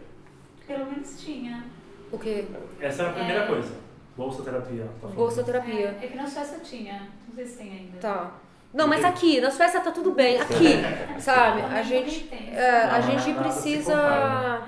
Pelo 0.66 0.86
menos 0.86 1.20
tinha. 1.22 1.64
O 2.10 2.18
quê? 2.18 2.46
Essa 2.80 3.02
é 3.02 3.06
a 3.06 3.12
primeira 3.12 3.42
É. 3.42 3.46
coisa. 3.46 3.74
Bolsa 4.16 4.42
terapia. 4.42 4.86
tá. 5.02 5.08
Bolsa 5.08 5.42
terapia. 5.44 5.98
É, 6.00 6.04
é 6.04 6.08
que 6.08 6.16
na 6.16 6.26
Suécia 6.26 6.58
tinha. 6.60 7.08
Não 7.28 7.34
sei 7.34 7.44
se 7.46 7.58
tem 7.58 7.70
ainda. 7.72 7.98
Tá. 7.98 8.30
Não, 8.72 8.88
mas 8.88 9.04
aqui, 9.04 9.38
na 9.40 9.50
Suécia 9.50 9.80
tá 9.80 9.90
tudo 9.90 10.12
bem. 10.12 10.40
Aqui, 10.40 10.76
sabe? 11.20 11.60
A 11.60 11.82
gente, 11.82 12.28
é, 12.32 12.70
a 12.84 13.00
gente 13.02 13.34
precisa. 13.34 14.62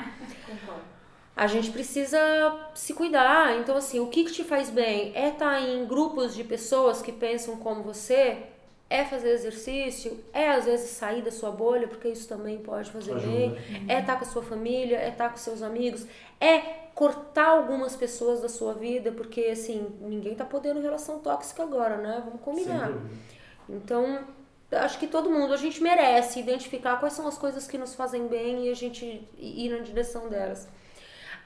A 1.36 1.46
gente 1.46 1.70
precisa 1.70 2.18
se 2.74 2.94
cuidar. 2.94 3.60
Então, 3.60 3.76
assim, 3.76 4.00
o 4.00 4.06
que, 4.06 4.24
que 4.24 4.32
te 4.32 4.42
faz 4.42 4.70
bem? 4.70 5.12
É 5.14 5.28
estar 5.28 5.60
em 5.60 5.84
grupos 5.84 6.34
de 6.34 6.42
pessoas 6.42 7.02
que 7.02 7.12
pensam 7.12 7.56
como 7.56 7.82
você? 7.82 8.38
É 8.88 9.04
fazer 9.04 9.30
exercício? 9.30 10.18
É, 10.32 10.52
às 10.52 10.64
vezes, 10.64 10.90
sair 10.90 11.20
da 11.20 11.30
sua 11.30 11.50
bolha, 11.50 11.88
porque 11.88 12.08
isso 12.08 12.26
também 12.26 12.56
pode 12.56 12.90
fazer 12.90 13.12
Ajuda. 13.12 13.30
bem. 13.30 13.56
É 13.86 14.00
estar 14.00 14.16
com 14.16 14.24
a 14.24 14.28
sua 14.28 14.42
família, 14.42 14.96
é 14.96 15.10
estar 15.10 15.28
com 15.28 15.36
seus 15.36 15.60
amigos. 15.60 16.06
É 16.40 16.58
cortar 16.94 17.48
algumas 17.48 17.94
pessoas 17.94 18.40
da 18.40 18.48
sua 18.48 18.72
vida, 18.72 19.12
porque, 19.12 19.42
assim, 19.42 19.94
ninguém 20.00 20.34
tá 20.34 20.44
podendo 20.46 20.80
relação 20.80 21.18
tóxica 21.18 21.62
agora, 21.62 21.98
né? 21.98 22.22
Vamos 22.24 22.40
combinar. 22.40 22.90
Então, 23.68 24.20
acho 24.72 24.98
que 24.98 25.06
todo 25.06 25.28
mundo, 25.28 25.52
a 25.52 25.58
gente 25.58 25.82
merece 25.82 26.40
identificar 26.40 26.98
quais 26.98 27.12
são 27.12 27.28
as 27.28 27.36
coisas 27.36 27.66
que 27.66 27.76
nos 27.76 27.94
fazem 27.94 28.26
bem 28.26 28.68
e 28.68 28.70
a 28.70 28.74
gente 28.74 29.28
ir 29.36 29.68
na 29.68 29.80
direção 29.80 30.30
delas. 30.30 30.66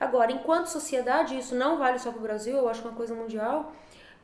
Agora, 0.01 0.33
enquanto 0.33 0.67
sociedade, 0.67 1.39
isso 1.39 1.55
não 1.55 1.77
vale 1.77 1.99
só 1.99 2.11
para 2.11 2.19
o 2.19 2.23
Brasil, 2.23 2.57
eu 2.57 2.69
acho 2.71 2.81
que 2.81 2.89
é 2.89 2.91
uma 2.91 2.97
coisa 2.97 3.15
mundial, 3.15 3.75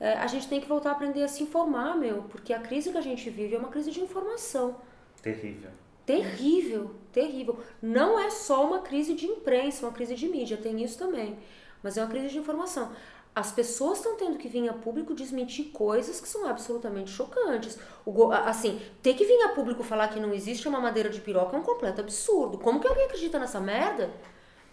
é, 0.01 0.14
a 0.14 0.27
gente 0.27 0.49
tem 0.49 0.59
que 0.59 0.66
voltar 0.66 0.89
a 0.89 0.93
aprender 0.93 1.22
a 1.22 1.29
se 1.29 1.43
informar, 1.43 1.95
meu, 1.95 2.22
porque 2.31 2.55
a 2.55 2.59
crise 2.59 2.91
que 2.91 2.99
a 2.99 3.03
gente 3.03 3.29
vive 3.29 3.55
é 3.55 3.59
uma 3.59 3.68
crise 3.68 3.91
de 3.91 4.01
informação. 4.01 4.77
Terrível. 5.22 5.70
Terrível, 6.07 6.95
terrível. 7.12 7.59
Não 7.83 8.18
é 8.18 8.31
só 8.31 8.64
uma 8.64 8.79
crise 8.79 9.12
de 9.14 9.27
imprensa, 9.27 9.85
uma 9.85 9.93
crise 9.93 10.14
de 10.14 10.29
mídia, 10.29 10.57
tem 10.57 10.83
isso 10.83 10.99
também. 10.99 11.39
Mas 11.83 11.99
é 11.99 12.03
uma 12.03 12.11
crise 12.11 12.29
de 12.29 12.39
informação. 12.39 12.93
As 13.35 13.53
pessoas 13.53 13.99
estão 13.99 14.16
tendo 14.16 14.39
que 14.39 14.49
vir 14.49 14.66
a 14.68 14.72
público 14.72 15.14
desmentir 15.14 15.66
coisas 15.66 16.20
que 16.20 16.29
são 16.29 16.47
absolutamente 16.47 17.11
chocantes. 17.11 17.79
O 18.05 18.33
assim, 18.33 18.81
ter 19.03 19.12
que 19.12 19.27
vir 19.27 19.43
a 19.43 19.51
público 19.51 19.83
falar 19.83 20.09
que 20.09 20.18
não 20.18 20.33
existe 20.33 20.66
uma 20.66 20.81
madeira 20.81 21.11
de 21.11 21.20
piroca 21.20 21.55
é 21.55 21.59
um 21.59 21.62
completo 21.62 22.01
absurdo. 22.01 22.57
Como 22.57 22.81
que 22.81 22.89
alguém 22.89 23.05
acredita 23.05 23.39
nessa 23.39 23.61
merda? 23.61 24.11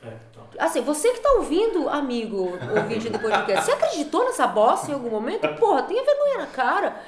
É, 0.06 0.18
então. 0.32 0.44
Assim, 0.60 0.82
você 0.82 1.12
que 1.12 1.20
tá 1.20 1.32
ouvindo, 1.34 1.90
amigo, 1.90 2.52
ouvinte 2.76 3.10
do 3.10 3.20
podcast, 3.20 3.66
você 3.66 3.72
acreditou 3.72 4.26
nessa 4.26 4.48
bosta 4.48 4.92
em 4.92 4.94
algum 4.94 5.10
momento? 5.10 5.48
Porra, 5.56 5.84
tenha 5.84 6.04
vergonha 6.04 6.38
na 6.40 6.48
cara. 6.48 7.02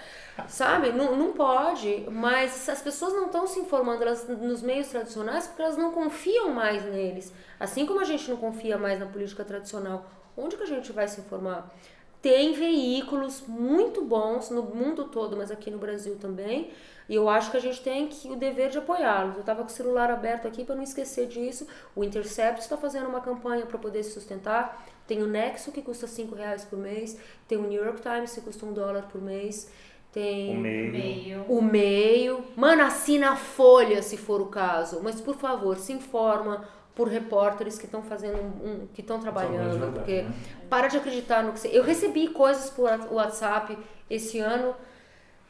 Sabe? 0.47 0.91
Não, 0.91 1.15
não 1.15 1.31
pode. 1.31 2.05
Mas 2.11 2.67
as 2.67 2.81
pessoas 2.81 3.13
não 3.13 3.27
estão 3.27 3.47
se 3.47 3.59
informando 3.59 4.03
elas, 4.03 4.27
nos 4.27 4.61
meios 4.61 4.87
tradicionais 4.87 5.47
porque 5.47 5.61
elas 5.61 5.77
não 5.77 5.91
confiam 5.91 6.49
mais 6.49 6.83
neles. 6.83 7.33
Assim 7.59 7.85
como 7.85 8.01
a 8.01 8.03
gente 8.03 8.29
não 8.29 8.37
confia 8.37 8.77
mais 8.77 8.99
na 8.99 9.05
política 9.05 9.45
tradicional. 9.45 10.05
Onde 10.35 10.57
que 10.57 10.63
a 10.63 10.67
gente 10.67 10.91
vai 10.91 11.07
se 11.07 11.21
informar? 11.21 11.73
Tem 12.21 12.53
veículos 12.53 13.43
muito 13.47 14.03
bons 14.03 14.49
no 14.49 14.63
mundo 14.63 15.05
todo, 15.05 15.37
mas 15.37 15.51
aqui 15.51 15.71
no 15.71 15.77
Brasil 15.77 16.17
também. 16.19 16.71
E 17.07 17.15
eu 17.15 17.29
acho 17.29 17.51
que 17.51 17.57
a 17.57 17.59
gente 17.59 17.81
tem 17.81 18.07
que, 18.07 18.29
o 18.29 18.35
dever 18.35 18.69
de 18.69 18.77
apoiá-los. 18.77 19.35
Eu 19.35 19.41
estava 19.41 19.61
com 19.61 19.67
o 19.67 19.71
celular 19.71 20.09
aberto 20.09 20.47
aqui 20.47 20.63
para 20.63 20.75
não 20.75 20.83
esquecer 20.83 21.27
disso. 21.27 21.67
O 21.95 22.03
Intercept 22.03 22.61
está 22.61 22.75
fazendo 22.75 23.07
uma 23.07 23.21
campanha 23.21 23.65
para 23.65 23.77
poder 23.77 24.03
se 24.03 24.11
sustentar. 24.11 24.83
Tem 25.07 25.21
o 25.21 25.27
Nexo, 25.27 25.71
que 25.71 25.81
custa 25.81 26.07
5 26.07 26.33
reais 26.33 26.65
por 26.65 26.79
mês. 26.79 27.17
Tem 27.47 27.57
o 27.57 27.67
New 27.67 27.83
York 27.83 28.01
Times, 28.01 28.33
que 28.33 28.41
custa 28.41 28.65
um 28.65 28.73
dólar 28.73 29.03
por 29.03 29.21
mês. 29.21 29.71
Tem 30.11 30.57
O 30.57 30.59
meio. 30.61 31.45
O 31.47 31.61
meio. 31.61 32.43
Mano, 32.55 32.83
assina 32.83 33.31
a 33.31 33.35
folha 33.35 34.01
se 34.01 34.17
for 34.17 34.41
o 34.41 34.47
caso. 34.47 35.01
Mas 35.03 35.21
por 35.21 35.35
favor, 35.35 35.77
se 35.77 35.93
informa 35.93 36.67
por 36.95 37.09
repórteres 37.09 37.77
que 37.77 37.85
estão 37.85 38.01
fazendo 38.01 38.37
um, 38.37 38.87
que 38.93 39.01
estão 39.01 39.19
trabalhando, 39.19 39.71
verdade, 39.71 39.93
porque 39.93 40.21
né? 40.21 40.33
para 40.69 40.87
de 40.87 40.95
acreditar 40.95 41.43
no 41.43 41.51
que 41.51 41.59
você. 41.59 41.67
Eu 41.67 41.83
recebi 41.83 42.29
coisas 42.29 42.69
por 42.69 42.89
WhatsApp 43.11 43.77
esse 44.09 44.39
ano 44.39 44.73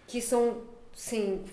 que 0.07 0.19
são, 0.19 0.57
sim. 0.95 1.43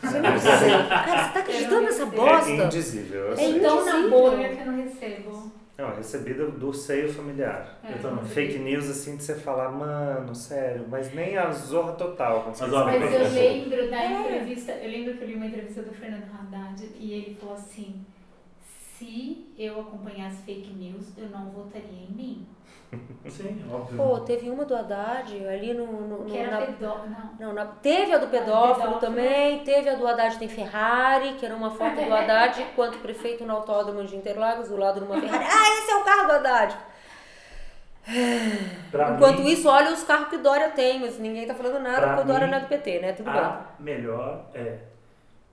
Você 0.00 0.20
não 0.20 0.38
sei. 0.38 0.70
Cara, 0.88 1.26
você 1.26 1.32
tá 1.32 1.40
acreditando 1.40 1.80
nessa 1.82 2.02
É 2.02 2.06
bosta? 2.06 2.50
indizível. 2.50 3.20
eu 3.30 3.36
sei. 3.36 3.56
Então 3.58 3.84
na 3.84 3.90
Indizível. 3.98 4.10
bolha 4.10 4.48
que 4.54 4.60
eu 4.60 4.66
não 4.66 4.76
recebo. 4.82 5.52
Não, 5.78 5.88
eu 5.90 5.96
recebi 5.96 6.32
do, 6.32 6.72
seio 6.72 7.12
familiar. 7.12 7.78
É, 7.84 7.92
também. 7.94 8.24
Fake 8.24 8.58
news 8.60 8.88
assim 8.88 9.16
de 9.16 9.22
você 9.24 9.34
falar, 9.34 9.70
mano, 9.70 10.34
sério, 10.34 10.86
mas 10.88 11.12
nem 11.12 11.36
a 11.36 11.50
zorra 11.50 11.92
total. 11.92 12.44
quando 12.44 12.54
você 12.54 12.66
Mas, 12.66 13.00
Mas 13.00 13.12
eu 13.12 13.28
lembro 13.34 13.90
da 13.90 14.02
É. 14.02 14.20
entrevista, 14.20 14.72
eu 14.72 14.90
lembro 14.90 15.14
que 15.18 15.24
eu 15.24 15.28
li 15.28 15.34
uma 15.34 15.46
entrevista 15.46 15.82
do 15.82 15.92
Fernando 15.92 16.30
Haddad 16.32 16.82
e 16.98 17.12
ele 17.12 17.36
falou 17.38 17.56
assim: 17.56 18.06
se 18.96 19.48
eu 19.58 19.80
acompanhasse 19.80 20.38
fake 20.46 20.72
news, 20.72 21.08
eu 21.18 21.28
não 21.28 21.50
votaria 21.50 22.04
em 22.08 22.12
mim. 22.14 22.46
Sim, 23.30 23.64
óbvio. 23.72 23.96
Pô, 23.96 24.20
teve 24.20 24.48
uma 24.50 24.64
do 24.64 24.74
Haddad 24.76 25.46
ali 25.48 25.74
no. 25.74 25.86
no, 25.86 26.18
no 26.18 26.24
Que 26.24 26.38
era 26.38 26.60
na- 26.60 26.66
pedó... 26.66 27.00
Não. 27.06 27.46
Não, 27.48 27.52
na- 27.54 27.66
teve 27.66 28.12
a 28.12 28.18
do 28.18 28.26
pedófilo 28.28 28.74
pedófilo. 28.76 29.00
também, 29.00 29.58
teve 29.64 29.88
a 29.88 29.94
do 29.94 30.06
Haddad 30.06 30.38
tem 30.38 30.48
Ferrari, 30.48 31.34
que 31.34 31.44
era 31.46 31.54
uma 31.54 31.70
foto 31.70 31.94
do 31.96 32.14
Haddad 32.14 32.60
enquanto 32.72 32.98
prefeito 32.98 33.44
no 33.44 33.54
autódromo 33.54 34.04
de 34.04 34.16
Interlagos, 34.16 34.68
do 34.68 34.76
lado 34.76 35.00
de 35.00 35.06
uma 35.06 35.20
Ferrari. 35.20 35.44
Ah, 35.50 35.78
esse 35.82 35.90
é 35.90 35.96
o 35.96 36.04
carro 36.04 36.26
do 36.26 36.32
Haddad! 36.32 36.76
Pra 38.92 39.10
Enquanto 39.14 39.38
mim, 39.40 39.48
isso, 39.50 39.68
olha 39.68 39.92
os 39.92 40.04
carros 40.04 40.28
que 40.28 40.36
o 40.36 40.42
Dória 40.42 40.70
tem, 40.70 41.00
mas 41.00 41.18
ninguém 41.18 41.44
tá 41.46 41.54
falando 41.54 41.80
nada 41.82 41.98
Pra 41.98 42.08
porque 42.14 42.22
o 42.22 42.32
Dória 42.32 42.46
não 42.46 42.58
é 42.58 42.60
do 42.60 42.68
PT, 42.68 43.00
né? 43.00 43.12
Tudo 43.12 43.30
bem. 43.30 43.40
a 43.40 43.66
melhor 43.80 44.44
é 44.54 44.78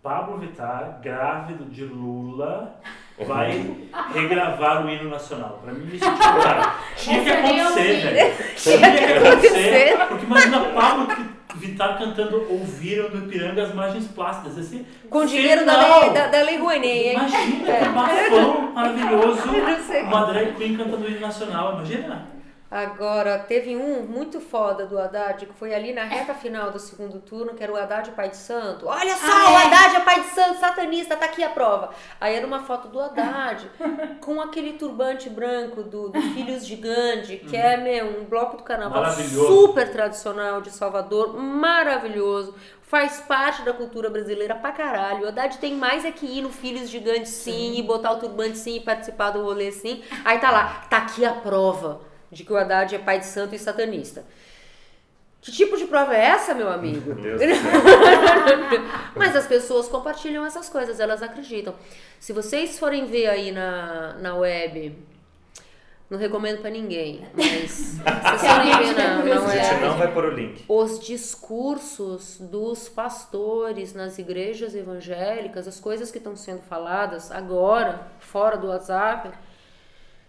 Pablo 0.04 0.38
Vittar, 0.38 1.00
grávido 1.02 1.66
de 1.66 1.84
Lula, 1.86 2.80
vai 3.20 3.76
regravar 4.14 4.86
o 4.86 4.90
hino 4.90 5.10
nacional. 5.10 5.60
Pra 5.64 5.74
mim, 5.74 5.88
isso 5.94 6.06
tinha, 6.06 6.18
cara, 6.18 6.76
tinha 6.96 7.24
que 7.24 7.30
acontecer, 7.32 8.02
velho. 8.02 8.34
Tinha 8.56 8.98
que 8.98 9.04
acontecer. 9.06 9.98
Porque 10.08 10.26
imagina 10.26 10.60
Pablo 10.60 11.08
Vittar 11.56 11.98
cantando 11.98 12.46
Ouviram 12.50 13.10
do 13.10 13.20
Ipiranga 13.20 13.64
as 13.64 13.74
margens 13.74 14.08
plácidas. 14.08 14.58
Assim, 14.58 14.86
Com 15.10 15.26
dinheiro 15.26 15.66
da 15.66 16.00
lei, 16.00 16.10
da, 16.10 16.28
da 16.28 16.42
lei 16.42 16.58
Rouanet, 16.58 16.88
hein? 16.88 17.14
Imagina 17.14 17.80
que 17.80 17.90
bafão 17.90 18.72
maravilhoso. 18.74 19.42
Uma 20.04 20.26
drag 20.26 20.54
queen 20.56 20.76
cantando 20.76 21.06
o 21.06 21.08
hino 21.08 21.20
nacional. 21.20 21.74
Imagina. 21.74 22.33
Agora, 22.74 23.38
teve 23.38 23.76
um 23.76 24.02
muito 24.02 24.42
foda 24.42 24.88
do 24.88 24.98
Haddad, 24.98 25.46
que 25.46 25.54
foi 25.54 25.76
ali 25.76 25.94
na 25.94 26.06
reta 26.06 26.34
final 26.34 26.72
do 26.72 26.80
segundo 26.80 27.20
turno, 27.20 27.54
que 27.54 27.62
era 27.64 27.72
o 27.72 27.78
Haddad 27.78 28.10
Pai 28.14 28.30
de 28.30 28.36
Santo. 28.36 28.88
Olha 28.88 29.16
só, 29.16 29.28
Ah, 29.32 29.52
o 29.52 29.60
é? 29.60 29.64
Haddad 29.66 29.96
é 29.98 30.00
Pai 30.00 30.22
de 30.22 30.28
Santo, 30.30 30.60
satanista, 30.60 31.16
tá 31.16 31.26
aqui 31.26 31.44
a 31.44 31.52
prova. 31.52 31.92
Aí 32.20 32.34
era 32.36 32.48
uma 32.48 32.62
foto 32.64 32.88
do 32.88 33.00
Haddad, 33.00 33.70
com 34.20 34.42
aquele 34.42 34.74
turbante 34.74 35.30
branco 35.30 35.84
do, 35.84 36.10
do 36.10 36.20
Filhos 36.34 36.66
de 36.66 36.76
Gandhi, 36.76 37.38
que 37.48 37.56
é, 37.56 37.78
meu, 37.78 38.22
um 38.22 38.26
bloco 38.26 38.58
do 38.58 38.64
carnaval 38.64 39.04
Maravilhoso. 39.04 39.46
super 39.48 39.92
tradicional 39.92 40.60
de 40.60 40.72
Salvador, 40.72 41.38
maravilhoso. 41.38 42.56
Faz 42.82 43.20
parte 43.22 43.62
da 43.62 43.74
cultura 43.74 44.10
brasileira 44.10 44.56
pra 44.56 44.72
caralho. 44.72 45.26
O 45.26 45.28
Haddad 45.28 45.60
tem 45.60 45.76
mais 45.76 46.06
é 46.06 46.12
que 46.12 46.26
ir 46.26 46.42
no 46.42 46.50
Filhos 46.50 46.90
de 46.90 46.98
Gandhi 46.98 47.28
sim, 47.28 47.78
e 47.78 47.84
botar 47.84 48.14
o 48.14 48.20
turbante 48.20 48.58
sim, 48.58 48.78
e 48.78 48.80
participar 48.80 49.30
do 49.30 49.44
rolê 49.44 49.72
sim. 49.72 50.04
Aí 50.26 50.40
tá 50.40 50.50
lá, 50.50 50.86
tá 50.90 50.98
aqui 50.98 51.24
a 51.24 51.34
prova 51.34 52.12
de 52.34 52.44
que 52.44 52.52
o 52.52 52.58
Haddad 52.58 52.94
é 52.96 53.00
pai 53.00 53.20
de 53.20 53.26
santo 53.26 53.56
e 53.56 53.60
satanista. 53.60 54.26
Que 55.42 55.52
tipo 55.52 55.76
de 55.78 55.86
prova 55.86 56.16
é 56.16 56.26
essa, 56.26 56.54
meu 56.54 56.70
amigo? 56.70 57.14
Meu 57.20 57.38
Deus 57.38 57.42
do 57.42 57.56
céu. 57.56 58.82
Mas 59.16 59.36
as 59.36 59.46
pessoas 59.46 59.90
compartilham 59.90 60.46
essas 60.46 60.70
coisas, 60.70 61.00
elas 61.02 61.22
acreditam. 61.22 61.76
Se 62.20 62.32
vocês 62.32 62.80
forem 62.80 63.06
ver 63.06 63.28
aí 63.28 63.52
na, 63.52 64.14
na 64.22 64.36
web, 64.36 64.96
não 66.10 66.18
recomendo 66.18 66.62
pra 66.62 66.70
ninguém, 66.70 67.26
mas 67.34 67.72
se 67.72 67.96
vocês 67.98 68.42
forem 68.54 68.78
ver 68.78 68.96
na, 68.96 69.24
na 69.24 69.34
A 69.34 69.56
gente 69.58 69.74
web, 69.74 69.82
não 69.82 69.98
vai 69.98 70.14
pôr 70.14 70.26
o 70.26 70.30
link. 70.30 70.64
os 70.70 71.00
discursos 71.00 72.38
dos 72.40 72.88
pastores 72.88 73.94
nas 73.94 74.18
igrejas 74.20 74.76
evangélicas, 74.76 75.68
as 75.68 75.80
coisas 75.80 76.12
que 76.12 76.20
estão 76.20 76.36
sendo 76.36 76.62
faladas 76.62 77.32
agora, 77.32 78.08
fora 78.20 78.58
do 78.58 78.68
WhatsApp, 78.68 79.32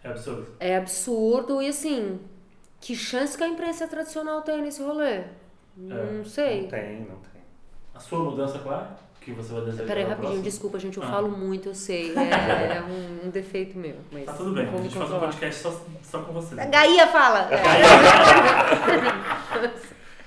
É 0.04 0.08
absurdo. 0.10 0.46
é 0.60 0.76
absurdo 0.76 1.60
e 1.62 1.68
assim, 1.68 2.20
que 2.80 2.94
chance 2.94 3.36
que 3.36 3.42
a 3.42 3.48
imprensa 3.48 3.88
tradicional 3.88 4.42
tem 4.42 4.60
nesse 4.62 4.82
rolê? 4.82 5.22
Não 5.76 6.24
sei. 6.24 6.62
Não 6.62 6.68
tem, 6.68 7.00
não 7.00 7.16
tem. 7.16 7.42
A 7.94 7.98
sua 7.98 8.18
mudança, 8.20 8.58
qual 8.60 8.78
é? 8.80 8.86
Que 9.20 9.32
você 9.32 9.54
vai 9.54 9.62
desejar 9.64 9.86
Peraí, 9.86 10.02
rapidinho, 10.02 10.20
próxima? 10.26 10.42
desculpa, 10.44 10.78
gente, 10.78 10.98
eu 10.98 11.02
Ah. 11.02 11.06
falo 11.06 11.28
muito, 11.30 11.70
eu 11.70 11.74
sei. 11.74 12.14
É, 12.14 12.76
é 12.76 12.82
um, 12.82 13.26
um 13.26 13.30
defeito 13.30 13.78
meu. 13.78 13.96
Mas 14.12 14.26
Tá 14.26 14.34
tudo 14.34 14.52
bem, 14.52 14.68
a 14.68 14.76
gente 14.82 14.94
faz 14.98 15.10
um 15.10 15.18
podcast 15.18 15.62
só, 15.62 15.80
só 16.02 16.22
com 16.22 16.32
você. 16.34 16.60
A 16.60 16.66
Gaia 16.66 17.06
fala! 17.08 17.48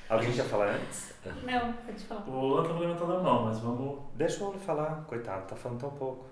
Alguém 0.10 0.32
quer 0.32 0.46
falar 0.46 0.70
antes? 0.76 1.14
Não, 1.44 1.74
pode 1.74 2.00
falar. 2.06 2.24
O 2.28 2.48
Luan 2.48 2.64
tá 2.64 2.74
levantando 2.74 3.14
a 3.14 3.20
mão, 3.20 3.44
mas 3.46 3.60
vamos. 3.60 4.00
Deixa 4.16 4.44
o 4.44 4.50
Oli 4.50 4.60
falar, 4.60 5.04
coitado, 5.08 5.46
tá 5.48 5.56
falando 5.56 5.80
tão 5.82 5.90
pouco. 5.92 6.26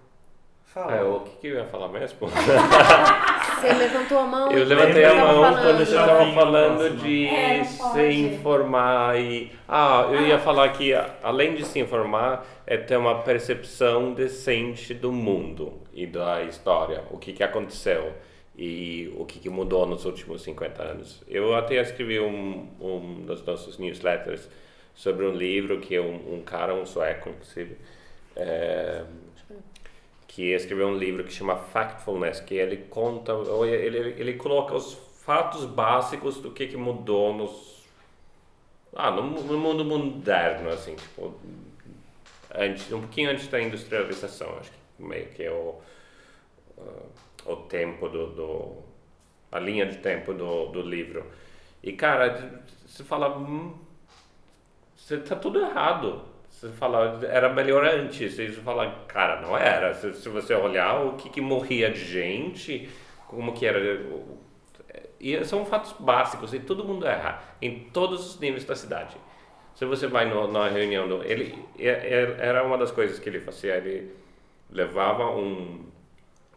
Fala. 0.76 0.94
É, 0.94 1.04
o 1.06 1.22
que, 1.22 1.32
que 1.40 1.48
eu 1.48 1.56
ia 1.56 1.66
falar 1.68 1.88
mesmo? 1.88 2.28
Você 2.28 3.74
levantou 3.74 4.18
a 4.20 4.24
mão. 4.28 4.52
Eu 4.52 4.66
levantei 4.66 5.06
a 5.06 5.16
mão 5.16 5.28
falando. 5.42 5.62
quando 5.62 5.78
você 5.78 5.96
estava 5.96 6.32
falando 6.34 6.98
de 7.02 7.28
É, 7.28 7.64
se 7.64 8.12
informar 8.12 9.18
e. 9.18 9.52
Ah, 9.70 10.06
eu 10.12 10.28
ia 10.28 10.38
falar 10.38 10.68
que 10.74 10.94
a- 10.94 11.16
além 11.24 11.56
de 11.56 11.64
se 11.66 11.80
informar, 11.80 12.46
é 12.68 12.76
ter 12.76 12.98
uma 12.98 13.22
percepção 13.22 14.14
decente 14.14 14.94
do 14.94 15.14
mundo 15.14 15.80
e 15.94 16.06
da 16.06 16.44
história, 16.44 17.04
o 17.10 17.18
que, 17.18 17.32
que 17.32 17.42
aconteceu 17.42 18.12
e 18.58 19.12
o 19.18 19.24
que, 19.26 19.40
que 19.40 19.50
mudou 19.50 19.86
nos 19.86 20.04
últimos 20.04 20.42
50 20.44 20.84
anos. 20.84 21.24
Eu 21.26 21.56
até 21.56 21.76
escrevi 21.76 22.20
um, 22.20 22.68
um 22.82 23.22
dos 23.26 23.42
nossos 23.46 23.78
newsletters 23.80 24.50
sobre 24.94 25.26
um 25.26 25.32
livro 25.32 25.80
que 25.80 25.98
um, 25.98 26.36
um 26.36 26.42
cara, 26.46 26.74
um 26.76 26.86
sueco, 26.86 27.30
inclusive, 27.30 27.78
é, 28.36 29.04
que 30.36 30.52
escreveu 30.52 30.90
um 30.90 30.98
livro 30.98 31.24
que 31.24 31.32
chama 31.32 31.56
Factfulness, 31.56 32.42
que 32.42 32.56
ele 32.56 32.76
conta, 32.90 33.34
ou 33.34 33.66
ele, 33.66 33.98
ele 34.20 34.34
coloca 34.34 34.76
os 34.76 34.94
fatos 35.24 35.64
básicos 35.64 36.42
do 36.42 36.52
que, 36.52 36.68
que 36.68 36.76
mudou 36.76 37.34
nos 37.34 37.86
ah, 38.94 39.12
no, 39.12 39.24
no 39.24 39.58
mundo 39.58 39.86
moderno, 39.86 40.70
assim, 40.70 40.96
tipo, 40.96 41.34
antes, 42.54 42.92
um 42.92 43.00
pouquinho 43.00 43.32
antes 43.32 43.48
da 43.48 43.62
industrialização, 43.62 44.58
acho 44.60 44.72
que 44.72 45.04
meio 45.04 45.28
que 45.30 45.44
é 45.44 45.52
o, 45.52 45.82
ah, 46.78 47.04
o 47.46 47.56
tempo 47.56 48.10
do, 48.10 48.28
do, 48.32 48.84
a 49.54 49.60
linha 49.60 49.86
de 49.86 49.98
tempo 50.00 50.34
do, 50.34 50.68
do 50.68 50.82
livro. 50.82 51.26
E, 51.82 51.94
cara, 51.94 52.62
você 52.86 53.06
fala, 53.06 53.38
hum, 53.38 53.74
você 54.98 55.18
tá 55.18 55.36
tudo 55.38 55.62
errado. 55.62 56.35
Você 56.66 56.72
fala, 56.74 57.20
era 57.24 57.48
melhor 57.50 57.86
antes. 57.86 58.40
E 58.40 58.48
você 58.48 58.62
fala, 58.62 58.90
cara, 59.08 59.40
não 59.42 59.56
era. 59.56 59.94
Se, 59.94 60.14
se 60.14 60.30
você 60.30 60.56
olhar 60.56 61.06
o 61.06 61.14
que, 61.14 61.30
que 61.30 61.40
morria 61.40 61.92
de 61.92 62.04
gente, 62.04 62.90
como 63.28 63.54
que 63.54 63.66
era. 63.66 63.80
E 65.20 65.44
são 65.46 65.66
fatos 65.66 65.94
básicos 66.00 66.54
e 66.54 66.60
todo 66.60 66.84
mundo 66.84 67.06
erra, 67.06 67.42
em 67.62 67.80
todos 67.92 68.34
os 68.34 68.40
níveis 68.40 68.66
da 68.66 68.76
cidade. 68.76 69.16
Se 69.76 69.86
você 69.86 70.08
vai 70.08 70.26
no, 70.28 70.52
na 70.52 70.68
reunião, 70.68 71.08
do, 71.08 71.24
ele 71.24 71.56
era 71.78 72.64
uma 72.64 72.78
das 72.78 72.92
coisas 72.92 73.20
que 73.20 73.30
ele 73.30 73.40
fazia. 73.40 73.76
Ele 73.76 74.12
levava 74.72 75.30
um 75.30 75.86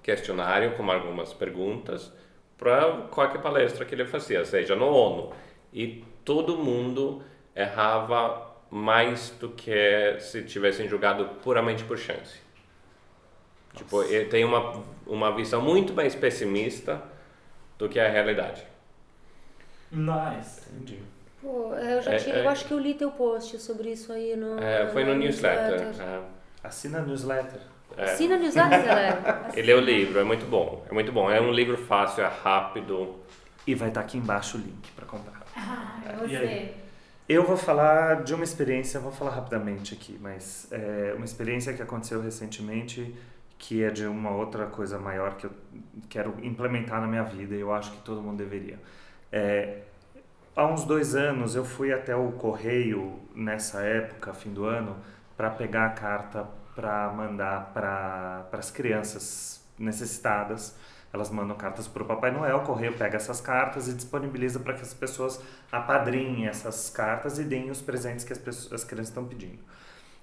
questionário 0.02 0.72
com 0.72 0.90
algumas 0.90 1.34
perguntas 1.34 2.10
para 2.56 3.08
qualquer 3.10 3.42
palestra 3.42 3.84
que 3.84 3.94
ele 3.94 4.06
fazia, 4.06 4.42
seja 4.44 4.74
no 4.74 4.86
ONU. 4.86 5.32
E 5.72 6.02
todo 6.24 6.56
mundo 6.56 7.22
errava 7.54 8.47
mais 8.70 9.30
do 9.40 9.50
que 9.50 10.18
se 10.20 10.42
tivessem 10.44 10.88
jogado 10.88 11.26
puramente 11.42 11.84
por 11.84 11.98
chance. 11.98 12.38
Tipo, 13.74 14.02
ele 14.02 14.26
tem 14.26 14.44
uma, 14.44 14.82
uma 15.06 15.34
visão 15.34 15.62
muito 15.62 15.92
mais 15.94 16.14
pessimista 16.14 17.00
do 17.78 17.88
que 17.88 18.00
a 18.00 18.08
realidade. 18.08 18.66
Nice. 19.90 20.62
Entendi. 20.70 20.98
Pô, 21.40 21.72
eu 21.74 22.02
já 22.02 22.12
É, 22.12 22.16
tinha, 22.16 22.34
é- 22.36 22.44
eu 22.44 22.48
acho 22.48 22.64
que 22.66 22.72
eu 22.72 22.78
li 22.78 22.94
teu 22.94 23.10
post 23.12 23.58
sobre 23.60 23.90
isso 23.92 24.12
aí 24.12 24.34
no. 24.36 24.58
É, 24.58 24.88
foi 24.88 25.04
no 25.04 25.14
newsletter. 25.14 25.80
É, 26.00 26.20
Assina 26.62 26.98
a 26.98 27.02
newsletter. 27.02 27.60
é. 27.96 28.02
Assina 28.04 28.34
a 28.34 28.38
newsletter, 28.38 28.84
galera. 28.84 29.50
Ele 29.54 29.70
é 29.70 29.74
o 29.74 29.80
livro, 29.80 30.18
é 30.18 30.24
muito 30.24 30.44
bom. 30.46 30.84
É 30.90 30.92
muito 30.92 31.12
bom. 31.12 31.30
É 31.30 31.40
um 31.40 31.52
livro 31.52 31.76
fácil, 31.78 32.24
é 32.24 32.28
rápido. 32.28 33.16
E 33.66 33.74
vai 33.74 33.88
estar 33.88 34.00
aqui 34.00 34.18
embaixo 34.18 34.56
o 34.56 34.60
link 34.60 34.90
para 34.92 35.06
comprar. 35.06 35.42
Ah, 35.56 36.00
é 36.06 36.12
E 36.26 36.28
você. 36.28 36.36
aí? 36.36 36.74
Eu 37.28 37.44
vou 37.44 37.58
falar 37.58 38.22
de 38.24 38.32
uma 38.32 38.42
experiência, 38.42 38.98
vou 38.98 39.12
falar 39.12 39.32
rapidamente 39.32 39.92
aqui, 39.92 40.18
mas 40.18 40.66
é 40.72 41.12
uma 41.14 41.26
experiência 41.26 41.74
que 41.74 41.82
aconteceu 41.82 42.22
recentemente, 42.22 43.14
que 43.58 43.82
é 43.82 43.90
de 43.90 44.06
uma 44.06 44.30
outra 44.30 44.64
coisa 44.64 44.98
maior 44.98 45.36
que 45.36 45.44
eu 45.44 45.50
quero 46.08 46.34
implementar 46.42 47.02
na 47.02 47.06
minha 47.06 47.24
vida 47.24 47.54
e 47.54 47.60
eu 47.60 47.70
acho 47.70 47.90
que 47.92 47.98
todo 47.98 48.22
mundo 48.22 48.38
deveria. 48.38 48.80
É, 49.30 49.82
há 50.56 50.64
uns 50.66 50.84
dois 50.84 51.14
anos 51.14 51.54
eu 51.54 51.66
fui 51.66 51.92
até 51.92 52.16
o 52.16 52.32
correio 52.32 53.20
nessa 53.34 53.82
época, 53.82 54.32
fim 54.32 54.54
do 54.54 54.64
ano, 54.64 54.96
para 55.36 55.50
pegar 55.50 55.84
a 55.84 55.90
carta 55.90 56.48
para 56.74 57.12
mandar 57.12 57.72
para 57.74 58.48
as 58.52 58.70
crianças 58.70 59.62
necessitadas. 59.78 60.74
Elas 61.12 61.30
mandam 61.30 61.56
cartas 61.56 61.88
para 61.88 62.02
o 62.02 62.06
Papai 62.06 62.30
Noel, 62.30 62.58
o 62.58 62.62
correio 62.62 62.92
pega 62.92 63.16
essas 63.16 63.40
cartas 63.40 63.88
e 63.88 63.94
disponibiliza 63.94 64.60
para 64.60 64.74
que 64.74 64.82
as 64.82 64.92
pessoas 64.92 65.40
apadrinhem 65.72 66.46
essas 66.46 66.90
cartas 66.90 67.38
e 67.38 67.44
deem 67.44 67.70
os 67.70 67.80
presentes 67.80 68.24
que 68.24 68.32
as, 68.32 68.38
pessoas, 68.38 68.72
as 68.72 68.84
crianças 68.84 69.08
estão 69.08 69.24
pedindo. 69.24 69.58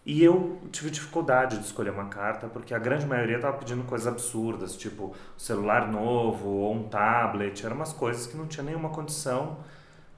E 0.05 0.23
eu 0.23 0.61
tive 0.71 0.91
dificuldade 0.91 1.57
de 1.57 1.65
escolher 1.65 1.89
uma 1.89 2.05
carta, 2.05 2.47
porque 2.47 2.75
a 2.75 2.77
grande 2.77 3.07
maioria 3.07 3.37
estava 3.37 3.57
pedindo 3.57 3.83
coisas 3.85 4.05
absurdas, 4.05 4.77
tipo 4.77 5.05
um 5.35 5.39
celular 5.39 5.91
novo 5.91 6.47
ou 6.47 6.75
um 6.75 6.83
tablet, 6.87 7.65
eram 7.65 7.75
umas 7.75 7.91
coisas 7.91 8.27
que 8.27 8.37
não 8.37 8.45
tinha 8.45 8.63
nenhuma 8.63 8.89
condição 8.89 9.57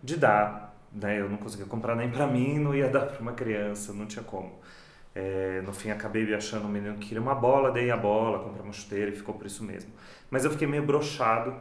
de 0.04 0.18
dar. 0.18 0.76
Né? 0.92 1.22
Eu 1.22 1.30
não 1.30 1.38
conseguia 1.38 1.66
comprar 1.66 1.96
nem 1.96 2.10
para 2.12 2.28
mim, 2.28 2.60
não 2.60 2.76
ia 2.76 2.90
dar 2.90 3.06
para 3.06 3.22
uma 3.22 3.32
criança, 3.32 3.94
não 3.94 4.06
tinha 4.06 4.24
como. 4.24 4.60
É, 5.20 5.64
no 5.66 5.74
fim, 5.74 5.90
acabei 5.90 6.32
achando 6.36 6.68
um 6.68 6.70
menino 6.70 6.94
que 6.98 7.08
queria 7.08 7.20
uma 7.20 7.34
bola, 7.34 7.72
dei 7.72 7.90
a 7.90 7.98
bola, 7.98 8.38
comprei 8.38 8.62
uma 8.62 8.72
chuteira 8.72 9.10
e 9.10 9.16
ficou 9.16 9.34
por 9.34 9.48
isso 9.48 9.64
mesmo. 9.64 9.92
Mas 10.30 10.46
eu 10.46 10.52
fiquei 10.52 10.68
meio 10.68 10.84
brochado, 10.84 11.56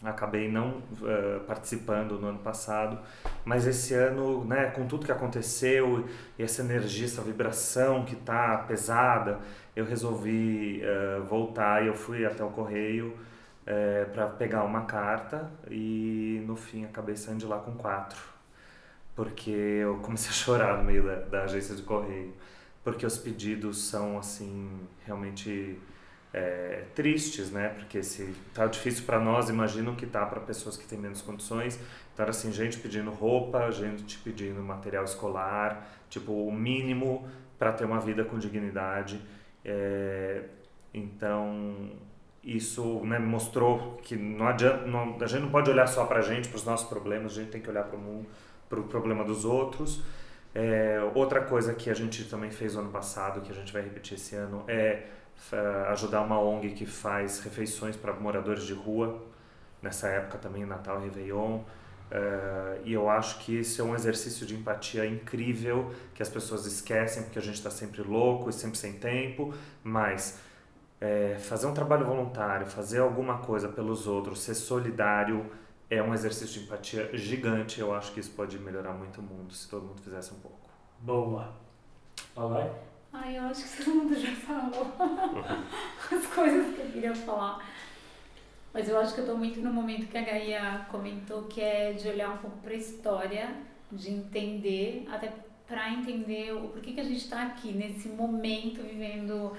acabei 0.00 0.48
não 0.48 0.80
eh, 1.02 1.40
participando 1.44 2.20
no 2.20 2.28
ano 2.28 2.38
passado, 2.38 2.96
mas 3.44 3.66
esse 3.66 3.94
ano, 3.94 4.44
né, 4.44 4.66
com 4.66 4.86
tudo 4.86 5.06
que 5.06 5.10
aconteceu 5.10 6.08
e 6.38 6.42
essa 6.44 6.62
energia, 6.62 7.06
essa 7.06 7.20
vibração 7.20 8.04
que 8.04 8.14
tá 8.14 8.58
pesada, 8.58 9.40
eu 9.74 9.84
resolvi 9.84 10.80
eh, 10.80 11.20
voltar 11.28 11.82
e 11.82 11.88
eu 11.88 11.94
fui 11.94 12.24
até 12.24 12.44
o 12.44 12.50
correio 12.50 13.16
para 14.12 14.26
pegar 14.26 14.62
uma 14.62 14.82
carta 14.84 15.50
e 15.70 16.42
no 16.46 16.54
fim 16.54 16.84
acabei 16.84 17.16
saindo 17.16 17.40
de 17.40 17.46
lá 17.46 17.58
com 17.58 17.72
quatro, 17.72 18.20
porque 19.16 19.50
eu 19.50 19.96
comecei 20.02 20.30
a 20.30 20.34
chorar 20.34 20.78
no 20.78 20.84
meio 20.84 21.02
da, 21.04 21.14
da 21.16 21.42
agência 21.44 21.74
de 21.74 21.82
correio, 21.82 22.34
porque 22.84 23.04
os 23.06 23.16
pedidos 23.16 23.88
são 23.88 24.18
assim 24.18 24.70
realmente 25.04 25.80
é, 26.32 26.84
tristes, 26.94 27.50
né? 27.50 27.70
Porque 27.70 28.02
se 28.02 28.34
tá 28.52 28.66
difícil 28.66 29.04
para 29.04 29.18
nós, 29.18 29.48
imagino 29.48 29.96
que 29.96 30.06
tá 30.06 30.24
para 30.26 30.40
pessoas 30.40 30.76
que 30.76 30.86
têm 30.86 30.98
menos 30.98 31.22
condições. 31.22 31.80
Então 32.12 32.24
era 32.24 32.30
assim, 32.30 32.52
gente 32.52 32.78
pedindo 32.78 33.10
roupa, 33.10 33.70
gente 33.70 34.18
pedindo 34.18 34.60
material 34.60 35.04
escolar, 35.04 35.88
tipo 36.10 36.32
o 36.32 36.52
mínimo 36.52 37.26
para 37.58 37.72
ter 37.72 37.84
uma 37.84 37.98
vida 37.98 38.24
com 38.24 38.38
dignidade. 38.38 39.20
É, 39.64 40.44
então 40.92 41.90
isso 42.42 43.00
né, 43.06 43.18
mostrou 43.18 43.96
que 44.02 44.14
não 44.14 44.46
adianta, 44.46 44.84
não, 44.86 45.16
a 45.18 45.26
gente 45.26 45.42
não 45.42 45.50
pode 45.50 45.70
olhar 45.70 45.86
só 45.86 46.04
para 46.04 46.18
a 46.18 46.22
gente, 46.22 46.48
para 46.48 46.56
os 46.56 46.64
nossos 46.64 46.86
problemas, 46.86 47.32
a 47.32 47.34
gente 47.36 47.50
tem 47.50 47.60
que 47.62 47.70
olhar 47.70 47.84
para 47.84 47.96
o 47.96 48.26
para 48.68 48.80
o 48.80 48.84
problema 48.84 49.24
dos 49.24 49.44
outros. 49.44 50.02
É, 50.54 51.00
outra 51.14 51.40
coisa 51.40 51.74
que 51.74 51.90
a 51.90 51.94
gente 51.94 52.24
também 52.28 52.50
fez 52.50 52.74
no 52.74 52.82
ano 52.82 52.90
passado, 52.90 53.40
que 53.40 53.50
a 53.50 53.54
gente 53.54 53.72
vai 53.72 53.82
repetir 53.82 54.14
esse 54.14 54.36
ano, 54.36 54.64
é 54.68 55.06
ajudar 55.88 56.22
uma 56.22 56.40
ONG 56.40 56.70
que 56.70 56.86
faz 56.86 57.40
refeições 57.40 57.96
para 57.96 58.12
moradores 58.12 58.64
de 58.64 58.72
rua, 58.72 59.20
nessa 59.82 60.08
época 60.08 60.38
também, 60.38 60.64
Natal 60.64 61.00
Réveillon. 61.00 61.58
Uh, 61.58 62.80
e 62.84 62.92
eu 62.92 63.08
acho 63.08 63.40
que 63.40 63.58
isso 63.58 63.80
é 63.80 63.84
um 63.84 63.94
exercício 63.94 64.46
de 64.46 64.54
empatia 64.54 65.04
incrível 65.04 65.92
que 66.14 66.22
as 66.22 66.28
pessoas 66.28 66.64
esquecem 66.66 67.24
porque 67.24 67.38
a 67.38 67.42
gente 67.42 67.56
está 67.56 67.70
sempre 67.70 68.02
louco 68.02 68.48
e 68.48 68.52
sempre 68.52 68.78
sem 68.78 68.92
tempo, 68.92 69.52
mas 69.82 70.38
é, 71.00 71.36
fazer 71.40 71.66
um 71.66 71.74
trabalho 71.74 72.06
voluntário, 72.06 72.66
fazer 72.66 73.00
alguma 73.00 73.38
coisa 73.38 73.68
pelos 73.68 74.06
outros, 74.06 74.42
ser 74.42 74.54
solidário 74.54 75.44
é 75.90 76.02
um 76.02 76.12
exercício 76.14 76.60
de 76.60 76.66
empatia 76.66 77.10
gigante. 77.16 77.80
Eu 77.80 77.94
acho 77.94 78.12
que 78.12 78.20
isso 78.20 78.30
pode 78.32 78.58
melhorar 78.58 78.92
muito 78.92 79.20
o 79.20 79.22
mundo 79.22 79.52
se 79.52 79.68
todo 79.68 79.86
mundo 79.86 80.00
fizesse 80.02 80.32
um 80.32 80.38
pouco. 80.40 80.68
Boa. 81.00 81.54
Vai? 82.34 82.72
Ai, 83.12 83.38
eu 83.38 83.44
acho 83.44 83.64
que 83.64 83.84
todo 83.84 83.94
mundo 83.94 84.14
já 84.18 84.34
falou 84.34 84.92
as 86.10 86.26
coisas 86.26 86.74
que 86.74 86.80
eu 86.80 86.90
queria 86.90 87.14
falar. 87.14 87.64
Mas 88.72 88.88
eu 88.88 88.98
acho 88.98 89.14
que 89.14 89.20
eu 89.20 89.24
estou 89.24 89.38
muito 89.38 89.60
no 89.60 89.72
momento 89.72 90.08
que 90.08 90.18
a 90.18 90.22
Gaia 90.22 90.86
comentou, 90.90 91.44
que 91.44 91.60
é 91.60 91.92
de 91.92 92.08
olhar 92.08 92.30
um 92.30 92.38
pouco 92.38 92.58
para 92.58 92.72
a 92.72 92.76
história, 92.76 93.54
de 93.92 94.10
entender, 94.10 95.06
até 95.12 95.32
para 95.66 95.92
entender 95.92 96.52
o 96.52 96.68
porquê 96.70 96.92
que 96.92 97.00
a 97.00 97.04
gente 97.04 97.18
está 97.18 97.42
aqui, 97.44 97.72
nesse 97.72 98.08
momento, 98.08 98.82
vivendo 98.82 99.52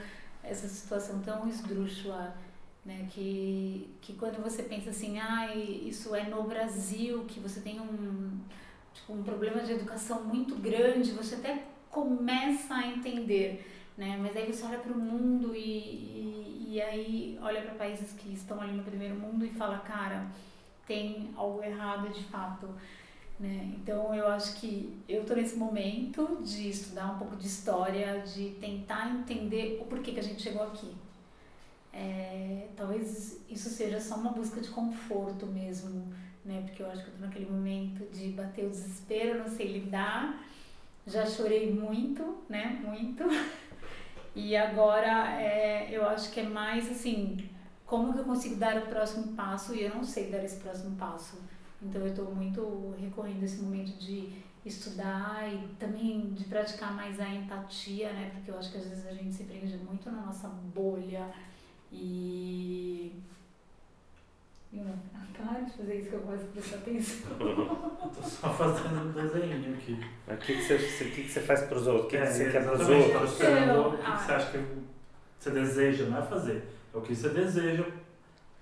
essa 0.44 0.68
situação 0.68 1.22
tão 1.22 1.48
esdrúxula. 1.48 2.36
Né, 2.86 3.08
que, 3.10 3.90
que 4.00 4.14
quando 4.14 4.44
você 4.44 4.62
pensa 4.62 4.92
assim, 4.92 5.18
ah, 5.18 5.56
isso 5.56 6.14
é 6.14 6.30
no 6.30 6.44
Brasil, 6.44 7.26
que 7.26 7.40
você 7.40 7.60
tem 7.60 7.82
um, 7.82 8.40
tipo, 8.94 9.12
um 9.12 9.24
problema 9.24 9.62
de 9.62 9.72
educação 9.72 10.24
muito 10.24 10.56
grande, 10.56 11.12
você 11.12 11.34
até 11.34 11.64
começa 11.90 12.76
a 12.76 12.88
entender, 12.88 13.66
né? 13.98 14.18
Mas 14.22 14.38
aí 14.38 14.46
você 14.46 14.64
olha 14.66 14.78
para 14.78 14.94
o 14.94 15.00
mundo 15.00 15.56
e, 15.56 15.60
e, 15.60 16.66
e, 16.74 16.82
aí 16.82 17.40
olha 17.42 17.62
para 17.64 17.74
países 17.74 18.12
que 18.12 18.32
estão 18.32 18.62
ali 18.62 18.74
no 18.74 18.84
primeiro 18.84 19.16
mundo 19.16 19.44
e 19.46 19.50
fala, 19.50 19.80
cara, 19.80 20.28
tem 20.86 21.32
algo 21.36 21.64
errado 21.64 22.10
de 22.10 22.24
fato. 22.26 22.70
Né? 23.40 23.74
Então 23.78 24.14
eu 24.14 24.28
acho 24.28 24.60
que 24.60 24.98
eu 25.10 25.22
estou 25.22 25.36
nesse 25.36 25.58
momento 25.58 26.40
de 26.42 26.70
estudar 26.70 27.14
um 27.14 27.18
pouco 27.18 27.36
de 27.36 27.48
história, 27.48 28.20
de 28.22 28.52
tentar 28.62 29.10
entender 29.10 29.80
o 29.82 29.86
porquê 29.86 30.12
que 30.12 30.20
a 30.20 30.24
gente 30.24 30.42
chegou 30.42 30.64
aqui. 30.64 30.94
É, 31.96 32.68
talvez 32.76 33.40
isso 33.50 33.70
seja 33.70 34.02
só 34.02 34.16
uma 34.16 34.34
busca 34.34 34.60
de 34.60 34.68
conforto 34.68 35.46
mesmo, 35.46 36.14
né? 36.44 36.62
Porque 36.66 36.84
eu 36.84 36.88
acho 36.88 37.02
que 37.02 37.08
eu 37.08 37.14
estou 37.14 37.28
naquele 37.28 37.50
momento 37.50 38.06
de 38.12 38.32
bater 38.32 38.66
o 38.66 38.70
desespero, 38.70 39.40
não 39.40 39.48
sei 39.48 39.80
lidar. 39.80 40.46
Já 41.08 41.26
chorei 41.26 41.72
muito, 41.72 42.44
né? 42.50 42.82
Muito. 42.86 43.24
E 44.38 44.54
agora 44.54 45.42
é, 45.42 45.88
eu 45.90 46.06
acho 46.06 46.30
que 46.30 46.42
é 46.42 46.44
mais 46.44 46.92
assim, 46.92 47.50
como 47.86 48.12
que 48.12 48.20
eu 48.20 48.26
consigo 48.26 48.58
dar 48.58 48.76
o 48.80 48.88
próximo 48.88 49.34
passo 49.34 49.74
e 49.74 49.84
eu 49.84 49.96
não 49.96 50.04
sei 50.04 50.30
dar 50.30 50.44
esse 50.44 50.58
próximo 50.58 50.98
passo. 50.98 51.42
Então 51.82 52.02
eu 52.02 52.08
estou 52.08 52.36
muito 52.36 52.94
recorrendo 53.00 53.44
esse 53.44 53.62
momento 53.62 53.98
de 53.98 54.34
estudar 54.66 55.48
e 55.50 55.66
também 55.80 56.34
de 56.34 56.44
praticar 56.44 56.94
mais 56.94 57.18
a 57.18 57.30
empatia, 57.30 58.12
né? 58.12 58.32
Porque 58.34 58.52
eu 58.52 58.58
acho 58.58 58.74
que 58.74 58.78
às 58.78 58.90
vezes 58.90 59.08
a 59.08 59.14
gente 59.14 59.34
se 59.34 59.46
prende 59.46 59.78
muito 59.78 60.12
na 60.12 60.24
nossa 60.24 60.50
bolha 60.50 61.32
e 61.92 63.12
não, 64.76 64.98
para 65.34 65.62
de 65.62 65.72
fazer 65.72 65.96
isso 65.96 66.10
que 66.10 66.16
eu 66.16 66.20
gosto 66.22 66.44
de 66.44 66.52
prestar 66.52 66.78
atenção. 66.78 67.38
Tô 67.40 68.22
só 68.22 68.54
fazendo 68.54 69.08
um 69.08 69.12
desenho 69.12 69.74
aqui. 69.74 70.00
Mas 70.28 70.38
o 70.38 70.42
que, 70.42 70.54
que, 70.54 70.62
você, 70.62 70.78
que, 70.78 71.24
que 71.24 71.30
você 71.30 71.40
faz 71.40 71.62
para 71.64 71.78
os 71.78 71.88
outros? 71.88 72.06
O 72.06 72.10
que, 72.10 72.18
é, 72.18 72.26
que 72.26 72.34
você 72.34 72.52
quer 72.52 72.64
para 72.64 72.74
os 72.74 72.90
outros? 72.90 73.06
Estou 73.06 73.24
esperando 73.26 73.88
o 73.88 73.98
que, 73.98 74.04
que 74.04 74.24
você 74.24 74.32
acha 74.32 74.52
que 74.52 74.66
você 75.40 75.52
deseja, 75.52 76.06
não 76.06 76.18
é 76.18 76.22
fazer. 76.24 76.64
É 76.94 76.98
o 76.98 77.02
que 77.02 77.16
você 77.16 77.30
deseja 77.30 77.86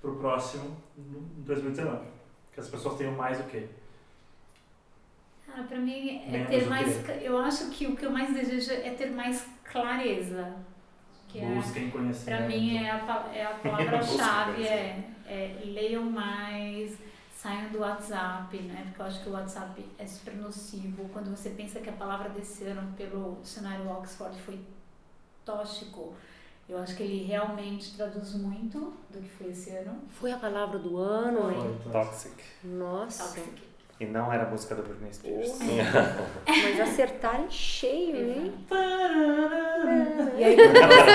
para 0.01 0.11
o 0.11 0.15
próximo 0.17 0.77
em 0.97 1.43
2019. 1.43 2.05
Que 2.53 2.59
as 2.59 2.67
pessoas 2.67 2.97
tenham 2.97 3.13
mais 3.13 3.39
o 3.39 3.43
quê? 3.45 3.67
Ah, 5.47 5.63
para 5.67 5.77
mim 5.79 6.21
é 6.27 6.31
Menos 6.31 6.49
ter 6.49 6.65
mais. 6.67 7.09
Eu 7.21 7.37
acho 7.39 7.69
que 7.71 7.87
o 7.87 7.95
que 7.95 8.05
eu 8.05 8.11
mais 8.11 8.33
desejo 8.33 8.71
é 8.71 8.91
ter 8.91 9.09
mais 9.09 9.45
clareza. 9.63 10.55
Que 11.33 11.39
é 11.39 11.45
Busquem 11.47 11.87
é, 11.87 11.91
conhecimento. 11.91 12.37
Para 12.37 12.47
mim 12.47 12.77
é 12.77 12.91
a, 12.91 13.31
é 13.33 13.43
a 13.43 13.49
palavra-chave. 13.57 14.63
é, 14.67 15.03
é 15.25 15.61
leiam 15.65 16.03
mais, 16.03 16.95
saiam 17.35 17.71
do 17.71 17.79
WhatsApp, 17.79 18.55
né? 18.59 18.83
Porque 18.85 19.01
eu 19.01 19.05
acho 19.07 19.23
que 19.23 19.29
o 19.29 19.33
WhatsApp 19.33 19.85
é 19.97 20.05
super 20.05 20.35
nocivo. 20.35 21.09
Quando 21.11 21.35
você 21.35 21.49
pensa 21.49 21.79
que 21.79 21.89
a 21.89 21.93
palavra 21.93 22.29
desse 22.29 22.65
ano 22.65 22.93
pelo 22.95 23.39
dicionário 23.41 23.89
Oxford 23.89 24.39
foi 24.41 24.59
tóxico, 25.43 26.13
eu 26.69 26.77
acho 26.77 26.95
que 26.95 27.01
ele 27.01 27.23
realmente 27.23 27.95
traduz 27.95 28.35
muito 28.35 28.93
do 29.09 29.19
que 29.19 29.29
foi 29.29 29.47
esse 29.49 29.71
ano. 29.71 30.03
Foi 30.09 30.31
a 30.31 30.37
palavra 30.37 30.77
do 30.77 30.97
ano, 30.97 31.41
foi. 31.41 31.55
hein? 31.55 31.79
Toxic. 31.91 32.43
Nossa. 32.63 33.23
Toxic. 33.23 33.72
E 34.03 34.05
não 34.05 34.31
era 34.33 34.43
a 34.43 34.49
música 34.49 34.75
da 34.75 34.81
Britney 34.81 35.13
Spears. 35.13 35.59
Mas 36.45 36.79
acertaram 36.81 37.49
cheio, 37.49 38.17
hein? 38.17 38.53
E 40.37 40.43
aí, 40.43 40.55
quando 40.57 40.73
você, 40.73 41.11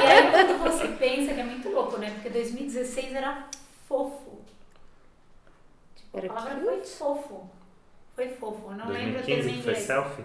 e 0.00 0.06
aí 0.06 0.30
quando 0.30 0.58
você 0.62 0.88
pensa 0.88 1.34
que 1.34 1.40
é 1.40 1.44
muito 1.44 1.68
louco, 1.68 1.98
né? 1.98 2.10
Porque 2.12 2.30
2016 2.30 3.14
era 3.14 3.46
fofo. 3.86 4.40
Tipo, 5.94 6.18
a 6.18 6.32
palavra 6.32 6.64
foi 6.64 6.80
fofo. 6.82 7.50
Foi 8.14 8.28
fofo. 8.28 8.70
Eu 8.70 8.76
não 8.78 8.86
2015 8.86 8.96
lembro 8.96 9.20
o 9.20 9.24
termo 9.24 9.62
Foi 9.62 9.74
selfie? 9.74 10.24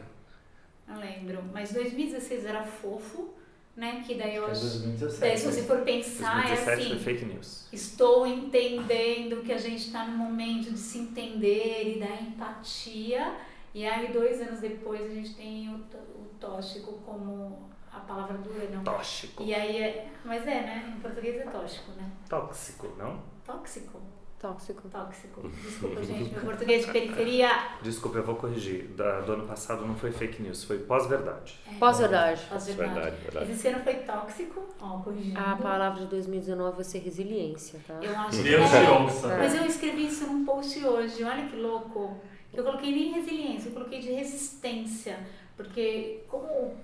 Não 0.88 1.00
lembro. 1.00 1.44
Mas 1.52 1.74
2016 1.74 2.46
era 2.46 2.64
fofo 2.64 3.34
né? 3.78 4.04
Que 4.06 4.16
daí 4.16 4.36
eu 4.36 4.46
acho. 4.46 4.62
2017, 4.62 5.20
daí, 5.20 5.38
se 5.38 5.46
você 5.46 5.64
for 5.64 5.82
pensar, 5.82 6.48
2017 6.48 6.70
é 6.70 6.74
assim. 6.74 6.90
Foi 6.90 7.14
fake 7.14 7.26
news. 7.26 7.68
Estou 7.72 8.26
entendendo 8.26 9.44
que 9.44 9.54
a 9.54 9.58
gente 9.58 9.86
está 9.86 10.06
no 10.06 10.18
momento 10.18 10.72
de 10.72 10.80
se 10.80 10.98
entender 10.98 11.96
e 11.96 12.00
da 12.00 12.16
empatia. 12.16 13.38
E 13.74 13.86
aí, 13.86 14.12
dois 14.12 14.42
anos 14.42 14.60
depois, 14.60 15.00
a 15.02 15.14
gente 15.14 15.36
tem 15.36 15.70
o, 15.70 15.76
o 15.76 16.26
tóxico 16.40 16.94
como 17.06 17.70
a 17.94 18.00
palavra 18.00 18.40
do 18.40 18.50
ano. 18.50 18.84
Tóxico. 18.84 19.44
E 19.44 19.54
aí, 19.54 19.78
é, 19.78 20.10
mas 20.26 20.42
é, 20.48 20.62
né? 20.62 20.96
Em 20.98 21.00
português 21.00 21.36
é 21.38 21.44
tóxico, 21.44 21.92
né? 21.92 22.12
Tóxico, 22.28 22.88
não? 22.98 23.22
Tóxico. 23.46 24.02
Tóxico. 24.40 24.88
Tóxico. 24.90 25.50
Desculpa, 25.50 26.04
gente, 26.04 26.32
meu 26.32 26.42
português 26.44 26.86
de 26.86 26.92
periferia. 26.92 27.50
Desculpa, 27.82 28.20
eu 28.20 28.24
vou 28.24 28.36
corrigir. 28.36 28.86
Da, 28.90 29.22
do 29.22 29.34
ano 29.34 29.48
passado 29.48 29.86
não 29.86 29.96
foi 29.96 30.12
fake 30.12 30.42
news, 30.42 30.64
foi 30.64 30.78
pós-verdade. 30.80 31.60
É, 31.68 31.78
pós-verdade. 31.78 32.42
Pós-verdade. 32.48 33.16
Verdade, 33.18 33.52
Esse 33.52 33.68
ano 33.68 33.84
foi 33.84 33.96
tóxico, 33.96 34.64
ó, 34.80 35.00
corrigindo. 35.00 35.40
A 35.40 35.56
palavra 35.56 36.02
de 36.02 36.08
2019 36.08 36.76
vai 36.76 36.86
ser 36.86 37.00
resiliência, 37.00 37.80
tá? 37.88 38.00
Eu 38.02 38.16
acho 38.16 38.44
Deus 38.44 38.70
que 38.70 38.78
te 38.78 38.92
ouça. 38.92 39.38
Mas 39.38 39.56
eu 39.56 39.66
escrevi 39.66 40.06
isso 40.08 40.28
num 40.28 40.46
post 40.46 40.86
hoje, 40.86 41.24
olha 41.24 41.48
que 41.48 41.56
louco. 41.56 42.20
Eu 42.54 42.64
coloquei 42.64 42.92
nem 42.92 43.14
resiliência, 43.14 43.70
eu 43.70 43.74
coloquei 43.74 44.00
de 44.00 44.12
resistência. 44.12 45.20
Porque 45.56 46.24
como 46.28 46.76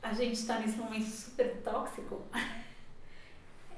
a 0.00 0.12
gente 0.12 0.34
está 0.34 0.58
nesse 0.58 0.76
momento 0.76 1.06
super 1.06 1.56
tóxico. 1.64 2.22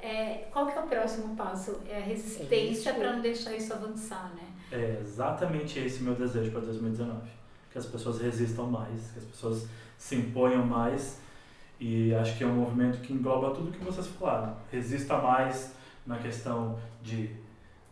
É, 0.07 0.47
qual 0.53 0.69
que 0.69 0.79
é 0.79 0.81
o 0.81 0.87
próximo 0.87 1.35
passo? 1.35 1.81
É 1.89 1.97
a 1.99 2.01
resistência 2.01 2.95
para 2.95 3.15
não 3.15 3.21
deixar 3.21 3.57
isso 3.57 3.73
avançar, 3.73 4.33
né? 4.37 4.45
É 4.71 5.01
exatamente 5.01 5.81
esse 5.81 6.01
meu 6.05 6.15
desejo 6.15 6.53
para 6.53 6.61
2019. 6.61 7.29
Que 7.73 7.77
as 7.77 7.87
pessoas 7.87 8.21
resistam 8.21 8.71
mais, 8.71 9.11
que 9.11 9.19
as 9.19 9.25
pessoas 9.25 9.69
se 9.99 10.15
imponham 10.15 10.65
mais. 10.65 11.21
E 11.81 12.15
acho 12.15 12.39
que 12.39 12.45
é 12.45 12.47
um 12.47 12.55
movimento 12.55 13.01
que 13.01 13.13
engloba 13.13 13.53
tudo 13.53 13.73
que 13.73 13.85
vocês 13.85 14.07
falaram. 14.07 14.57
Resista 14.71 15.17
mais 15.17 15.75
na 16.07 16.19
questão 16.19 16.79
de 17.03 17.35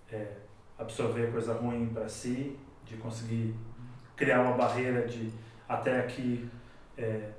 é, 0.08 0.36
absorver 0.78 1.32
coisa 1.32 1.52
ruim 1.54 1.90
para 1.92 2.08
si, 2.08 2.56
de 2.84 2.96
conseguir 2.96 3.56
criar 4.14 4.40
uma 4.40 4.56
barreira 4.56 5.04
de 5.04 5.32
até 5.68 5.98
aqui, 5.98 6.48
é, 6.96 7.30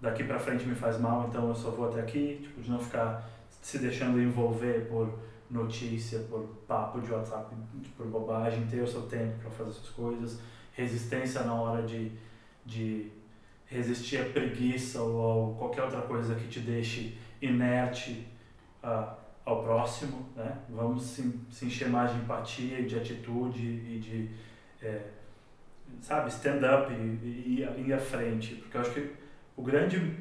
daqui 0.00 0.24
para 0.24 0.38
frente 0.38 0.64
me 0.64 0.74
faz 0.74 0.98
mal, 0.98 1.26
então 1.28 1.50
eu 1.50 1.54
só 1.54 1.70
vou 1.70 1.90
até 1.90 2.00
aqui, 2.00 2.40
tipo, 2.42 2.62
de 2.62 2.70
não 2.70 2.78
ficar 2.78 3.33
se 3.64 3.78
deixando 3.78 4.20
envolver 4.20 4.86
por 4.90 5.08
notícia, 5.50 6.18
por 6.28 6.42
papo 6.68 7.00
de 7.00 7.10
WhatsApp, 7.10 7.56
por 7.96 8.06
bobagem, 8.08 8.66
ter 8.66 8.82
o 8.82 8.86
seu 8.86 9.00
tempo 9.06 9.38
para 9.38 9.50
fazer 9.50 9.70
essas 9.70 9.88
coisas, 9.88 10.38
resistência 10.74 11.42
na 11.44 11.54
hora 11.54 11.82
de, 11.82 12.12
de 12.66 13.10
resistir 13.64 14.18
à 14.18 14.24
preguiça 14.24 15.00
ou 15.00 15.54
qualquer 15.54 15.84
outra 15.84 16.02
coisa 16.02 16.34
que 16.34 16.46
te 16.46 16.60
deixe 16.60 17.16
inerte 17.40 18.28
ao 19.46 19.62
próximo, 19.62 20.28
né? 20.36 20.58
Vamos 20.68 21.02
se, 21.02 21.40
se 21.50 21.64
encher 21.64 21.88
mais 21.88 22.12
de 22.12 22.18
empatia 22.18 22.82
de 22.82 22.96
atitude 22.96 23.66
e 23.66 23.98
de, 23.98 24.30
é, 24.86 25.06
sabe, 26.02 26.28
stand 26.28 26.58
up 26.58 26.92
e, 26.92 27.64
e 27.64 27.84
ir 27.86 27.94
à 27.94 27.98
frente, 27.98 28.56
porque 28.56 28.76
eu 28.76 28.80
acho 28.82 28.92
que 28.92 29.10
o 29.56 29.62
grande 29.62 30.18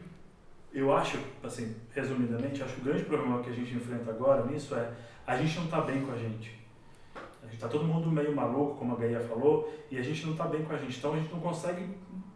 eu 0.73 0.95
acho, 0.95 1.19
assim, 1.43 1.75
resumidamente, 1.93 2.63
acho 2.63 2.73
que 2.73 2.81
o 2.81 2.83
grande 2.85 3.03
problema 3.03 3.43
que 3.43 3.49
a 3.49 3.53
gente 3.53 3.75
enfrenta 3.75 4.09
agora 4.09 4.43
nisso 4.45 4.73
é 4.75 4.91
a 5.25 5.37
gente 5.37 5.55
não 5.57 5.65
está 5.65 5.81
bem 5.81 6.01
com 6.01 6.11
a 6.11 6.17
gente. 6.17 6.59
A 7.43 7.45
gente 7.45 7.59
tá 7.59 7.67
todo 7.67 7.85
mundo 7.85 8.09
meio 8.09 8.35
maluco, 8.35 8.75
como 8.77 8.93
a 8.93 8.97
Gaia 8.97 9.19
falou, 9.19 9.71
e 9.91 9.97
a 9.97 10.01
gente 10.01 10.25
não 10.25 10.31
está 10.31 10.45
bem 10.45 10.63
com 10.63 10.73
a 10.73 10.77
gente. 10.77 10.97
Então 10.97 11.13
a 11.13 11.17
gente 11.17 11.31
não 11.31 11.39
consegue 11.39 11.87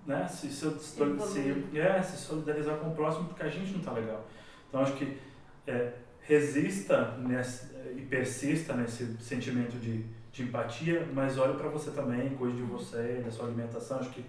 né, 0.06 0.28
se, 0.28 0.50
se, 0.50 0.70
se, 0.80 1.20
se, 1.20 1.78
é, 1.78 2.02
se 2.02 2.18
solidarizar 2.18 2.78
com 2.78 2.90
o 2.90 2.96
próximo 2.96 3.26
porque 3.26 3.44
a 3.44 3.50
gente 3.50 3.72
não 3.72 3.80
está 3.80 3.92
legal. 3.92 4.26
Então 4.70 4.82
acho 4.82 4.94
que 4.94 5.18
é, 5.66 5.94
resista 6.22 7.18
nesse, 7.18 7.74
e 7.96 8.02
persista 8.02 8.74
nesse 8.74 9.18
sentimento 9.18 9.78
de, 9.80 10.06
de 10.32 10.44
empatia, 10.44 11.08
mas 11.14 11.38
olhe 11.38 11.58
para 11.58 11.70
você 11.70 11.92
também, 11.92 12.30
cuide 12.36 12.58
de 12.58 12.64
você, 12.64 13.22
da 13.26 13.32
sua 13.32 13.48
alimentação. 13.48 14.00
Acho 14.00 14.12
que 14.12 14.24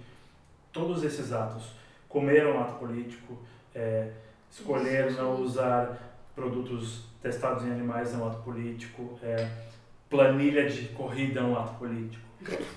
todos 0.73 1.03
esses 1.05 1.33
atos, 1.33 1.73
comer 2.09 2.45
é 2.45 2.47
um 2.47 2.61
ato 2.61 2.79
político, 2.79 3.39
é, 3.79 4.11
escolher 4.51 5.12
não 5.12 5.41
usar 5.43 5.97
produtos 6.35 7.05
testados 7.22 7.64
em 7.64 7.70
animais 7.70 8.12
é 8.14 8.16
um 8.16 8.26
ato 8.26 8.39
político, 8.43 9.18
é, 9.22 9.49
planilha 10.11 10.68
de 10.68 10.89
corrida 10.89 11.41
é 11.41 11.43
um 11.43 11.57
ato 11.59 11.74
político, 11.74 12.24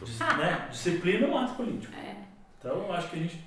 Dis- 0.03 0.19
né? 0.37 0.67
disciplina 0.69 1.27
é 1.27 1.29
um 1.29 1.37
ato 1.37 1.53
político. 1.55 1.93
É. 1.95 2.15
Então 2.59 2.91
acho 2.93 3.09
que 3.09 3.15
a 3.17 3.19
gente 3.19 3.43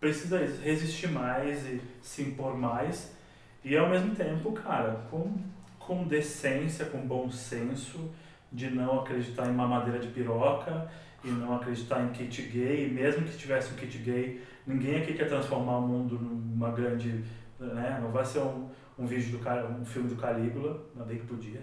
precisa 0.00 0.38
resistir 0.62 1.08
mais 1.08 1.64
e 1.66 1.80
se 2.02 2.22
impor 2.22 2.56
mais 2.56 3.12
e 3.64 3.76
ao 3.76 3.88
mesmo 3.88 4.14
tempo, 4.14 4.52
cara, 4.52 5.00
com, 5.10 5.32
com 5.78 6.04
decência, 6.04 6.84
com 6.84 6.98
bom 6.98 7.30
senso, 7.30 8.10
de 8.52 8.68
não 8.70 9.00
acreditar 9.00 9.48
em 9.48 9.52
mamadeira 9.54 9.98
de 9.98 10.08
piroca 10.08 10.86
e 11.24 11.28
não 11.28 11.56
acreditar 11.56 12.02
em 12.02 12.10
kit 12.10 12.42
gay, 12.42 12.86
e 12.86 12.88
mesmo 12.92 13.24
que 13.26 13.36
tivesse 13.38 13.72
um 13.72 13.76
kit 13.76 13.96
gay, 13.98 14.42
ninguém 14.66 14.96
aqui 15.02 15.14
quer 15.14 15.28
transformar 15.28 15.78
o 15.78 15.82
mundo 15.82 16.18
numa 16.18 16.70
grande, 16.70 17.24
né, 17.58 17.98
não 18.02 18.10
vai 18.10 18.24
ser 18.24 18.40
um, 18.40 18.68
um 18.98 19.06
vídeo 19.06 19.32
do 19.38 19.44
Ca- 19.44 19.64
um 19.66 19.84
filme 19.84 20.08
do 20.08 20.16
Calígula, 20.16 20.82
ainda 20.94 21.04
bem 21.04 21.18
que 21.18 21.26
podia. 21.26 21.60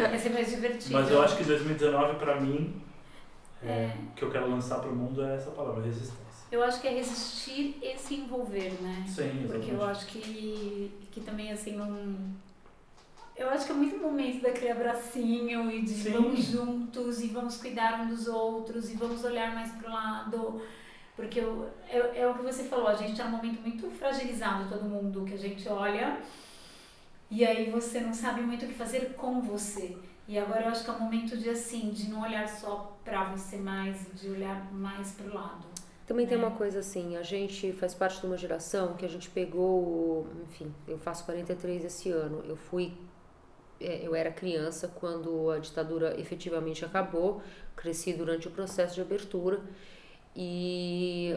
Vai 0.00 0.18
ser 0.18 0.30
mais 0.30 0.50
divertido. 0.50 0.92
Mas 0.94 1.10
eu 1.10 1.22
acho 1.22 1.36
que 1.36 1.44
2019 1.44 2.14
pra 2.18 2.40
mim, 2.40 2.82
é, 3.62 3.68
É. 3.68 3.94
o 4.10 4.14
que 4.14 4.22
eu 4.24 4.30
quero 4.30 4.50
lançar 4.50 4.80
pro 4.80 4.94
mundo 4.94 5.22
é 5.24 5.36
essa 5.36 5.50
palavra, 5.50 5.82
resistência. 5.84 6.20
Eu 6.50 6.64
acho 6.64 6.80
que 6.80 6.88
é 6.88 6.90
resistir 6.94 7.78
e 7.80 7.96
se 7.96 8.14
envolver, 8.16 8.72
né? 8.80 9.04
Sim, 9.06 9.44
Porque 9.46 9.70
eu 9.70 9.74
exatamente. 9.76 9.82
acho 9.84 10.06
que, 10.06 10.90
que 11.12 11.20
também, 11.20 11.52
assim, 11.52 11.76
não... 11.76 12.16
Eu 13.40 13.48
acho 13.48 13.64
que 13.64 13.72
é 13.72 13.74
muito 13.74 13.96
momento 13.96 14.42
da 14.42 14.52
criar 14.52 14.74
bracinho 14.74 15.70
e 15.70 15.80
de 15.80 15.94
Sim. 15.94 16.12
vamos 16.12 16.44
juntos 16.44 17.22
e 17.22 17.28
vamos 17.28 17.56
cuidar 17.56 18.02
um 18.02 18.08
dos 18.08 18.28
outros 18.28 18.90
e 18.90 18.96
vamos 18.96 19.24
olhar 19.24 19.54
mais 19.54 19.72
pro 19.72 19.90
lado. 19.90 20.60
Porque 21.16 21.40
eu, 21.40 21.66
é, 21.88 22.20
é 22.20 22.28
o 22.28 22.34
que 22.34 22.42
você 22.42 22.64
falou, 22.64 22.88
a 22.88 22.94
gente 22.94 23.16
tá 23.16 23.24
num 23.24 23.38
momento 23.38 23.62
muito 23.62 23.90
fragilizado, 23.92 24.68
todo 24.68 24.84
mundo, 24.84 25.24
que 25.24 25.32
a 25.32 25.38
gente 25.38 25.66
olha 25.70 26.20
e 27.30 27.42
aí 27.42 27.70
você 27.70 28.00
não 28.00 28.12
sabe 28.12 28.42
muito 28.42 28.66
o 28.66 28.68
que 28.68 28.74
fazer 28.74 29.14
com 29.14 29.40
você. 29.40 29.96
E 30.28 30.38
agora 30.38 30.64
eu 30.64 30.68
acho 30.68 30.84
que 30.84 30.90
é 30.90 30.92
o 30.92 31.00
momento 31.00 31.34
de, 31.38 31.48
assim, 31.48 31.88
de 31.88 32.10
não 32.10 32.20
olhar 32.20 32.46
só 32.46 32.94
pra 33.02 33.24
você 33.24 33.56
mais, 33.56 34.06
de 34.20 34.28
olhar 34.28 34.70
mais 34.70 35.12
pro 35.12 35.32
lado. 35.32 35.64
Também 36.06 36.26
tem 36.26 36.36
uma 36.36 36.50
coisa 36.50 36.80
assim, 36.80 37.16
a 37.16 37.22
gente 37.22 37.72
faz 37.72 37.94
parte 37.94 38.20
de 38.20 38.26
uma 38.26 38.36
geração 38.36 38.92
que 38.94 39.06
a 39.06 39.08
gente 39.08 39.30
pegou, 39.30 40.26
enfim, 40.42 40.74
eu 40.86 40.98
faço 40.98 41.24
43 41.24 41.86
esse 41.86 42.10
ano. 42.10 42.44
Eu 42.46 42.56
fui 42.56 42.92
eu 43.80 44.14
era 44.14 44.30
criança 44.30 44.88
quando 44.88 45.50
a 45.50 45.58
ditadura 45.58 46.18
efetivamente 46.20 46.84
acabou, 46.84 47.42
cresci 47.74 48.12
durante 48.12 48.46
o 48.46 48.50
processo 48.50 48.94
de 48.94 49.00
abertura 49.00 49.60
e 50.36 51.36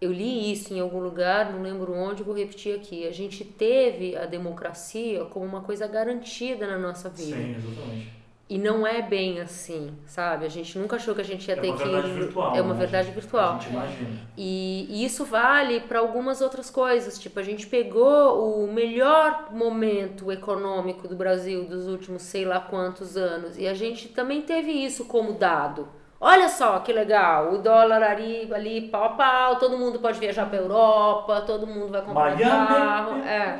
eu 0.00 0.12
li 0.12 0.52
isso 0.52 0.74
em 0.74 0.80
algum 0.80 0.98
lugar, 0.98 1.52
não 1.52 1.62
lembro 1.62 1.92
onde, 1.94 2.22
vou 2.22 2.36
repetir 2.36 2.76
aqui. 2.76 3.06
A 3.06 3.12
gente 3.12 3.44
teve 3.44 4.16
a 4.16 4.26
democracia 4.26 5.24
como 5.26 5.46
uma 5.46 5.62
coisa 5.62 5.86
garantida 5.86 6.66
na 6.66 6.78
nossa 6.78 7.08
vida. 7.08 7.36
Sim, 7.36 7.56
exatamente. 7.56 8.23
E 8.46 8.58
não 8.58 8.86
é 8.86 9.00
bem 9.00 9.40
assim, 9.40 9.96
sabe? 10.06 10.44
A 10.44 10.50
gente 10.50 10.78
nunca 10.78 10.96
achou 10.96 11.14
que 11.14 11.22
a 11.22 11.24
gente 11.24 11.48
ia 11.48 11.54
É 11.54 11.60
ter 11.60 11.68
uma 11.68 11.76
que. 11.78 11.84
verdade 11.84 12.10
virtual. 12.12 12.54
é 12.56 12.60
uma 12.60 12.74
né? 12.74 12.78
verdade 12.80 13.10
virtual. 13.10 13.54
A 13.54 13.58
gente 13.58 13.70
imagina. 13.70 14.20
E, 14.36 14.86
e 14.90 15.04
isso 15.04 15.24
vale 15.24 15.80
para 15.80 15.98
algumas 15.98 16.42
outras 16.42 16.68
coisas. 16.68 17.18
Tipo, 17.18 17.40
a 17.40 17.42
gente 17.42 17.66
pegou 17.66 18.62
o 18.64 18.70
melhor 18.70 19.48
momento 19.50 20.30
econômico 20.30 21.08
do 21.08 21.16
Brasil 21.16 21.64
dos 21.64 21.86
últimos 21.88 22.20
sei 22.22 22.44
lá 22.44 22.60
quantos 22.60 23.16
anos 23.16 23.56
e 23.58 23.66
a 23.66 23.72
gente 23.72 24.08
também 24.08 24.42
teve 24.42 24.70
isso 24.72 25.06
como 25.06 25.32
dado. 25.32 25.88
Olha 26.20 26.48
só 26.48 26.78
que 26.80 26.92
legal, 26.92 27.52
o 27.54 27.58
dólar 27.58 28.02
ali, 28.02 28.48
ali 28.54 28.82
pau 28.88 29.04
a 29.04 29.08
pau, 29.10 29.56
todo 29.58 29.76
mundo 29.76 29.98
pode 29.98 30.18
viajar 30.20 30.46
para 30.46 30.58
Europa, 30.58 31.42
todo 31.42 31.66
mundo 31.66 31.88
vai 31.92 32.02
comprar 32.02 32.34
Miami. 32.36 32.42
carro. 32.44 33.16
É. 33.24 33.58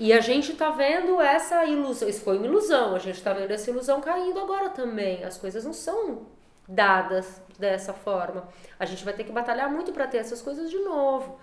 E 0.00 0.14
a 0.14 0.20
gente 0.20 0.54
tá 0.54 0.70
vendo 0.70 1.20
essa 1.20 1.62
ilusão, 1.66 2.08
isso 2.08 2.22
foi 2.22 2.38
uma 2.38 2.46
ilusão, 2.46 2.96
a 2.96 2.98
gente 2.98 3.22
tá 3.22 3.34
vendo 3.34 3.50
essa 3.50 3.70
ilusão 3.70 4.00
caindo 4.00 4.40
agora 4.40 4.70
também. 4.70 5.22
As 5.22 5.36
coisas 5.36 5.62
não 5.62 5.74
são 5.74 6.22
dadas 6.66 7.42
dessa 7.58 7.92
forma. 7.92 8.48
A 8.78 8.86
gente 8.86 9.04
vai 9.04 9.12
ter 9.12 9.24
que 9.24 9.30
batalhar 9.30 9.70
muito 9.70 9.92
para 9.92 10.06
ter 10.06 10.16
essas 10.16 10.40
coisas 10.40 10.70
de 10.70 10.78
novo. 10.78 11.38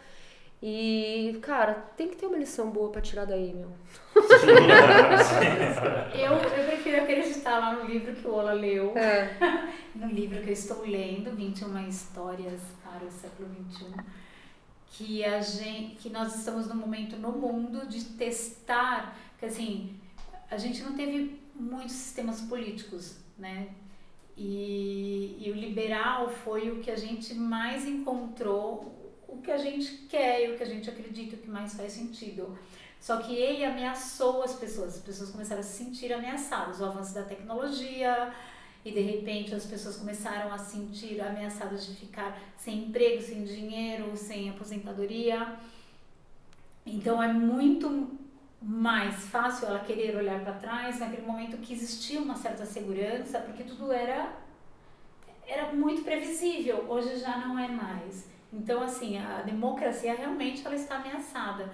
E, 0.60 1.38
cara, 1.44 1.76
tem 1.96 2.08
que 2.08 2.16
ter 2.16 2.26
uma 2.26 2.38
lição 2.38 2.72
boa 2.72 2.90
para 2.90 3.00
tirar 3.00 3.26
daí, 3.26 3.54
meu. 3.54 3.70
Eu, 6.16 6.34
eu 6.34 6.66
prefiro 6.66 7.04
acreditar 7.04 7.60
lá 7.60 7.74
no 7.74 7.86
livro 7.86 8.16
que 8.16 8.28
o 8.28 8.34
Ola 8.34 8.54
leu, 8.54 8.92
É. 8.98 9.38
no 9.94 10.08
livro 10.08 10.42
que 10.42 10.50
eu 10.50 10.54
estou 10.54 10.82
lendo, 10.82 11.30
21 11.36 11.88
Histórias 11.88 12.60
para 12.84 13.06
o 13.06 13.12
século 13.12 13.48
XXI, 13.72 13.86
que, 14.98 15.24
a 15.24 15.40
gente, 15.42 15.96
que 15.98 16.10
nós 16.10 16.36
estamos 16.36 16.68
num 16.68 16.76
momento 16.76 17.16
no 17.18 17.32
mundo 17.32 17.88
de 17.88 18.04
testar, 18.04 19.16
que 19.38 19.46
assim, 19.46 19.96
a 20.50 20.58
gente 20.58 20.82
não 20.82 20.96
teve 20.96 21.40
muitos 21.54 21.92
sistemas 21.92 22.42
políticos, 22.42 23.18
né? 23.38 23.70
E, 24.36 25.38
e 25.40 25.52
o 25.52 25.56
liberal 25.56 26.30
foi 26.30 26.72
o 26.72 26.80
que 26.80 26.90
a 26.90 26.96
gente 26.96 27.36
mais 27.36 27.88
encontrou, 27.88 28.92
o 29.28 29.38
que 29.38 29.52
a 29.52 29.58
gente 29.58 30.08
quer 30.10 30.50
o 30.52 30.58
que 30.58 30.64
a 30.64 30.68
gente 30.68 30.90
acredita, 30.90 31.36
o 31.36 31.40
que 31.40 31.50
mais 31.50 31.76
faz 31.76 31.94
sentido. 31.94 32.58
Só 33.00 33.18
que 33.18 33.36
ele 33.36 33.64
ameaçou 33.64 34.42
as 34.42 34.56
pessoas, 34.56 34.96
as 34.96 35.02
pessoas 35.02 35.30
começaram 35.30 35.62
a 35.62 35.64
se 35.64 35.84
sentir 35.84 36.12
ameaçadas, 36.12 36.82
o 36.82 36.86
avanço 36.86 37.14
da 37.14 37.22
tecnologia, 37.22 38.34
e 38.88 38.92
de 38.92 39.02
repente 39.02 39.54
as 39.54 39.66
pessoas 39.66 39.98
começaram 39.98 40.54
a 40.54 40.58
se 40.58 40.78
sentir 40.78 41.20
ameaçadas 41.20 41.86
de 41.86 41.94
ficar 41.94 42.40
sem 42.56 42.86
emprego, 42.86 43.22
sem 43.22 43.44
dinheiro, 43.44 44.16
sem 44.16 44.50
aposentadoria. 44.50 45.56
Então 46.86 47.22
é 47.22 47.34
muito 47.34 48.18
mais 48.62 49.26
fácil 49.26 49.68
ela 49.68 49.80
querer 49.80 50.16
olhar 50.16 50.40
para 50.40 50.54
trás 50.54 51.00
naquele 51.00 51.28
momento 51.28 51.58
que 51.58 51.74
existia 51.74 52.22
uma 52.22 52.38
certa 52.38 52.66
segurança, 52.66 53.42
porque 53.42 53.66
tudo 53.66 53.92
era 53.92 54.34
era 55.46 55.74
muito 55.74 56.04
previsível. 56.04 56.86
Hoje 56.88 57.18
já 57.18 57.38
não 57.40 57.60
é 57.60 57.68
mais. 57.68 58.30
Então 58.54 58.82
assim, 58.82 59.18
a 59.18 59.42
democracia 59.42 60.16
realmente 60.16 60.66
ela 60.66 60.76
está 60.76 60.96
ameaçada. 60.96 61.70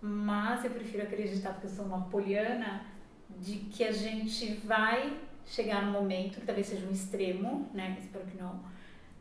Mas 0.00 0.64
eu 0.64 0.70
prefiro 0.70 1.02
acreditar, 1.02 1.50
porque 1.50 1.66
eu 1.66 1.70
sou 1.70 1.84
uma 1.84 2.02
poliana, 2.04 2.82
de 3.28 3.56
que 3.56 3.84
a 3.84 3.92
gente 3.92 4.54
vai 4.54 5.18
chegar 5.46 5.84
num 5.86 5.92
momento, 5.92 6.40
que 6.40 6.46
talvez 6.46 6.66
seja 6.66 6.86
um 6.86 6.90
extremo, 6.90 7.68
né? 7.72 7.96
Espero 8.00 8.24
que 8.26 8.36
não, 8.36 8.60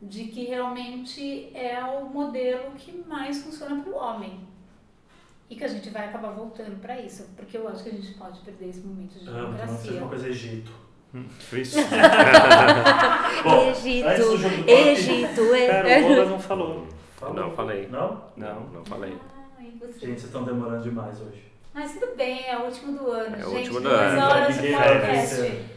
de 0.02 0.26
que 0.26 0.46
realmente 0.46 1.52
é 1.56 1.82
o 1.84 2.06
modelo 2.06 2.72
que 2.78 2.92
mais 3.08 3.42
funciona 3.44 3.82
para 3.82 3.92
o 3.92 3.96
homem. 3.96 4.40
E 5.48 5.56
que 5.56 5.64
a 5.64 5.68
gente 5.68 5.90
vai 5.92 6.10
acabar 6.10 6.32
voltando 6.32 6.82
para 6.82 7.00
isso, 7.00 7.30
porque 7.36 7.56
eu 7.56 7.68
acho 7.70 7.84
que 7.84 7.90
a 7.90 7.94
gente 7.94 8.14
pode 8.16 8.40
perder 8.40 8.70
esse 8.70 8.80
momento 8.80 9.14
de 9.20 9.30
Amo, 9.30 9.54
que 9.54 9.66
não 9.66 9.78
seja 9.78 9.92
democracia. 9.94 10.00
uma 10.02 10.10
coisa 10.10 10.28
Egito. 10.30 10.72
Vixe. 11.52 11.78
Bom, 13.44 13.70
Egito, 13.70 14.38
do 14.38 14.70
Egito, 14.70 15.50
Pera, 15.52 15.88
o 15.88 15.92
é. 15.92 16.26
Não 16.26 16.40
falou. 16.40 16.88
Fala. 17.16 17.34
Não, 17.34 17.52
falei. 17.52 17.88
Não? 17.88 18.24
Não. 18.36 18.62
Não 18.72 18.84
falei. 18.86 19.16
Ah? 19.30 19.62
Gente, 19.62 20.00
vocês 20.00 20.24
estão 20.26 20.44
demorando 20.44 20.84
demais 20.84 21.22
hoje. 21.22 21.44
Mas 21.74 21.94
tudo 21.94 22.16
bem, 22.16 22.48
é 22.48 22.58
o 22.58 22.64
último 22.66 22.98
do 22.98 23.12
ano, 23.12 23.36
É 23.36 23.46
o 23.46 23.50
gente. 23.52 23.58
último 23.60 23.82
do 23.82 23.90
duas 23.90 24.02
ano. 24.14 24.22
horas 24.26 24.56
de 24.56 24.68
podcast. 24.74 25.75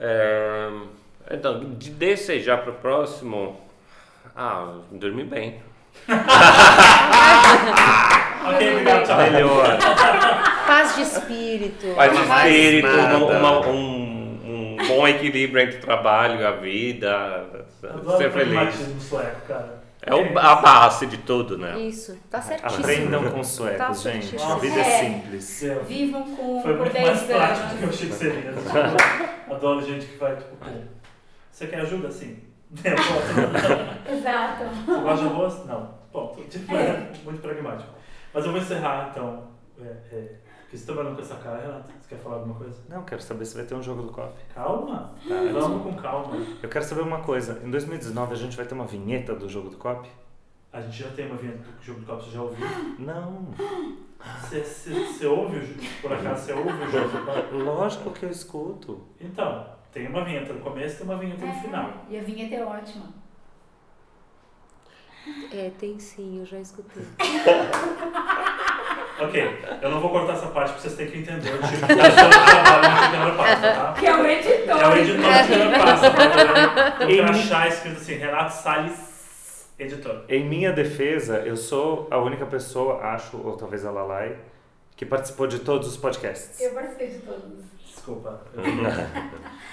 É, 0.00 0.68
então, 1.30 1.60
de 1.74 1.90
desejar 1.90 2.58
para 2.58 2.70
o 2.70 2.74
próximo. 2.74 3.60
Ah, 4.36 4.74
dormir 4.92 5.24
bem. 5.24 5.60
Ok, 8.48 8.70
obrigado, 8.72 9.04
tchau. 9.06 9.16
Melhor. 9.18 9.78
Paz 10.66 10.94
de 10.96 11.02
espírito. 11.02 11.86
Paz 11.94 12.12
de 12.12 12.22
espírito, 12.22 12.88
uma- 12.88 13.16
uma- 13.38 13.66
um, 13.68 14.76
um 14.80 14.86
bom 14.86 15.06
equilíbrio 15.06 15.64
entre 15.64 15.78
o 15.78 15.80
trabalho 15.80 16.40
e 16.40 16.46
a 16.46 16.52
vida. 16.52 17.44
Adoro 17.82 18.16
Ser 18.16 18.30
feliz. 18.32 18.74
sueco, 19.02 19.40
cara. 19.46 19.77
É 20.08 20.14
o- 20.14 20.38
a 20.38 20.54
base 20.56 21.06
de 21.06 21.18
tudo, 21.18 21.56
né? 21.58 21.78
Isso, 21.78 22.16
tá 22.30 22.40
certíssimo. 22.40 22.80
Aprendam 22.82 23.30
com 23.30 23.40
os 23.40 23.48
Tá 23.48 23.54
suecos, 23.54 24.02
gente. 24.02 24.26
certíssimo. 24.26 24.52
A 24.52 24.56
vida 24.58 24.76
é 24.76 24.80
É. 24.80 25.00
simples. 25.00 25.62
Meu, 25.62 25.84
Vivam 25.84 26.22
com, 26.36 26.62
Foi 26.62 26.72
por 26.76 26.80
muito 26.86 27.00
mais 27.00 27.20
10 27.22 27.26
prático 27.26 27.66
do 27.68 27.76
que 27.78 27.82
eu 27.84 27.88
achei 27.88 28.08
que 28.08 28.14
seria. 28.14 28.52
Tipo, 28.52 29.54
Adoro 29.54 29.82
gente 29.86 30.06
que 30.06 30.16
vai, 30.18 30.36
tipo, 30.36 30.56
pô, 30.56 30.70
você 31.50 31.66
quer 31.66 31.80
ajuda? 31.80 32.10
Sim. 32.10 32.38
É, 32.84 32.90
ponto. 32.90 34.12
Exato. 34.12 34.64
Você 34.86 35.00
gosta 35.00 35.16
de 35.26 35.32
arroz? 35.32 35.66
Não. 35.66 35.94
Ponto. 36.12 36.42
Tipo, 36.44 36.74
é 36.76 37.10
muito 37.24 37.40
pragmático. 37.40 37.90
Mas 38.34 38.44
eu 38.44 38.52
vou 38.52 38.60
encerrar, 38.60 39.08
então. 39.10 39.44
É, 39.80 40.14
é, 40.14 40.28
porque 40.68 40.76
você 40.76 40.84
tá 40.84 40.92
trabalhando 40.92 41.16
com 41.16 41.22
essa 41.22 41.36
cara, 41.36 41.62
Renato. 41.62 41.90
Você 41.98 42.14
quer 42.14 42.22
falar 42.22 42.36
alguma 42.36 42.54
coisa? 42.56 42.76
Não, 42.90 43.02
quero 43.02 43.22
saber 43.22 43.46
se 43.46 43.56
vai 43.56 43.64
ter 43.64 43.74
um 43.74 43.82
jogo 43.82 44.02
do 44.02 44.12
COP. 44.12 44.34
Calma. 44.54 45.14
Tá. 45.26 45.34
Vamos 45.50 45.82
com 45.82 45.94
calma. 45.94 46.36
Eu 46.62 46.68
quero 46.68 46.84
saber 46.84 47.00
uma 47.00 47.20
coisa. 47.20 47.58
Em 47.64 47.70
2019 47.70 48.34
a 48.34 48.36
gente 48.36 48.54
vai 48.54 48.66
ter 48.66 48.74
uma 48.74 48.84
vinheta 48.84 49.34
do 49.34 49.48
jogo 49.48 49.70
do 49.70 49.78
COP? 49.78 50.06
A 50.70 50.82
gente 50.82 51.04
já 51.04 51.08
tem 51.12 51.26
uma 51.26 51.36
vinheta 51.38 51.56
do 51.56 51.82
jogo 51.82 52.00
do 52.00 52.06
copo, 52.06 52.22
você 52.22 52.30
já 52.32 52.42
ouviu? 52.42 52.66
Não. 52.98 53.48
Você, 54.42 54.62
você, 54.62 54.90
você 55.06 55.26
ouve, 55.26 55.58
por 56.02 56.12
acaso 56.12 56.44
você 56.44 56.52
ouve 56.52 56.70
o 56.70 56.90
jogo 56.90 57.08
do 57.08 57.24
copo? 57.24 57.56
Lógico 57.56 58.10
que 58.10 58.26
eu 58.26 58.30
escuto. 58.30 59.00
Então, 59.18 59.66
tem 59.90 60.06
uma 60.06 60.22
vinheta 60.22 60.52
no 60.52 60.60
começo 60.60 60.96
e 60.96 60.98
tem 60.98 61.06
uma 61.06 61.16
vinheta 61.16 61.46
no 61.46 61.54
final. 61.62 62.04
E 62.10 62.18
a 62.18 62.22
vinheta 62.22 62.54
é 62.56 62.66
ótima. 62.66 63.06
É, 65.50 65.70
tem 65.78 65.98
sim, 65.98 66.40
eu 66.40 66.44
já 66.44 66.60
escutei. 66.60 67.04
Ok, 69.20 69.58
eu 69.82 69.90
não 69.90 70.00
vou 70.00 70.10
cortar 70.10 70.34
essa 70.34 70.46
parte 70.46 70.72
porque 70.72 70.88
vocês 70.88 70.96
têm 70.96 71.10
que 71.10 71.18
entender 71.18 71.54
o 71.54 71.58
tipo 71.58 71.86
de 71.86 71.86
pessoa 71.96 72.30
que 72.30 72.50
trabalha 72.50 72.88
no 72.88 73.10
Câmara 73.10 73.34
Passa, 73.34 73.60
tá? 73.72 73.92
Que 73.98 74.06
é 74.06 74.16
o 74.16 74.26
editor. 74.26 74.80
É 74.80 74.88
o 74.88 74.96
editor 74.96 75.16
do 75.16 75.72
Câmara 75.72 75.78
Passa. 75.78 76.10
tá? 76.10 77.06
Tem 77.06 77.20
um 77.20 77.26
crachá 77.26 77.68
escrito 77.68 77.96
assim, 77.96 78.14
Renato 78.14 78.52
Salles, 78.54 79.68
editor. 79.78 80.24
Em 80.28 80.44
minha 80.44 80.72
defesa, 80.72 81.38
eu 81.38 81.56
sou 81.56 82.06
a 82.10 82.18
única 82.18 82.46
pessoa, 82.46 83.00
acho, 83.02 83.36
ou 83.36 83.56
talvez 83.56 83.84
a 83.84 83.90
Lalai, 83.90 84.36
que 84.96 85.04
participou 85.04 85.46
de 85.46 85.58
todos 85.60 85.88
os 85.88 85.96
podcasts. 85.96 86.60
Eu 86.60 86.72
participei 86.72 87.08
de 87.08 87.18
todos. 87.18 87.64
Desculpa. 87.84 88.40
eu 88.54 88.62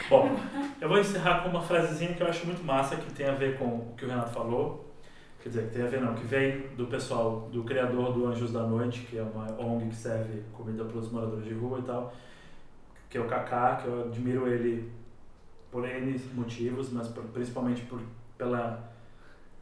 Bom, 0.09 0.35
eu 0.81 0.89
vou 0.89 0.99
encerrar 0.99 1.41
com 1.41 1.49
uma 1.49 1.61
frasezinha 1.61 2.13
que 2.13 2.22
eu 2.22 2.27
acho 2.27 2.45
muito 2.45 2.63
massa, 2.63 2.95
que 2.95 3.11
tem 3.13 3.27
a 3.27 3.34
ver 3.34 3.57
com 3.57 3.65
o 3.65 3.93
que 3.95 4.05
o 4.05 4.07
Renato 4.07 4.34
falou. 4.34 4.84
Quer 5.45 5.49
dizer, 5.49 5.67
que 5.67 5.73
tem 5.76 5.84
a 5.84 5.88
ver 5.88 6.01
não, 6.01 6.15
que 6.15 6.23
vem 6.23 6.69
do 6.69 6.88
pessoal, 6.88 7.47
do 7.51 7.63
criador 7.63 8.11
do 8.11 8.26
Anjos 8.26 8.51
da 8.51 8.63
Noite, 8.63 9.01
que 9.01 9.19
é 9.19 9.22
uma 9.22 9.45
ONG 9.61 9.89
que 9.89 9.95
serve 9.95 10.41
comida 10.51 10.84
para 10.84 10.97
os 10.97 11.11
moradores 11.11 11.45
de 11.45 11.53
rua 11.53 11.77
e 11.77 11.84
tal, 11.84 12.11
que 13.07 13.15
é 13.15 13.22
o 13.22 13.27
Kaká, 13.27 13.76
que 13.76 13.88
eu 13.88 14.05
admiro 14.05 14.47
ele 14.47 14.91
por 15.69 15.88
N 15.88 16.19
motivos, 16.34 16.89
mas 16.91 17.09
por- 17.09 17.26
principalmente 17.26 17.84
por, 17.84 18.01
pela 18.35 18.91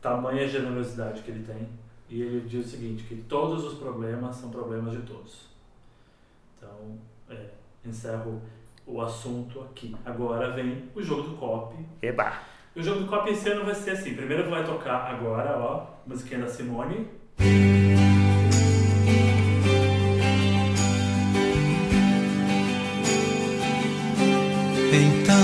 tamanha 0.02 0.48
generosidade 0.48 1.22
que 1.22 1.32
ele 1.32 1.44
tem. 1.44 1.68
E 2.08 2.22
ele 2.22 2.48
diz 2.48 2.66
o 2.66 2.70
seguinte, 2.70 3.04
que 3.04 3.18
todos 3.24 3.66
os 3.66 3.74
problemas 3.78 4.38
são 4.38 4.50
problemas 4.50 4.94
de 4.94 5.02
todos. 5.02 5.50
Então, 6.58 6.98
é, 7.30 7.50
encerro 7.86 8.42
o 8.88 9.02
assunto 9.02 9.60
aqui. 9.60 9.94
Agora 10.06 10.52
vem 10.52 10.90
o 10.96 11.02
jogo 11.02 11.24
do 11.24 11.36
COP. 11.36 11.76
Eba! 12.02 12.53
O 12.76 12.82
jogo 12.82 13.02
do 13.02 13.06
COP 13.08 13.30
esse 13.30 13.48
ano 13.50 13.64
vai 13.66 13.76
ser 13.76 13.92
assim. 13.92 14.16
Primeiro 14.16 14.50
vai 14.50 14.66
tocar 14.66 15.14
agora, 15.14 15.56
ó, 15.60 15.86
musiquinha 16.08 16.40
da 16.40 16.48
Simone. 16.48 17.08
Então 24.92 25.36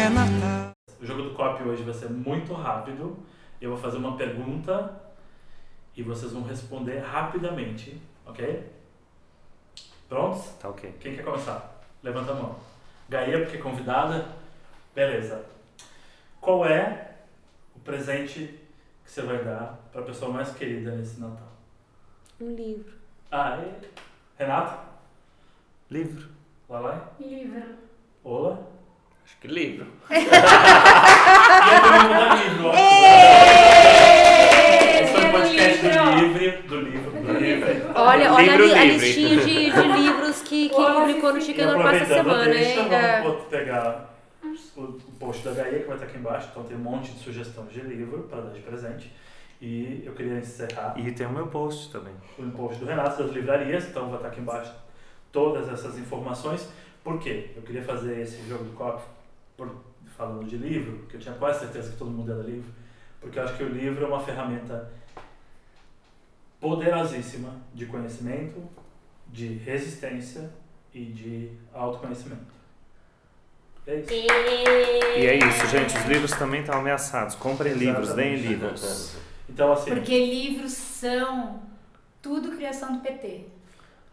é 0.00 0.08
Natal. 0.08 0.70
O 1.00 1.04
jogo 1.04 1.22
do 1.22 1.30
COP 1.30 1.64
hoje 1.64 1.82
vai 1.82 1.94
ser 1.94 2.10
muito 2.10 2.54
rápido. 2.54 3.18
Eu 3.60 3.70
vou 3.70 3.78
fazer 3.78 3.96
uma 3.96 4.16
pergunta 4.16 5.02
e 5.96 6.02
vocês 6.04 6.30
vão 6.30 6.44
responder 6.44 7.00
rapidamente, 7.00 8.00
ok? 8.24 8.70
Prontos? 10.08 10.46
Tá 10.60 10.68
ok. 10.68 10.94
Quem 11.00 11.16
quer 11.16 11.24
começar? 11.24 11.82
Levanta 12.04 12.30
a 12.30 12.34
mão. 12.36 12.54
Gaia, 13.08 13.40
porque 13.40 13.56
é 13.56 13.60
convidada? 13.60 14.28
Beleza. 14.94 15.55
Qual 16.46 16.64
é 16.64 17.08
o 17.74 17.80
presente 17.80 18.60
que 19.04 19.10
você 19.10 19.22
vai 19.22 19.42
dar 19.42 19.80
para 19.90 20.02
a 20.02 20.04
pessoa 20.04 20.30
mais 20.32 20.52
querida 20.54 20.92
nesse 20.92 21.20
Natal? 21.20 21.50
Um 22.40 22.54
livro. 22.54 22.92
Ah, 23.32 23.58
e... 23.66 23.72
Renato? 24.38 24.78
Livro. 25.90 26.28
Lalai? 26.68 27.02
Livro. 27.18 27.64
Ola? 28.22 28.64
Acho 29.24 29.36
que 29.40 29.48
livro. 29.48 29.88
E 30.08 30.14
eu 31.74 31.80
também 31.82 32.00
vou 32.00 32.10
dar 32.14 32.36
livro, 32.36 32.68
ó. 32.68 32.72
Esse 35.02 35.16
é 35.16 35.28
o 35.28 35.32
podcast 35.32 35.82
do 35.82 35.88
livro, 36.14 36.68
do 36.68 36.80
livro, 36.80 37.10
do 37.10 37.32
livro. 37.40 37.92
Olha, 37.96 38.32
olha 38.32 38.52
Livro 38.52 38.64
ali 38.66 38.72
a 38.72 38.84
livre. 38.84 39.06
listinha 39.06 39.36
de, 39.44 39.72
de 39.72 39.82
livros 39.98 40.42
que, 40.42 40.68
que 40.68 40.74
Olha, 40.76 41.00
publicou 41.00 41.32
no. 41.32 41.40
E 41.40 41.50
essa 41.50 41.72
aproveitando, 41.72 42.08
semana, 42.08 42.44
deixa, 42.44 42.80
hein? 42.82 42.94
É. 42.94 43.20
vamos 43.22 43.44
pegar 43.46 44.15
o, 44.76 44.80
o 44.80 45.12
post 45.18 45.44
da 45.44 45.52
Gaia 45.52 45.80
que 45.80 45.86
vai 45.86 45.96
estar 45.96 46.06
aqui 46.06 46.18
embaixo, 46.18 46.48
então 46.50 46.64
tem 46.64 46.76
um 46.76 46.80
monte 46.80 47.12
de 47.12 47.18
sugestões 47.20 47.72
de 47.72 47.80
livro 47.80 48.24
para 48.24 48.40
dar 48.42 48.52
de 48.52 48.60
presente. 48.60 49.12
E 49.60 50.02
eu 50.04 50.12
queria 50.12 50.38
encerrar 50.38 50.98
E 50.98 51.10
tem 51.12 51.26
o 51.26 51.30
meu 51.30 51.46
post 51.46 51.90
também. 51.90 52.12
o 52.38 52.50
post 52.50 52.78
do 52.78 52.84
Renato 52.86 53.22
das 53.22 53.32
livrarias, 53.32 53.88
então 53.88 54.08
vai 54.08 54.16
estar 54.16 54.28
aqui 54.28 54.40
embaixo 54.40 54.72
todas 55.32 55.68
essas 55.68 55.98
informações. 55.98 56.68
Por 57.02 57.18
quê? 57.18 57.52
Eu 57.56 57.62
queria 57.62 57.82
fazer 57.82 58.20
esse 58.20 58.46
jogo 58.48 58.64
do 58.64 58.72
copo 58.72 59.02
por, 59.56 59.70
falando 60.16 60.44
de 60.44 60.56
livro, 60.56 60.98
porque 60.98 61.16
eu 61.16 61.20
tinha 61.20 61.34
quase 61.34 61.60
certeza 61.60 61.92
que 61.92 61.96
todo 61.98 62.10
mundo 62.10 62.32
era 62.32 62.42
livro, 62.42 62.70
porque 63.20 63.38
eu 63.38 63.44
acho 63.44 63.56
que 63.56 63.62
o 63.62 63.68
livro 63.68 64.04
é 64.04 64.08
uma 64.08 64.20
ferramenta 64.20 64.90
poderosíssima 66.60 67.54
de 67.74 67.86
conhecimento, 67.86 68.62
de 69.28 69.54
resistência 69.54 70.50
e 70.92 71.04
de 71.04 71.50
autoconhecimento. 71.72 72.55
É 73.86 73.96
isso. 73.96 74.12
E 74.12 75.26
é 75.26 75.34
isso, 75.36 75.66
gente. 75.68 75.96
Os 75.96 76.04
livros 76.06 76.32
também 76.32 76.60
estão 76.60 76.78
ameaçados. 76.78 77.34
Comprem 77.36 77.74
livros, 77.74 78.12
deem 78.14 78.34
Exatamente. 78.34 78.48
livros. 78.48 79.16
Então, 79.48 79.72
assim. 79.72 79.90
Porque 79.90 80.26
livros 80.26 80.72
são 80.72 81.60
tudo 82.20 82.50
criação 82.56 82.94
do 82.94 83.00
PT. 83.00 83.46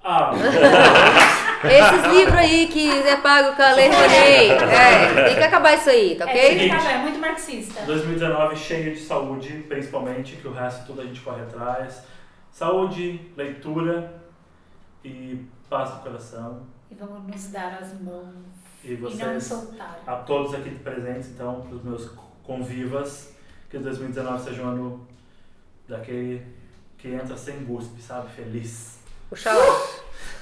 Ah, 0.06 0.32
Esses 1.64 2.14
livros 2.14 2.36
aí 2.38 2.68
que 2.68 2.90
é 2.91 3.16
pago 3.16 3.56
com 3.56 3.62
a 3.62 3.72
Lei 3.74 3.86
é, 3.88 5.24
tem 5.28 5.36
que 5.36 5.44
acabar 5.44 5.76
isso 5.76 5.90
aí, 5.90 6.16
tá 6.18 6.26
É, 6.26 6.28
ok? 6.30 6.41
tem 6.50 6.58
que 6.70 6.76
acabar, 6.76 6.91
é 6.91 6.98
muito 6.98 7.20
marxista. 7.20 7.82
2019 7.84 8.56
cheio 8.58 8.94
de 8.94 9.00
saúde, 9.00 9.64
principalmente, 9.70 10.36
que 10.36 10.45
o 10.45 10.52
resto 10.52 10.86
tudo 10.88 11.02
a 11.02 11.06
gente 11.06 11.22
corre 11.22 11.41
atrás. 11.44 12.04
Saúde, 12.52 13.32
leitura 13.38 14.14
e 15.06 15.45
paz 15.70 15.94
no 15.94 16.00
coração. 16.02 16.64
E 16.91 16.95
vamos 16.95 17.24
nos 17.26 17.48
dar 17.48 17.80
as 17.82 18.00
mãos. 18.02 18.62
E 18.84 18.91
E 18.91 18.95
vocês, 18.95 19.43
soltar. 19.43 20.01
a 20.05 20.15
todos 20.18 20.53
aqui 20.53 20.72
presentes, 20.80 21.30
então, 21.30 21.61
para 21.61 21.76
os 21.76 21.84
meus 21.84 22.11
convivas, 22.43 23.34
que 23.69 23.77
2019 23.77 24.43
seja 24.43 24.61
um 24.64 24.68
ano 24.69 25.07
daquele 25.88 26.45
que 26.97 27.10
entra 27.10 27.35
sem 27.38 27.64
guspe, 27.64 28.01
sabe? 28.01 28.30
Feliz. 28.31 28.99
Oxalá. 29.31 29.64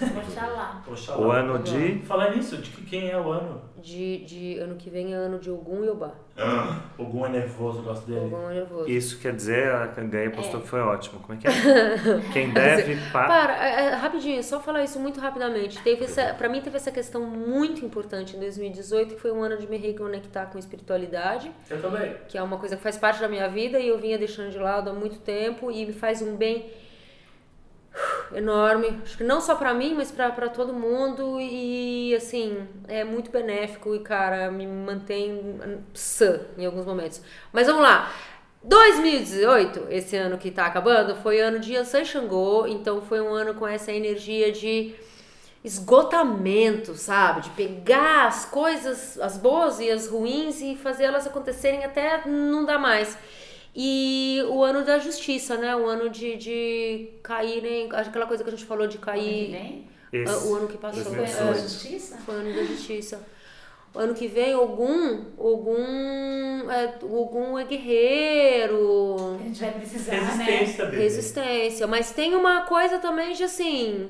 Oxalá. 0.02 0.82
Oxalá. 0.88 1.18
O 1.28 1.32
ano 1.32 1.60
de. 1.60 2.00
Falar 2.06 2.36
nisso, 2.36 2.58
de 2.58 2.70
que 2.72 2.84
quem 2.84 3.10
é 3.10 3.18
o 3.20 3.32
ano? 3.32 3.62
De, 3.78 4.24
de 4.26 4.60
ano 4.60 4.76
que 4.76 4.90
vem 4.90 5.14
é 5.14 5.16
ano 5.16 5.40
de 5.40 5.50
Ogum 5.50 5.84
e 5.84 5.90
Obá. 5.90 6.12
Ogum 6.98 7.26
é 7.26 7.30
nervoso, 7.30 7.80
eu 7.80 7.84
gosto 7.84 8.06
dele. 8.08 8.26
Ogum 8.26 8.50
é 8.50 8.54
nervoso. 8.56 8.90
Isso 8.90 9.20
quer 9.20 9.34
dizer, 9.36 9.72
a 9.72 9.88
Gaia 9.88 10.30
postou 10.32 10.60
É. 10.60 10.64
que 10.64 10.70
foi 10.70 10.80
ótimo. 10.82 11.20
Como 11.20 11.38
é 11.38 11.42
que 11.42 11.48
é? 11.48 11.52
Quem 12.34 12.52
deve, 12.52 12.96
pá. 13.12 13.26
Para, 13.28 13.68
é, 13.68 13.86
é, 13.86 13.90
rapidinho, 13.96 14.44
só 14.44 14.60
falar 14.60 14.84
isso 14.84 15.00
muito 15.00 15.20
rapidamente. 15.20 15.80
Teve 15.82 16.06
essa, 16.06 16.34
pra 16.34 16.48
mim 16.50 16.62
teve 16.62 16.78
essa 16.78 16.92
questão 16.92 17.22
muito 17.24 17.84
importante 17.86 18.36
em 18.36 18.40
2018, 18.40 19.16
que 19.16 19.22
foi 19.22 19.32
um 19.32 19.42
ano 19.44 19.58
de 19.58 19.68
me 19.68 19.78
reconectar 19.78 20.48
com 20.52 20.58
espiritualidade, 20.60 21.52
Eu 21.70 21.82
também. 21.82 22.16
que 22.28 22.38
é 22.38 22.44
uma 22.44 22.58
coisa 22.58 22.76
que 22.76 22.84
faz 22.84 22.98
parte 22.98 23.20
da 23.20 23.28
minha 23.28 23.48
vida 23.48 23.80
e 23.80 23.88
eu 23.88 23.98
vinha 24.00 24.18
deixando 24.18 24.52
de 24.52 24.58
lado 24.58 24.90
há 24.90 24.94
muito 24.94 25.20
tempo 25.20 25.72
e 25.72 25.86
me 25.86 25.94
faz 25.94 26.22
um 26.22 26.36
bem 26.36 26.66
enorme. 28.34 29.00
Acho 29.04 29.18
que 29.18 29.24
não 29.24 29.42
só 29.42 29.56
pra 29.56 29.74
mim, 29.74 29.94
mas 29.96 30.12
pra 30.12 30.32
todo 30.50 30.74
mundo 30.74 31.40
e 31.40 32.16
assim, 32.16 32.68
é 32.88 33.04
muito 33.04 33.32
benéfico 33.32 33.94
e 33.96 34.00
cara, 34.00 34.52
me 34.52 34.68
mantém 34.68 35.82
sã 35.94 36.42
em 36.58 36.66
alguns 36.66 36.86
momentos. 36.86 37.22
Mas 37.52 37.68
vamos 37.68 37.84
lá. 37.84 38.12
2018, 38.64 39.88
esse 39.90 40.16
ano 40.16 40.38
que 40.38 40.52
tá 40.52 40.68
acabando, 40.68 41.16
foi 41.16 41.40
ano 41.40 41.60
de 41.60 41.74
Yansan 41.74 42.06
Xangô, 42.06 42.68
então 42.68 43.02
foi 43.02 43.20
um 43.20 43.34
ano 43.34 43.56
com 43.56 43.68
essa 43.68 43.92
energia 43.92 44.52
de 44.52 44.94
esgotamento, 45.64 46.94
sabe? 46.96 47.42
De 47.42 47.50
pegar 47.52 48.28
as 48.28 48.46
coisas, 48.46 49.20
as 49.20 49.36
boas 49.36 49.80
e 49.80 49.90
as 49.90 50.08
ruins 50.08 50.62
e 50.62 50.76
fazer 50.76 51.06
elas 51.06 51.26
acontecerem 51.26 51.84
até 51.84 52.28
não 52.28 52.64
dar 52.64 52.78
mais. 52.78 53.18
E 53.76 54.44
o 54.50 54.64
ano 54.64 54.84
da 54.84 55.00
justiça, 55.00 55.56
né? 55.58 55.76
O 55.76 55.86
ano 55.88 56.10
de, 56.10 56.36
de 56.38 57.10
caírem. 57.24 57.90
Aquela 57.92 58.26
coisa 58.26 58.44
que 58.44 58.50
a 58.50 58.54
gente 58.54 58.66
falou 58.66 58.86
de 58.88 58.98
Ano 58.98 59.06
que 59.06 59.12
cair. 59.12 59.52
vem? 59.52 59.88
ah, 60.14 60.18
Esse. 60.34 60.48
O 60.48 60.56
ano 60.56 60.68
que 60.68 60.78
passou. 60.78 61.04
Foi 61.04 61.16
2018. 61.16 61.48
a 61.48 61.52
é, 61.52 61.62
justiça? 61.62 62.18
foi 62.26 62.36
o 62.36 62.38
ano 62.40 62.54
da 62.56 62.64
justiça. 62.64 63.28
O 63.94 64.00
ano 64.00 64.14
que 64.14 64.28
vem, 64.28 64.56
Ogum, 64.56 65.26
Ogum 65.38 66.72
é, 66.72 66.96
Ogum 67.04 67.60
é 67.60 67.66
guerreiro, 67.66 69.38
A 69.40 69.44
gente 69.44 69.60
vai 69.60 69.72
precisar, 69.72 70.38
né? 70.38 70.46
Resistência, 70.46 70.86
bebê. 70.86 70.98
resistência. 71.04 71.88
Mas 71.88 72.12
tem 72.12 72.34
uma 72.36 72.62
coisa 72.62 73.00
também 73.00 73.34
de 73.34 73.44
assim, 73.44 74.10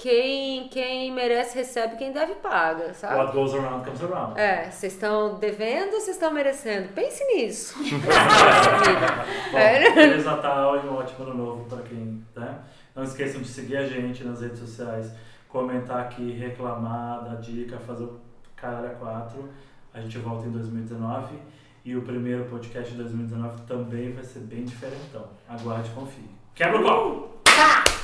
quem, 0.00 0.68
quem 0.68 1.12
merece 1.12 1.58
recebe, 1.58 1.96
quem 1.96 2.10
deve 2.10 2.34
paga, 2.36 2.94
sabe? 2.94 3.16
What 3.16 3.32
goes 3.32 3.52
around 3.54 3.84
comes 3.84 4.02
around. 4.02 4.40
É, 4.40 4.70
vocês 4.70 4.94
estão 4.94 5.38
devendo 5.38 5.92
ou 5.92 6.00
vocês 6.00 6.16
estão 6.16 6.30
merecendo? 6.32 6.88
Pense 6.94 7.22
nisso. 7.24 7.74
Bom, 9.52 9.58
É. 9.58 9.92
Feliz 9.92 10.24
Natal 10.24 10.76
e 10.76 10.88
um 10.88 10.96
ótimo 10.96 11.26
ano 11.26 11.34
novo 11.34 11.64
para 11.64 11.82
quem, 11.82 12.24
né? 12.34 12.58
Não 12.94 13.02
esqueçam 13.02 13.42
de 13.42 13.48
seguir 13.48 13.76
a 13.76 13.86
gente 13.86 14.24
nas 14.24 14.40
redes 14.40 14.58
sociais, 14.58 15.12
comentar 15.48 16.00
aqui, 16.00 16.32
reclamar, 16.32 17.22
dar 17.24 17.36
dica, 17.36 17.78
fazer 17.78 18.04
o 18.04 18.18
caralho 18.56 18.86
a 18.86 18.94
quatro. 18.94 19.50
A 19.92 20.00
gente 20.00 20.16
volta 20.18 20.46
em 20.46 20.50
2019 20.50 21.36
e 21.84 21.94
o 21.96 22.02
primeiro 22.02 22.44
podcast 22.46 22.90
de 22.90 22.96
2019 22.98 23.62
também 23.62 24.12
vai 24.12 24.24
ser 24.24 24.40
bem 24.40 24.64
diferentão. 24.64 25.26
Aguarde 25.48 25.90
e 25.90 25.92
confie. 25.92 26.30
Quebra 26.54 26.80
o 26.80 26.82
copo! 26.82 27.99